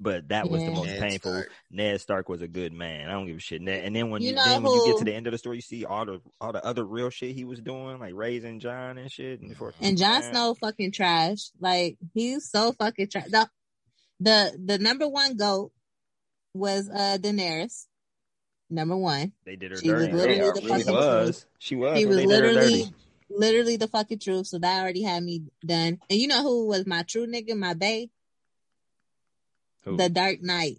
But 0.00 0.28
that 0.30 0.50
was 0.50 0.64
the 0.64 0.72
most 0.72 0.86
Ned 0.86 1.00
painful. 1.00 1.32
Stark. 1.32 1.50
Ned 1.70 2.00
Stark 2.00 2.28
was 2.28 2.42
a 2.42 2.48
good 2.48 2.72
man. 2.72 3.08
I 3.08 3.12
don't 3.12 3.26
give 3.26 3.36
a 3.36 3.40
shit. 3.40 3.62
Ned, 3.62 3.84
and 3.84 3.94
then 3.94 4.10
when 4.10 4.20
You 4.20 4.30
you, 4.30 4.34
know 4.34 4.44
then 4.44 4.62
when 4.62 4.72
you 4.74 4.86
get 4.86 4.98
to 4.98 5.04
the 5.04 5.14
end 5.14 5.28
of 5.28 5.32
the 5.32 5.38
story, 5.38 5.56
you 5.56 5.62
see 5.62 5.84
all 5.84 6.04
the 6.04 6.20
all 6.40 6.52
the 6.52 6.64
other 6.64 6.84
real 6.84 7.10
shit 7.10 7.36
he 7.36 7.44
was 7.44 7.60
doing, 7.60 8.00
like 8.00 8.12
raising 8.14 8.58
Jon 8.58 8.98
and 8.98 9.10
shit. 9.12 9.40
And, 9.40 9.50
before, 9.50 9.72
And 9.80 9.96
Jon 9.96 10.20
Man, 10.20 10.32
Snow 10.32 10.54
fucking 10.54 10.90
trash. 10.92 11.50
Like 11.60 11.98
he's 12.14 12.50
so 12.50 12.72
fucking 12.72 13.08
trash. 13.10 13.28
The, 13.30 13.48
the 14.18 14.58
the 14.64 14.78
number 14.78 15.08
one 15.08 15.36
goat 15.36 15.72
was 16.54 16.88
uh 16.88 17.18
Daenerys. 17.20 17.86
Number 18.72 18.96
one. 18.96 19.32
They 19.44 19.56
did 19.56 19.70
her 19.72 19.76
She 19.76 19.90
was 19.92 20.08
literally 20.08 20.36
Yeah, 20.38 20.50
the 20.54 20.60
she 20.62 20.66
fucking 20.68 20.92
was. 20.94 21.46
She 21.58 21.76
was. 21.76 21.98
He 21.98 22.06
was 22.06 22.16
they 22.16 22.26
did 22.26 22.30
her 22.30 22.36
literally 22.52 22.82
dirty. 22.84 22.94
literally 23.30 23.76
the 23.76 23.88
fucking 23.88 24.18
truth. 24.18 24.46
So 24.46 24.58
that 24.58 24.80
already 24.82 25.02
had 25.02 25.22
me 25.22 25.42
done. 25.64 25.98
And 26.08 26.18
you 26.18 26.26
know 26.26 26.42
who 26.42 26.66
was 26.68 26.86
my 26.86 27.02
true 27.02 27.26
nigga, 27.26 27.54
my 27.56 27.74
bae? 27.74 28.08
Who? 29.84 29.96
The 29.96 30.08
Dark 30.08 30.42
Knight. 30.42 30.78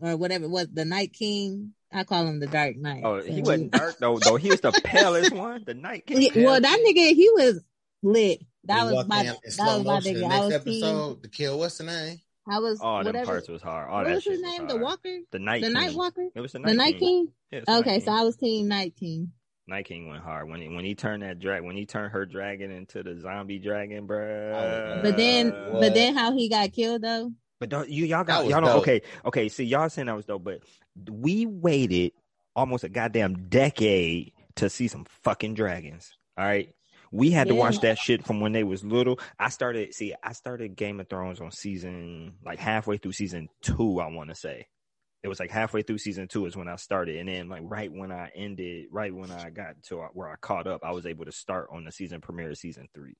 Or 0.00 0.14
whatever 0.16 0.44
it 0.44 0.50
was, 0.50 0.68
the 0.70 0.84
Night 0.84 1.14
King. 1.14 1.72
I 1.90 2.04
call 2.04 2.26
him 2.26 2.38
the 2.38 2.46
Dark 2.48 2.76
Knight. 2.76 3.02
Oh, 3.02 3.22
he 3.22 3.40
wasn't 3.40 3.70
dark 3.70 3.96
though. 3.98 4.18
Though 4.18 4.36
he 4.36 4.50
was 4.50 4.60
the 4.60 4.72
palest 4.84 5.32
one, 5.32 5.62
the 5.64 5.72
Night 5.72 6.06
King. 6.06 6.20
Yeah, 6.20 6.44
well, 6.44 6.60
that 6.60 6.78
nigga, 6.86 7.14
he 7.14 7.30
was 7.30 7.62
lit. 8.02 8.42
That 8.64 8.86
He 8.88 8.94
was 8.94 9.06
my 9.08 9.20
in 9.20 9.26
that 9.26 9.36
was 9.46 9.84
my 9.86 10.00
nigga. 10.00 10.18
the 10.20 10.24
I 10.26 10.28
next 10.28 10.44
was 10.44 10.64
team. 10.64 10.84
episode 10.84 11.22
to 11.22 11.28
kill 11.30 11.58
what's 11.60 11.78
the 11.78 11.84
name? 11.84 12.20
I 12.48 12.58
was 12.60 12.80
All 12.80 12.98
them 12.98 13.06
whatever. 13.06 13.26
parts 13.32 13.48
was 13.48 13.62
hard. 13.62 13.88
All 13.90 14.04
what 14.04 14.14
was 14.14 14.24
his 14.24 14.40
name? 14.40 14.56
hard. 14.58 14.70
The 14.70 14.76
Walker, 14.76 15.18
The 15.32 15.38
Night 15.38 15.62
the 15.62 15.66
King. 15.68 15.74
Night 15.74 15.94
Walker, 15.94 16.28
It 16.34 16.40
was 16.40 16.52
the 16.52 16.58
the 16.60 16.66
Night, 16.68 16.76
Night 16.76 16.98
King. 16.98 17.00
King. 17.00 17.28
Yeah, 17.50 17.60
the 17.66 17.78
Okay, 17.78 17.90
Night 17.96 18.02
so 18.04 18.12
I 18.12 18.22
was 18.22 18.36
team 18.36 18.68
Night 18.68 18.94
King. 18.98 19.32
Night 19.68 19.86
King 19.86 20.08
went 20.08 20.22
hard 20.22 20.48
when 20.48 20.60
he 20.60 20.68
when 20.68 20.84
he 20.84 20.94
turned 20.94 21.22
that 21.24 21.40
drag 21.40 21.64
when 21.64 21.74
he 21.76 21.86
turned 21.86 22.12
her 22.12 22.24
dragon 22.24 22.70
into 22.70 23.02
the 23.02 23.18
zombie 23.20 23.58
dragon, 23.58 24.06
bruh. 24.06 25.02
But 25.02 25.16
then, 25.16 25.50
Uh, 25.50 25.80
but 25.80 25.92
then 25.94 26.14
how 26.14 26.32
he 26.36 26.48
got 26.48 26.72
killed 26.72 27.02
though? 27.02 27.32
But 27.58 27.70
don't, 27.70 27.88
you 27.88 28.04
y'all 28.04 28.22
got 28.22 28.46
y'all 28.46 28.60
don't 28.60 28.76
okay 28.78 29.02
okay. 29.24 29.48
See 29.48 29.64
y'all 29.64 29.88
saying 29.88 30.06
that 30.06 30.14
was 30.14 30.26
dope, 30.26 30.44
but 30.44 30.60
we 31.10 31.46
waited 31.46 32.12
almost 32.54 32.84
a 32.84 32.88
goddamn 32.88 33.48
decade 33.48 34.32
to 34.56 34.70
see 34.70 34.86
some 34.88 35.04
fucking 35.24 35.54
dragons. 35.54 36.12
All 36.38 36.44
right, 36.44 36.74
we 37.16 37.30
had 37.30 37.48
to 37.48 37.54
watch 37.54 37.80
that 37.80 37.98
shit 37.98 38.24
from 38.24 38.40
when 38.40 38.52
they 38.52 38.64
was 38.64 38.84
little. 38.84 39.18
I 39.38 39.48
started 39.48 39.94
see 39.94 40.14
I 40.22 40.32
started 40.32 40.76
Game 40.76 41.00
of 41.00 41.08
Thrones 41.08 41.40
on 41.40 41.50
season 41.50 42.34
like 42.44 42.58
halfway 42.58 42.98
through 42.98 43.12
season 43.12 43.48
two. 43.62 44.00
I 44.00 44.08
want 44.08 44.28
to 44.28 44.34
say 44.34 44.66
it 45.22 45.28
was 45.28 45.40
like 45.40 45.50
halfway 45.50 45.82
through 45.82 45.98
season 45.98 46.28
two 46.28 46.46
is 46.46 46.56
when 46.56 46.68
I 46.68 46.76
started, 46.76 47.16
and 47.16 47.28
then 47.28 47.48
like 47.48 47.62
right 47.64 47.90
when 47.90 48.12
I 48.12 48.30
ended, 48.36 48.86
right 48.90 49.14
when 49.14 49.30
I 49.30 49.50
got 49.50 49.82
to 49.84 50.08
where 50.12 50.28
I 50.28 50.36
caught 50.36 50.66
up, 50.66 50.82
I 50.84 50.92
was 50.92 51.06
able 51.06 51.24
to 51.24 51.32
start 51.32 51.68
on 51.72 51.84
the 51.84 51.92
season 51.92 52.20
premiere 52.20 52.50
of 52.50 52.58
season 52.58 52.88
three. 52.94 53.16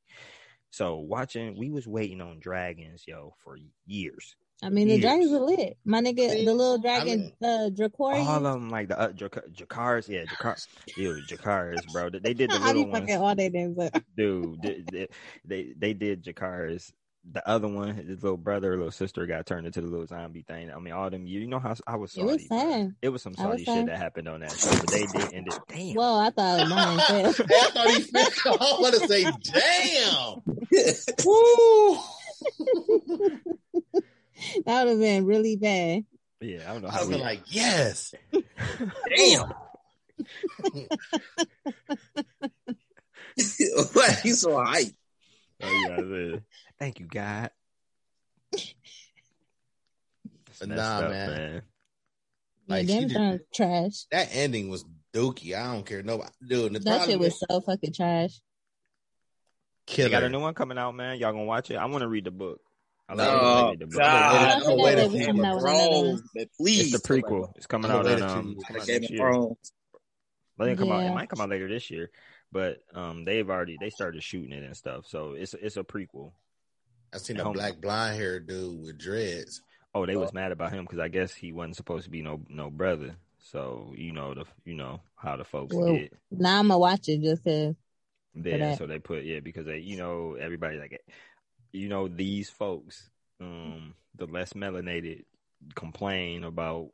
So 0.70 0.96
watching, 0.96 1.58
we 1.58 1.70
was 1.70 1.86
waiting 1.86 2.20
on 2.20 2.38
dragons, 2.38 3.04
yo, 3.06 3.34
for 3.42 3.56
years. 3.86 4.36
I 4.62 4.70
mean, 4.70 4.88
the 4.88 4.94
Years. 4.94 5.02
dragons 5.02 5.32
are 5.32 5.40
lit. 5.40 5.76
My 5.84 6.00
nigga, 6.00 6.30
See, 6.30 6.44
the 6.46 6.54
little 6.54 6.78
I 6.78 6.80
dragon, 6.80 7.32
uh, 7.44 7.68
Dracorian. 7.68 8.26
All 8.26 8.46
of 8.46 8.54
them, 8.54 8.70
like 8.70 8.88
the 8.88 8.98
uh, 8.98 9.12
Jac- 9.12 9.52
Jakars, 9.52 10.08
yeah, 10.08 10.24
Jakar, 10.24 10.66
ew, 10.96 11.20
Jakars, 11.26 11.80
bro. 11.92 12.08
They 12.10 12.32
did 12.32 12.50
the 12.50 12.58
How 12.58 12.72
do 12.72 12.78
little 12.78 12.86
you 12.86 12.92
fucking 12.92 13.20
ones, 13.20 13.20
all 13.22 13.34
their 13.36 13.50
names 13.50 13.78
up? 13.78 14.02
dude. 14.16 14.62
They, 14.62 14.82
they, 14.90 15.08
they 15.44 15.72
they 15.76 15.92
did 15.92 16.22
Jakars. 16.22 16.90
The 17.32 17.46
other 17.46 17.66
one, 17.68 17.92
his 17.96 18.22
little 18.22 18.36
brother 18.38 18.72
or 18.72 18.76
little 18.76 18.92
sister 18.92 19.26
got 19.26 19.46
turned 19.46 19.66
into 19.66 19.80
the 19.80 19.88
little 19.88 20.06
zombie 20.06 20.44
thing. 20.46 20.70
I 20.70 20.78
mean, 20.78 20.92
all 20.94 21.10
them. 21.10 21.26
You 21.26 21.44
know 21.48 21.58
how 21.58 21.74
I 21.86 21.96
was 21.96 22.12
Salty, 22.12 22.28
It 22.28 22.32
was 22.34 22.48
sad. 22.48 22.94
It 23.02 23.08
was 23.10 23.20
some 23.22 23.34
I 23.36 23.46
was 23.48 23.50
salty 23.50 23.64
shit 23.64 23.74
sad. 23.74 23.88
that 23.88 23.98
happened 23.98 24.28
on 24.28 24.40
that 24.40 24.52
show, 24.52 24.70
but 24.70 24.86
they 24.88 25.06
did 25.06 25.34
end 25.34 25.48
it. 25.48 25.58
Damn. 25.68 25.94
Whoa, 25.96 26.18
I 26.20 26.30
thought 26.30 26.60
it 26.60 26.62
was 26.62 26.70
mine. 26.70 27.00
I 27.60 27.70
thought 27.72 27.90
he 27.90 28.02
fell. 28.02 28.56
I 28.60 28.80
want 28.80 28.94
to 28.94 29.08
say, 29.08 29.24
damn. 29.42 30.40
Woo. 31.26 31.98
that 34.66 34.84
would 34.84 34.90
have 34.90 35.00
been 35.00 35.24
really 35.24 35.56
bad. 35.56 36.04
yeah, 36.40 36.68
I 36.68 36.72
don't 36.72 36.82
know 36.82 36.88
I 36.88 36.92
how 36.92 37.06
was 37.06 37.18
like, 37.18 37.42
yes. 37.46 38.14
Damn. 38.32 39.52
Why 43.92 44.16
he's 44.22 44.40
so 44.40 44.62
hype? 44.62 44.92
oh, 45.62 45.86
yeah, 45.88 46.00
yeah. 46.00 46.36
Thank 46.78 47.00
you, 47.00 47.06
God. 47.06 47.50
It's 48.52 48.74
But 50.60 50.68
messed 50.68 50.78
nah, 50.78 50.98
up, 50.98 51.10
man. 51.10 51.30
Yeah, 51.30 51.60
Like, 52.68 52.88
she 52.88 53.04
Game 53.06 53.16
of 53.16 53.40
trash. 53.54 54.06
That 54.10 54.28
ending 54.32 54.68
was 54.68 54.84
dookie. 55.12 55.54
I 55.54 55.72
don't 55.72 55.84
care. 55.84 56.02
Nobody, 56.02 56.30
dude. 56.46 56.74
The 56.74 56.78
That 56.80 57.06
shit 57.06 57.18
was 57.18 57.38
so 57.38 57.60
fucking 57.60 57.92
trash. 57.92 58.40
They 59.94 60.10
got 60.10 60.24
a 60.24 60.28
new 60.28 60.40
one 60.40 60.54
coming 60.54 60.78
out, 60.78 60.94
man. 60.94 61.18
Y'all 61.18 61.32
gonna 61.32 61.44
watch 61.44 61.70
it? 61.70 61.76
I 61.76 61.84
want 61.86 62.02
to 62.02 62.08
read 62.08 62.24
the 62.24 62.30
book. 62.30 62.60
I 63.08 63.14
like 63.14 63.28
Oh, 63.28 63.70
read 63.70 63.78
the 63.78 63.86
book. 63.86 63.98
God. 63.98 64.62
I'm 64.64 64.78
waiting 64.78 65.04
I 65.04 65.06
for 65.06 65.12
think 65.12 65.28
him. 65.28 65.36
that 65.38 65.54
was 65.54 65.64
another 65.64 65.88
one. 65.90 66.22
Bro, 66.34 66.44
please. 66.58 66.94
It's 66.94 67.02
the 67.02 67.08
prequel. 67.08 67.52
It's 67.56 67.66
coming 67.66 67.90
out 67.90 68.04
gonna 68.04 68.16
in 68.16 68.22
um. 68.22 68.42
few 68.42 68.56
it's 68.58 68.64
coming 68.66 68.80
out 68.82 68.86
Game 68.86 69.04
of 69.04 69.10
year. 69.10 69.18
Thrones. 69.18 69.72
It 70.58 70.64
didn't 70.64 70.78
come 70.78 70.92
out. 70.92 71.04
It 71.04 71.14
might 71.14 71.28
come 71.28 71.40
out 71.40 71.50
later 71.50 71.68
this 71.68 71.90
year, 71.90 72.10
but 72.50 72.78
um, 72.94 73.24
they've 73.24 73.48
already 73.48 73.76
they 73.78 73.90
started 73.90 74.22
shooting 74.22 74.52
it 74.52 74.64
and 74.64 74.76
stuff. 74.76 75.06
So 75.06 75.32
it's 75.34 75.54
it's 75.54 75.76
a 75.76 75.84
prequel. 75.84 76.32
I 77.14 77.18
seen 77.18 77.38
a 77.38 77.50
black 77.50 77.80
blonde 77.80 78.16
hair 78.16 78.40
dude 78.40 78.82
with 78.82 78.98
dreads. 78.98 79.62
Oh, 79.94 80.04
they 80.04 80.16
was 80.16 80.32
mad 80.32 80.52
about 80.52 80.72
him 80.72 80.84
because 80.84 80.98
I 80.98 81.08
guess 81.08 81.32
he 81.34 81.52
wasn't 81.52 81.76
supposed 81.76 82.04
to 82.04 82.10
be 82.10 82.22
no 82.22 82.40
no 82.48 82.70
brother. 82.70 83.16
So 83.38 83.92
you 83.96 84.12
know 84.12 84.34
the 84.34 84.44
you 84.64 84.74
know 84.74 85.00
how 85.14 85.36
the 85.36 85.44
folks 85.44 85.74
Well, 85.74 85.94
get. 85.94 86.12
Now 86.30 86.58
I'm 86.58 86.68
gonna 86.68 86.78
watch 86.78 87.08
it 87.08 87.22
just 87.22 87.44
to. 87.44 87.76
Yeah, 88.34 88.74
so 88.76 88.86
they 88.86 88.98
put 88.98 89.24
yeah 89.24 89.40
because 89.40 89.64
they 89.66 89.78
you 89.78 89.96
know 89.96 90.36
everybody 90.38 90.78
like 90.78 91.00
you 91.76 91.88
know 91.88 92.08
these 92.08 92.48
folks 92.50 93.08
um 93.40 93.94
the 94.16 94.26
less 94.26 94.52
melanated 94.54 95.24
complain 95.74 96.42
about 96.44 96.90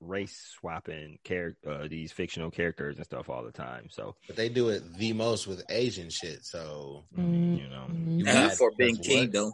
race 0.00 0.54
swapping 0.58 1.18
character 1.24 1.70
uh, 1.70 1.86
these 1.88 2.10
fictional 2.10 2.50
characters 2.50 2.96
and 2.96 3.04
stuff 3.04 3.28
all 3.28 3.42
the 3.44 3.52
time. 3.52 3.88
So 3.90 4.16
But 4.26 4.36
they 4.36 4.48
do 4.48 4.70
it 4.70 4.94
the 4.96 5.12
most 5.12 5.46
with 5.46 5.62
Asian 5.68 6.08
shit. 6.08 6.44
So 6.44 7.04
I 7.16 7.20
mean, 7.20 7.56
you 7.58 7.68
know 7.68 7.86
Mhm. 7.90 8.24
Yeah. 8.24 8.48
Forbidden 8.50 8.94
That's 8.96 9.08
what- 9.08 9.14
Kingdom. 9.14 9.52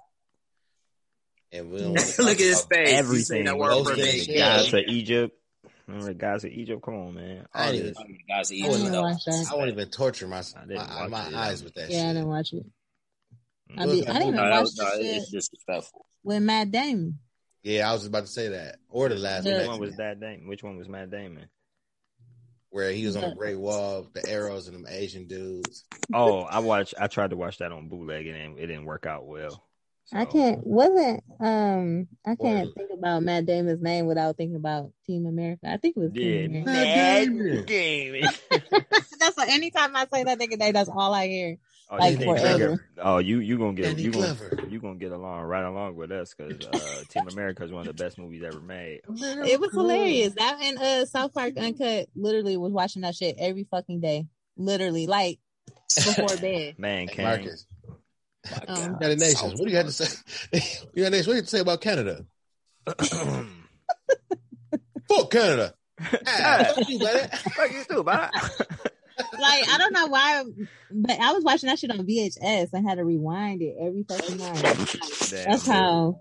and 1.53 1.71
we 1.73 1.81
don't 1.81 1.95
Look 2.19 2.29
at 2.29 2.39
his 2.39 2.63
face. 2.63 2.89
Everything. 2.91 3.45
that 3.47 3.59
word 3.59 3.71
Most 3.71 3.87
for 3.87 3.93
of 3.93 3.99
that 3.99 4.29
me. 4.29 4.39
Gods 4.39 4.73
of 4.73 4.81
Egypt. 4.87 5.37
Remember 5.89 6.07
the 6.09 6.15
Gods 6.15 6.45
of 6.45 6.51
Egypt? 6.51 6.83
Come 6.83 6.95
on, 6.95 7.15
man. 7.15 7.47
I 7.55 7.67
All 7.67 7.73
didn't 7.73 7.97
even- 8.01 8.19
Guys, 8.29 8.51
I 8.51 8.55
eat 8.55 8.63
didn't 8.63 8.87
stuff. 8.87 9.03
watch 9.03 9.25
that. 9.27 9.47
I 9.51 9.55
won't 9.57 9.71
even 9.71 9.89
torture 9.91 10.29
my 10.29 10.43
my, 10.69 11.07
my 11.09 11.37
eyes 11.37 11.63
with 11.65 11.75
that 11.75 11.91
Yeah, 11.91 11.97
I 11.99 12.01
shit. 12.03 12.15
didn't 12.15 12.29
watch 12.29 12.53
it. 12.53 12.67
I, 13.71 13.73
Mm. 13.73 13.81
I 13.81 13.87
didn't 13.87 13.99
even 14.23 14.35
No, 14.35 14.43
that 14.45 14.51
watch 14.51 14.61
was, 14.63 14.75
the 14.75 14.85
no, 14.85 14.91
shit 14.91 15.17
it's 15.17 15.31
disrespectful. 15.31 16.07
with 16.23 16.43
Matt 16.43 16.71
Damon. 16.71 17.19
Yeah, 17.63 17.91
I 17.91 17.93
was 17.95 18.07
about 18.07 18.21
to 18.21 18.27
say 18.31 18.49
that. 18.49 18.77
Or 18.89 19.09
the 19.09 19.17
last 19.17 19.45
The- 19.45 19.51
Which 19.55 19.61
one 19.67 19.71
one 19.71 19.81
was 19.81 19.97
that 19.97 20.21
Damon? 20.21 20.47
Which 20.47 20.63
one 20.63 20.77
was 20.77 20.89
Matt 20.89 21.11
Damon? 21.11 21.49
where 22.71 22.91
he 22.93 23.07
was 23.07 23.17
on 23.17 23.23
the 23.23 23.29
The- 23.31 23.35
Great 23.37 23.59
Wall, 23.59 24.07
the 24.13 24.29
arrows 24.29 24.69
and 24.69 24.77
them 24.77 24.87
Asian 24.89 25.27
dudes. 25.27 25.85
Oh, 26.13 26.41
I 26.43 26.59
watched. 26.59 26.95
I 27.01 27.07
tried 27.07 27.31
to 27.31 27.37
watch 27.37 27.59
that 27.59 27.73
on 27.73 27.89
bootleg 27.89 28.27
and 28.27 28.59
it 28.59 28.67
didn't, 28.67 28.85
work 28.85 29.07
out 29.07 29.27
well. 29.27 29.65
I 30.13 30.25
can't 30.27 30.65
wasn't 30.65 31.25
um 31.41 32.07
I 32.25 32.37
can't 32.37 32.67
What? 32.69 32.75
think 32.77 32.91
about 32.97 33.23
Matt 33.25 33.47
Damon's 33.47 33.81
name 33.83 34.07
without 34.07 34.37
thinking 34.37 34.55
about 34.57 34.93
Team 35.07 35.27
America. 35.27 35.69
I 35.69 35.79
think 35.79 35.97
it 35.97 36.01
was 36.01 36.11
Yeah, 36.15 36.47
Team 36.47 36.63
America. 36.69 37.31
Matt 37.51 37.67
Damon. 37.67 38.29
that's 39.19 39.37
what, 39.37 39.49
anytime 39.49 39.97
I 39.97 40.07
say 40.13 40.23
that 40.25 40.39
nigga 40.39 40.59
name, 40.59 40.75
that's 40.75 40.91
all 40.91 41.13
I 41.15 41.27
hear. 41.29 41.57
Oh, 41.89 41.97
Like 41.99 42.13
you 42.13 42.17
Danny 42.19 42.27
gonna 42.27 42.41
forever. 42.41 42.77
get- 42.97 43.05
Oh, 43.05 43.19
you 43.19 43.39
you 43.39 43.59
gonna 43.59 43.75
get 43.75 43.97
you 43.99 44.11
gonna 44.11 44.37
you 44.69 44.81
gonna 44.81 44.97
get 44.97 45.13
along 45.13 45.43
right 45.45 45.63
along 45.65 45.95
with 45.95 46.11
us 46.11 46.35
because 46.37 46.67
uh, 46.67 47.03
Team 47.09 47.29
America 47.29 47.63
is 47.65 47.71
one 47.71 47.87
of 47.87 47.97
the 47.97 48.03
best 48.05 48.19
movies 48.19 48.43
ever 48.45 48.61
made. 48.61 49.03
It 49.09 49.61
was 49.61 49.71
hilarious. 49.73 50.35
That 50.35 50.59
and 50.61 50.79
uh 50.79 51.07
South 51.07 51.33
Park 51.33 51.57
Uncut 51.57 52.09
literally 52.17 52.57
was 52.57 52.73
watching 52.73 53.03
that 53.03 53.15
shit 53.15 53.37
every 53.39 53.65
fucking 53.71 54.01
day. 54.01 54.27
Literally, 54.57 55.07
like 55.07 55.39
before 55.95 56.37
bed. 56.41 56.75
Man, 56.79 57.07
Hey, 57.07 57.23
Marcus, 57.23 57.67
Um, 58.67 58.95
United 58.95 59.21
Nations. 59.21 59.53
What 59.55 59.65
do 59.67 59.71
you 59.71 59.77
have 59.77 59.87
to 59.87 59.93
say? 59.93 60.09
United 60.95 61.13
Nations. 61.19 61.27
What 61.29 61.33
do 61.35 61.37
you 61.37 61.43
have 61.43 61.45
to 61.45 61.51
say 61.51 61.61
about 61.61 61.81
Canada? 61.81 62.27
Fuck 65.09 65.31
Canada. 65.31 65.75
Ah, 66.27 66.73
fuck 66.75 66.89
you, 66.91 66.99
buddy. 66.99 67.27
Fuck 67.55 67.71
you 67.73 67.85
too, 67.89 68.03
bye. 68.03 68.29
Like 69.19 69.69
I 69.69 69.79
don't 69.79 69.93
know 69.93 70.07
why, 70.07 70.45
but 70.91 71.19
I 71.21 71.33
was 71.33 71.45
watching 71.45 71.69
that 71.69 71.79
shit 71.79 71.91
on 71.91 71.99
VHS. 72.07 72.69
I 72.75 72.81
had 72.81 72.97
to 72.99 73.05
rewind 73.05 73.63
it 73.63 73.77
every 73.81 74.03
fucking 74.05 74.37
night. 74.37 74.63
Damn, 74.63 75.45
That's 75.51 75.65
dude. 75.65 75.75
how. 75.75 76.21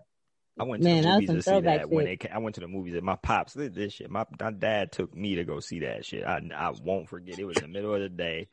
I 0.58 0.64
went 0.64 0.84
to 0.84 0.88
Man, 0.89 1.02
the 1.04 1.10
that 1.10 1.16
was 1.16 1.28
movies 1.28 1.30
to 1.36 1.41
see 1.41 1.52
throwback 1.52 1.80
that 1.80 1.89
when 1.89 2.06
shit. 2.06 2.20
they. 2.22 2.28
ca- 2.30 2.36
I 2.36 2.38
went 2.38 2.56
to 2.56 2.62
the 2.62 2.68
movies. 2.70 2.93
And 2.96 3.04
my 3.04 3.16
pops 3.18 3.56
did 3.56 3.76
this 3.76 3.91
shit. 3.93 4.10
My, 4.10 4.26
my 4.39 4.52
dad 4.52 4.93
took 4.93 5.14
me 5.14 5.36
to 5.36 5.43
go 5.43 5.60
see 5.60 5.80
that 5.80 6.06
shit. 6.06 6.24
I 6.26 6.39
I 6.56 6.72
won't 6.82 7.10
forget. 7.10 7.39
It 7.39 7.46
was 7.46 7.58
the 7.58 7.68
middle 7.68 7.93
of 7.93 8.00
the 8.00 8.08
day. 8.08 8.48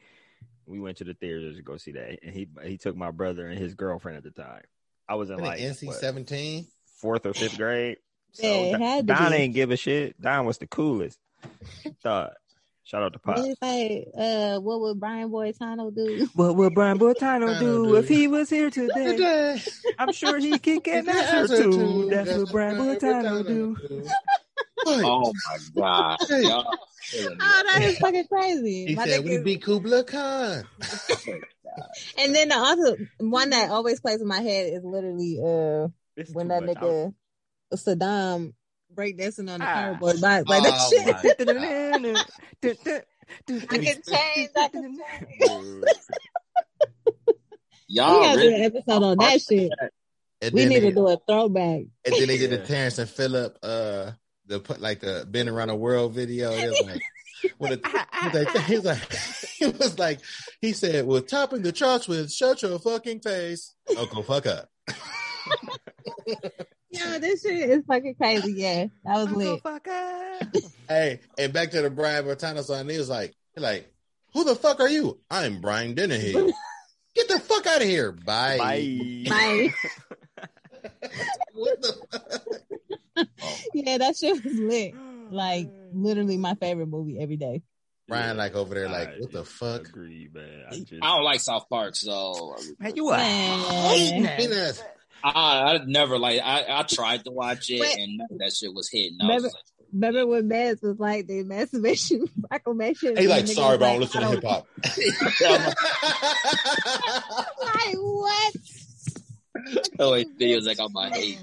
We 0.67 0.81
went 0.81 0.97
to 0.99 1.05
the 1.05 1.15
theaters 1.15 1.57
to 1.57 1.63
go 1.63 1.77
see 1.77 1.93
that, 1.93 2.19
and 2.25 2.35
he 2.35 2.49
he 2.65 2.77
took 2.77 2.97
my 2.97 3.11
brother 3.13 3.47
and 3.47 3.57
his 3.59 3.75
girlfriend 3.75 4.17
at 4.19 4.25
the 4.25 4.31
time. 4.31 4.63
I 5.09 5.15
was 5.15 5.31
in 5.31 5.39
like 5.39 5.61
NC 5.61 5.87
what, 5.89 5.97
seventeen. 5.97 6.67
fourth 6.97 7.25
or 7.27 7.35
fifth 7.35 7.57
grade. 7.57 7.99
So 8.33 8.47
Yeah, 8.47 8.99
it 8.99 9.07
Don- 9.07 9.17
Don 9.17 9.33
ain't 9.33 9.55
give 9.55 9.71
a 9.71 9.77
shit. 9.77 10.21
Don 10.21 10.45
was 10.47 10.59
the 10.59 10.67
coolest. 10.67 11.19
Thought 12.03 12.33
Shout 12.85 13.03
out 13.05 13.13
to 13.13 13.21
What 13.23 13.37
Pop. 13.37 13.47
is? 13.47 14.05
Uh, 14.17 14.59
what 14.61 14.81
would 14.81 14.99
Brian 14.99 15.31
Boitano 15.31 15.95
do? 15.95 16.29
What 16.35 16.57
would 16.57 16.75
Brian 16.75 16.99
Boitano 16.99 17.55
Boitano 17.55 17.61
do 17.61 17.87
do? 17.89 17.95
if 17.97 18.09
he 18.09 18.27
was 18.29 18.51
here 18.51 18.71
today? 18.71 19.63
I'm 19.99 20.13
sure 20.13 20.39
he 20.39 20.59
could 20.59 20.83
get 20.85 21.05
an 21.07 21.11
answer 21.17 21.57
too. 21.71 22.09
That's 22.11 22.31
what 22.39 22.51
Brian 22.51 22.77
Boitano 22.77 23.47
do. 23.47 23.77
Oh 24.85 25.33
my 25.49 25.59
god. 25.81 26.19
Y'all 26.29 26.77
killing 27.09 27.31
me. 27.31 27.37
Oh, 27.41 27.63
that 27.69 27.83
is 27.83 27.99
fucking 28.01 28.27
crazy. 28.27 28.87
He 28.89 28.95
My 28.97 29.05
said, 29.07 29.21
nigga- 29.21 29.25
"We 29.29 29.39
beat 29.39 29.63
Kubla 29.63 30.03
Khan." 30.03 30.65
and 32.19 32.35
then 32.35 32.49
the 32.49 32.57
other 32.57 32.97
one 33.19 33.51
that 33.51 33.71
always 33.71 34.01
plays 34.01 34.21
in 34.21 34.27
my 34.27 34.41
head 34.41 34.73
is 34.73 34.83
literally 34.83 35.39
uh 35.41 35.87
when 36.33 36.49
that 36.49 36.65
much. 36.65 36.77
nigga 36.79 37.15
Saddam 37.75 38.55
breakdancing 38.95 39.51
on 39.53 39.59
the 39.61 39.67
Ah. 39.67 39.75
cardboard 39.75 40.21
box. 40.21 40.45
Like 40.49 40.63
that 40.63 40.75
Oh, 40.75 40.91
shit. 40.91 41.07
I 43.71 43.79
can 43.79 44.03
change. 44.03 44.51
I 44.57 44.69
can 44.69 44.83
change. 45.41 45.85
Y'all 47.89 48.21
gotta 48.23 48.41
do 48.41 48.49
an 48.55 48.63
episode 48.63 49.03
on 49.03 49.17
that 49.19 49.41
shit. 49.41 49.71
And 50.41 50.55
We 50.55 50.65
need 50.67 50.83
they, 50.83 50.91
to 50.91 50.95
do 50.95 51.09
a 51.09 51.17
throwback. 51.29 51.81
and 52.05 52.15
then 52.15 52.27
they 52.27 52.39
did 52.39 52.51
the 52.51 52.59
Terrence 52.59 52.99
and 52.99 53.09
Phillip, 53.09 53.59
uh, 53.63 54.11
the 54.47 54.59
put 54.61 54.81
like 54.81 55.01
the 55.01 55.27
been 55.31 55.49
around 55.49 55.69
the 55.69 55.77
world 55.77 56.13
video. 56.15 56.51
It 56.53 56.69
was 56.71 56.83
like. 56.87 57.03
When 57.59 57.73
it, 57.73 57.85
when 57.85 58.33
they, 58.33 58.45
he 58.67 58.77
was 58.77 58.85
like, 58.85 59.13
he 59.59 59.67
was 59.67 59.99
like, 59.99 60.21
he 60.61 60.73
said, 60.73 61.05
"We're 61.07 61.23
topping 61.23 61.63
the 61.63 61.73
charts 61.73 62.07
with 62.07 62.31
shut 62.31 62.63
your 62.63 62.79
fucking 62.79 63.19
face, 63.19 63.75
Uncle 63.99 64.23
fuck 64.23 64.47
up." 64.47 64.71
Yeah, 66.93 67.19
this 67.19 67.43
shit 67.43 67.71
is 67.71 67.85
fucking 67.87 68.15
crazy. 68.17 68.53
Yeah, 68.53 68.87
that 69.05 69.17
was 69.17 69.31
lit. 69.31 69.63
Hey, 70.89 71.21
and 71.39 71.53
back 71.53 71.71
to 71.71 71.81
the 71.81 71.89
Brian 71.91 72.25
Boitano 72.25 72.63
song. 72.63 72.87
He 72.89 72.99
was 72.99 73.09
like, 73.09 73.35
he 73.55 73.63
like, 73.63 73.91
who 74.35 74.45
the 74.45 74.55
fuck 74.55 74.79
are 74.81 74.89
you? 74.89 75.19
I'm 75.31 75.61
Brian 75.63 75.95
Dennehy. 75.95 76.33
Get 77.15 77.29
the 77.29 77.41
fuck 77.41 77.67
out 77.67 77.81
of 77.81 77.89
here. 77.89 78.13
Bye. 78.13 78.59
Bye. 78.59 79.25
Bye. 79.29 79.75
What 81.55 81.81
the 81.83 81.93
fuck? 82.11 83.27
Yeah, 83.73 83.99
that 83.99 84.17
shit 84.17 84.45
was 84.45 84.55
lit. 84.55 84.95
Like 85.31 85.71
literally 85.95 86.37
my 86.37 86.55
favorite 86.57 86.89
movie 86.89 87.19
every 87.19 87.39
day. 87.39 87.63
Brian 88.07 88.37
like 88.37 88.55
over 88.55 88.75
there 88.75 88.91
like, 88.91 89.09
I 89.09 89.17
what 89.19 89.33
the 89.33 89.45
fuck? 89.45 89.89
Agree, 89.89 90.29
man. 90.31 90.65
I 90.71 90.75
just, 90.81 90.93
I 91.03 91.15
don't 91.17 91.25
like 91.25 91.41
South 91.41 91.71
Park, 91.71 91.97
so 91.97 92.55
um, 92.59 92.77
man, 92.79 92.93
you 92.97 93.09
a 93.09 93.17
Man. 93.17 94.37
Penis. 94.37 94.83
I, 95.25 95.75
I 95.75 95.85
never 95.85 96.19
like. 96.19 96.41
I, 96.43 96.65
I 96.69 96.83
tried 96.83 97.25
to 97.25 97.31
watch 97.31 97.71
it, 97.71 97.81
Wait. 97.81 97.99
and 97.99 98.21
that 98.41 98.53
shit 98.53 98.73
was 98.75 98.89
hitting. 98.91 99.19
I 99.21 99.25
was 99.27 99.29
Remember- 99.37 99.49
like, 99.49 99.55
Remember 99.95 100.27
when 100.27 100.49
Meds 100.49 100.83
was 100.83 100.99
like 100.99 101.27
the 101.27 101.41
emancipation 101.41 102.25
proclamation? 102.49 103.15
He 103.15 103.29
like, 103.29 103.41
And 103.41 103.49
the 103.49 103.53
nigga 103.53 103.57
sorry, 103.57 103.77
was 103.77 103.79
but 103.79 103.87
I 103.87 103.91
don't 103.93 104.01
listen 104.01 104.21
to 104.23 104.29
hip 104.31 104.45
hop. 104.45 104.67
Like 107.63 107.97
what? 107.97 108.55
oh, 109.99 110.15
it 110.15 110.29
feels 110.39 110.67
like 110.67 110.81
I'm 110.81 110.93
my 110.95 111.11
hate. 111.11 111.39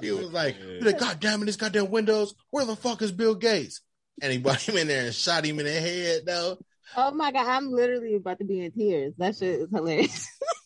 he 0.00 0.12
was 0.12 0.30
like, 0.32 0.56
like, 0.80 0.98
God 0.98 1.18
damn 1.20 1.42
it, 1.42 1.46
this 1.46 1.56
goddamn 1.56 1.90
Windows. 1.90 2.34
Where 2.50 2.64
the 2.64 2.76
fuck 2.76 3.02
is 3.02 3.10
Bill 3.12 3.34
Gates? 3.34 3.80
And 4.22 4.30
he 4.30 4.38
brought 4.38 4.60
him 4.60 4.76
in 4.76 4.86
there 4.86 5.06
and 5.06 5.14
shot 5.14 5.44
him 5.44 5.58
in 5.58 5.66
the 5.66 5.72
head, 5.72 6.22
though. 6.26 6.58
Oh 6.96 7.10
my 7.12 7.32
god, 7.32 7.46
I'm 7.46 7.70
literally 7.72 8.14
about 8.16 8.38
to 8.38 8.44
be 8.44 8.60
in 8.64 8.70
tears. 8.72 9.14
That 9.18 9.36
shit 9.36 9.60
is 9.60 9.68
hilarious. 9.72 10.28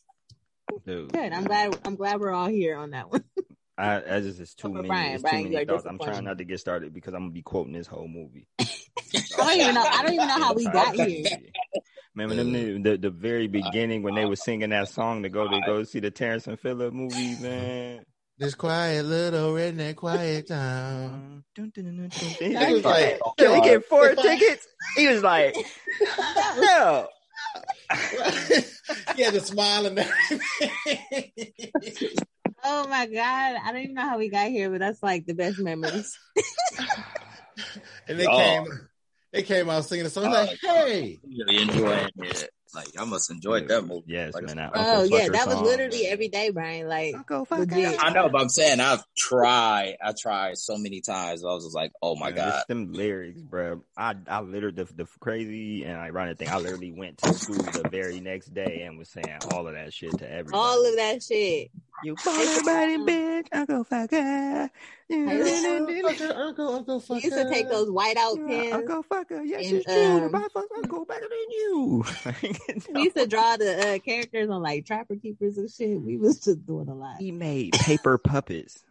Dude, 0.87 1.13
Good. 1.13 1.33
I'm 1.33 1.45
glad. 1.45 1.79
I'm 1.85 1.97
glad 1.97 2.21
we're 2.21 2.33
all 2.33 2.49
here 2.49 2.77
on 2.77 2.91
that 2.91 3.11
one. 3.11 3.25
I, 3.79 3.97
I 3.97 4.21
just 4.21 4.39
it's 4.41 4.55
too 4.55 4.69
But 4.69 4.75
many. 4.75 4.89
Brian, 4.89 5.13
it's 5.15 5.23
Brian, 5.23 5.39
too 5.39 5.49
you 5.49 5.55
many 5.55 5.65
are 5.65 5.67
thoughts. 5.67 5.87
I'm 5.87 5.99
trying 5.99 6.25
not 6.25 6.39
to 6.39 6.45
get 6.45 6.61
started 6.61 6.95
because 6.95 7.13
I'm 7.15 7.23
gonna 7.23 7.33
be 7.33 7.43
quoting 7.43 7.73
this 7.73 7.87
whole 7.87 8.07
movie. 8.07 8.47
I 8.61 8.67
don't 9.37 9.61
even 9.61 9.75
know. 9.75 9.83
I 9.83 10.03
don't 10.03 10.15
even 10.15 10.29
know 10.29 10.39
how 10.39 10.55
we 10.55 10.65
got 10.65 10.95
here. 11.09 11.25
Man, 12.15 12.29
when 12.29 12.37
them, 12.37 12.53
the, 12.53 12.91
the 12.93 12.99
the 12.99 13.11
very 13.11 13.49
beginning 13.49 14.03
when 14.05 14.15
they 14.15 14.27
were 14.27 14.37
singing 14.37 14.71
that 14.71 14.89
song 14.89 15.25
to 15.25 15.29
go 15.29 15.49
to 15.49 15.61
go 15.67 15.83
see 15.83 15.99
the 15.99 16.13
Terrence 16.13 16.47
and 16.47 16.59
Phillip 16.59 16.95
movie, 16.95 17.37
man. 17.41 18.05
This 18.39 18.55
quiet 18.55 19.05
little 19.05 19.53
redneck 19.53 19.97
quiet 19.97 20.49
town. 20.49 21.45
He 21.57 21.63
He 21.63 22.55
was 22.55 22.69
was 22.73 22.85
like, 22.85 23.21
like, 23.21 23.21
"Can 23.39 23.53
we 23.53 23.61
get 23.61 23.85
four 23.87 24.15
tickets?" 24.15 24.67
He 24.97 25.09
was 25.09 25.23
like, 25.23 25.57
"No." 26.59 27.09
He 29.17 29.23
had 29.23 29.35
a 29.35 29.41
smile 29.41 29.87
and 29.87 29.99
everything. 29.99 31.33
Oh 32.67 32.89
my 32.89 33.07
god, 33.07 33.57
I 33.63 33.73
don't 33.73 33.83
even 33.83 33.95
know 33.95 34.03
how 34.09 34.17
we 34.19 34.29
got 34.31 34.49
here, 34.49 34.71
but 34.71 34.81
that's 34.81 35.03
like 35.03 35.27
the 35.27 35.35
best 35.35 35.59
memories. 35.59 36.19
and 38.09 38.19
they 38.19 38.27
Oh. 38.27 38.39
came, 38.39 38.89
they 39.33 39.43
came 39.43 39.69
out 39.69 39.85
singing 39.85 40.05
the 40.05 40.11
song. 40.11 40.25
Like, 40.33 40.51
uh, 40.67 40.87
hey, 40.87 41.21
Really 41.25 41.63
enjoying 41.63 42.09
it. 42.19 42.51
Like 42.75 42.89
I 42.99 43.05
must 43.05 43.31
enjoyed 43.31 43.69
that 43.69 43.83
movie. 43.87 44.05
Yes, 44.07 44.35
Like, 44.35 44.45
man. 44.45 44.57
that 44.57 44.73
Oh 44.75 45.03
Uncle 45.03 45.19
yeah, 45.19 45.29
Fucker 45.29 45.33
that 45.33 45.47
was 45.47 45.57
song, 45.57 45.65
literally 45.65 46.07
every 46.07 46.29
day, 46.29 46.51
Brian. 46.51 46.89
Like 46.89 47.15
Uncle 47.15 47.47
legit. 47.51 48.03
I 48.03 48.11
know, 48.13 48.29
but 48.29 48.41
I'm 48.41 48.49
saying 48.49 48.81
I've 48.81 49.05
tried. 49.17 49.97
I 50.03 50.13
tried 50.19 50.59
so 50.59 50.77
many 50.77 51.01
times. 51.01 51.45
I 51.45 51.49
was 51.49 51.65
just 51.65 51.75
like, 51.77 51.93
oh 52.03 52.17
my 52.17 52.31
Man, 52.31 52.37
god. 52.37 52.65
them 52.69 52.93
lyrics, 52.93 53.41
bro. 53.43 53.83
I 53.97 54.15
I 54.27 54.41
literally 54.41 54.85
the, 54.85 54.93
the 54.95 55.07
crazy 55.21 55.85
and 55.85 55.97
ironic 55.99 56.39
thing. 56.39 56.49
I 56.49 56.59
literally 56.59 56.93
went 56.93 57.19
to 57.19 57.35
school 57.35 57.57
the 57.57 57.89
very 57.91 58.21
next 58.21 58.53
day 58.53 58.83
and 58.83 58.99
was 58.99 59.09
saying 59.11 59.39
all 59.53 59.67
of 59.67 59.75
that 59.75 59.93
shit 59.93 60.19
to 60.19 60.31
everybody. 60.31 60.57
all 60.57 60.87
of 60.87 60.97
that 60.97 61.23
shit. 61.23 61.71
You 62.03 62.15
call 62.23 62.35
everybody, 62.35 62.97
bitch, 62.99 63.47
Uncle 63.53 63.85
Fucker. 63.85 64.71
Uncle, 66.37 66.75
Uncle, 66.75 67.05
We 67.11 67.17
used 67.23 67.37
to 67.37 67.49
take 67.49 67.69
those 67.69 67.91
white 67.91 68.17
out 68.17 68.37
pens. 68.47 68.73
Uncle 68.75 69.05
Fucker. 69.05 69.43
Yes, 69.45 69.67
And, 69.67 69.77
it's 69.77 69.85
true. 69.87 70.25
um, 70.27 70.33
My 70.33 70.47
fuck 70.53 70.65
Uncle 70.77 71.05
better 71.05 71.21
than 71.29 71.51
you. 71.51 72.05
We 72.95 73.03
used 73.05 73.17
to 73.17 73.27
draw 73.27 73.57
the 73.57 73.95
uh, 73.95 73.99
characters 74.01 74.49
on 74.51 74.63
like 74.63 74.87
trapper 74.87 75.17
keepers 75.17 75.57
and 75.59 75.71
shit. 75.71 76.01
We 76.01 76.17
was 76.17 76.41
just 76.41 76.67
doing 76.67 76.89
a 76.89 76.95
lot. 76.95 77.17
he 77.19 77.33
made 77.33 77.73
paper 77.81 78.19
puppets. 78.19 78.83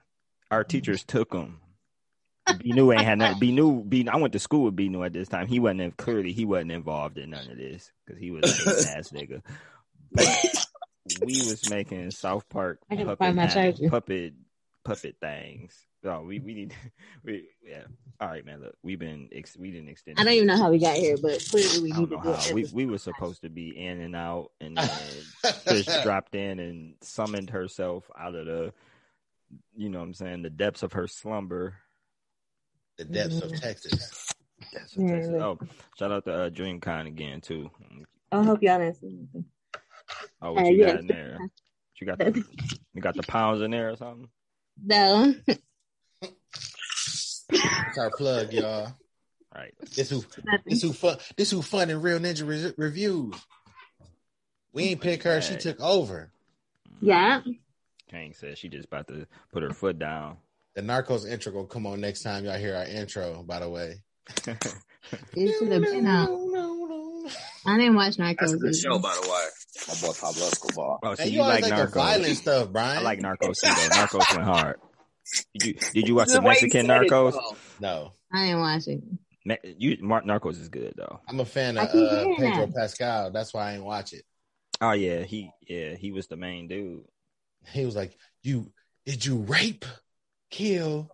Our 0.52 0.64
teachers 0.64 1.04
took 1.04 1.32
them. 1.32 1.60
B 2.58 2.74
New 2.74 2.92
ain't 2.92 3.04
had 3.04 3.18
nothing. 3.20 3.40
B 3.40 3.52
New, 3.52 3.84
B. 3.84 4.08
I 4.08 4.18
went 4.18 4.34
to 4.34 4.40
school 4.40 4.66
with 4.66 4.76
B 4.76 4.90
New 4.90 5.04
at 5.04 5.14
this 5.14 5.28
time. 5.30 5.48
He 5.48 5.60
wasn't 5.60 5.82
in- 5.82 5.92
clearly 5.92 6.32
he 6.34 6.46
wasn't 6.46 6.72
involved 6.74 7.18
in 7.18 7.32
none 7.32 7.50
of 7.50 7.58
this 7.58 7.92
because 8.06 8.20
he 8.20 8.32
was 8.32 8.44
a 8.44 8.98
ass 8.98 9.10
nigga. 9.10 9.42
But 10.12 10.28
we 11.22 11.42
was 11.48 11.70
making 11.70 12.12
South 12.12 12.48
Park 12.50 12.80
puppet 12.90 13.18
find 13.18 13.90
puppet 13.90 14.34
puppet 14.84 15.16
things. 15.20 15.86
Oh, 16.06 16.22
we 16.22 16.40
we 16.40 16.54
need 16.54 16.76
we 17.24 17.50
yeah. 17.66 17.84
All 18.20 18.28
right, 18.28 18.46
man. 18.46 18.62
Look, 18.62 18.76
we've 18.84 19.00
been 19.00 19.30
ex, 19.32 19.58
we 19.58 19.72
didn't 19.72 19.90
extend. 19.90 20.20
I 20.20 20.24
don't 20.24 20.34
even 20.34 20.48
know 20.48 20.58
how 20.58 20.70
we 20.70 20.80
got 20.80 20.96
here, 20.96 21.18
but 21.18 21.44
clearly 21.50 21.82
we 21.82 21.92
need 21.92 22.10
to 22.10 22.16
know 22.16 22.24
do 22.24 22.30
it. 22.32 22.54
We 22.54 22.86
we 22.86 22.86
were 22.86 22.98
supposed 22.98 23.42
to 23.42 23.50
be 23.50 23.70
in 23.70 24.02
and 24.02 24.16
out, 24.16 24.52
and 24.62 24.78
then 24.78 24.88
Fish 25.64 25.88
dropped 26.04 26.36
in 26.36 26.60
and 26.60 26.96
summoned 27.02 27.50
herself 27.50 28.10
out 28.18 28.36
of 28.36 28.46
the, 28.46 28.74
you 29.76 29.90
know, 29.90 30.00
what 30.00 30.06
I'm 30.06 30.14
saying, 30.14 30.42
the 30.44 30.50
depths 30.50 30.84
of 30.84 30.94
her 30.94 31.08
slumber. 31.08 31.76
the 32.98 33.06
depths 33.06 33.42
of 33.42 33.60
Texas. 33.60 34.34
Depths 34.72 34.96
of 34.96 35.04
Yeah, 35.04 35.16
Texas. 35.16 35.36
Oh, 35.36 35.60
shout 35.98 36.12
out 36.12 36.26
to 36.26 36.34
uh, 36.34 36.50
DreamCon 36.50 37.08
again 37.08 37.42
too. 37.42 37.70
I 38.32 38.44
hope 38.44 38.62
y'all 38.62 38.80
didn't 38.80 38.96
see 38.96 39.08
anything. 39.08 39.46
Oh, 40.42 40.54
what 40.54 40.66
Uh, 40.66 40.70
you 40.70 40.78
yeah. 40.78 40.86
got 40.92 41.00
in 41.00 41.08
there? 41.08 41.38
You 42.00 42.08
got 42.08 42.20
the 42.20 42.44
you 42.94 43.02
got 43.02 43.16
the 43.16 43.24
pounds 43.24 43.62
in 43.62 43.72
there 43.72 43.92
or 43.92 43.96
something? 43.96 44.28
No, 44.84 45.34
That's 47.50 47.98
our 47.98 48.12
plug, 48.18 48.52
y'all. 48.52 48.86
All 48.88 48.94
right. 49.56 49.74
This 49.96 50.10
who 50.10 50.24
this 50.66 50.82
who 50.82 50.92
fun 50.94 51.18
this 51.38 51.52
who 51.52 51.62
fun 51.62 51.90
and 51.90 52.04
real 52.04 52.20
ninja 52.20 52.48
re- 52.48 52.74
reviews. 52.78 53.36
We 54.74 54.84
ain't 54.86 55.02
pick 55.02 55.24
her, 55.24 55.40
she 55.42 55.56
took 55.56 55.80
over. 55.80 56.32
Yeah, 57.00 57.42
Kang 58.10 58.34
said 58.34 58.58
she 58.58 58.70
just 58.70 58.88
about 58.88 59.08
to 59.10 59.28
put 59.52 59.62
her 59.64 59.72
foot 59.74 60.00
down. 60.00 60.38
The 60.76 60.82
Narcos 60.82 61.30
intro 61.30 61.52
gonna 61.54 61.68
come 61.68 61.86
on 61.86 62.02
next 62.02 62.24
time 62.24 62.46
y'all 62.46 62.58
hear 62.58 62.76
our 62.76 62.86
intro, 62.86 63.44
by 63.44 63.60
the 63.60 63.70
way. 63.70 64.02
it 64.48 65.56
should 65.60 65.72
have 65.72 65.84
been 65.84 66.08
out. 66.08 66.30
I 67.66 67.78
didn't 67.78 67.96
watch 67.96 68.18
Narcos. 68.18 68.38
That's 68.40 68.54
a 68.54 68.58
good 68.58 68.76
show, 68.76 69.00
by 69.00 69.14
the 69.22 69.30
way. 69.30 69.46
My 69.88 69.94
boy 69.96 70.14
Pablo 70.14 70.48
Escobar. 70.48 71.00
oh, 71.04 71.16
so 71.16 71.24
Hey, 71.24 71.30
you, 71.30 71.36
you 71.36 71.42
always 71.42 71.62
like 71.62 71.72
like, 71.72 71.92
the 71.92 72.00
violent 72.00 72.38
stuff, 72.38 72.72
Brian. 72.72 72.98
I 73.00 73.02
like 73.02 73.20
Narcos 73.20 73.60
too. 73.62 73.70
Though. 73.70 73.96
Narcos 73.96 74.36
went 74.36 74.44
hard. 74.48 74.80
Did 75.58 75.68
you 75.68 75.74
did 75.94 76.08
you 76.08 76.16
watch 76.16 76.28
The 76.30 76.36
the 76.36 76.42
Mexican 76.42 76.86
said 76.88 77.04
it, 77.04 77.12
Narcos? 77.12 77.56
No. 77.80 78.14
I 78.32 78.46
didn't 78.48 78.60
watch 78.62 78.88
it. 78.88 79.04
Me- 79.46 79.76
you 79.78 79.98
Mar- 80.02 80.24
Narcos 80.24 80.60
is 80.60 80.70
good 80.70 80.94
though. 80.96 81.20
I'm 81.28 81.40
a 81.40 81.46
fan 81.46 81.78
of 81.78 81.88
uh, 81.90 82.26
Pedro 82.38 82.66
that. 82.68 82.76
Pascal. 82.76 83.32
That's 83.32 83.54
why 83.54 83.72
I 83.72 83.74
ain't 83.76 83.84
watch 83.84 84.14
it. 84.14 84.24
Oh 84.82 84.92
yeah, 84.92 85.24
he 85.24 85.52
yeah 85.68 85.96
he 85.96 86.12
was 86.12 86.28
the 86.28 86.38
main 86.38 86.68
dude. 86.68 87.04
He 87.72 87.86
was 87.86 87.96
like, 87.96 88.18
"You 88.42 88.72
did 89.06 89.26
you 89.26 89.38
rape, 89.38 89.86
kill?" 90.50 91.10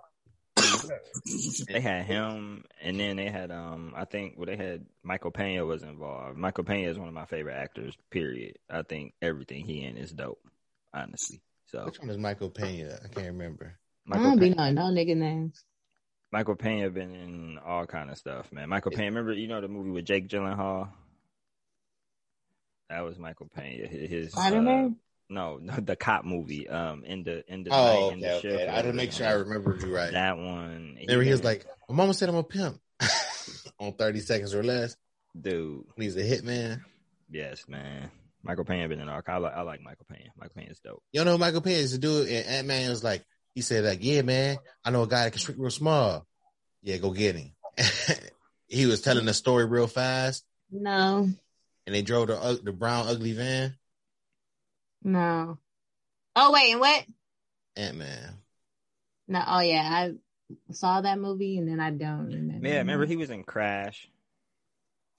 They 1.68 1.82
had 1.82 2.06
him, 2.06 2.66
and 2.82 3.00
then 3.00 3.18
they 3.18 3.30
had 3.30 3.52
um 3.52 3.94
I 3.96 4.06
think 4.06 4.36
well 4.38 4.46
they 4.46 4.56
had 4.56 4.86
Michael 5.04 5.32
Pena 5.32 5.66
was 5.66 5.84
involved. 5.84 6.38
Michael 6.38 6.64
Pena 6.64 6.90
is 6.90 6.98
one 6.98 7.08
of 7.08 7.14
my 7.14 7.26
favorite 7.26 7.56
actors. 7.56 7.96
Period. 8.10 8.58
I 8.70 8.82
think 8.84 9.14
everything 9.22 9.66
he 9.66 9.84
in 9.84 9.98
is 9.98 10.12
dope. 10.12 10.40
Honestly, 10.94 11.42
so 11.68 11.86
Which 11.86 12.00
one 12.00 12.10
is 12.10 12.18
Michael 12.18 12.50
Pena? 12.50 13.00
I 13.04 13.08
can't 13.08 13.28
remember. 13.28 13.78
I 14.08 14.18
Michael 14.18 14.30
don't 14.32 14.40
be 14.40 14.50
Pena, 14.50 14.72
knowing 14.72 14.96
no 14.96 15.02
nigga 15.02 15.16
names. 15.16 15.64
Michael 16.32 16.56
Pena 16.56 16.90
been 16.90 17.16
in 17.16 17.60
all 17.64 17.86
kind 17.86 18.10
of 18.10 18.18
stuff, 18.18 18.52
man. 18.52 18.70
Michael 18.70 18.92
Pena, 18.92 19.06
remember 19.06 19.34
you 19.34 19.48
know 19.48 19.62
the 19.62 19.68
movie 19.68 19.92
with 19.92 20.06
Jake 20.06 20.28
Gyllenhaal? 20.28 20.90
That 22.90 23.02
was 23.02 23.20
Michael 23.20 23.50
Pena. 23.54 23.88
His, 23.88 24.10
his 24.10 24.34
uh, 24.34 24.40
Spider-Man? 24.40 24.96
No, 25.30 25.58
no, 25.62 25.76
the 25.78 25.96
cop 25.96 26.26
movie. 26.26 26.68
Um, 26.68 27.04
in 27.06 27.24
the 27.24 27.44
in 27.52 27.64
the 27.64 27.70
Oh, 27.72 28.10
night 28.10 28.14
in 28.14 28.20
the 28.20 28.32
okay, 28.36 28.42
ship. 28.42 28.52
okay. 28.62 28.68
I 28.68 28.76
had 28.76 28.86
to 28.86 28.94
make 28.94 29.12
sure 29.12 29.28
I 29.28 29.32
remembered 29.34 29.82
you 29.82 29.96
right. 29.96 30.12
that 30.12 30.38
one. 30.38 30.98
Remember, 31.00 31.24
he 31.24 31.32
was 31.32 31.44
like, 31.44 31.66
"My 31.88 31.96
mama 31.96 32.14
said 32.14 32.30
I'm 32.30 32.36
a 32.36 32.44
pimp." 32.44 32.80
On 33.80 33.94
thirty 33.94 34.20
seconds 34.20 34.54
or 34.54 34.64
less, 34.64 34.96
dude. 35.40 35.86
he's 35.96 36.18
a 36.18 36.24
hitman. 36.24 36.82
Yes, 37.30 37.66
man. 37.68 38.12
Michael 38.44 38.66
Pena 38.66 38.88
been 38.88 39.00
in 39.02 39.10
all. 39.10 39.22
I 39.28 39.38
like 39.38 39.54
I 39.54 39.62
like 39.62 39.82
Michael 39.82 40.06
Pena. 40.10 40.30
Michael 40.38 40.54
Pena 40.56 40.72
is 40.72 40.80
dope. 40.80 41.04
You 41.12 41.24
know, 41.26 41.38
Michael 41.38 41.62
Pena 41.62 41.78
is 41.78 41.92
to 41.92 41.98
do 41.98 42.22
it, 42.22 42.30
and 42.32 42.46
Ant 42.48 42.68
Man 42.68 42.90
was 42.90 43.04
like, 43.04 43.24
he 43.54 43.62
said, 43.62 43.84
like, 43.84 44.00
yeah, 44.02 44.22
man, 44.22 44.58
I 44.84 44.92
know 44.92 45.04
a 45.04 45.08
guy 45.08 45.24
that 45.26 45.32
can 45.32 45.40
shrink 45.40 45.60
real 45.60 45.70
small. 45.72 46.26
Yeah, 46.82 46.98
go 46.98 47.12
get 47.12 47.36
him. 47.36 47.52
he 48.68 48.86
was 48.86 49.02
telling 49.02 49.26
the 49.26 49.34
story 49.34 49.66
real 49.66 49.88
fast, 49.88 50.46
No, 50.72 51.28
and 51.86 51.96
they 51.96 52.02
drove 52.02 52.28
the 52.28 52.42
ug- 52.42 52.64
the 52.64 52.72
brown 52.74 53.08
ugly 53.08 53.34
van. 53.34 53.76
No. 55.04 55.58
Oh 56.36 56.52
wait, 56.52 56.72
and 56.72 56.80
what? 56.80 57.06
Ant 57.76 57.98
Man. 57.98 58.34
No, 59.28 59.44
oh 59.48 59.60
yeah, 59.60 59.82
I 59.84 60.14
saw 60.72 61.02
that 61.02 61.20
movie 61.20 61.58
and 61.58 61.68
then 61.68 61.80
I 61.80 61.92
don't 61.92 62.28
remember. 62.28 62.68
Yeah, 62.68 62.78
remember 62.78 63.06
he 63.06 63.16
was 63.16 63.30
in 63.30 63.44
Crash. 63.44 64.10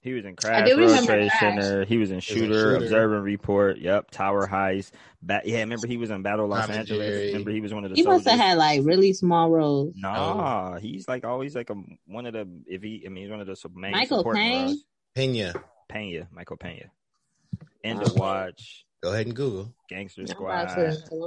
He 0.03 0.13
was 0.13 0.25
in 0.25 0.35
Crash, 0.35 0.67
do 0.67 0.75
remember 0.77 1.05
Trade 1.13 1.29
Crash. 1.29 1.39
Center. 1.39 1.81
Uh, 1.83 1.85
he 1.85 1.97
was 1.97 2.09
in 2.09 2.21
Shooter, 2.21 2.39
Shooter. 2.47 2.75
Observe 2.77 3.23
Report. 3.23 3.77
Yep, 3.77 4.09
Tower 4.09 4.47
Heist. 4.47 4.91
Ba- 5.21 5.41
yeah, 5.45 5.59
remember 5.59 5.85
he 5.85 5.97
was 5.97 6.09
in 6.09 6.23
Battle 6.23 6.47
Los 6.47 6.65
Tom 6.65 6.75
Angeles. 6.75 7.27
Remember 7.27 7.51
he 7.51 7.61
was 7.61 7.71
one 7.71 7.83
of 7.85 7.91
the 7.91 7.95
He 7.95 8.01
must 8.03 8.27
have 8.27 8.39
had 8.39 8.57
like 8.57 8.81
really 8.83 9.13
small 9.13 9.51
roles. 9.51 9.93
Nah, 9.95 10.73
oh. 10.73 10.79
he's 10.79 11.07
like 11.07 11.23
always 11.23 11.55
like 11.55 11.69
a 11.69 11.75
one 12.07 12.25
of 12.25 12.33
the 12.33 12.47
if 12.65 12.81
he 12.81 13.03
I 13.05 13.09
mean 13.09 13.25
he's 13.25 13.31
one 13.31 13.41
of 13.41 13.47
the 13.47 13.55
main 13.75 13.91
Michael 13.91 14.19
supporting 14.19 14.41
Caine? 14.41 14.65
roles. 14.65 14.85
Pena. 15.13 15.53
Pena, 15.87 16.27
Michael 16.31 16.57
Pena. 16.57 16.85
End 17.83 17.99
Oh. 18.01 18.05
of 18.07 18.15
Watch, 18.15 18.85
Go 19.01 19.11
ahead 19.11 19.25
and 19.25 19.35
Google. 19.35 19.73
Gangster 19.89 20.27
Squad. 20.27 20.69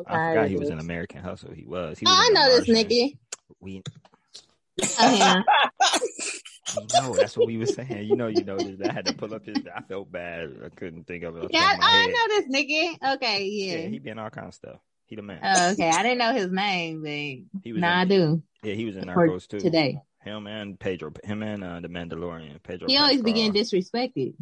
I'm 0.07 0.31
forgot 0.31 0.49
he 0.49 0.57
was 0.57 0.71
an 0.71 0.79
American 0.79 1.23
Hustle. 1.23 1.53
He 1.53 1.65
was. 1.65 1.99
He 1.99 2.07
Oh, 2.07 2.11
I 2.13 2.31
know 2.33 2.57
this 2.57 2.69
Martian. 2.69 2.89
nigga. 2.89 3.17
We 3.61 3.83
Oh, 5.01 5.11
yeah. 5.11 5.43
You 6.77 6.89
know, 6.95 7.15
that's 7.17 7.37
what 7.37 7.47
we 7.47 7.57
were 7.59 7.67
saying. 7.67 8.05
You 8.09 8.17
know, 8.17 8.27
you 8.27 8.43
know. 8.43 8.57
I 8.85 8.91
had 8.91 9.05
to 9.05 9.13
pull 9.13 9.33
up 9.35 9.47
his. 9.47 9.59
I 9.73 9.83
felt 9.83 10.11
bad. 10.11 10.51
I 10.65 10.71
couldn't 10.71 11.07
think 11.07 11.23
of 11.23 11.37
it. 11.37 11.51
Yeah, 11.53 11.61
top 11.67 11.75
of 11.75 11.81
my 11.81 11.87
I 11.89 12.07
know 12.07 12.29
this 12.29 12.49
nigga. 12.49 13.15
Okay, 13.15 13.45
Yeah, 13.45 13.77
yeah. 13.77 13.89
he 13.89 13.99
be 13.99 14.11
in 14.11 14.19
all 14.19 14.31
kind 14.31 14.49
of 14.49 14.55
stuff. 14.55 14.81
He 15.07 15.15
the 15.15 15.23
man. 15.23 15.41
Oh, 15.43 15.71
okay, 15.73 15.91
I 15.91 16.03
didn't 16.03 16.19
know 16.19 16.33
his 16.33 16.51
name, 16.51 17.03
but 17.03 17.61
he 17.63 17.73
was. 17.73 17.81
now 17.81 18.01
I 18.01 18.05
do 18.07 18.43
Yeah, 18.63 18.75
he 18.75 18.87
was 18.87 18.97
in 18.97 19.05
for 19.05 19.29
Narcos 19.29 19.47
too. 19.47 19.61
today. 19.61 20.01
Him 20.23 20.47
and 20.47 20.81
Pedro. 20.81 21.13
Him 21.23 21.43
and 21.43 21.63
uh, 21.63 21.81
the 21.81 21.89
Mandalorian. 21.89 22.61
Pedro. 22.63 22.89
He 22.89 22.97
always 22.97 23.23
Pascal. 23.23 23.25
be 23.25 23.33
getting 23.35 23.53
disrespected. 23.53 24.35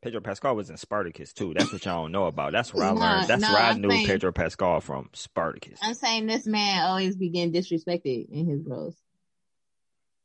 Pedro 0.00 0.20
Pascal 0.20 0.54
was 0.54 0.70
in 0.70 0.76
Spartacus 0.76 1.32
too. 1.32 1.54
That's 1.54 1.72
what 1.72 1.84
y'all 1.84 2.02
don't 2.04 2.12
know 2.12 2.26
about. 2.26 2.52
That's 2.52 2.72
where 2.72 2.84
I 2.84 2.92
No, 2.92 3.00
learned. 3.00 3.26
That's 3.28 3.42
no, 3.42 3.52
where 3.52 3.62
I 3.62 3.70
I'm 3.70 3.80
knew 3.80 3.90
saying- 3.90 4.06
Pedro 4.06 4.30
Pascal 4.32 4.80
from. 4.80 5.08
Spartacus. 5.12 5.80
I'm 5.82 5.94
saying 5.94 6.26
this 6.26 6.46
man 6.46 6.84
always 6.84 7.16
be 7.16 7.30
getting 7.30 7.52
disrespected 7.52 8.30
in 8.30 8.46
his 8.46 8.62
roles. 8.64 8.96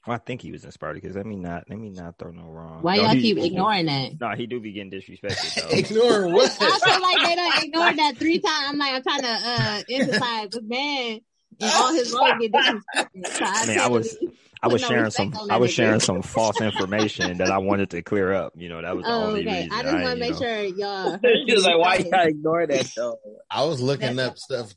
Well, 0.05 0.15
I 0.15 0.19
think 0.19 0.41
he 0.41 0.51
was 0.51 0.65
in 0.65 0.71
Spartacus. 0.71 1.15
Let 1.15 1.25
me 1.25 1.37
not. 1.37 1.63
Let 1.69 1.79
me 1.79 1.89
not 1.89 2.19
throw 2.19 2.31
no 2.31 2.43
wrong. 2.43 2.81
Why 2.81 2.97
No, 2.97 3.03
y'all 3.03 3.15
he- 3.15 3.21
keep 3.21 3.37
ignoring 3.37 3.85
that? 3.87 4.19
No, 4.19 4.31
he 4.35 4.45
do 4.47 4.59
be 4.59 4.73
getting 4.73 4.91
disrespected 4.91 5.55
though. 5.55 5.69
Ignore 5.77 6.27
what? 6.33 6.55
I 6.61 6.79
feel 6.79 7.01
like 7.01 7.27
they 7.27 7.35
don't 7.35 7.63
ignore 7.63 7.93
that 7.95 8.17
three 8.17 8.39
times. 8.39 8.65
I'm 8.69 8.77
like, 8.77 8.93
I'm 8.93 9.01
trying 9.03 9.21
to 9.21 9.27
uh 9.27 9.81
emphasize 9.89 10.49
the 10.49 10.61
man 10.61 11.19
and 11.61 11.71
all 11.73 11.93
his 11.93 12.11
roles 12.13 12.33
get 12.41 12.51
disrespected. 12.51 13.27
So 13.27 13.45
I, 13.45 13.61
I 13.63 13.65
mean, 13.65 13.79
I 13.79 13.87
was- 13.87 14.17
really 14.21 14.33
I 14.63 14.67
was 14.67 14.81
no 14.81 14.87
sharing 14.87 15.11
some. 15.11 15.33
I 15.49 15.57
was 15.57 15.71
sharing 15.71 15.99
some 15.99 16.21
false 16.21 16.61
information 16.61 17.37
that 17.39 17.51
I 17.51 17.57
wanted 17.57 17.89
to 17.91 18.01
clear 18.01 18.31
up. 18.31 18.53
You 18.55 18.69
know, 18.69 18.81
that 18.81 18.95
was 18.95 19.05
the 19.05 19.11
Oh, 19.11 19.23
only 19.25 19.41
okay. 19.41 19.63
reason. 19.63 19.71
I 19.73 19.83
just 19.83 19.93
want 19.93 20.07
to 20.07 20.15
make 20.15 20.31
know. 20.31 20.39
sure 20.39 20.63
y'all. 20.63 21.19
He 21.45 21.53
was 21.53 21.65
like, 21.65 21.77
why 21.77 21.95
you 21.97 22.09
gotta 22.09 22.29
ignore 22.29 22.65
that 22.65 22.91
though? 22.95 23.19
I 23.51 23.65
was 23.65 23.81
looking 23.81 24.17
up 24.19 24.37
stuff 24.37 24.73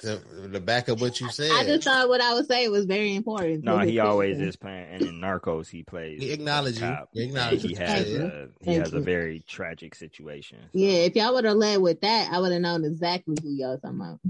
to, 0.00 0.20
to 0.52 0.60
back 0.60 0.88
up 0.90 1.00
what 1.00 1.20
you 1.20 1.30
said. 1.30 1.50
I 1.52 1.64
just 1.64 1.84
thought 1.84 2.08
what 2.08 2.20
I 2.20 2.34
was 2.34 2.46
saying 2.48 2.70
was 2.70 2.84
very 2.84 3.14
important. 3.14 3.64
No, 3.64 3.78
he 3.78 3.98
always 3.98 4.38
is 4.40 4.56
playing. 4.56 4.88
And 4.90 5.02
in 5.02 5.20
Narcos, 5.20 5.68
he 5.68 5.82
plays. 5.82 6.22
He 6.22 6.32
acknowledged 6.32 6.82
a 6.82 7.06
you. 7.14 7.20
He 7.22 7.28
acknowledged 7.28 7.64
He 7.64 7.74
has. 7.74 8.10
You. 8.10 8.24
A, 8.24 8.48
he 8.60 8.64
Thank 8.66 8.78
has 8.80 8.92
a 8.92 9.00
very 9.00 9.42
tragic 9.48 9.94
situation. 9.94 10.58
so. 10.60 10.68
Yeah, 10.78 10.98
if 11.04 11.16
y'all 11.16 11.32
would 11.34 11.44
have 11.44 11.56
led 11.56 11.80
with 11.80 12.00
that, 12.02 12.30
I 12.30 12.40
would 12.40 12.52
have 12.52 12.60
known 12.60 12.84
exactly 12.84 13.36
who 13.42 13.48
y'all 13.50 13.72
are 13.72 13.78
talking 13.78 14.00
about. 14.00 14.20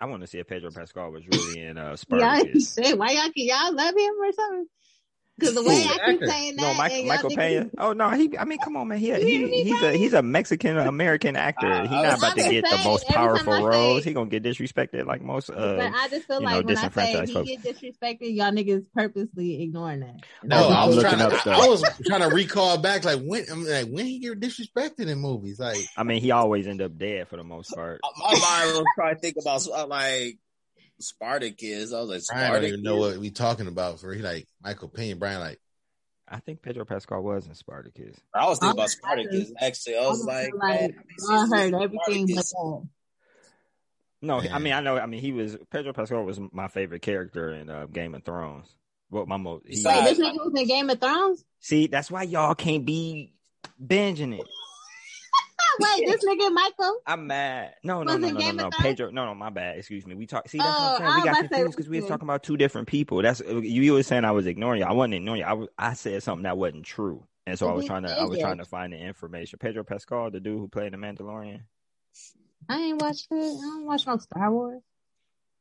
I 0.00 0.06
want 0.06 0.22
to 0.22 0.26
see 0.26 0.38
if 0.38 0.46
Pedro 0.48 0.70
Pascal 0.72 1.10
was 1.12 1.26
really 1.28 1.62
in 1.62 1.78
uh, 1.78 1.96
Y'all 2.10 2.42
Spartacus. 2.44 2.76
shit, 2.76 2.98
why 2.98 3.10
y'all 3.12 3.30
y'all 3.36 3.74
love 3.74 3.96
him 3.96 4.14
or 4.20 4.32
something? 4.32 4.66
Because 5.38 5.54
the 5.54 5.62
way 5.62 5.82
Who, 5.82 5.88
I 5.88 6.12
the 6.12 6.18
keep 6.18 6.28
saying 6.28 6.56
that, 6.56 6.62
No, 6.62 6.74
Michael, 6.74 6.98
and 6.98 7.08
Michael 7.08 7.30
Pena. 7.30 7.62
he- 7.64 7.70
Oh 7.78 7.92
no, 7.92 8.10
he. 8.10 8.36
I 8.36 8.44
mean, 8.44 8.58
come 8.58 8.76
on, 8.76 8.88
man. 8.88 8.98
He, 8.98 9.06
You 9.08 9.46
he 9.46 9.62
he's 9.64 9.82
a 9.82 9.92
he's 9.92 10.12
a 10.14 10.22
Mexican 10.22 10.76
American 10.78 11.36
actor. 11.36 11.82
He's 11.82 11.90
not 11.90 12.18
about 12.18 12.36
to 12.36 12.44
I'm 12.44 12.50
get 12.50 12.64
the 12.64 12.80
most 12.84 13.06
saying, 13.06 13.14
every 13.16 13.38
time 13.38 13.44
powerful 13.46 13.52
I 13.52 13.58
say- 13.58 13.64
roles. 13.78 14.04
He 14.04 14.12
gonna 14.14 14.30
get 14.30 14.42
disrespected 14.42 15.06
like 15.06 15.22
most. 15.22 15.46
but 15.48 15.56
Uh, 15.58 15.90
I 15.94 16.08
just 16.08 16.26
feel 16.26 16.40
you 16.40 16.46
know, 16.46 16.56
like 16.56 16.66
when 16.66 16.76
I 16.76 16.80
say 16.80 16.88
disenfranchised 16.88 17.28
he 17.28 17.34
folks. 17.34 17.48
get 17.48 17.62
disrespected, 17.80 18.34
y'all 18.36 18.50
niggas 18.50 18.84
purposely 18.94 19.62
ignoring 19.62 20.00
that. 20.00 20.16
No, 20.42 20.68
I 20.68 20.86
was 20.86 20.96
looking 20.96 21.10
trying 21.18 21.30
to. 21.30 21.34
up 21.36 21.40
stuff. 21.40 21.60
I 21.62 21.68
was 21.68 21.82
trying 22.06 22.28
to 22.28 22.34
recall 22.34 22.78
back, 22.78 23.04
like 23.04 23.20
when, 23.22 23.44
I'm 23.50 23.64
like 23.64 23.86
when 23.88 24.06
he 24.06 24.18
get 24.18 24.40
disrespected 24.40 25.06
in 25.08 25.18
movies. 25.20 25.60
Like 25.60 25.78
I 25.96 26.02
mean, 26.02 26.20
he 26.20 26.32
always 26.32 26.66
end 26.66 26.82
up 26.82 26.98
dead 26.98 27.28
for 27.28 27.36
the 27.36 27.44
most 27.44 27.74
part. 27.74 28.00
My 28.18 28.30
mind 28.32 28.76
was 28.76 28.84
trying 28.96 29.14
to 29.14 29.20
think 29.20 29.36
about 29.40 29.64
uh, 29.72 29.86
like 30.98 31.04
Spartacus. 31.04 31.92
I 31.92 32.00
was 32.00 32.08
like, 32.10 32.22
I 32.38 32.50
don't 32.52 32.64
even 32.64 32.82
know 32.82 32.96
what 32.96 33.18
we 33.18 33.30
talking 33.30 33.66
about. 33.66 34.00
For 34.00 34.12
he 34.12 34.22
like 34.22 34.46
Michael 34.62 34.88
Payne, 34.88 35.18
Brian 35.18 35.40
like 35.40 35.60
I 36.28 36.40
think 36.40 36.60
Pedro 36.62 36.84
Pascal 36.84 37.22
was 37.22 37.46
in 37.46 37.54
Spartacus. 37.54 38.16
I 38.34 38.46
was 38.48 38.58
thinking 38.58 38.78
I- 38.78 38.82
about 38.82 38.90
Spartacus. 38.90 39.52
Actually, 39.60 39.96
I 39.98 40.06
was 40.08 40.26
I 40.28 40.32
like, 40.42 40.50
man, 40.54 40.94
like 41.20 41.30
I 41.30 41.46
heard 41.46 41.74
everything 41.74 42.26
but 42.34 42.44
Spartacus? 42.44 42.52
that. 42.52 42.88
No, 44.20 44.40
I 44.40 44.58
mean, 44.58 44.72
I 44.72 44.80
know. 44.80 44.98
I 44.98 45.06
mean, 45.06 45.20
he 45.20 45.32
was 45.32 45.56
Pedro 45.70 45.92
Pascal 45.92 46.24
was 46.24 46.40
my 46.52 46.66
favorite 46.68 47.02
character 47.02 47.50
in 47.50 47.70
uh, 47.70 47.86
Game 47.86 48.14
of 48.16 48.24
Thrones. 48.24 48.66
Well, 49.10 49.26
my 49.26 49.36
most. 49.36 49.64
He, 49.66 49.76
Besides- 49.76 50.04
Wait, 50.06 50.16
this 50.16 50.26
nigga 50.26 50.44
was 50.44 50.60
in 50.60 50.66
Game 50.66 50.90
of 50.90 51.00
Thrones? 51.00 51.44
see, 51.60 51.86
that's 51.86 52.10
why 52.10 52.24
y'all 52.24 52.54
can't 52.56 52.84
be 52.84 53.32
binging 53.82 54.38
it. 54.38 54.46
Wait, 55.98 56.06
this 56.06 56.24
nigga 56.24 56.52
Michael? 56.52 57.00
I'm 57.06 57.26
mad. 57.26 57.74
No, 57.84 58.02
no, 58.02 58.16
no, 58.16 58.30
no, 58.30 58.38
no, 58.38 58.50
no. 58.52 58.70
Pedro. 58.70 59.10
No, 59.10 59.26
no, 59.26 59.34
my 59.34 59.50
bad. 59.50 59.78
Excuse 59.78 60.06
me. 60.06 60.14
We 60.14 60.26
talk. 60.26 60.48
See, 60.48 60.58
that's 60.58 60.68
what 60.68 60.76
Oh, 60.78 60.94
I'm 60.94 60.98
saying. 60.98 61.14
We 61.14 61.22
got 61.22 61.28
about 61.28 61.34
to 61.34 61.42
say, 61.42 61.48
confused 61.48 61.76
because 61.76 61.88
we 61.88 62.00
was 62.00 62.08
talking 62.08 62.26
about 62.26 62.42
two 62.42 62.56
different 62.56 62.88
people. 62.88 63.22
That's 63.22 63.40
you. 63.40 63.60
You 63.62 63.92
were 63.94 64.02
saying 64.02 64.24
I 64.24 64.32
was 64.32 64.46
ignoring 64.46 64.80
you. 64.80 64.86
I 64.86 64.92
wasn't 64.92 65.14
ignoring 65.14 65.40
you. 65.40 65.46
I 65.46 65.52
was. 65.54 65.68
I 65.78 65.94
said 65.94 66.22
something 66.22 66.44
that 66.44 66.58
wasn't 66.58 66.84
true, 66.84 67.24
and 67.46 67.58
so 67.58 67.68
I 67.68 67.72
was 67.72 67.86
trying 67.86 68.02
to. 68.04 68.10
I 68.10 68.24
was 68.24 68.38
trying 68.38 68.58
to 68.58 68.64
find 68.64 68.92
the 68.92 68.98
information. 68.98 69.58
Pedro 69.58 69.84
Pascal, 69.84 70.30
the 70.30 70.40
dude 70.40 70.58
who 70.58 70.68
played 70.68 70.92
the 70.92 70.96
Mandalorian. 70.96 71.60
I 72.68 72.78
ain't 72.78 73.00
watched 73.00 73.28
it. 73.30 73.36
I 73.36 73.60
don't 73.60 73.86
watch 73.86 74.06
no 74.06 74.16
Star 74.18 74.50
Wars. 74.52 74.82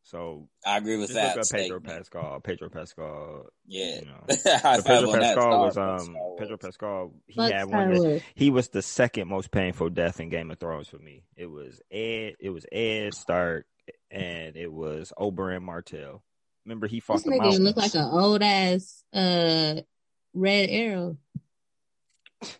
So 0.07 0.47
I 0.65 0.77
agree 0.77 0.95
with 0.95 1.13
that. 1.13 1.35
look 1.35 1.45
up 1.45 1.51
Pedro. 1.51 1.81
Pascal. 1.81 2.39
Pedro 2.39 2.69
Pascal. 2.69 3.47
Yeah. 3.67 3.99
You 3.99 4.05
know. 4.05 4.23
So 4.77 4.81
Pedro 4.83 5.11
Pascal 5.11 5.59
was 5.65 5.77
um 5.77 5.99
Star 5.99 6.35
Pedro 6.37 6.57
Pascal. 6.57 7.13
He 7.27 7.35
Fuck 7.35 7.51
had 7.51 7.69
one. 7.69 7.91
Of 7.91 8.01
the, 8.01 8.21
he 8.33 8.49
was 8.49 8.69
the 8.69 8.81
second 8.81 9.27
most 9.27 9.51
painful 9.51 9.89
death 9.89 10.21
in 10.21 10.29
Game 10.29 10.49
of 10.49 10.59
Thrones 10.59 10.87
for 10.87 10.97
me. 10.97 11.23
It 11.35 11.47
was 11.47 11.81
Ed. 11.91 12.35
It 12.39 12.51
was 12.51 12.65
Ed 12.71 13.15
Stark, 13.15 13.65
and 14.09 14.55
it 14.55 14.71
was 14.71 15.11
Oberyn 15.17 15.61
Martell. 15.61 16.23
Remember 16.65 16.87
he 16.87 17.01
fought 17.01 17.15
This 17.15 17.23
the 17.23 17.31
nigga 17.31 17.39
mountains. 17.39 17.59
look 17.59 17.77
like 17.77 17.95
an 17.95 18.09
old 18.09 18.41
ass 18.41 19.03
uh 19.13 19.81
red 20.33 20.69
arrow. 20.69 21.17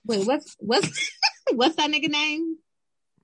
Wait, 0.03 0.27
what's 0.27 0.57
what's 0.59 1.11
what's 1.53 1.75
that 1.77 1.89
nigga 1.89 2.09
name? 2.09 2.57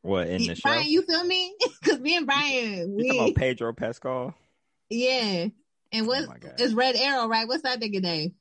What 0.03 0.27
in 0.27 0.45
the 0.45 0.53
show? 0.55 0.61
Brian, 0.69 0.85
you 0.87 1.01
feel 1.01 1.23
me? 1.23 1.55
Because 1.83 1.99
me 1.99 2.15
and 2.15 2.25
Brian, 2.25 2.97
You 2.97 3.05
talking 3.07 3.09
we 3.09 3.19
about 3.19 3.35
Pedro 3.35 3.73
Pascal? 3.73 4.33
yeah. 4.89 5.47
And 5.91 6.07
what 6.07 6.23
Oh 6.23 6.27
my 6.27 6.37
it's 6.57 6.73
Red 6.73 6.95
Arrow, 6.95 7.27
right? 7.27 7.47
What's 7.47 7.63
that 7.63 7.79
nigga 7.81 8.01
name? 8.01 8.33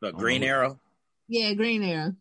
The 0.00 0.08
oh, 0.08 0.12
Green 0.12 0.42
Arrow. 0.42 0.78
Yeah, 1.28 1.52
Green 1.54 1.82
Arrow. 1.82 2.14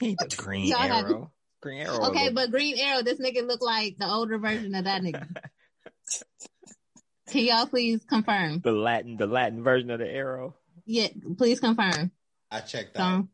He 0.00 0.08
ain't 0.08 0.18
the 0.18 0.34
Green 0.36 0.66
Y'all 0.66 0.78
have- 0.78 1.04
Arrow. 1.06 1.30
Green 1.60 1.80
Arrow. 1.82 2.06
Okay, 2.06 2.26
look- 2.26 2.34
but 2.34 2.50
Green 2.50 2.78
Arrow, 2.78 3.02
this 3.02 3.20
nigga 3.20 3.46
look 3.46 3.60
like 3.62 3.96
the 3.98 4.08
older 4.10 4.38
version 4.38 4.74
of 4.74 4.84
that 4.84 5.02
nigga. 5.02 5.26
Can 7.28 7.44
y'all 7.44 7.66
please 7.66 8.00
confirm? 8.08 8.60
the 8.60 8.72
Latin, 8.72 9.16
the 9.16 9.26
Latin 9.26 9.62
version 9.62 9.90
of 9.90 10.00
the 10.00 10.08
arrow. 10.08 10.54
Yeah, 10.84 11.08
please 11.38 11.60
confirm. 11.60 12.10
I 12.50 12.60
checked 12.60 12.96
out. 12.98 13.22
So, 13.22 13.28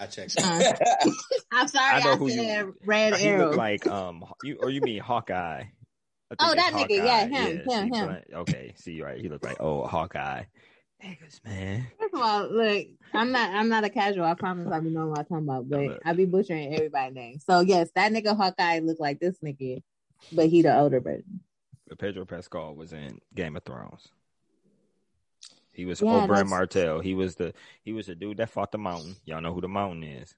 I 0.00 0.06
checked 0.06 0.36
uh, 0.42 0.72
I'm 1.52 1.68
sorry, 1.68 1.84
I 1.94 1.98
I, 1.98 2.04
know 2.04 2.16
who 2.16 2.30
said 2.30 2.58
you- 2.58 2.74
Red 2.86 3.16
He 3.16 3.28
Arrow. 3.28 3.48
look 3.48 3.56
like 3.56 3.86
um, 3.86 4.24
you 4.42 4.56
or 4.60 4.70
you 4.70 4.80
mean 4.80 5.00
Hawkeye? 5.00 5.64
Oh, 6.38 6.52
it's 6.52 6.54
that 6.54 6.72
nigga, 6.72 6.96
yeah, 6.96 7.26
Hawkeye. 7.26 7.36
him, 7.36 7.56
him, 7.58 7.68
see, 7.92 7.98
him. 7.98 8.06
but- 8.06 8.34
Okay, 8.40 8.72
see, 8.76 9.02
right, 9.02 9.20
he 9.20 9.28
looked 9.28 9.44
like 9.44 9.58
oh 9.60 9.86
Hawkeye. 9.86 10.44
Niggas, 11.04 11.44
man. 11.44 11.86
First 11.98 12.14
of 12.14 12.20
all, 12.20 12.48
look, 12.52 12.86
I'm 13.14 13.32
not 13.32 13.50
I'm 13.54 13.68
not 13.68 13.84
a 13.84 13.90
casual. 13.90 14.24
I 14.24 14.34
promise 14.34 14.68
I 14.72 14.80
be 14.80 14.90
knowing 14.90 15.10
what 15.10 15.18
I'm 15.20 15.24
talking 15.26 15.44
about, 15.48 15.68
but 15.68 15.80
Look. 15.80 16.00
I 16.04 16.12
be 16.12 16.24
butchering 16.26 16.74
everybody's 16.74 17.14
name. 17.14 17.38
So 17.40 17.60
yes, 17.60 17.88
that 17.94 18.12
nigga 18.12 18.36
Hawkeye 18.36 18.80
look 18.80 19.00
like 19.00 19.18
this 19.18 19.38
nigga, 19.44 19.82
but 20.32 20.46
he 20.48 20.62
the 20.62 20.78
older 20.78 21.00
version. 21.00 21.40
But 21.88 21.98
Pedro 21.98 22.24
Pascal 22.26 22.74
was 22.74 22.92
in 22.92 23.18
Game 23.34 23.56
of 23.56 23.64
Thrones. 23.64 24.08
He 25.72 25.84
was 25.84 26.00
Yeah, 26.00 26.26
Oberyn 26.26 26.48
Martell. 26.48 27.00
He 27.00 27.14
was 27.14 27.36
the 27.36 27.54
he 27.82 27.92
was 27.92 28.06
the 28.06 28.14
dude 28.14 28.38
that 28.38 28.50
fought 28.50 28.72
the 28.72 28.78
mountain. 28.78 29.16
Y'all 29.24 29.40
know 29.40 29.52
who 29.52 29.60
the 29.60 29.68
mountain 29.68 30.04
is. 30.04 30.34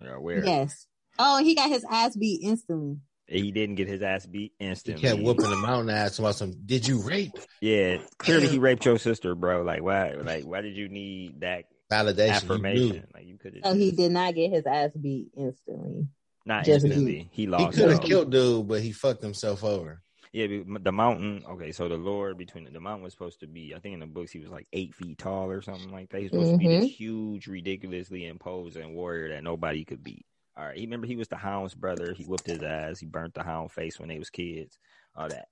You're 0.00 0.14
aware. 0.14 0.44
Yes. 0.44 0.86
Oh, 1.18 1.42
he 1.42 1.54
got 1.54 1.70
his 1.70 1.84
ass 1.90 2.16
beat 2.16 2.42
instantly. 2.42 2.98
He 3.26 3.50
didn't 3.50 3.74
get 3.74 3.88
his 3.88 4.02
ass 4.02 4.24
beat 4.24 4.52
instantly. 4.60 5.02
He 5.02 5.08
kept 5.08 5.22
whooping 5.22 5.50
the 5.50 5.56
mountain 5.56 5.90
ass 5.90 6.18
about 6.18 6.36
some. 6.36 6.54
Did 6.64 6.86
you 6.86 7.00
rape? 7.02 7.32
Yeah, 7.60 7.98
clearly 8.18 8.46
he 8.46 8.58
raped 8.58 8.84
your 8.84 8.98
sister, 8.98 9.34
bro. 9.34 9.62
Like 9.62 9.82
why? 9.82 10.12
Like 10.12 10.44
why 10.44 10.60
did 10.60 10.76
you 10.76 10.88
need 10.88 11.40
that 11.40 11.64
Validation. 11.90 12.16
You 12.18 12.24
knew. 12.26 12.30
affirmation? 12.32 13.06
Like 13.14 13.26
you 13.26 13.38
could 13.38 13.54
have. 13.54 13.64
So 13.64 13.74
he 13.74 13.90
did 13.92 14.12
not 14.12 14.34
get 14.34 14.50
his 14.50 14.66
ass 14.66 14.90
beat 15.00 15.28
instantly. 15.36 16.08
not 16.44 16.64
just 16.64 16.84
instantly. 16.84 17.28
He 17.30 17.42
He 17.42 17.46
lost. 17.46 17.76
He 17.76 17.82
could 17.82 17.92
have 17.92 18.02
killed 18.02 18.30
dude, 18.30 18.66
but 18.68 18.80
he 18.80 18.92
fucked 18.92 19.22
himself 19.22 19.64
over. 19.64 20.02
Yeah, 20.32 20.46
the 20.80 20.92
mountain. 20.92 21.44
Okay, 21.48 21.72
so 21.72 21.88
the 21.88 21.96
Lord 21.96 22.36
between 22.38 22.64
the, 22.64 22.70
the 22.70 22.80
mountain 22.80 23.04
was 23.04 23.12
supposed 23.12 23.40
to 23.40 23.46
be. 23.46 23.74
I 23.74 23.78
think 23.78 23.94
in 23.94 24.00
the 24.00 24.06
books 24.06 24.30
he 24.32 24.38
was 24.40 24.50
like 24.50 24.66
eight 24.72 24.94
feet 24.94 25.18
tall 25.18 25.50
or 25.50 25.62
something 25.62 25.90
like 25.92 26.10
that. 26.10 26.20
He's 26.20 26.30
supposed 26.30 26.52
to 26.52 26.58
be 26.58 26.68
this 26.68 26.90
huge, 26.90 27.46
ridiculously 27.46 28.26
imposing 28.26 28.94
warrior 28.94 29.30
that 29.30 29.42
nobody 29.42 29.84
could 29.84 30.04
beat. 30.04 30.26
All 30.56 30.64
right, 30.64 30.76
he 30.76 30.84
remember 30.84 31.06
he 31.06 31.16
was 31.16 31.28
the 31.28 31.36
Hound's 31.36 31.74
brother. 31.74 32.14
He 32.14 32.24
whooped 32.24 32.46
his 32.46 32.62
ass. 32.62 32.98
He 32.98 33.06
burnt 33.06 33.34
the 33.34 33.42
Hound 33.42 33.72
face 33.72 33.98
when 33.98 34.08
they 34.08 34.18
was 34.18 34.30
kids. 34.30 34.78
All 35.14 35.28
that. 35.28 35.48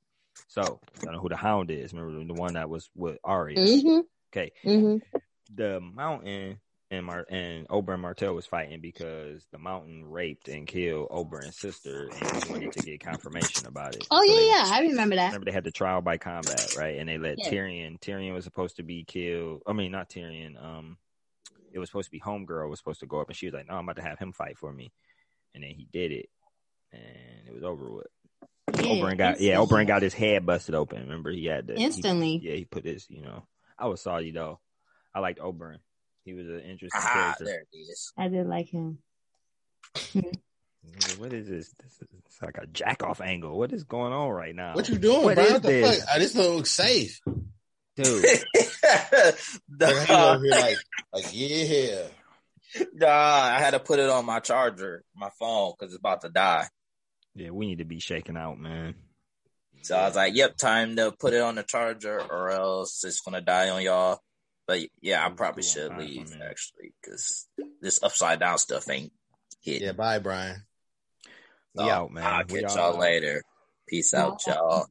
So 0.49 0.81
I 1.01 1.05
don't 1.05 1.15
know 1.15 1.21
who 1.21 1.29
the 1.29 1.37
Hound 1.37 1.71
is. 1.71 1.93
Remember 1.93 2.25
the 2.25 2.41
one 2.41 2.55
that 2.55 2.69
was 2.71 2.91
with 2.95 3.19
Arya. 3.25 3.59
Mm-hmm. 3.59 4.01
Okay, 4.33 4.53
Mm-hmm. 4.65 4.97
the 5.55 5.81
mountain 5.81 6.59
and 6.91 7.07
Mar- 7.07 7.27
and 7.29 7.67
Oberyn 7.69 7.99
Martell 8.01 8.35
was 8.35 8.47
fighting 8.47 8.81
because 8.81 9.45
the 9.51 9.59
mountain 9.59 10.05
raped 10.05 10.49
and 10.49 10.67
killed 10.67 11.09
Oberyn's 11.09 11.57
sister, 11.59 12.09
and 12.13 12.45
he 12.45 12.53
wanted 12.53 12.73
to 12.73 12.83
get 12.83 13.01
confirmation 13.01 13.67
about 13.67 13.95
it. 13.97 14.07
Oh 14.11 14.19
So 14.19 14.33
yeah, 14.33 14.39
they- 14.41 14.47
yeah, 14.49 14.65
I 14.67 14.81
remember 14.83 15.17
that. 15.17 15.27
Remember 15.29 15.47
they 15.47 15.53
had 15.53 15.65
the 15.65 15.71
trial 15.71 16.01
by 16.03 16.19
combat, 16.19 16.75
right? 16.77 16.99
And 16.99 17.09
they 17.09 17.19
let 17.19 17.39
Yeah. 17.39 17.51
Tyrion. 17.51 17.99
Tyrion 18.01 18.35
was 18.35 18.45
supposed 18.45 18.77
to 18.77 18.83
be 18.83 19.05
killed. 19.05 19.63
I 19.67 19.73
mean, 19.73 19.93
not 19.93 20.09
Tyrion. 20.11 20.63
Um, 20.63 20.99
it 21.73 21.79
was 21.79 21.89
supposed 21.89 22.07
to 22.07 22.13
be 22.13 22.21
Homegirl 22.21 22.69
was 22.71 22.79
supposed 22.79 23.01
to 23.01 23.07
go 23.07 23.21
up, 23.21 23.29
and 23.29 23.37
she 23.37 23.47
was 23.47 23.55
like, 23.55 23.67
"No, 23.69 23.75
I'm 23.75 23.85
about 23.85 23.97
to 23.97 24.03
have 24.09 24.19
him 24.19 24.33
fight 24.33 24.57
for 24.59 24.73
me," 24.73 24.93
and 25.55 25.65
then 25.65 25.71
he 25.71 25.89
did 25.93 26.13
it, 26.13 26.29
and 26.93 27.49
it 27.49 27.53
was 27.55 27.65
over 27.65 27.91
with. 27.91 28.07
Oberyn 28.69 29.17
got 29.19 29.41
yeah, 29.41 29.61
instantly. 29.61 29.85
Oberyn 29.85 29.87
got 29.87 30.03
his 30.03 30.15
head 30.15 30.47
busted 30.47 30.75
open. 30.75 31.01
Remember 31.03 31.31
he 31.31 31.47
had 31.47 31.67
the 31.67 31.75
he- 31.77 31.85
Instantly. 31.85 32.41
yeah, 32.43 32.55
he 32.55 32.65
put 32.65 32.85
his. 32.85 33.09
You 33.11 33.23
know, 33.23 33.47
I 33.79 33.87
was 33.87 34.01
sorry 34.01 34.31
though. 34.31 34.61
I 35.15 35.21
liked 35.21 35.39
Oberyn. 35.41 35.79
He 36.25 36.33
was 36.35 36.47
an 36.47 36.61
interesting 36.61 37.01
Ah, 37.05 37.13
character. 37.13 37.45
there 37.45 37.65
it 37.73 37.77
is. 37.77 38.13
I 38.17 38.29
did 38.29 38.47
like 38.47 38.69
him. 38.71 38.99
What 41.19 41.33
is 41.33 41.49
this? 41.49 41.73
This 41.83 41.93
is 41.93 42.09
it's 42.27 42.43
like 42.43 42.59
a 42.59 42.67
jack 42.67 43.03
off 43.03 43.21
angle. 43.21 43.57
What 43.59 43.73
is 43.73 43.85
going 43.85 44.13
on 44.13 44.29
right 44.31 44.55
now? 44.55 44.75
What 44.75 44.89
you 44.89 44.99
doing, 44.99 45.23
What 45.25 45.35
bro? 45.37 45.45
What 45.53 45.63
the 45.63 45.69
this? 45.69 46.05
fuck? 46.05 46.19
This 46.19 46.33
don't 46.35 46.57
look 46.57 46.67
safe. 46.67 47.21
dude? 47.97 48.25
Like, 49.81 50.11
over 50.11 50.45
here 50.45 50.51
like, 50.51 50.77
like, 51.13 51.27
yeah. 51.33 52.03
Nah, 52.95 53.09
I 53.09 53.59
had 53.61 53.71
to 53.71 53.81
put 53.81 53.99
it 53.99 54.09
on 54.11 54.25
my 54.27 54.41
charger, 54.41 55.03
my 55.15 55.31
phone, 55.39 55.73
because 55.79 55.93
it's 55.95 55.99
about 56.01 56.21
to 56.23 56.29
die. 56.29 56.67
yeah, 57.35 57.51
we 57.51 57.67
need 57.67 57.79
to 57.79 57.85
be 57.85 57.99
shaken 58.01 58.37
out, 58.37 58.59
man. 58.59 58.95
So 59.83 59.97
I 59.97 60.07
was 60.07 60.17
like, 60.17 60.35
"Yep, 60.35 60.57
time 60.57 60.97
to 60.97 61.13
put 61.13 61.35
it 61.35 61.41
on 61.41 61.55
the 61.57 61.63
charger, 61.63 62.21
or 62.21 62.51
else 62.51 63.03
it's 63.05 63.21
gonna 63.21 63.41
die 63.41 63.71
on 63.71 63.83
y'all." 63.83 64.19
But 64.67 64.81
yeah, 65.01 65.25
I 65.25 65.31
probably 65.31 65.63
cool. 65.63 65.71
should 65.71 65.97
leave 65.99 66.31
man. 66.31 66.41
actually, 66.49 66.95
because 67.01 67.47
this 67.81 68.03
upside 68.03 68.41
down 68.41 68.59
stuff 68.59 68.89
ain't 68.89 69.13
hitting. 69.63 69.87
Yeah, 69.87 69.93
bye, 69.93 70.19
Brian. 70.19 70.63
We 71.75 71.85
So, 71.85 71.91
out, 71.91 72.13
man. 72.13 72.25
I'll 72.25 72.45
We 72.49 72.63
catch 72.63 72.75
y'all 72.75 72.99
later. 72.99 73.43
Peace 73.87 74.15
out, 74.15 74.41
y'all. 74.47 74.87